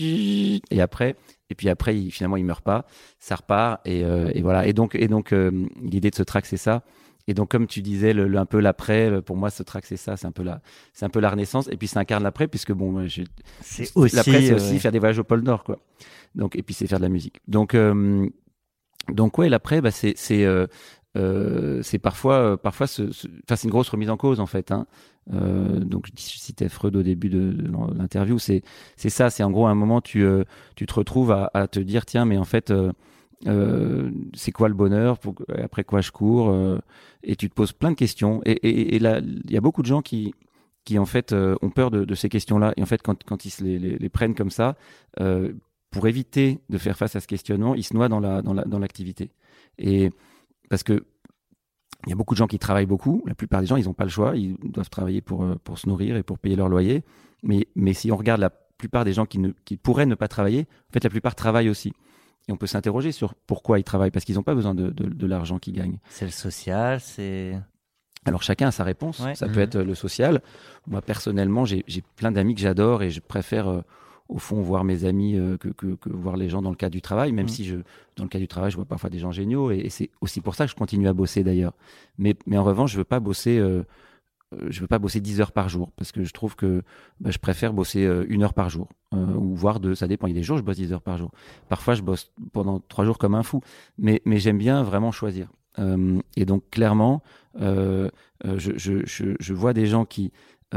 et 0.70 0.80
après, 0.80 1.16
et 1.50 1.56
puis 1.56 1.68
après 1.68 1.98
il, 1.98 2.12
finalement 2.12 2.36
il 2.36 2.44
meurt 2.44 2.62
pas, 2.62 2.86
ça 3.18 3.34
repart 3.34 3.80
et, 3.84 4.04
euh, 4.04 4.30
et 4.32 4.40
voilà. 4.42 4.66
Et 4.68 4.72
donc 4.72 4.94
et 4.94 5.08
donc 5.08 5.32
euh, 5.32 5.50
l'idée 5.82 6.10
de 6.10 6.14
ce 6.14 6.22
track 6.22 6.46
c'est 6.46 6.56
ça. 6.56 6.82
Et 7.26 7.34
donc 7.34 7.50
comme 7.50 7.66
tu 7.66 7.82
disais 7.82 8.12
le, 8.12 8.28
le- 8.28 8.38
un 8.38 8.46
peu 8.46 8.60
l'après, 8.60 9.20
pour 9.22 9.36
moi 9.36 9.50
ce 9.50 9.64
track 9.64 9.84
c'est 9.84 9.96
ça, 9.96 10.16
c'est 10.16 10.26
un 10.28 10.32
peu 10.32 10.44
la, 10.44 10.60
c'est 10.92 11.04
un 11.04 11.10
peu 11.10 11.18
la 11.20 11.28
renaissance. 11.30 11.68
Et 11.72 11.76
puis 11.76 11.88
ça 11.88 11.98
incarne 12.00 12.22
l'après 12.22 12.46
puisque 12.46 12.72
bon, 12.72 13.04
C'est 13.60 13.90
aussi. 13.96 14.14
L'après, 14.16 14.42
c'est 14.42 14.54
aussi 14.54 14.78
faire 14.78 14.92
des 14.92 15.00
voyages 15.00 15.18
au 15.18 15.24
pôle 15.24 15.42
Nord, 15.42 15.64
quoi. 15.64 15.78
Donc, 16.36 16.54
et 16.54 16.62
puis 16.62 16.72
c'est 16.72 16.86
faire 16.86 16.98
de 16.98 17.04
la 17.04 17.08
musique. 17.08 17.40
Donc, 17.48 17.74
donc 19.08 19.38
ouais, 19.38 19.48
l'après, 19.48 19.80
bah, 19.80 19.90
c'est, 19.90 20.14
c'est, 20.16 20.44
euh, 20.44 20.66
euh, 21.16 21.82
c'est 21.82 21.98
parfois, 21.98 22.34
euh, 22.34 22.56
parfois, 22.56 22.86
c'est 22.86 23.64
une 23.64 23.70
grosse 23.70 23.88
remise 23.88 24.10
en 24.10 24.16
cause 24.16 24.40
en 24.40 24.46
fait. 24.46 24.70
Hein. 24.70 24.86
Euh, 25.32 25.80
donc, 25.80 26.08
je 26.16 26.20
citais 26.22 26.68
Freud 26.68 26.94
au 26.96 27.02
début 27.02 27.28
de, 27.28 27.54
l'interview. 27.96 28.38
C'est, 28.38 28.62
c'est 28.96 29.10
ça. 29.10 29.30
C'est 29.30 29.42
en 29.42 29.50
gros 29.50 29.66
à 29.66 29.70
un 29.70 29.74
moment, 29.74 30.00
tu, 30.00 30.24
tu 30.76 30.86
te 30.86 30.94
retrouves 30.94 31.32
à, 31.32 31.68
te 31.68 31.80
dire, 31.80 32.06
tiens, 32.06 32.24
mais 32.24 32.38
en 32.38 32.44
fait. 32.44 32.72
c'est 34.34 34.52
quoi 34.52 34.68
le 34.68 34.74
bonheur 34.74 35.16
après 35.62 35.82
quoi 35.82 36.02
je 36.02 36.10
cours 36.10 36.54
et 37.22 37.36
tu 37.36 37.48
te 37.48 37.54
poses 37.54 37.72
plein 37.72 37.90
de 37.90 37.96
questions 37.96 38.42
et, 38.44 38.96
il 38.96 39.02
y 39.02 39.56
a 39.56 39.60
beaucoup 39.62 39.80
de 39.80 39.86
gens 39.86 40.02
qui 40.02 40.34
qui 40.84 40.98
en 40.98 41.06
fait 41.06 41.32
ont 41.32 41.70
peur 41.70 41.90
de, 41.90 42.14
ces 42.14 42.28
questions-là 42.28 42.74
et 42.76 42.82
en 42.82 42.86
fait 42.86 43.00
quand, 43.00 43.24
quand 43.24 43.46
ils 43.46 43.64
les, 43.64 44.08
prennent 44.10 44.34
comme 44.34 44.50
ça 44.50 44.76
pour 45.90 46.06
éviter 46.06 46.60
de 46.68 46.76
faire 46.76 46.98
face 46.98 47.16
à 47.16 47.20
ce 47.20 47.26
questionnement 47.26 47.74
ils 47.74 47.82
se 47.82 47.94
noient 47.94 48.10
dans 48.10 48.20
la 48.20 48.42
dans 48.42 48.78
l'activité 48.78 49.30
et 49.78 50.10
parce 50.70 50.82
que 50.82 51.04
il 52.06 52.10
y 52.10 52.12
a 52.12 52.16
beaucoup 52.16 52.32
de 52.32 52.38
gens 52.38 52.46
qui 52.46 52.58
travaillent 52.58 52.86
beaucoup. 52.86 53.22
La 53.26 53.34
plupart 53.34 53.60
des 53.60 53.66
gens, 53.66 53.76
ils 53.76 53.84
n'ont 53.84 53.92
pas 53.92 54.04
le 54.04 54.10
choix. 54.10 54.34
Ils 54.34 54.56
doivent 54.62 54.88
travailler 54.88 55.20
pour, 55.20 55.44
euh, 55.44 55.56
pour 55.62 55.78
se 55.78 55.86
nourrir 55.86 56.16
et 56.16 56.22
pour 56.22 56.38
payer 56.38 56.56
leur 56.56 56.70
loyer. 56.70 57.04
Mais, 57.42 57.68
mais 57.76 57.92
si 57.92 58.10
on 58.10 58.16
regarde 58.16 58.40
la 58.40 58.48
plupart 58.48 59.04
des 59.04 59.12
gens 59.12 59.26
qui, 59.26 59.38
ne, 59.38 59.50
qui 59.66 59.76
pourraient 59.76 60.06
ne 60.06 60.14
pas 60.14 60.28
travailler, 60.28 60.66
en 60.88 60.92
fait, 60.94 61.04
la 61.04 61.10
plupart 61.10 61.34
travaillent 61.34 61.68
aussi. 61.68 61.92
Et 62.48 62.52
on 62.52 62.56
peut 62.56 62.66
s'interroger 62.66 63.12
sur 63.12 63.34
pourquoi 63.34 63.78
ils 63.78 63.84
travaillent, 63.84 64.10
parce 64.10 64.24
qu'ils 64.24 64.36
n'ont 64.36 64.42
pas 64.42 64.54
besoin 64.54 64.74
de, 64.74 64.88
de, 64.88 65.04
de 65.10 65.26
l'argent 65.26 65.58
qu'ils 65.58 65.74
gagnent. 65.74 65.98
C'est 66.08 66.24
le 66.24 66.30
social, 66.30 67.00
c'est. 67.00 67.58
Alors 68.24 68.42
chacun 68.42 68.68
a 68.68 68.70
sa 68.70 68.84
réponse. 68.84 69.20
Ouais. 69.20 69.34
Ça 69.34 69.48
peut 69.48 69.60
être 69.60 69.76
euh, 69.76 69.84
le 69.84 69.94
social. 69.94 70.42
Moi 70.86 71.00
personnellement, 71.00 71.64
j'ai 71.64 71.84
j'ai 71.86 72.02
plein 72.16 72.32
d'amis 72.32 72.54
que 72.54 72.60
j'adore 72.60 73.02
et 73.02 73.10
je 73.10 73.20
préfère 73.20 73.68
euh, 73.68 73.80
au 74.30 74.38
fond 74.38 74.62
voir 74.62 74.84
mes 74.84 75.04
amis 75.04 75.36
euh, 75.36 75.56
que, 75.58 75.68
que, 75.68 75.94
que 75.96 76.08
voir 76.08 76.36
les 76.36 76.48
gens 76.48 76.62
dans 76.62 76.70
le 76.70 76.76
cadre 76.76 76.92
du 76.92 77.02
travail. 77.02 77.32
Même 77.32 77.46
Mhm. 77.46 77.48
si 77.50 77.64
je 77.64 77.76
dans 78.16 78.24
le 78.24 78.28
cadre 78.28 78.42
du 78.42 78.48
travail, 78.48 78.70
je 78.70 78.76
vois 78.76 78.84
parfois 78.84 79.10
des 79.10 79.18
gens 79.18 79.32
géniaux 79.32 79.70
et, 79.70 79.78
et 79.78 79.90
c'est 79.90 80.10
aussi 80.20 80.40
pour 80.40 80.54
ça 80.54 80.64
que 80.64 80.70
je 80.70 80.76
continue 80.76 81.08
à 81.08 81.12
bosser 81.12 81.42
d'ailleurs. 81.44 81.74
Mais 82.18 82.34
mais 82.46 82.56
en 82.56 82.64
revanche, 82.64 82.92
je 82.92 82.96
veux 82.98 83.04
pas 83.04 83.20
bosser. 83.20 83.58
euh, 83.58 83.82
euh, 84.52 84.66
je 84.68 84.80
veux 84.80 84.88
pas 84.88 84.98
bosser 84.98 85.20
10 85.20 85.40
heures 85.40 85.52
par 85.52 85.68
jour 85.68 85.92
parce 85.96 86.10
que 86.10 86.24
je 86.24 86.32
trouve 86.32 86.56
que 86.56 86.82
bah, 87.20 87.30
je 87.30 87.38
préfère 87.38 87.72
bosser 87.72 88.04
euh, 88.04 88.24
une 88.28 88.42
heure 88.42 88.52
par 88.54 88.68
jour 88.68 88.88
euh, 89.14 89.34
ou 89.34 89.54
voire 89.54 89.78
deux, 89.78 89.94
ça 89.94 90.08
dépend. 90.08 90.26
Il 90.26 90.30
y 90.30 90.36
a 90.36 90.40
des 90.40 90.42
jours 90.42 90.56
je 90.58 90.62
bosse 90.64 90.76
10 90.76 90.92
heures 90.92 91.02
par 91.02 91.18
jour. 91.18 91.30
Parfois 91.68 91.94
je 91.94 92.02
bosse 92.02 92.32
pendant 92.52 92.80
trois 92.80 93.04
jours 93.04 93.18
comme 93.18 93.36
un 93.36 93.44
fou, 93.44 93.60
mais, 93.96 94.20
mais 94.24 94.38
j'aime 94.38 94.58
bien 94.58 94.82
vraiment 94.82 95.12
choisir. 95.12 95.48
Euh, 95.78 96.18
et 96.36 96.46
donc 96.46 96.64
clairement, 96.70 97.22
je, 97.60 98.08
je, 98.76 99.04
je, 99.06 99.34
je 99.38 99.54
vois 99.54 99.72
des 99.72 99.86
gens 99.86 100.04
qui 100.04 100.32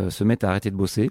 se 0.10 0.24
mettent 0.24 0.44
à 0.44 0.50
arrêter 0.50 0.70
de 0.72 0.76
bosser, 0.76 1.10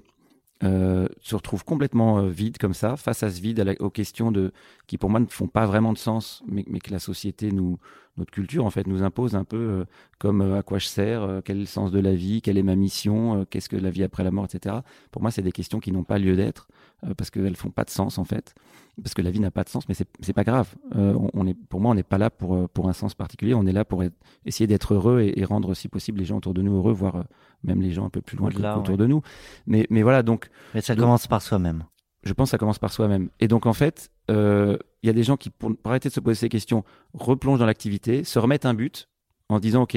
euh, 0.62 1.08
se 1.20 1.34
retrouvent 1.34 1.64
complètement 1.64 2.18
euh, 2.18 2.28
vides 2.28 2.58
comme 2.58 2.74
ça, 2.74 2.96
face 2.96 3.22
à 3.22 3.30
ce 3.30 3.40
vide, 3.40 3.60
à 3.60 3.64
la- 3.64 3.74
aux 3.80 3.90
questions 3.90 4.30
de, 4.32 4.52
qui 4.86 4.98
pour 4.98 5.10
moi 5.10 5.20
ne 5.20 5.26
font 5.26 5.48
pas 5.48 5.66
vraiment 5.66 5.92
de 5.92 5.98
sens, 5.98 6.42
mais, 6.46 6.64
mais 6.68 6.78
que 6.80 6.90
la 6.92 6.98
société 6.98 7.50
nous, 7.52 7.78
notre 8.16 8.30
culture 8.30 8.64
en 8.64 8.70
fait 8.70 8.86
nous 8.86 9.02
impose 9.02 9.34
un 9.34 9.44
peu 9.44 9.56
euh, 9.56 9.84
comme 10.18 10.40
euh, 10.42 10.58
à 10.58 10.62
quoi 10.62 10.78
je 10.78 10.86
sers, 10.86 11.40
quel 11.44 11.56
est 11.56 11.60
le 11.60 11.66
sens 11.66 11.90
de 11.90 11.98
la 12.00 12.14
vie, 12.14 12.42
quelle 12.42 12.58
est 12.58 12.62
ma 12.62 12.76
mission, 12.76 13.44
qu'est-ce 13.50 13.68
que 13.68 13.76
la 13.76 13.90
vie 13.90 14.02
après 14.04 14.22
la 14.24 14.30
mort, 14.30 14.44
etc. 14.44 14.76
Pour 15.10 15.22
moi, 15.22 15.30
c'est 15.30 15.42
des 15.42 15.52
questions 15.52 15.80
qui 15.80 15.92
n'ont 15.92 16.04
pas 16.04 16.18
lieu 16.18 16.36
d'être 16.36 16.68
euh, 17.04 17.14
parce 17.14 17.30
qu'elles 17.30 17.56
font 17.56 17.70
pas 17.70 17.84
de 17.84 17.90
sens 17.90 18.18
en 18.18 18.24
fait, 18.24 18.54
parce 19.02 19.14
que 19.14 19.22
la 19.22 19.30
vie 19.30 19.40
n'a 19.40 19.50
pas 19.50 19.64
de 19.64 19.68
sens, 19.68 19.88
mais 19.88 19.94
c'est 19.94 20.32
pas 20.32 20.44
grave. 20.44 20.74
Euh, 20.96 21.14
on, 21.14 21.30
on 21.34 21.46
est, 21.46 21.54
pour 21.54 21.80
moi, 21.80 21.90
on 21.92 21.94
n'est 21.94 22.02
pas 22.02 22.18
là 22.18 22.30
pour 22.30 22.54
euh, 22.54 22.68
pour 22.72 22.88
un 22.88 22.92
sens 22.92 23.14
particulier, 23.14 23.54
on 23.54 23.66
est 23.66 23.72
là 23.72 23.84
pour 23.84 24.02
être- 24.04 24.16
essayer 24.44 24.66
d'être 24.66 24.94
heureux 24.94 25.20
et, 25.20 25.40
et 25.40 25.44
rendre 25.44 25.74
si 25.74 25.88
possible 25.88 26.18
les 26.18 26.24
gens 26.24 26.36
autour 26.38 26.54
de 26.54 26.62
nous 26.62 26.76
heureux, 26.76 26.92
voire 26.92 27.16
euh, 27.16 27.22
même 27.64 27.80
les 27.82 27.90
gens 27.92 28.04
un 28.06 28.10
peu 28.10 28.20
plus 28.20 28.36
loin 28.36 28.48
Au-delà, 28.48 28.78
autour 28.78 28.92
ouais. 28.94 28.98
de 28.98 29.06
nous. 29.06 29.22
Mais 29.66 29.86
mais 29.90 30.02
voilà 30.02 30.22
donc 30.22 30.48
Mais 30.74 30.80
ça 30.80 30.94
Donc- 30.94 31.04
commence 31.04 31.26
par 31.26 31.42
soi-même. 31.42 31.84
je 32.24 32.32
pense 32.32 32.48
que 32.48 32.50
ça 32.52 32.58
commence 32.58 32.78
par 32.78 32.92
soi-même. 32.92 33.28
Et 33.40 33.48
donc, 33.48 33.66
en 33.66 33.72
fait, 33.72 34.10
il 34.28 34.78
y 35.02 35.08
a 35.10 35.12
des 35.12 35.24
gens 35.24 35.36
qui, 35.36 35.50
pour, 35.50 35.76
pour 35.76 35.90
arrêter 35.90 36.08
de 36.08 36.14
se 36.14 36.20
poser 36.20 36.36
ces 36.36 36.48
questions, 36.48 36.84
replongent 37.14 37.58
dans 37.58 37.66
l'activité, 37.66 38.22
se 38.24 38.38
remettent 38.38 38.64
un 38.66 38.74
but 38.74 39.08
en 39.48 39.58
disant, 39.58 39.82
OK, 39.82 39.96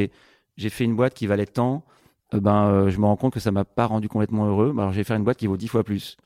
j'ai 0.57 0.69
fait 0.69 0.83
une 0.85 0.95
boîte 0.95 1.13
qui 1.13 1.27
valait 1.27 1.45
tant, 1.45 1.85
ben, 2.33 2.65
euh, 2.67 2.89
je 2.89 2.99
me 2.99 3.05
rends 3.05 3.15
compte 3.15 3.33
que 3.33 3.39
ça 3.39 3.51
m'a 3.51 3.63
pas 3.65 3.85
rendu 3.85 4.09
complètement 4.09 4.45
heureux, 4.47 4.73
alors 4.77 4.91
je 4.91 4.97
vais 4.97 5.03
faire 5.03 5.15
une 5.17 5.23
boîte 5.23 5.37
qui 5.37 5.47
vaut 5.47 5.57
dix 5.57 5.67
fois 5.67 5.83
plus. 5.83 6.17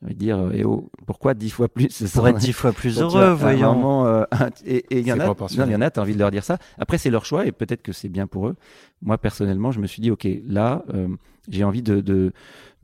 J'ai 0.00 0.06
envie 0.06 0.14
de 0.14 0.18
dire, 0.20 0.38
euh, 0.38 0.50
eh 0.54 0.64
oh, 0.64 0.90
pourquoi 1.06 1.34
dix 1.34 1.50
fois 1.50 1.68
plus 1.68 1.88
C'est 1.90 2.10
pour 2.12 2.28
être 2.28 2.38
dix 2.38 2.52
fois 2.52 2.72
plus 2.72 3.00
heureux, 3.00 3.32
voyons. 3.32 3.74
moment, 3.74 4.06
euh, 4.06 4.24
et 4.64 4.84
et 4.90 5.00
il 5.00 5.06
y 5.06 5.12
en 5.12 5.18
a, 5.18 5.24
il 5.66 5.72
y 5.72 5.76
en 5.76 5.80
a, 5.80 5.90
t'as 5.90 6.02
envie 6.02 6.14
de 6.14 6.18
leur 6.20 6.30
dire 6.30 6.44
ça. 6.44 6.58
Après, 6.78 6.98
c'est 6.98 7.10
leur 7.10 7.24
choix 7.24 7.46
et 7.46 7.52
peut-être 7.52 7.82
que 7.82 7.92
c'est 7.92 8.08
bien 8.08 8.26
pour 8.28 8.46
eux. 8.48 8.54
Moi, 9.02 9.18
personnellement, 9.18 9.72
je 9.72 9.80
me 9.80 9.86
suis 9.88 10.00
dit, 10.00 10.10
OK, 10.12 10.26
là, 10.46 10.84
euh, 10.94 11.08
j'ai 11.48 11.64
envie 11.64 11.82
de, 11.82 12.00
de, 12.00 12.32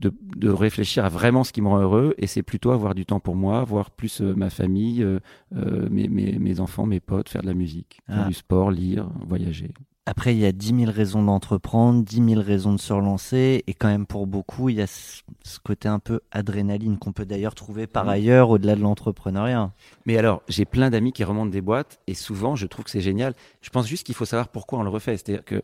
de, 0.01 0.13
de 0.35 0.49
réfléchir 0.49 1.05
à 1.05 1.09
vraiment 1.09 1.43
ce 1.45 1.53
qui 1.53 1.61
me 1.61 1.67
rend 1.69 1.79
heureux 1.79 2.15
et 2.17 2.27
c'est 2.27 2.43
plutôt 2.43 2.71
avoir 2.71 2.95
du 2.95 3.05
temps 3.05 3.21
pour 3.21 3.35
moi, 3.37 3.63
voir 3.63 3.91
plus 3.91 4.19
euh, 4.21 4.33
ma 4.35 4.49
famille, 4.49 5.05
mes, 5.53 6.07
mes, 6.09 6.37
mes 6.37 6.59
enfants, 6.59 6.85
mes 6.85 6.99
potes, 6.99 7.29
faire 7.29 7.43
de 7.43 7.47
la 7.47 7.53
musique, 7.53 8.01
faire 8.07 8.23
Ah. 8.25 8.27
du 8.27 8.33
sport, 8.33 8.71
lire, 8.71 9.07
voyager. 9.25 9.71
Après, 10.07 10.35
il 10.35 10.39
y 10.39 10.45
a 10.45 10.51
10 10.51 10.81
000 10.81 10.91
raisons 10.91 11.23
d'entreprendre, 11.23 12.03
10 12.03 12.23
000 12.35 12.41
raisons 12.41 12.73
de 12.73 12.79
se 12.79 12.93
relancer, 12.93 13.63
et 13.65 13.73
quand 13.73 13.87
même 13.87 14.05
pour 14.05 14.27
beaucoup, 14.27 14.69
il 14.69 14.75
y 14.75 14.81
a 14.83 14.87
ce 14.87 15.59
côté 15.63 15.87
un 15.87 15.97
peu 15.97 16.19
adrénaline 16.31 16.99
qu'on 16.99 17.11
peut 17.11 17.25
d'ailleurs 17.25 17.55
trouver 17.55 17.87
par 17.87 18.03
Mhm. 18.05 18.09
ailleurs 18.11 18.49
au-delà 18.51 18.75
de 18.75 18.81
l'entrepreneuriat. 18.81 19.71
Mais 20.05 20.15
alors, 20.17 20.43
j'ai 20.47 20.65
plein 20.65 20.91
d'amis 20.91 21.11
qui 21.11 21.23
remontent 21.23 21.49
des 21.49 21.61
boîtes 21.61 21.99
et 22.05 22.13
souvent, 22.13 22.55
je 22.55 22.67
trouve 22.67 22.85
que 22.85 22.91
c'est 22.91 23.01
génial. 23.01 23.33
Je 23.61 23.71
pense 23.71 23.87
juste 23.87 24.05
qu'il 24.05 24.13
faut 24.13 24.25
savoir 24.25 24.49
pourquoi 24.49 24.77
on 24.77 24.83
le 24.83 24.89
refait. 24.89 25.17
C'est-à-dire 25.17 25.43
que 25.43 25.63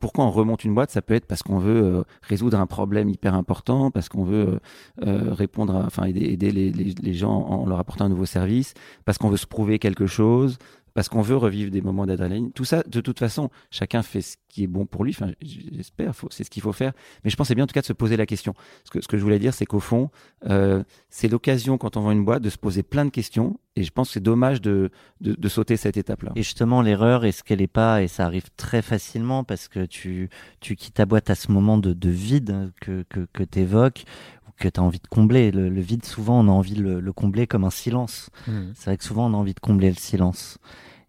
pourquoi 0.00 0.24
on 0.24 0.30
remonte 0.30 0.64
une 0.64 0.74
boîte, 0.74 0.90
ça 0.90 1.02
peut 1.02 1.14
être 1.14 1.26
parce 1.26 1.42
qu'on 1.42 1.58
veut 1.58 1.82
euh, 1.98 2.02
résoudre 2.22 2.58
un 2.58 2.66
problème 2.66 3.10
hyper 3.10 3.34
important, 3.34 3.90
parce 3.90 4.08
qu'on 4.08 4.24
veut 4.24 4.58
euh, 5.04 5.06
euh, 5.06 5.34
répondre, 5.34 5.76
à, 5.76 5.84
enfin 5.84 6.04
aider, 6.04 6.24
aider 6.24 6.50
les, 6.50 6.72
les, 6.72 6.94
les 7.00 7.14
gens 7.14 7.30
en 7.30 7.66
leur 7.66 7.78
apportant 7.78 8.06
un 8.06 8.08
nouveau 8.08 8.26
service, 8.26 8.72
parce 9.04 9.18
qu'on 9.18 9.28
veut 9.28 9.36
se 9.36 9.46
prouver 9.46 9.78
quelque 9.78 10.06
chose, 10.06 10.56
parce 10.96 11.10
qu'on 11.10 11.20
veut 11.20 11.36
revivre 11.36 11.70
des 11.70 11.82
moments 11.82 12.06
d'adrénaline. 12.06 12.52
Tout 12.52 12.64
ça, 12.64 12.82
de 12.86 13.02
toute 13.02 13.18
façon, 13.18 13.50
chacun 13.70 14.02
fait 14.02 14.22
ce 14.22 14.36
qui 14.48 14.64
est 14.64 14.66
bon 14.66 14.86
pour 14.86 15.04
lui. 15.04 15.12
Enfin, 15.14 15.32
j'espère, 15.42 16.14
c'est 16.30 16.42
ce 16.42 16.48
qu'il 16.48 16.62
faut 16.62 16.72
faire. 16.72 16.94
Mais 17.22 17.28
je 17.28 17.36
pense 17.36 17.48
c'est 17.48 17.54
bien 17.54 17.64
en 17.64 17.66
tout 17.66 17.74
cas 17.74 17.82
de 17.82 17.86
se 17.86 17.92
poser 17.92 18.16
la 18.16 18.24
question. 18.24 18.54
Ce 18.84 18.90
que, 18.90 19.02
ce 19.02 19.06
que 19.06 19.18
je 19.18 19.22
voulais 19.22 19.38
dire, 19.38 19.52
c'est 19.52 19.66
qu'au 19.66 19.78
fond, 19.78 20.08
euh, 20.48 20.82
c'est 21.10 21.28
l'occasion 21.28 21.76
quand 21.76 21.98
on 21.98 22.00
vend 22.00 22.12
une 22.12 22.24
boîte 22.24 22.42
de 22.42 22.48
se 22.48 22.56
poser 22.56 22.82
plein 22.82 23.04
de 23.04 23.10
questions. 23.10 23.60
Et 23.76 23.82
je 23.82 23.90
pense 23.90 24.08
que 24.08 24.14
c'est 24.14 24.20
dommage 24.20 24.62
de, 24.62 24.90
de, 25.20 25.34
de 25.34 25.48
sauter 25.50 25.76
cette 25.76 25.98
étape-là. 25.98 26.32
Et 26.34 26.42
justement, 26.42 26.80
l'erreur, 26.80 27.26
est-ce 27.26 27.44
qu'elle 27.44 27.60
est 27.60 27.66
pas, 27.66 28.02
et 28.02 28.08
ça 28.08 28.24
arrive 28.24 28.46
très 28.56 28.80
facilement 28.80 29.44
parce 29.44 29.68
que 29.68 29.84
tu, 29.84 30.30
tu 30.60 30.76
quittes 30.76 30.94
ta 30.94 31.04
boîte 31.04 31.28
à 31.28 31.34
ce 31.34 31.52
moment 31.52 31.76
de, 31.76 31.92
de 31.92 32.08
vide 32.08 32.72
que, 32.80 33.04
que, 33.10 33.26
que 33.34 33.42
tu 33.42 33.58
évoques 33.58 34.04
ou 34.48 34.52
que 34.58 34.68
tu 34.68 34.80
as 34.80 34.82
envie 34.82 35.00
de 35.00 35.08
combler. 35.08 35.50
Le, 35.50 35.68
le 35.68 35.80
vide, 35.82 36.06
souvent, 36.06 36.40
on 36.40 36.48
a 36.48 36.52
envie 36.52 36.72
de 36.72 36.82
le, 36.82 37.00
le 37.00 37.12
combler 37.12 37.46
comme 37.46 37.64
un 37.64 37.70
silence. 37.70 38.30
Mhm. 38.46 38.72
C'est 38.74 38.86
vrai 38.86 38.96
que 38.96 39.04
souvent, 39.04 39.30
on 39.30 39.34
a 39.34 39.36
envie 39.36 39.52
de 39.52 39.60
combler 39.60 39.90
le 39.90 39.96
silence. 39.96 40.56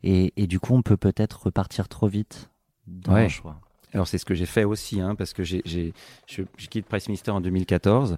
Et, 0.03 0.33
et 0.37 0.47
du 0.47 0.59
coup, 0.59 0.73
on 0.75 0.81
peut 0.81 0.97
peut-être 0.97 1.43
repartir 1.47 1.87
trop 1.87 2.07
vite 2.07 2.49
dans 2.87 3.13
Ouais. 3.13 3.25
un 3.25 3.29
choix. 3.29 3.59
Alors 3.93 4.07
c'est 4.07 4.17
ce 4.17 4.25
que 4.25 4.35
j'ai 4.35 4.45
fait 4.45 4.63
aussi, 4.63 4.99
hein, 5.01 5.15
parce 5.15 5.33
que 5.33 5.43
j'ai, 5.43 5.61
j'ai, 5.65 5.93
je, 6.27 6.43
je 6.57 6.67
quitte 6.67 6.85
Price 6.85 7.07
Minister 7.07 7.31
en 7.31 7.41
2014. 7.41 8.17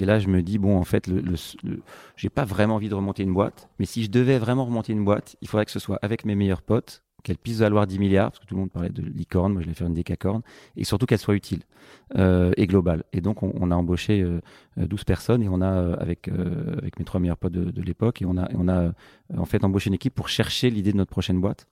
Et 0.00 0.06
là, 0.06 0.18
je 0.18 0.28
me 0.28 0.42
dis, 0.42 0.56
bon, 0.58 0.78
en 0.78 0.84
fait, 0.84 1.06
le, 1.06 1.20
le, 1.20 1.34
le- 1.62 1.82
j'ai 2.16 2.30
pas 2.30 2.44
vraiment 2.46 2.76
envie 2.76 2.88
de 2.88 2.94
remonter 2.94 3.22
une 3.22 3.34
boîte. 3.34 3.68
Mais 3.78 3.84
si 3.84 4.02
je 4.02 4.10
devais 4.10 4.38
vraiment 4.38 4.64
remonter 4.64 4.94
une 4.94 5.04
boîte, 5.04 5.36
il 5.42 5.48
faudrait 5.48 5.66
que 5.66 5.70
ce 5.70 5.78
soit 5.78 5.98
avec 6.00 6.24
mes 6.24 6.34
meilleurs 6.34 6.62
potes, 6.62 7.02
qu'elle 7.22 7.38
puisse 7.38 7.58
valoir 7.58 7.86
10 7.86 7.98
milliards, 7.98 8.30
parce 8.30 8.40
que 8.40 8.46
tout 8.46 8.54
le 8.54 8.60
monde 8.60 8.70
parlait 8.70 8.90
de 8.90 9.02
licorne, 9.02 9.52
moi 9.52 9.62
je 9.62 9.68
vais 9.68 9.74
faire 9.74 9.86
une 9.86 9.94
décacorne, 9.94 10.42
et 10.76 10.84
surtout 10.84 11.06
qu'elle 11.06 11.18
soit 11.18 11.34
utile 11.34 11.60
euh, 12.16 12.52
et 12.56 12.66
globale. 12.66 13.04
Et 13.12 13.20
donc, 13.20 13.42
on, 13.42 13.52
on 13.54 13.70
a 13.70 13.74
embauché 13.74 14.20
euh, 14.22 14.40
euh, 14.78 14.86
12 14.86 15.04
personnes, 15.04 15.42
et 15.42 15.48
on 15.48 15.60
a, 15.60 15.70
euh, 15.70 15.96
avec, 15.98 16.28
euh, 16.28 16.76
avec 16.78 16.98
mes 16.98 17.04
trois 17.04 17.20
meilleurs 17.20 17.36
potes 17.36 17.52
de, 17.52 17.70
de 17.70 17.82
l'époque, 17.82 18.22
et 18.22 18.26
on 18.26 18.36
a, 18.36 18.48
on 18.54 18.68
a 18.68 18.78
euh, 18.78 18.92
en 19.36 19.44
fait 19.44 19.64
embauché 19.64 19.88
une 19.88 19.94
équipe 19.94 20.14
pour 20.14 20.28
chercher 20.28 20.70
l'idée 20.70 20.92
de 20.92 20.96
notre 20.96 21.10
prochaine 21.10 21.40
boîte. 21.40 21.66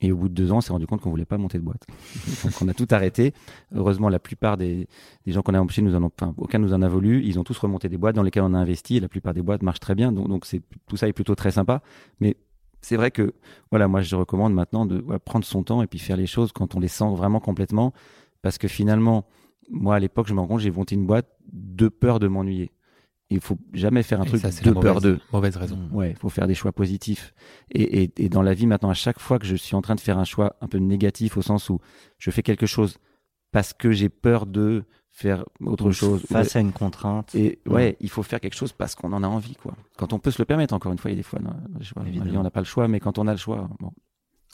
Et 0.00 0.12
au 0.12 0.16
bout 0.16 0.28
de 0.28 0.34
deux 0.34 0.52
ans, 0.52 0.58
on 0.58 0.60
s'est 0.60 0.72
rendu 0.72 0.86
compte 0.86 1.00
qu'on 1.00 1.10
voulait 1.10 1.24
pas 1.24 1.38
monter 1.38 1.58
de 1.58 1.64
boîte. 1.64 1.84
Donc, 2.44 2.52
on 2.62 2.68
a 2.68 2.74
tout 2.74 2.86
arrêté. 2.90 3.32
Heureusement, 3.74 4.08
la 4.08 4.20
plupart 4.20 4.56
des, 4.56 4.86
des 5.26 5.32
gens 5.32 5.42
qu'on 5.42 5.54
a 5.54 5.60
embauchés, 5.60 5.82
nous 5.82 5.96
en 5.96 6.04
ont, 6.04 6.10
enfin, 6.20 6.34
aucun 6.36 6.58
nous 6.58 6.72
en 6.72 6.82
a 6.82 6.88
voulu. 6.88 7.24
Ils 7.24 7.38
ont 7.38 7.44
tous 7.44 7.58
remonté 7.58 7.88
des 7.88 7.96
boîtes 7.96 8.14
dans 8.14 8.22
lesquelles 8.22 8.44
on 8.44 8.54
a 8.54 8.58
investi. 8.58 8.98
Et 8.98 9.00
la 9.00 9.08
plupart 9.08 9.34
des 9.34 9.42
boîtes 9.42 9.62
marchent 9.62 9.80
très 9.80 9.96
bien. 9.96 10.12
Donc, 10.12 10.28
donc 10.28 10.46
c'est, 10.46 10.62
tout 10.86 10.96
ça 10.96 11.08
est 11.08 11.12
plutôt 11.12 11.34
très 11.34 11.50
sympa. 11.50 11.82
Mais 12.20 12.36
c'est 12.80 12.96
vrai 12.96 13.10
que, 13.10 13.34
voilà, 13.70 13.88
moi, 13.88 14.00
je 14.02 14.14
recommande 14.16 14.54
maintenant 14.54 14.86
de 14.86 14.98
voilà, 14.98 15.18
prendre 15.18 15.44
son 15.44 15.62
temps 15.62 15.82
et 15.82 15.86
puis 15.86 15.98
faire 15.98 16.16
les 16.16 16.26
choses 16.26 16.52
quand 16.52 16.74
on 16.74 16.80
les 16.80 16.88
sent 16.88 17.08
vraiment 17.14 17.40
complètement. 17.40 17.92
Parce 18.42 18.58
que 18.58 18.68
finalement, 18.68 19.26
moi, 19.70 19.96
à 19.96 19.98
l'époque, 19.98 20.28
je 20.28 20.34
me 20.34 20.40
rends 20.40 20.46
compte, 20.46 20.60
j'ai 20.60 20.70
monté 20.70 20.94
une 20.94 21.06
boîte 21.06 21.28
de 21.52 21.88
peur 21.88 22.18
de 22.18 22.28
m'ennuyer. 22.28 22.70
Il 23.30 23.40
faut 23.40 23.58
jamais 23.74 24.02
faire 24.02 24.20
un 24.20 24.24
Et 24.24 24.28
truc 24.28 24.40
ça, 24.40 24.48
de 24.48 24.70
peur 24.72 25.00
de. 25.00 25.18
Mauvaise 25.32 25.56
raison. 25.56 25.76
Mm. 25.76 25.94
Ouais, 25.94 26.10
il 26.10 26.16
faut 26.16 26.30
faire 26.30 26.46
des 26.46 26.54
choix 26.54 26.72
positifs. 26.72 27.34
Et, 27.70 28.04
et, 28.04 28.12
et 28.16 28.28
dans 28.30 28.42
la 28.42 28.54
vie, 28.54 28.66
maintenant, 28.66 28.88
à 28.88 28.94
chaque 28.94 29.18
fois 29.18 29.38
que 29.38 29.46
je 29.46 29.56
suis 29.56 29.76
en 29.76 29.82
train 29.82 29.96
de 29.96 30.00
faire 30.00 30.18
un 30.18 30.24
choix 30.24 30.56
un 30.62 30.66
peu 30.66 30.78
négatif, 30.78 31.36
au 31.36 31.42
sens 31.42 31.68
où 31.68 31.80
je 32.16 32.30
fais 32.30 32.42
quelque 32.42 32.66
chose 32.66 32.96
parce 33.52 33.74
que 33.74 33.92
j'ai 33.92 34.08
peur 34.08 34.46
de 34.46 34.84
faire 35.18 35.44
autre 35.64 35.90
chose. 35.90 36.22
ou 36.24 36.26
Face 36.28 36.54
à 36.54 36.60
une 36.60 36.72
contrainte. 36.72 37.34
et 37.34 37.58
ouais, 37.66 37.96
il 38.00 38.08
faut 38.08 38.22
faire 38.22 38.40
quelque 38.40 38.54
chose 38.54 38.72
parce 38.72 38.94
qu'on 38.94 39.12
en 39.12 39.24
a 39.24 39.26
envie, 39.26 39.56
quoi. 39.56 39.74
Quand 39.96 40.12
on 40.12 40.18
peut 40.18 40.30
se 40.30 40.40
le 40.40 40.46
permettre, 40.46 40.74
encore 40.74 40.92
une 40.92 40.98
fois, 40.98 41.10
il 41.10 41.14
y 41.14 41.16
a 41.16 41.18
des 41.18 41.22
fois, 41.24 41.40
non, 41.40 41.50
on 42.38 42.42
n'a 42.42 42.50
pas 42.50 42.60
le 42.60 42.66
choix, 42.66 42.86
mais 42.86 43.00
quand 43.00 43.18
on 43.18 43.26
a 43.26 43.32
le 43.32 43.38
choix, 43.38 43.68
bon. 43.80 43.90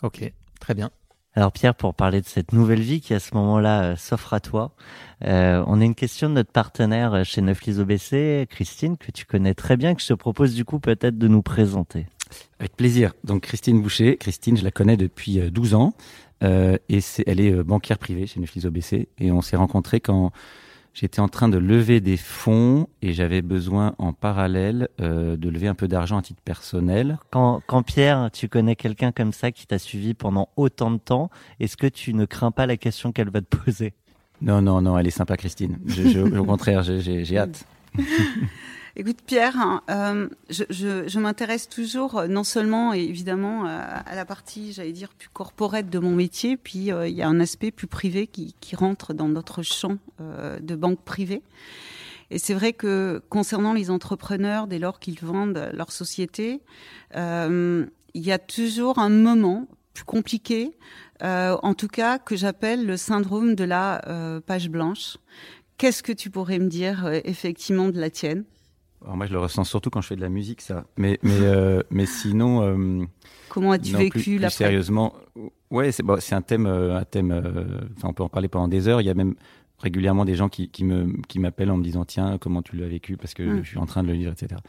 Ok, 0.02 0.32
très 0.60 0.74
bien. 0.74 0.90
Alors 1.36 1.50
Pierre, 1.50 1.74
pour 1.74 1.94
parler 1.94 2.20
de 2.20 2.26
cette 2.26 2.52
nouvelle 2.52 2.80
vie 2.80 3.00
qui 3.00 3.12
à 3.12 3.18
ce 3.18 3.34
moment-là 3.34 3.82
euh, 3.82 3.96
s'offre 3.96 4.34
à 4.34 4.40
toi, 4.40 4.76
euh, 5.24 5.64
on 5.66 5.80
a 5.80 5.84
une 5.84 5.96
question 5.96 6.28
de 6.28 6.34
notre 6.34 6.52
partenaire 6.52 7.12
euh, 7.12 7.24
chez 7.24 7.42
Neuflis 7.42 7.80
OBC, 7.80 8.46
Christine, 8.48 8.96
que 8.96 9.10
tu 9.10 9.26
connais 9.26 9.54
très 9.54 9.76
bien, 9.76 9.96
que 9.96 10.02
je 10.02 10.06
te 10.06 10.14
propose 10.14 10.54
du 10.54 10.64
coup 10.64 10.78
peut-être 10.78 11.18
de 11.18 11.26
nous 11.26 11.42
présenter. 11.42 12.06
Avec 12.58 12.76
plaisir. 12.76 13.12
Donc 13.24 13.42
Christine 13.42 13.82
Boucher, 13.82 14.16
Christine, 14.16 14.56
je 14.56 14.64
la 14.64 14.70
connais 14.70 14.96
depuis 14.96 15.40
euh, 15.40 15.50
12 15.50 15.74
ans 15.74 15.92
euh, 16.42 16.76
et 16.88 17.00
c'est, 17.00 17.24
elle 17.26 17.40
est 17.40 17.52
euh, 17.52 17.62
banquière 17.64 17.98
privée 17.98 18.26
chez 18.26 18.40
Neuflis 18.40 18.66
OBC 18.66 19.08
et 19.18 19.30
on 19.32 19.40
s'est 19.42 19.56
rencontrés 19.56 20.00
quand 20.00 20.32
j'étais 20.92 21.20
en 21.20 21.28
train 21.28 21.48
de 21.48 21.58
lever 21.58 22.00
des 22.00 22.16
fonds 22.16 22.88
et 23.02 23.12
j'avais 23.12 23.42
besoin 23.42 23.94
en 23.98 24.12
parallèle 24.12 24.88
euh, 25.00 25.36
de 25.36 25.48
lever 25.48 25.66
un 25.68 25.74
peu 25.74 25.88
d'argent 25.88 26.18
à 26.18 26.22
titre 26.22 26.42
personnel. 26.44 27.18
Quand, 27.30 27.62
quand 27.66 27.82
Pierre, 27.82 28.30
tu 28.32 28.48
connais 28.48 28.76
quelqu'un 28.76 29.10
comme 29.12 29.32
ça 29.32 29.50
qui 29.52 29.66
t'a 29.66 29.78
suivi 29.78 30.14
pendant 30.14 30.48
autant 30.56 30.90
de 30.90 30.98
temps, 30.98 31.30
est-ce 31.60 31.76
que 31.76 31.86
tu 31.86 32.14
ne 32.14 32.24
crains 32.26 32.50
pas 32.52 32.66
la 32.66 32.76
question 32.76 33.10
qu'elle 33.12 33.30
va 33.30 33.40
te 33.40 33.56
poser? 33.56 33.92
Non, 34.42 34.60
non, 34.60 34.80
non, 34.82 34.98
elle 34.98 35.06
est 35.06 35.10
sympa 35.10 35.36
Christine. 35.36 35.78
Je, 35.86 36.08
je- 36.08 36.20
au 36.38 36.44
contraire, 36.44 36.82
j'ai, 36.82 37.00
j'ai, 37.00 37.24
j'ai 37.24 37.38
hâte. 37.38 37.64
Écoute 38.96 39.22
Pierre, 39.26 39.56
hein, 39.58 39.82
euh, 39.90 40.28
je, 40.50 40.62
je, 40.70 41.08
je 41.08 41.18
m'intéresse 41.18 41.68
toujours 41.68 42.16
euh, 42.16 42.26
non 42.28 42.44
seulement 42.44 42.92
évidemment 42.92 43.64
à, 43.64 43.72
à 43.80 44.14
la 44.14 44.24
partie, 44.24 44.72
j'allais 44.72 44.92
dire, 44.92 45.12
plus 45.14 45.28
corporate 45.30 45.90
de 45.90 45.98
mon 45.98 46.12
métier, 46.14 46.56
puis 46.56 46.92
euh, 46.92 47.08
il 47.08 47.14
y 47.16 47.22
a 47.22 47.28
un 47.28 47.40
aspect 47.40 47.72
plus 47.72 47.88
privé 47.88 48.28
qui, 48.28 48.54
qui 48.60 48.76
rentre 48.76 49.12
dans 49.12 49.26
notre 49.26 49.62
champ 49.62 49.98
euh, 50.20 50.60
de 50.60 50.76
banque 50.76 51.02
privée. 51.02 51.42
Et 52.30 52.38
c'est 52.38 52.54
vrai 52.54 52.72
que 52.72 53.20
concernant 53.30 53.72
les 53.72 53.90
entrepreneurs, 53.90 54.68
dès 54.68 54.78
lors 54.78 55.00
qu'ils 55.00 55.18
vendent 55.18 55.70
leur 55.72 55.90
société, 55.90 56.60
euh, 57.16 57.84
il 58.14 58.24
y 58.24 58.30
a 58.30 58.38
toujours 58.38 59.00
un 59.00 59.10
moment 59.10 59.66
plus 59.92 60.04
compliqué, 60.04 60.76
euh, 61.24 61.56
en 61.64 61.74
tout 61.74 61.88
cas 61.88 62.20
que 62.20 62.36
j'appelle 62.36 62.86
le 62.86 62.96
syndrome 62.96 63.56
de 63.56 63.64
la 63.64 64.06
euh, 64.06 64.40
page 64.40 64.68
blanche. 64.68 65.16
Qu'est-ce 65.78 66.04
que 66.04 66.12
tu 66.12 66.30
pourrais 66.30 66.60
me 66.60 66.68
dire 66.68 67.06
euh, 67.06 67.18
effectivement 67.24 67.88
de 67.88 67.98
la 67.98 68.10
tienne? 68.10 68.44
Alors 69.04 69.16
moi, 69.16 69.26
je 69.26 69.32
le 69.32 69.38
ressens 69.38 69.64
surtout 69.64 69.90
quand 69.90 70.00
je 70.00 70.06
fais 70.08 70.16
de 70.16 70.20
la 70.22 70.28
musique, 70.30 70.60
ça. 70.62 70.84
Mais, 70.96 71.18
mais, 71.22 71.38
euh, 71.42 71.82
mais 71.90 72.06
sinon. 72.06 72.62
euh, 72.62 73.04
Comment 73.48 73.72
as-tu 73.72 73.92
non, 73.92 73.98
vécu 73.98 74.10
plus, 74.10 74.22
plus 74.22 74.38
la 74.38 74.50
sérieusement, 74.50 75.14
ouais, 75.70 75.92
c'est 75.92 76.02
bon, 76.02 76.16
c'est 76.20 76.34
un 76.34 76.42
thème, 76.42 76.66
euh, 76.66 76.96
un 76.96 77.04
thème. 77.04 77.30
euh, 77.30 77.80
Enfin, 77.96 78.08
on 78.08 78.12
peut 78.14 78.22
en 78.22 78.28
parler 78.28 78.48
pendant 78.48 78.66
des 78.68 78.88
heures. 78.88 79.00
Il 79.00 79.04
y 79.06 79.10
a 79.10 79.14
même 79.14 79.34
régulièrement 79.78 80.24
des 80.24 80.34
gens 80.34 80.48
qui, 80.48 80.68
qui 80.70 80.84
me 80.84 81.20
qui 81.28 81.38
m'appellent 81.38 81.70
en 81.70 81.76
me 81.76 81.82
disant 81.82 82.04
tiens 82.04 82.38
comment 82.38 82.62
tu 82.62 82.76
l'as 82.76 82.86
vécu? 82.88 83.16
Parce 83.16 83.34
que 83.34 83.42
Mm. 83.42 83.62
je 83.64 83.68
suis 83.68 83.78
en 83.78 83.86
train 83.86 84.02
de 84.02 84.08
le 84.08 84.14
lire 84.14 84.32
etc. 84.32 84.60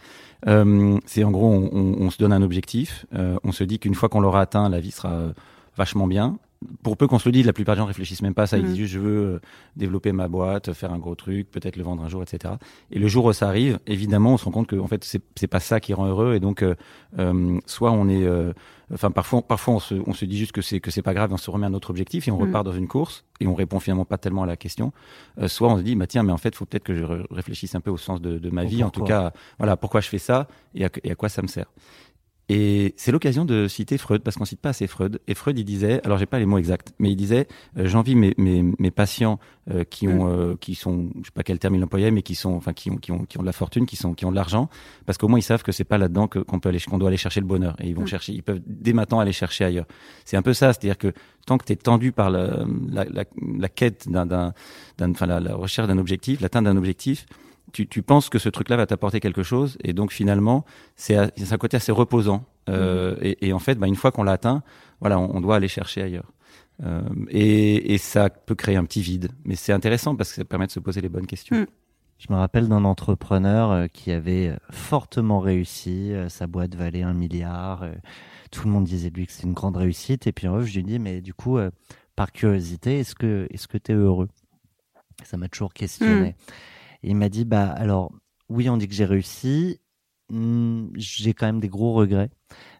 Euh, 0.48 1.00
c'est 1.06 1.24
en 1.24 1.32
gros 1.32 1.48
on, 1.50 1.70
on- 1.72 1.96
on 2.02 2.10
se 2.10 2.18
donne 2.18 2.34
un 2.34 2.42
objectif, 2.42 3.06
euh, 3.14 3.38
on 3.44 3.52
se 3.52 3.64
dit 3.64 3.80
qu'une 3.80 3.96
fois 3.96 4.10
qu'on 4.10 4.20
l'aura 4.20 4.42
atteint 4.42 4.68
la 4.68 4.80
vie 4.80 4.92
sera 4.92 5.32
vachement 5.78 6.08
bien. 6.08 6.38
Pour 6.84 6.97
peu 6.97 7.07
qu'on 7.07 7.20
se 7.20 7.28
le 7.28 7.34
dise, 7.34 7.45
la 7.45 7.53
plupart 7.53 7.76
des 7.76 7.80
gens 7.80 7.86
réfléchissent 7.86 8.22
même 8.22 8.34
pas 8.34 8.43
à 8.43 8.47
ça. 8.47 8.57
Ils 8.57 8.63
Mm. 8.63 8.68
disent 8.68 8.76
juste 8.78 8.93
je 8.93 8.99
veux 8.99 9.18
euh, 9.36 9.39
développer 9.76 10.11
ma 10.11 10.28
boîte, 10.28 10.74
faire 10.74 10.91
un 10.93 10.97
gros 10.99 11.16
truc, 11.16 11.49
peut-être 11.51 11.76
le 11.78 11.84
vendre 11.84 12.03
un 12.03 12.09
jour, 12.09 12.22
etc. 12.24 12.55
Et 12.91 12.99
le 12.99 13.07
jour 13.07 13.26
où 13.26 13.34
ça 13.34 13.47
arrive, 13.47 13.80
évidemment, 13.88 14.34
on 14.34 14.38
se 14.38 14.45
rend 14.45 14.51
compte 14.51 14.68
que 14.68 14.76
en 14.76 14.88
fait 14.88 15.03
c'est 15.36 15.47
pas 15.47 15.59
ça 15.59 15.80
qui 15.80 15.93
rend 15.93 16.05
heureux. 16.07 16.36
Et 16.36 16.39
donc, 16.39 16.61
euh, 16.63 16.76
euh, 17.20 17.59
soit 17.66 17.91
on 17.91 18.07
est, 18.09 18.24
euh, 18.26 18.53
enfin 18.93 19.11
parfois, 19.11 19.41
parfois 19.41 19.74
on 19.76 19.80
se, 19.80 19.95
on 20.07 20.13
se 20.13 20.26
dit 20.26 20.38
juste 20.38 20.51
que 20.51 20.61
c'est 20.61 20.80
que 20.80 20.91
c'est 20.91 21.01
pas 21.01 21.13
grave, 21.13 21.32
et 21.32 21.34
on 21.34 21.38
se 21.38 21.49
remet 21.51 21.66
un 21.68 21.74
autre 21.74 21.89
objectif 21.89 22.28
et 22.28 22.32
on 22.32 22.38
Mm. 22.38 22.41
repart 22.41 22.66
dans 22.66 22.74
une 22.74 22.88
course 22.88 23.26
et 23.39 23.47
on 23.47 23.55
répond 23.55 23.80
finalement 23.80 24.05
pas 24.05 24.18
tellement 24.18 24.43
à 24.43 24.47
la 24.47 24.57
question. 24.57 24.93
Euh, 25.39 25.47
soit 25.47 25.70
on 25.70 25.78
se 25.78 25.82
dit 25.84 25.95
bah 25.95 26.07
tiens, 26.07 26.24
mais 26.24 26.32
en 26.32 26.38
fait, 26.38 26.55
faut 26.55 26.66
peut-être 26.66 26.84
que 26.84 26.93
je 26.95 27.03
ré- 27.03 27.24
réfléchisse 27.32 27.76
un 27.76 27.82
peu 27.82 27.91
au 27.91 27.97
sens 27.97 28.22
de, 28.22 28.38
de 28.38 28.49
ma 28.49 28.63
vie, 28.66 28.84
en 28.84 28.89
tout 28.89 29.01
cas, 29.07 29.34
voilà 29.59 29.76
pourquoi 29.78 30.01
je 30.01 30.07
fais 30.09 30.18
ça 30.20 30.47
et 30.74 30.86
à, 30.86 30.89
et 31.03 31.11
à 31.11 31.16
quoi 31.16 31.30
ça 31.30 31.41
me 31.41 31.47
sert. 31.47 31.68
Et 32.48 32.93
c'est 32.96 33.12
l'occasion 33.12 33.43
de 33.43 33.68
citer 33.68 33.98
Freud, 33.98 34.22
parce 34.22 34.38
qu'on 34.38 34.46
cite 34.46 34.60
pas 34.60 34.70
assez 34.70 34.86
Freud. 34.86 35.20
Et 35.28 35.34
Freud, 35.34 35.58
il 35.58 35.64
disait, 35.64 36.00
alors 36.06 36.20
j'ai 36.20 36.28
pas 36.28 36.38
les 36.38 36.46
mots 36.46 36.60
exacts, 36.60 36.93
mais 37.00 37.10
il 37.12 37.16
disait, 37.16 37.48
euh, 37.78 37.88
j'envie 37.88 38.14
mes, 38.14 38.36
mes, 38.38 38.64
mes 38.78 38.91
patients 38.91 39.39
euh, 39.72 39.84
qui 39.84 40.08
ont, 40.08 40.30
euh, 40.30 40.56
qui 40.62 40.76
sont, 40.76 41.10
je 41.22 41.26
sais 41.26 41.32
pas 41.34 41.41
quel 41.41 41.58
terme 41.58 41.74
il 41.74 41.84
employait, 41.84 42.12
mais 42.12 42.22
qui 42.22 42.36
sont, 42.36 42.54
enfin, 42.54 42.72
qui 42.74 42.91
ont, 42.91 42.98
qui 42.98 43.12
ont, 43.12 43.26
qui 43.26 43.39
ont 43.39 43.41
de 43.41 43.48
la 43.48 43.52
fortune, 43.52 43.88
qui 43.88 43.96
sont, 43.96 44.14
qui 44.14 44.26
ont 44.26 44.30
de 44.32 44.36
l'argent, 44.36 44.70
parce 45.08 45.18
qu'au 45.18 45.28
moins 45.28 45.39
ils 45.39 45.43
savent 45.43 45.64
que 45.64 45.72
c'est 45.72 45.84
pas 45.86 45.98
là-dedans 45.98 46.28
qu'on 46.28 46.60
peut 46.60 46.70
aller, 46.70 46.80
qu'on 46.80 47.00
doit 47.00 47.08
aller 47.08 47.18
chercher 47.18 47.39
le 47.39 47.48
bonheur. 47.48 47.76
Et 47.82 47.88
ils 47.88 47.96
vont 47.96 48.04
Mm. 48.04 48.08
chercher, 48.08 48.34
ils 48.34 48.43
peuvent 48.43 48.62
dès 48.68 48.93
maintenant 48.93 49.20
aller 49.20 49.34
chercher 49.34 49.64
ailleurs. 49.66 49.88
C'est 50.24 50.38
un 50.38 50.43
peu 50.43 50.54
ça, 50.54 50.72
c'est-à-dire 50.72 51.00
que 51.00 51.14
tant 51.48 51.58
que 51.58 51.66
tu 51.66 51.74
es 51.74 51.76
tendu 51.76 52.12
par 52.12 52.30
la, 52.30 52.64
la, 52.91 53.06
la, 53.06 53.24
la 53.58 53.70
quête 53.70 54.08
d'un, 54.08 54.28
d'un, 54.28 54.54
d'un- 55.00 55.10
enfin, 55.10 55.26
la, 55.26 55.39
la 55.39 55.56
recherche 55.56 55.88
d'un 55.88 55.98
objectif, 55.98 56.41
l'atteinte 56.41 56.66
d'un 56.66 56.78
objectif, 56.78 57.26
tu, 57.76 57.88
tu 57.88 58.03
penses 58.03 58.30
que 58.30 58.39
ce 58.39 58.47
truc-là 58.47 58.78
va 58.78 58.86
t'apporter 58.86 59.19
quelque 59.19 59.43
chose, 59.43 59.78
et 59.84 59.91
donc 59.91 60.13
finalement, 60.13 60.63
c'est 60.95 61.17
un 61.17 61.57
côté 61.57 61.76
assez 61.76 61.91
reposant. 61.91 62.45
Euh, 62.69 63.17
et, 63.21 63.47
et 63.47 63.51
en 63.51 63.59
fait, 63.59 63.76
bah, 63.76 63.86
une 63.86 63.97
fois 63.97 64.13
qu'on 64.13 64.23
l'a 64.23 64.32
atteint, 64.32 64.63
voilà, 65.01 65.19
on, 65.19 65.36
on 65.36 65.41
doit 65.41 65.57
aller 65.57 65.67
chercher 65.67 66.01
ailleurs. 66.01 66.32
Euh, 66.84 67.01
et, 67.28 67.93
et 67.93 67.97
ça 67.97 68.30
peut 68.30 68.55
créer 68.55 68.78
un 68.78 68.86
petit 68.86 69.01
vide, 69.01 69.28
mais 69.43 69.57
c'est 69.57 69.73
intéressant 69.73 70.15
parce 70.15 70.30
que 70.30 70.38
ça 70.38 70.45
permet 70.45 70.67
de 70.67 70.71
se 70.71 70.80
poser 70.80 71.01
les 71.01 71.09
bonnes 71.09 71.28
questions. 71.28 71.57
Mm. 71.57 71.65
Je 72.17 72.32
me 72.32 72.38
rappelle 72.38 72.69
d'un 72.69 72.86
entrepreneur 72.86 73.71
euh, 73.71 73.88
qui 73.88 74.09
avait 74.09 74.55
fortement 74.71 75.41
réussi, 75.41 76.13
sa 76.30 76.47
boîte 76.47 76.76
valait 76.76 77.03
un 77.03 77.13
milliard, 77.13 77.86
tout 78.51 78.65
le 78.67 78.71
monde 78.71 78.86
disait 78.86 79.09
de 79.09 79.17
lui 79.17 79.28
que 79.28 79.34
c'était 79.34 79.47
une 79.47 79.53
grande 79.53 79.76
réussite, 79.76 80.28
et 80.28 80.32
puis 80.32 80.47
en 80.47 80.59
fait, 80.59 80.65
je 80.65 80.76
lui 80.76 80.84
dis, 80.84 80.97
mais 80.97 81.19
du 81.19 81.34
coup, 81.34 81.59
par 82.15 82.32
curiosité, 82.32 82.99
est-ce 82.99 83.15
que 83.15 83.47
est-ce 83.51 83.67
que 83.67 83.78
tu 83.78 83.91
es 83.91 83.95
heureux? 83.95 84.30
Ça 85.23 85.36
m'a 85.36 85.49
toujours 85.49 85.73
questionné. 85.73 86.36
Et 87.06 87.10
il 87.12 87.16
m'a 87.16 87.30
dit, 87.30 87.45
bah 87.45 87.70
alors, 87.70 88.12
oui, 88.49 88.68
on 88.70 88.78
dit 88.78 88.88
que 88.88 88.93
j'ai 88.93 89.06
réussi, 89.06 89.80
Hmm, 90.32 90.88
j'ai 90.95 91.36
quand 91.36 91.45
même 91.45 91.60
des 91.60 91.70
gros 91.70 91.93
regrets. 91.93 92.32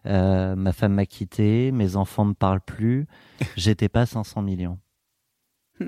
Euh, 0.06 0.56
ma 0.56 0.72
femme 0.72 0.94
m'a 0.94 1.06
quitté, 1.06 1.70
mes 1.70 1.94
enfants 1.94 2.24
me 2.24 2.34
parlent 2.34 2.60
plus, 2.60 3.06
j'étais 3.56 3.88
pas 3.88 4.04
500 4.04 4.42
millions. 4.42 4.80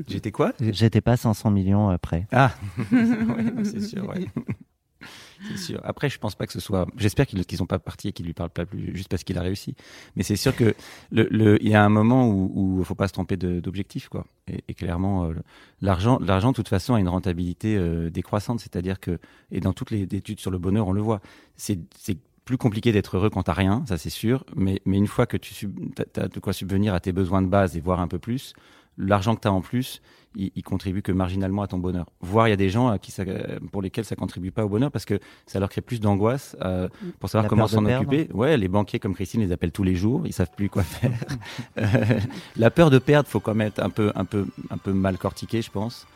J'étais 0.07 0.30
quoi? 0.30 0.53
J'étais 0.61 1.01
pas 1.01 1.16
500 1.16 1.51
millions 1.51 1.89
après. 1.89 2.28
Ah, 2.30 2.55
Ouais, 2.93 3.43
non, 3.43 3.64
c'est 3.64 3.80
sûr, 3.80 4.09
ouais. 4.09 4.26
Après, 5.84 6.09
je 6.09 6.18
pense 6.18 6.34
pas 6.34 6.46
que 6.46 6.53
ce 6.53 6.61
soit. 6.61 6.86
J'espère 6.96 7.26
qu'ils 7.26 7.44
qu'ils 7.44 7.59
sont 7.59 7.66
pas 7.66 7.78
partis 7.78 8.09
et 8.09 8.12
qu'ils 8.12 8.26
lui 8.26 8.32
parlent 8.32 8.51
pas 8.51 8.66
plus 8.66 8.94
juste 8.96 9.09
parce 9.09 9.24
qu'il 9.24 9.38
a 9.38 9.42
réussi. 9.42 9.74
Mais 10.16 10.22
c'est 10.22 10.36
sûr 10.36 10.55
que 10.55 10.74
le, 11.11 11.62
il 11.62 11.68
y 11.68 11.74
a 11.74 11.84
un 11.84 11.88
moment 11.88 12.28
où, 12.28 12.78
où 12.80 12.84
faut 12.84 12.94
pas 12.94 13.09
se 13.09 13.12
tromper 13.12 13.36
d'objectif, 13.36 14.09
quoi. 14.09 14.26
Et, 14.49 14.74
clairement, 14.74 15.26
euh, 15.26 15.34
l'argent, 15.82 16.18
l'argent, 16.20 16.51
de 16.51 16.57
toute 16.57 16.68
façon, 16.68 16.94
a 16.94 17.01
une 17.01 17.09
rentabilité 17.09 17.76
euh, 17.76 18.11
décroissante. 18.11 18.61
C'est-à-dire 18.61 18.99
que, 18.99 19.18
et 19.51 19.61
dans 19.61 19.72
toutes 19.72 19.90
les 19.90 20.03
études 20.03 20.40
sur 20.40 20.51
le 20.51 20.59
bonheur, 20.59 20.88
on 20.88 20.92
le 20.92 21.03
voit. 21.03 21.20
C'est, 21.57 21.78
plus 22.44 22.57
compliqué 22.57 22.92
d'être 22.92 23.18
heureux 23.18 23.28
quand 23.28 23.42
t'as 23.42 23.53
rien, 23.53 23.84
ça 23.86 23.99
c'est 23.99 24.09
sûr. 24.09 24.42
Mais, 24.57 24.80
une 24.86 25.07
fois 25.07 25.26
que 25.26 25.36
tu 25.36 25.68
t'as, 25.94 26.07
t'as 26.07 26.28
de 26.28 26.40
quoi 26.40 26.55
subvenir 26.55 26.94
à 26.94 27.01
tes 27.01 27.12
besoins 27.12 27.42
de 27.42 27.46
base 27.46 27.76
et 27.76 27.80
voir 27.80 28.01
un 28.01 28.09
peu 28.09 28.18
plus, 28.18 28.55
l'argent 28.96 29.36
que 29.36 29.42
tu 29.42 29.49
as 29.49 29.53
en 29.53 29.61
plus, 29.61 30.01
il, 30.39 30.53
il 30.55 30.62
contribue 30.62 31.03
que 31.03 31.12
marginalement 31.12 31.62
à 31.62 31.66
ton 31.66 31.78
bonheur. 31.78 32.07
Voire 32.20 32.49
il 32.49 32.51
y 32.51 32.55
a 32.55 32.57
des 32.57 32.70
gens 32.70 32.89
à 32.89 32.99
qui 32.99 33.11
ça, 33.11 33.24
pour 33.72 33.82
lesquels 33.82 34.05
ça 34.05 34.16
contribue 34.16 34.51
pas 34.51 34.64
au 34.64 34.68
bonheur 34.68 34.91
parce 34.91 35.05
que 35.05 35.18
ça 35.47 35.61
leur 35.61 35.68
crée 35.68 35.80
plus 35.80 36.01
d'angoisse 36.01 36.57
euh, 36.62 36.89
pour 37.20 37.28
savoir 37.28 37.45
La 37.45 37.49
comment 37.49 37.66
s'en 37.66 37.84
occuper. 37.84 38.28
Ouais, 38.32 38.57
les 38.57 38.68
banquiers 38.68 38.99
comme 38.99 39.14
Christine 39.14 39.41
les 39.41 39.53
appellent 39.53 39.72
tous 39.72 39.82
les 39.82 39.95
jours, 39.95 40.22
ils 40.26 40.32
savent 40.32 40.51
plus 40.57 40.70
quoi 40.70 40.82
faire. 40.82 41.12
Euh, 41.78 41.84
la 42.57 42.70
peur 42.70 42.91
de 42.91 42.99
perdre, 42.99 43.28
faut 43.28 43.41
quand 43.41 43.55
même 43.55 43.68
être 43.68 43.80
un 43.80 43.91
peu, 43.91 44.11
un 44.14 44.24
peu, 44.24 44.47
un 44.70 44.78
peu 44.78 44.93
mal 44.93 45.16
cortiqué, 45.16 45.62
je 45.62 45.70
pense. 45.70 46.07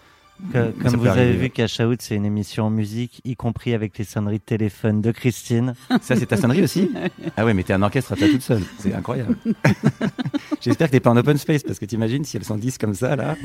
Que- 0.53 0.71
comme 0.73 0.97
vous 0.97 1.07
avez 1.07 1.33
vu, 1.35 1.51
Cash 1.51 1.79
Out, 1.81 2.03
c'est 2.03 2.17
une 2.17 2.25
émission 2.25 2.65
en 2.65 2.71
musique, 2.71 3.21
y 3.25 3.37
compris 3.37 3.75
avec 3.75 3.97
les 3.99 4.05
sonneries 4.05 4.39
de 4.39 4.43
téléphone 4.45 5.01
de 5.01 5.13
Christine. 5.13 5.75
Ça, 6.03 6.17
c'est 6.17 6.27
ta 6.27 6.37
sonnerie 6.37 6.63
aussi? 6.63 6.91
Ah 7.37 7.45
ouais, 7.45 7.55
mais 7.55 7.63
t'es 7.63 7.73
un 7.75 7.83
orchestre 7.83 8.13
à 8.13 8.17
toi 8.17 8.27
toute 8.29 8.43
seule. 8.43 8.63
C'est 8.79 8.93
incroyable. 8.95 9.37
J'espère 10.61 10.89
que 10.89 10.93
t'es 10.93 11.01
pas 11.01 11.11
en 11.11 11.17
open 11.17 11.39
space 11.39 11.63
parce 11.63 11.79
que 11.79 11.85
t'imagines 11.85 12.25
si 12.25 12.37
elles 12.37 12.45
sont 12.45 12.57
10 12.57 12.79
comme 12.79 12.95
ça, 12.95 13.15
là. 13.17 13.37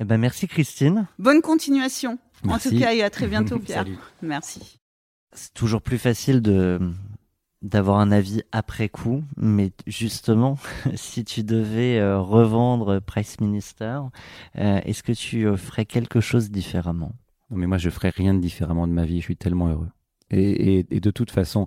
Eh 0.00 0.04
ben, 0.04 0.18
merci 0.18 0.46
Christine. 0.48 1.06
Bonne 1.18 1.40
continuation. 1.40 2.18
En 2.44 2.48
Merci. 2.48 2.70
tout 2.70 2.78
cas, 2.78 2.92
et 2.94 3.02
à 3.02 3.10
très 3.10 3.26
bientôt, 3.26 3.58
Pierre. 3.64 3.84
Salut. 3.84 3.98
Merci. 4.22 4.78
C'est 5.32 5.52
toujours 5.54 5.82
plus 5.82 5.98
facile 5.98 6.40
de 6.42 6.78
d'avoir 7.62 7.98
un 7.98 8.12
avis 8.12 8.42
après 8.52 8.88
coup, 8.88 9.24
mais 9.36 9.72
justement, 9.86 10.58
si 10.94 11.24
tu 11.24 11.42
devais 11.42 11.98
euh, 11.98 12.20
revendre 12.20 13.00
Price 13.00 13.40
Minister, 13.40 14.00
euh, 14.56 14.80
est-ce 14.84 15.02
que 15.02 15.12
tu 15.12 15.46
euh, 15.46 15.56
ferais 15.56 15.84
quelque 15.84 16.20
chose 16.20 16.50
différemment? 16.50 17.12
Non, 17.50 17.56
mais 17.56 17.66
moi, 17.66 17.78
je 17.78 17.90
ferais 17.90 18.10
rien 18.10 18.34
de 18.34 18.40
différemment 18.40 18.86
de 18.86 18.92
ma 18.92 19.04
vie. 19.04 19.18
Je 19.20 19.24
suis 19.24 19.36
tellement 19.36 19.68
heureux. 19.68 19.88
Et, 20.30 20.78
et, 20.78 20.86
et 20.90 21.00
de 21.00 21.10
toute 21.10 21.30
façon, 21.30 21.66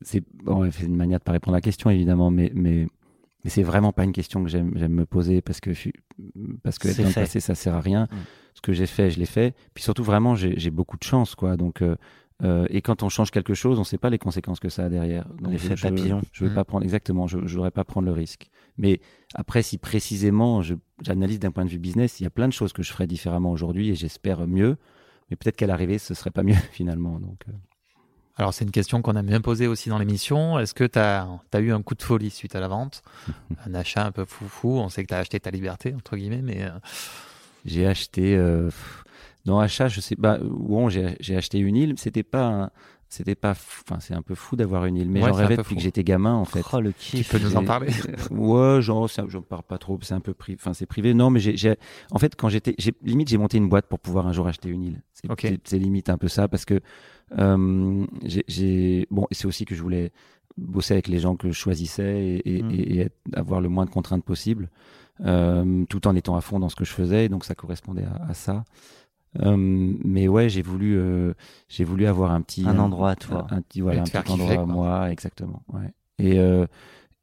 c'est 0.00 0.22
bon, 0.42 0.64
une 0.64 0.96
manière 0.96 1.20
de 1.20 1.24
pas 1.24 1.32
répondre 1.32 1.54
à 1.54 1.58
la 1.58 1.62
question, 1.62 1.88
évidemment, 1.88 2.30
mais, 2.30 2.50
mais, 2.54 2.86
mais 3.44 3.50
c'est 3.50 3.62
vraiment 3.62 3.92
pas 3.92 4.04
une 4.04 4.12
question 4.12 4.42
que 4.42 4.50
j'aime, 4.50 4.72
me 4.74 5.06
poser 5.06 5.40
parce 5.40 5.60
que, 5.60 5.72
je 5.72 5.90
parce 6.62 6.78
que 6.78 6.88
être 6.88 7.00
dans 7.00 7.08
le 7.08 7.14
passé, 7.14 7.40
ça 7.40 7.54
sert 7.54 7.74
à 7.74 7.80
rien. 7.80 8.04
Mm. 8.04 8.16
Ce 8.54 8.60
que 8.60 8.72
j'ai 8.72 8.86
fait, 8.86 9.10
je 9.10 9.18
l'ai 9.18 9.26
fait. 9.26 9.54
Puis 9.74 9.84
surtout, 9.84 10.04
vraiment, 10.04 10.34
j'ai, 10.34 10.58
j'ai 10.58 10.70
beaucoup 10.70 10.96
de 10.96 11.02
chance, 11.02 11.34
quoi. 11.34 11.56
Donc, 11.56 11.82
euh, 11.82 11.96
euh, 12.42 12.66
et 12.68 12.82
quand 12.82 13.02
on 13.02 13.08
change 13.08 13.30
quelque 13.30 13.54
chose, 13.54 13.78
on 13.78 13.84
sait 13.84 13.98
pas 13.98 14.10
les 14.10 14.18
conséquences 14.18 14.58
que 14.58 14.68
ça 14.68 14.84
a 14.84 14.88
derrière. 14.88 15.26
L'effet 15.48 15.76
papillon. 15.76 16.20
Je, 16.32 16.38
je 16.40 16.44
veux 16.44 16.50
Mm. 16.50 16.54
pas 16.54 16.64
prendre, 16.64 16.84
exactement, 16.84 17.26
je, 17.26 17.38
je 17.46 17.54
voudrais 17.54 17.70
pas 17.70 17.84
prendre 17.84 18.06
le 18.06 18.12
risque. 18.12 18.48
Mais 18.76 19.00
après, 19.34 19.62
si 19.62 19.78
précisément, 19.78 20.60
j'analyse 21.00 21.38
d'un 21.38 21.52
point 21.52 21.64
de 21.64 21.70
vue 21.70 21.78
business, 21.78 22.20
il 22.20 22.24
y 22.24 22.26
a 22.26 22.30
plein 22.30 22.48
de 22.48 22.52
choses 22.52 22.72
que 22.72 22.82
je 22.82 22.90
ferais 22.92 23.06
différemment 23.06 23.52
aujourd'hui 23.52 23.90
et 23.90 23.94
j'espère 23.94 24.46
mieux. 24.48 24.76
Mais 25.30 25.36
peut-être 25.36 25.56
qu'à 25.56 25.66
l'arrivée, 25.68 25.98
ce 25.98 26.12
serait 26.14 26.30
pas 26.30 26.42
mieux 26.42 26.54
finalement. 26.72 27.20
Donc, 27.20 27.44
euh, 27.48 27.52
Alors, 28.36 28.52
c'est 28.52 28.64
une 28.64 28.72
question 28.72 29.00
qu'on 29.00 29.14
a 29.14 29.22
bien 29.22 29.40
posée 29.40 29.68
aussi 29.68 29.88
dans 29.88 29.98
l'émission. 29.98 30.58
Est-ce 30.58 30.74
que 30.74 30.84
tu 30.84 30.98
as, 30.98 31.28
eu 31.60 31.72
un 31.72 31.82
coup 31.82 31.94
de 31.94 32.02
folie 32.02 32.30
suite 32.30 32.56
à 32.56 32.60
la 32.60 32.66
vente? 32.68 33.04
Un 33.66 33.74
achat 33.74 34.04
un 34.04 34.10
peu 34.10 34.24
foufou? 34.24 34.78
On 34.80 34.88
sait 34.88 35.04
que 35.04 35.08
tu 35.08 35.14
as 35.14 35.18
acheté 35.18 35.38
ta 35.38 35.52
liberté, 35.52 35.94
entre 35.94 36.16
guillemets, 36.16 36.42
mais 36.42 36.64
euh, 36.64 36.70
j'ai 37.64 37.86
acheté. 37.86 38.36
Euh, 38.36 38.70
non, 39.46 39.58
achat, 39.58 39.88
je 39.88 40.00
sais 40.00 40.16
pas. 40.16 40.38
Bon, 40.38 40.88
j'ai, 40.88 41.16
acheté 41.36 41.58
une 41.58 41.76
île. 41.76 41.94
C'était 41.98 42.22
pas. 42.22 42.70
c'était 43.08 43.34
pas. 43.34 43.50
Enfin, 43.50 44.00
c'est 44.00 44.14
un 44.14 44.22
peu 44.22 44.34
fou 44.34 44.56
d'avoir 44.56 44.86
une 44.86 44.96
île. 44.96 45.10
Mais 45.10 45.22
Ouais, 45.22 45.28
j'en 45.28 45.34
rêvais 45.34 45.56
depuis 45.56 45.70
fou. 45.70 45.74
que 45.76 45.80
j'étais 45.82 46.02
gamin, 46.04 46.34
en 46.34 46.44
fait. 46.46 46.64
Oh 46.72 46.80
le 46.80 46.92
tu 46.92 47.16
kiff 47.18 47.30
peux 47.30 47.38
nous 47.38 47.54
en 47.56 47.64
parler? 47.64 47.88
Ouais, 48.30 48.80
genre, 48.80 49.06
je 49.08 49.38
parle 49.38 49.62
pas 49.64 49.78
trop, 49.78 49.98
c'est 50.02 50.14
un 50.14 50.20
peu 50.20 50.32
privé. 50.34 50.58
Enfin, 50.60 50.72
c'est 50.72 50.86
privé. 50.86 51.12
Non, 51.14 51.28
mais 51.30 51.40
j'ai, 51.40 51.76
en 52.10 52.18
fait, 52.18 52.34
quand 52.36 52.48
j'étais, 52.48 52.74
limite, 53.02 53.28
j'ai 53.28 53.36
monté 53.38 53.58
une 53.58 53.68
boîte 53.68 53.86
pour 53.86 53.98
pouvoir 54.00 54.26
un 54.26 54.32
jour 54.32 54.46
acheter 54.46 54.68
une 54.70 54.82
île. 54.82 55.02
C'est, 55.64 55.78
limite 55.78 56.08
un 56.08 56.16
peu 56.18 56.28
ça 56.28 56.48
parce 56.48 56.64
que, 56.64 56.80
euh, 57.38 58.06
j'ai, 58.48 59.06
bon, 59.10 59.26
c'est 59.30 59.46
aussi 59.46 59.64
que 59.64 59.74
je 59.74 59.82
voulais 59.82 60.12
bosser 60.56 60.94
avec 60.94 61.08
les 61.08 61.18
gens 61.18 61.34
que 61.36 61.48
je 61.48 61.52
choisissais 61.52 62.22
et, 62.44 62.56
et, 62.58 62.62
Mm. 62.62 62.70
et- 62.70 62.98
être- 63.00 63.16
avoir 63.34 63.60
le 63.60 63.68
moins 63.68 63.84
de 63.86 63.90
contraintes 63.90 64.24
possible, 64.24 64.70
euh, 65.24 65.84
tout 65.88 66.06
en 66.06 66.14
étant 66.14 66.36
à 66.36 66.40
fond 66.40 66.58
dans 66.60 66.68
ce 66.68 66.76
que 66.76 66.84
je 66.84 66.92
faisais. 66.92 67.28
Donc, 67.28 67.44
ça 67.44 67.54
correspondait 67.54 68.04
à, 68.04 68.26
à 68.30 68.34
ça. 68.34 68.64
Euh, 69.42 69.56
mais 69.56 70.28
ouais, 70.28 70.48
j'ai 70.48 70.62
voulu, 70.62 70.96
euh, 70.96 71.34
j'ai 71.68 71.84
voulu 71.84 72.06
avoir 72.06 72.32
un 72.32 72.40
petit 72.40 72.64
Un 72.66 72.78
endroit 72.78 73.10
à 73.10 73.16
toi. 73.16 73.46
un, 73.50 73.56
un 73.56 73.62
petit 73.62 73.80
voilà, 73.80 74.02
un 74.02 74.04
petit 74.04 74.16
endroit 74.18 74.36
kiffer, 74.50 74.58
à 74.60 74.66
moi, 74.66 75.10
exactement. 75.10 75.62
Ouais. 75.72 75.92
Et 76.18 76.38
euh, 76.38 76.66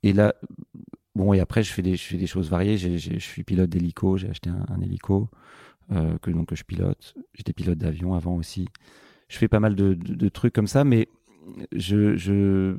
et 0.04 0.12
là, 0.14 0.34
bon, 1.16 1.34
et 1.34 1.40
après, 1.40 1.64
je 1.64 1.72
fais 1.72 1.82
des, 1.82 1.96
je 1.96 2.04
fais 2.04 2.18
des 2.18 2.28
choses 2.28 2.50
variées. 2.50 2.78
J'ai- 2.78 2.98
j'ai- 2.98 3.14
je 3.20 3.26
suis 3.26 3.44
pilote 3.44 3.70
d'hélico. 3.70 4.18
J'ai 4.18 4.30
acheté 4.30 4.50
un, 4.50 4.66
un 4.70 4.82
hélico 4.82 5.30
euh, 5.92 6.18
que 6.22 6.32
donc 6.32 6.48
que 6.50 6.56
je 6.56 6.64
pilote. 6.64 7.16
J'étais 7.34 7.54
pilote 7.54 7.78
d'avion 7.78 8.14
avant 8.14 8.36
aussi. 8.36 8.68
Je 9.30 9.38
fais 9.38 9.48
pas 9.48 9.60
mal 9.62 9.76
de, 9.76 9.94
de, 9.94 10.14
de 10.16 10.30
trucs 10.30 10.54
comme 10.54 10.68
ça, 10.68 10.84
mais 10.84 11.08
je 11.72 12.16
je 12.18 12.76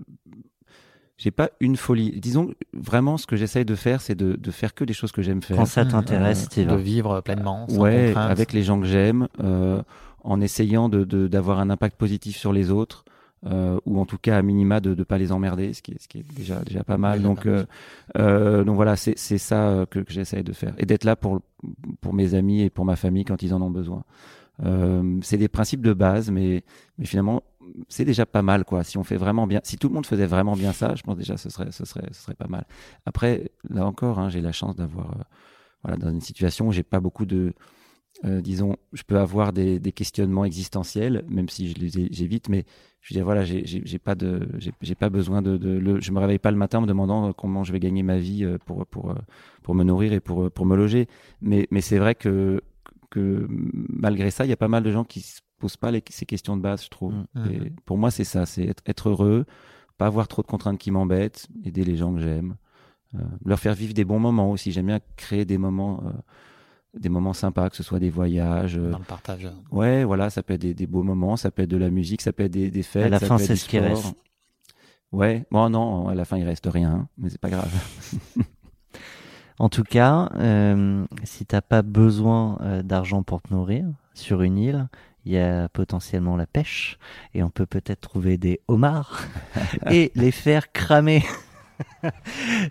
j'ai 1.18 1.30
pas 1.30 1.50
une 1.60 1.76
folie. 1.76 2.18
Disons 2.20 2.50
vraiment, 2.72 3.16
ce 3.16 3.26
que 3.26 3.36
j'essaye 3.36 3.64
de 3.64 3.74
faire, 3.74 4.00
c'est 4.00 4.14
de, 4.14 4.34
de 4.34 4.50
faire 4.50 4.74
que 4.74 4.84
des 4.84 4.92
choses 4.92 5.12
que 5.12 5.22
j'aime 5.22 5.42
faire. 5.42 5.56
Quand 5.56 5.66
ça 5.66 5.84
t'intéresse, 5.84 6.48
Euh, 6.58 6.64
De 6.64 6.76
vivre 6.76 7.20
pleinement. 7.20 7.66
sans 7.68 7.78
Ouais, 7.78 8.06
contrainte. 8.08 8.30
avec 8.30 8.52
les 8.52 8.62
gens 8.62 8.80
que 8.80 8.86
j'aime, 8.86 9.28
euh, 9.40 9.82
en 10.24 10.40
essayant 10.40 10.88
de 10.88 11.04
de- 11.04 11.28
d'avoir 11.28 11.58
un 11.60 11.70
impact 11.70 11.96
positif 11.96 12.36
sur 12.36 12.52
les 12.52 12.70
autres, 12.70 13.04
euh, 13.44 13.78
ou 13.86 13.98
en 14.00 14.06
tout 14.06 14.18
cas 14.18 14.38
à 14.38 14.42
minima 14.42 14.80
de 14.80 14.94
ne 14.94 15.02
pas 15.02 15.18
les 15.18 15.32
emmerder, 15.32 15.72
ce 15.74 15.82
qui 15.82 15.92
est, 15.92 16.00
ce 16.02 16.06
qui 16.08 16.18
est 16.18 16.34
déjà 16.36 16.60
déjà 16.60 16.84
pas 16.84 16.96
mal. 16.98 17.18
Oui, 17.18 17.24
donc 17.24 17.46
euh, 17.46 17.64
euh, 18.18 18.62
donc 18.64 18.76
voilà, 18.76 18.94
c'est 18.96 19.18
c'est 19.18 19.38
ça 19.38 19.68
euh, 19.68 19.86
que, 19.86 19.98
que 20.00 20.12
j'essaye 20.12 20.44
de 20.44 20.52
faire 20.52 20.74
et 20.78 20.86
d'être 20.86 21.04
là 21.04 21.16
pour 21.16 21.40
pour 22.00 22.14
mes 22.14 22.34
amis 22.34 22.62
et 22.62 22.70
pour 22.70 22.84
ma 22.84 22.96
famille 22.96 23.24
quand 23.24 23.42
ils 23.42 23.52
en 23.54 23.60
ont 23.62 23.70
besoin. 23.70 24.04
Euh, 24.64 25.18
c'est 25.22 25.38
des 25.38 25.48
principes 25.48 25.82
de 25.82 25.92
base, 25.92 26.30
mais 26.30 26.62
mais 26.98 27.06
finalement 27.06 27.42
c'est 27.88 28.04
déjà 28.04 28.26
pas 28.26 28.42
mal 28.42 28.64
quoi. 28.64 28.84
Si 28.84 28.98
on 28.98 29.04
fait 29.04 29.16
vraiment 29.16 29.46
bien, 29.46 29.60
si 29.64 29.78
tout 29.78 29.88
le 29.88 29.94
monde 29.94 30.06
faisait 30.06 30.26
vraiment 30.26 30.54
bien 30.56 30.72
ça, 30.72 30.94
je 30.94 31.02
pense 31.02 31.16
déjà 31.16 31.36
ce 31.36 31.48
serait 31.50 31.72
ce 31.72 31.84
serait 31.84 32.06
ce 32.12 32.22
serait 32.22 32.34
pas 32.34 32.48
mal. 32.48 32.66
Après 33.06 33.50
là 33.70 33.86
encore, 33.86 34.18
hein, 34.18 34.28
j'ai 34.30 34.40
la 34.42 34.52
chance 34.52 34.76
d'avoir 34.76 35.12
euh, 35.12 35.22
voilà 35.84 35.96
dans 35.98 36.10
une 36.10 36.20
situation 36.20 36.68
où 36.68 36.72
j'ai 36.72 36.82
pas 36.84 37.00
beaucoup 37.00 37.26
de 37.26 37.54
euh, 38.24 38.40
disons, 38.40 38.76
je 38.92 39.02
peux 39.02 39.18
avoir 39.18 39.52
des, 39.52 39.80
des 39.80 39.90
questionnements 39.92 40.44
existentiels, 40.44 41.24
même 41.28 41.48
si 41.48 41.68
je 41.70 41.74
les 41.78 42.08
j'évite, 42.12 42.48
mais 42.48 42.64
je 43.00 43.12
veux 43.12 43.18
dire, 43.18 43.24
voilà, 43.24 43.44
j'ai- 43.44 43.64
pas 43.98 44.14
de, 44.14 44.48
j'ai 44.80 44.94
pas 44.94 45.10
besoin 45.10 45.42
de, 45.42 45.56
de 45.56 46.00
je 46.00 46.12
me 46.12 46.20
réveille 46.20 46.38
pas 46.38 46.50
le 46.52 46.56
matin 46.56 46.78
en 46.78 46.82
me 46.82 46.86
demandant 46.86 47.28
euh, 47.30 47.32
comment 47.32 47.64
je 47.64 47.72
vais 47.72 47.80
gagner 47.80 48.02
ma 48.02 48.18
vie 48.18 48.44
euh, 48.44 48.58
pour 48.64 48.86
pour 48.86 49.14
pour 49.62 49.74
me 49.74 49.82
nourrir 49.84 50.12
et 50.12 50.20
pour 50.20 50.50
pour 50.52 50.66
me 50.66 50.76
loger. 50.76 51.08
Mais 51.40 51.66
mais 51.70 51.80
c'est 51.80 51.98
vrai 51.98 52.14
que 52.14 52.62
que 53.12 53.46
malgré 53.48 54.30
ça, 54.30 54.44
il 54.44 54.48
y 54.48 54.52
a 54.52 54.56
pas 54.56 54.68
mal 54.68 54.82
de 54.82 54.90
gens 54.90 55.04
qui 55.04 55.20
se 55.20 55.40
posent 55.58 55.76
pas 55.76 55.92
les, 55.92 56.02
ces 56.10 56.26
questions 56.26 56.56
de 56.56 56.62
base, 56.62 56.84
je 56.84 56.88
trouve. 56.88 57.14
Mm. 57.34 57.50
Et 57.50 57.72
pour 57.84 57.98
moi, 57.98 58.10
c'est 58.10 58.24
ça, 58.24 58.46
c'est 58.46 58.64
être, 58.64 58.82
être 58.86 59.10
heureux, 59.10 59.44
pas 59.98 60.06
avoir 60.06 60.26
trop 60.26 60.42
de 60.42 60.48
contraintes 60.48 60.78
qui 60.78 60.90
m'embêtent, 60.90 61.46
aider 61.64 61.84
les 61.84 61.96
gens 61.96 62.12
que 62.14 62.20
j'aime, 62.20 62.56
euh, 63.14 63.18
leur 63.44 63.60
faire 63.60 63.74
vivre 63.74 63.94
des 63.94 64.04
bons 64.04 64.18
moments 64.18 64.50
aussi. 64.50 64.72
J'aime 64.72 64.86
bien 64.86 65.00
créer 65.16 65.44
des 65.44 65.58
moments. 65.58 66.02
euh, 66.06 66.10
des 66.98 67.08
moments 67.08 67.32
sympas, 67.32 67.70
que 67.70 67.76
ce 67.76 67.82
soit 67.82 67.98
des 67.98 68.10
voyages, 68.10 68.76
euh, 68.76 68.90
Dans 68.90 68.98
le 68.98 69.04
partage. 69.04 69.48
Ouais, 69.70 70.04
voilà, 70.04 70.28
ça 70.28 70.42
peut 70.42 70.52
être 70.52 70.60
des, 70.60 70.74
des 70.74 70.86
beaux 70.86 71.02
moments, 71.02 71.38
ça 71.38 71.50
peut 71.50 71.62
être 71.62 71.70
de 71.70 71.78
la 71.78 71.88
musique, 71.88 72.20
ça 72.20 72.34
peut 72.34 72.42
être 72.42 72.52
des, 72.52 72.70
des 72.70 72.82
fêtes. 72.82 73.06
À 73.06 73.08
la 73.08 73.18
ça 73.18 73.26
fin, 73.28 73.38
c'est 73.38 73.56
ce 73.56 73.66
qui 73.66 73.78
reste. 73.78 74.14
Ouais, 75.10 75.46
bon, 75.50 75.70
non, 75.70 76.08
à 76.08 76.14
la 76.14 76.26
fin, 76.26 76.36
il 76.36 76.44
reste 76.44 76.66
rien, 76.66 76.92
hein, 76.92 77.08
mais 77.16 77.30
c'est 77.30 77.40
pas 77.40 77.48
grave. 77.48 77.72
En 79.58 79.68
tout 79.68 79.84
cas, 79.84 80.30
euh, 80.36 81.04
si 81.24 81.46
t'as 81.46 81.60
pas 81.60 81.82
besoin 81.82 82.58
euh, 82.62 82.82
d'argent 82.82 83.22
pour 83.22 83.42
te 83.42 83.52
nourrir 83.52 83.86
sur 84.14 84.42
une 84.42 84.58
île, 84.58 84.88
il 85.24 85.32
y 85.32 85.38
a 85.38 85.68
potentiellement 85.68 86.36
la 86.36 86.46
pêche 86.46 86.98
et 87.34 87.42
on 87.42 87.50
peut 87.50 87.66
peut-être 87.66 88.00
trouver 88.00 88.38
des 88.38 88.60
homards 88.68 89.22
et 89.90 90.10
les 90.14 90.32
faire 90.32 90.72
cramer. 90.72 91.22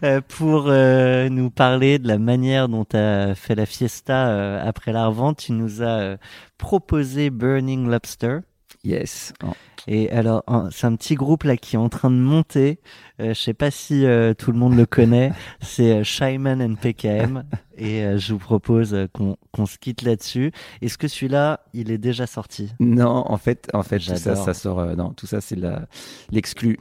Euh, 0.04 0.22
pour 0.22 0.66
euh, 0.68 1.28
nous 1.30 1.50
parler 1.50 2.00
de 2.00 2.08
la 2.08 2.18
manière 2.18 2.70
dont 2.70 2.86
tu 2.86 2.96
as 2.96 3.36
fait 3.36 3.56
la 3.56 3.66
fiesta 3.66 4.30
euh, 4.30 4.68
après 4.68 4.94
la 4.94 5.08
revente, 5.08 5.38
tu 5.38 5.52
nous 5.52 5.82
as 5.82 6.00
euh, 6.00 6.18
proposé 6.58 7.30
Burning 7.30 7.88
Lobster. 7.88 8.40
Yes. 8.84 9.32
Oh, 9.44 9.52
Et 9.88 10.10
alors, 10.10 10.44
c'est 10.72 10.88
un 10.88 10.96
petit 10.96 11.14
groupe 11.14 11.44
là 11.44 11.56
qui 11.56 11.76
est 11.76 11.80
en 11.80 11.90
train 11.90 12.10
de 12.10 12.16
monter. 12.16 12.80
Euh, 13.20 13.36
je 13.36 13.40
sais 13.40 13.54
pas 13.54 13.70
si 13.70 14.06
euh, 14.06 14.34
tout 14.34 14.52
le 14.52 14.58
monde 14.58 14.76
le 14.76 14.88
connaît. 14.88 15.32
C'est 15.62 16.00
euh, 16.00 16.04
Shyman 16.04 16.62
and 16.64 16.76
PKM. 16.82 17.44
Et 17.78 18.04
euh, 18.04 18.18
je 18.18 18.34
vous 18.34 18.40
propose 18.40 18.94
euh, 18.96 19.08
qu'on 19.14 19.38
qu'on 19.52 19.68
se 19.68 19.78
quitte 19.78 20.02
là-dessus. 20.02 20.52
Est-ce 20.82 20.98
que 20.98 21.08
celui-là, 21.08 21.60
il 21.74 21.92
est 21.92 22.00
déjà 22.00 22.26
sorti? 22.26 22.72
Non, 22.80 23.24
en 23.28 23.38
fait, 23.38 23.70
en 23.74 23.84
fait, 23.84 24.00
tout 24.00 24.16
ça, 24.16 24.54
sort. 24.54 24.96
non, 24.96 25.14
tout 25.14 25.28
ça, 25.28 25.42
c'est 25.42 25.56
la 25.56 25.88
l'exclu. 26.32 26.80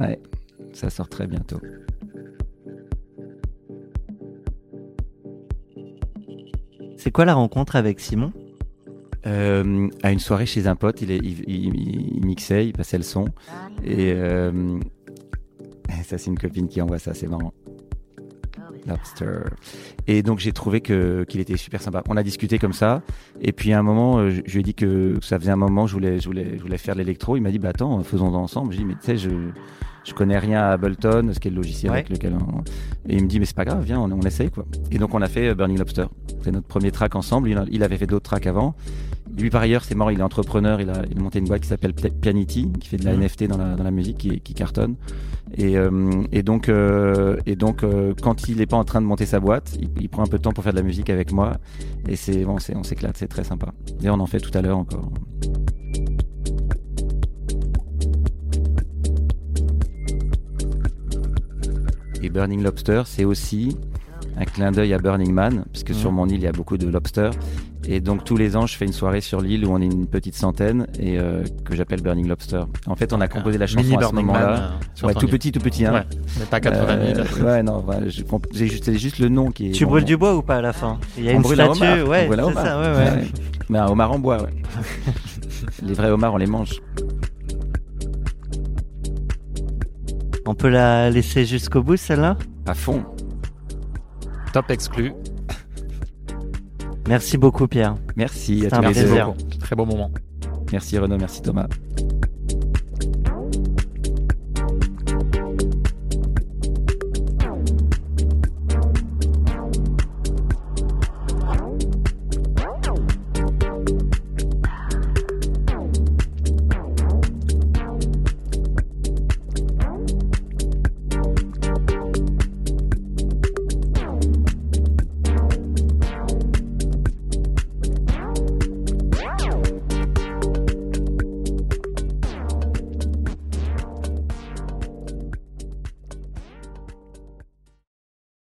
Ouais, 0.00 0.20
ça 0.72 0.90
sort 0.90 1.08
très 1.08 1.28
bientôt. 1.28 1.60
C'est 6.96 7.10
quoi 7.12 7.24
la 7.24 7.34
rencontre 7.34 7.76
avec 7.76 8.00
Simon? 8.00 8.32
Euh, 9.26 9.88
à 10.02 10.12
une 10.12 10.18
soirée 10.18 10.46
chez 10.46 10.66
un 10.66 10.76
pote, 10.76 11.02
il, 11.02 11.10
est, 11.10 11.18
il, 11.18 11.44
il- 11.48 12.16
il 12.16 12.24
mixait, 12.24 12.66
il 12.66 12.72
passait 12.72 12.96
le 12.96 13.02
son. 13.04 13.26
Et 13.84 14.12
euh, 14.14 14.78
ça, 16.04 16.16
c'est 16.18 16.30
une 16.30 16.38
copine 16.38 16.68
qui 16.68 16.80
envoie 16.80 16.98
ça, 16.98 17.12
c'est 17.14 17.26
marrant. 17.28 17.52
Lobster. 18.86 19.40
Et 20.06 20.22
donc 20.22 20.38
j'ai 20.38 20.52
trouvé 20.52 20.80
que 20.80 21.24
qu'il 21.28 21.38
était 21.40 21.58
super 21.58 21.82
sympa. 21.82 22.02
On 22.08 22.16
a 22.16 22.22
discuté 22.22 22.58
comme 22.58 22.72
ça, 22.72 23.02
et 23.40 23.52
puis 23.52 23.74
à 23.74 23.78
un 23.78 23.82
moment, 23.82 24.18
euh, 24.18 24.30
je, 24.30 24.40
je 24.46 24.52
lui 24.54 24.60
ai 24.60 24.62
dit 24.62 24.74
que 24.74 25.18
ça 25.20 25.38
faisait 25.38 25.50
un 25.50 25.56
moment, 25.56 25.86
je 25.86 25.92
voulais, 25.92 26.18
je 26.18 26.24
voulais, 26.26 26.56
je 26.56 26.62
voulais 26.62 26.78
faire 26.78 26.94
l'électro. 26.94 27.36
Il 27.36 27.42
m'a 27.42 27.50
dit, 27.50 27.58
bah 27.58 27.68
attends, 27.70 28.02
faisons 28.02 28.34
ensemble. 28.34 28.72
J'ai 28.72 28.78
dit, 28.78 28.84
mais 28.86 28.94
tu 28.94 29.00
sais, 29.02 29.16
je, 29.18 29.28
je 30.04 30.14
connais 30.14 30.38
rien 30.38 30.60
à 30.62 30.68
Ableton, 30.70 31.30
ce 31.34 31.38
qui 31.38 31.48
est 31.48 31.50
le 31.50 31.58
logiciel 31.58 31.92
Ouais. 31.92 31.98
avec 31.98 32.08
lequel 32.08 32.32
on... 32.34 32.60
Et 33.08 33.16
il 33.16 33.22
me 33.22 33.28
dit, 33.28 33.38
mais 33.38 33.44
c'est 33.44 33.54
pas 33.56 33.66
grave, 33.66 33.84
viens, 33.84 34.00
on, 34.00 34.10
on 34.10 34.20
essaye 34.22 34.50
quoi. 34.50 34.64
Et 34.90 34.96
donc 34.98 35.12
on 35.14 35.20
a 35.20 35.28
fait 35.28 35.54
Burning 35.54 35.78
Lobster. 35.78 36.06
C'est 36.42 36.50
notre 36.50 36.66
premier 36.66 36.90
track 36.90 37.14
ensemble. 37.16 37.50
Il 37.70 37.82
avait 37.82 37.98
fait 37.98 38.06
d'autres 38.06 38.24
tracks 38.30 38.46
avant. 38.46 38.74
Lui, 39.38 39.48
par 39.50 39.62
ailleurs, 39.62 39.84
c'est 39.84 39.94
marrant, 39.94 40.10
il 40.10 40.18
est 40.18 40.22
entrepreneur. 40.22 40.80
Il 40.80 40.90
a, 40.90 41.02
il 41.10 41.16
a 41.16 41.20
monté 41.20 41.38
une 41.38 41.46
boîte 41.46 41.62
qui 41.62 41.68
s'appelle 41.68 41.94
Pianity, 41.94 42.70
qui 42.80 42.88
fait 42.88 42.96
de 42.96 43.04
la 43.04 43.12
Mhm. 43.14 43.22
NFT 43.22 43.44
dans 43.48 43.56
la, 43.56 43.74
dans 43.74 43.84
la 43.84 43.90
musique, 43.90 44.18
qui, 44.18 44.40
qui 44.40 44.54
cartonne. 44.54 44.96
Et, 45.56 45.76
euh, 45.78 46.10
et 46.32 46.42
donc, 46.42 46.68
euh, 46.68 47.36
et 47.46 47.56
donc 47.56 47.82
euh, 47.82 48.12
quand 48.22 48.48
il 48.48 48.58
n'est 48.58 48.66
pas 48.66 48.76
en 48.76 48.84
train 48.84 49.00
de 49.00 49.06
monter 49.06 49.26
sa 49.26 49.40
boîte, 49.40 49.76
il, 49.80 49.88
il 50.00 50.08
prend 50.08 50.22
un 50.22 50.26
peu 50.26 50.38
de 50.38 50.42
temps 50.42 50.52
pour 50.52 50.62
faire 50.64 50.72
de 50.72 50.78
la 50.78 50.84
musique 50.84 51.10
avec 51.10 51.32
moi. 51.32 51.56
Et 52.08 52.16
c'est 52.16 52.44
bon, 52.44 52.58
c'est- 52.58 52.76
on 52.76 52.82
s'éclate, 52.82 53.16
c'est 53.16 53.28
très 53.28 53.44
sympa. 53.44 53.72
Et 54.02 54.10
on 54.10 54.20
en 54.20 54.26
fait 54.26 54.40
tout 54.40 54.56
à 54.56 54.62
l'heure 54.62 54.78
encore. 54.78 55.10
Et 62.22 62.28
Burning 62.28 62.62
Lobster, 62.62 63.02
c'est 63.06 63.24
aussi 63.24 63.76
un 64.36 64.44
clin 64.44 64.70
d'œil 64.72 64.92
à 64.94 64.98
Burning 64.98 65.32
Man, 65.32 65.64
puisque 65.72 65.94
sur 65.94 66.10
Mhm. 66.10 66.16
mon 66.16 66.28
île, 66.28 66.36
il 66.36 66.42
y 66.42 66.46
a 66.46 66.52
beaucoup 66.52 66.76
de 66.78 66.86
lobsters. 66.86 67.32
Et 67.92 68.00
donc 68.00 68.22
tous 68.22 68.36
les 68.36 68.56
ans, 68.56 68.66
je 68.66 68.76
fais 68.76 68.84
une 68.84 68.92
soirée 68.92 69.20
sur 69.20 69.40
l'île 69.40 69.66
où 69.66 69.72
on 69.72 69.80
est 69.80 69.84
une 69.84 70.06
petite 70.06 70.36
centaine 70.36 70.86
et 71.00 71.18
euh, 71.18 71.42
que 71.64 71.74
j'appelle 71.74 72.00
Burning 72.00 72.28
Lobster. 72.28 72.62
En 72.86 72.94
fait, 72.94 73.12
on 73.12 73.20
a 73.20 73.26
composé 73.26 73.58
la 73.58 73.66
chanson 73.66 73.82
Mini 73.82 73.96
à 73.96 74.06
ce 74.06 74.14
moment-là. 74.14 74.52
euh, 74.52 74.68
sur 74.94 75.08
Ouais, 75.08 75.14
tout 75.14 75.26
petit, 75.26 75.50
tout 75.50 75.58
petit. 75.58 75.84
Hein. 75.84 75.94
Ouais, 75.94 76.02
mais 76.38 76.44
pas 76.46 76.60
80 76.60 77.14
000. 77.14 77.18
Euh, 77.18 77.44
ouais, 77.44 77.62
non, 77.64 77.84
juste, 78.52 78.84
c'est 78.84 78.96
juste 78.96 79.18
le 79.18 79.28
nom 79.28 79.50
qui 79.50 79.70
est. 79.70 79.72
Tu 79.72 79.84
bon, 79.86 79.90
brûles 79.90 80.04
bon. 80.04 80.06
du 80.06 80.16
bois 80.16 80.36
ou 80.36 80.42
pas 80.42 80.58
à 80.58 80.60
la 80.60 80.72
fin? 80.72 81.00
Il 81.18 81.24
y 81.24 81.30
a 81.30 81.32
On 81.32 81.36
une 81.38 81.42
brûle 81.42 81.60
un 81.60 81.74
statue, 81.74 82.00
homard, 82.02 82.08
ouais, 82.08 82.28
c'est 82.30 82.54
ça, 82.54 82.80
ouais, 82.80 82.96
ouais. 82.96 83.10
Ouais. 83.10 83.28
Mais 83.68 83.78
un 83.80 83.88
homard 83.88 84.12
en 84.12 84.18
bois, 84.20 84.40
ouais. 84.40 84.50
Les 85.82 85.94
vrais 85.94 86.10
homards, 86.10 86.34
on 86.34 86.38
les 86.38 86.46
mange. 86.46 86.80
On 90.46 90.54
peut 90.54 90.68
la 90.68 91.10
laisser 91.10 91.44
jusqu'au 91.44 91.82
bout, 91.82 91.96
celle-là? 91.96 92.36
À 92.66 92.74
fond. 92.74 93.02
Top 94.52 94.70
exclu. 94.70 95.12
Merci 97.10 97.38
beaucoup, 97.38 97.66
Pierre. 97.66 97.96
Merci 98.14 98.66
à 98.66 98.70
tous 98.70 98.76
un 98.76 98.82
plaisir. 98.82 99.34
Très 99.58 99.74
beau 99.74 99.84
moment. 99.84 100.12
Merci 100.70 100.96
Renaud, 100.96 101.18
merci 101.18 101.42
Thomas. 101.42 101.66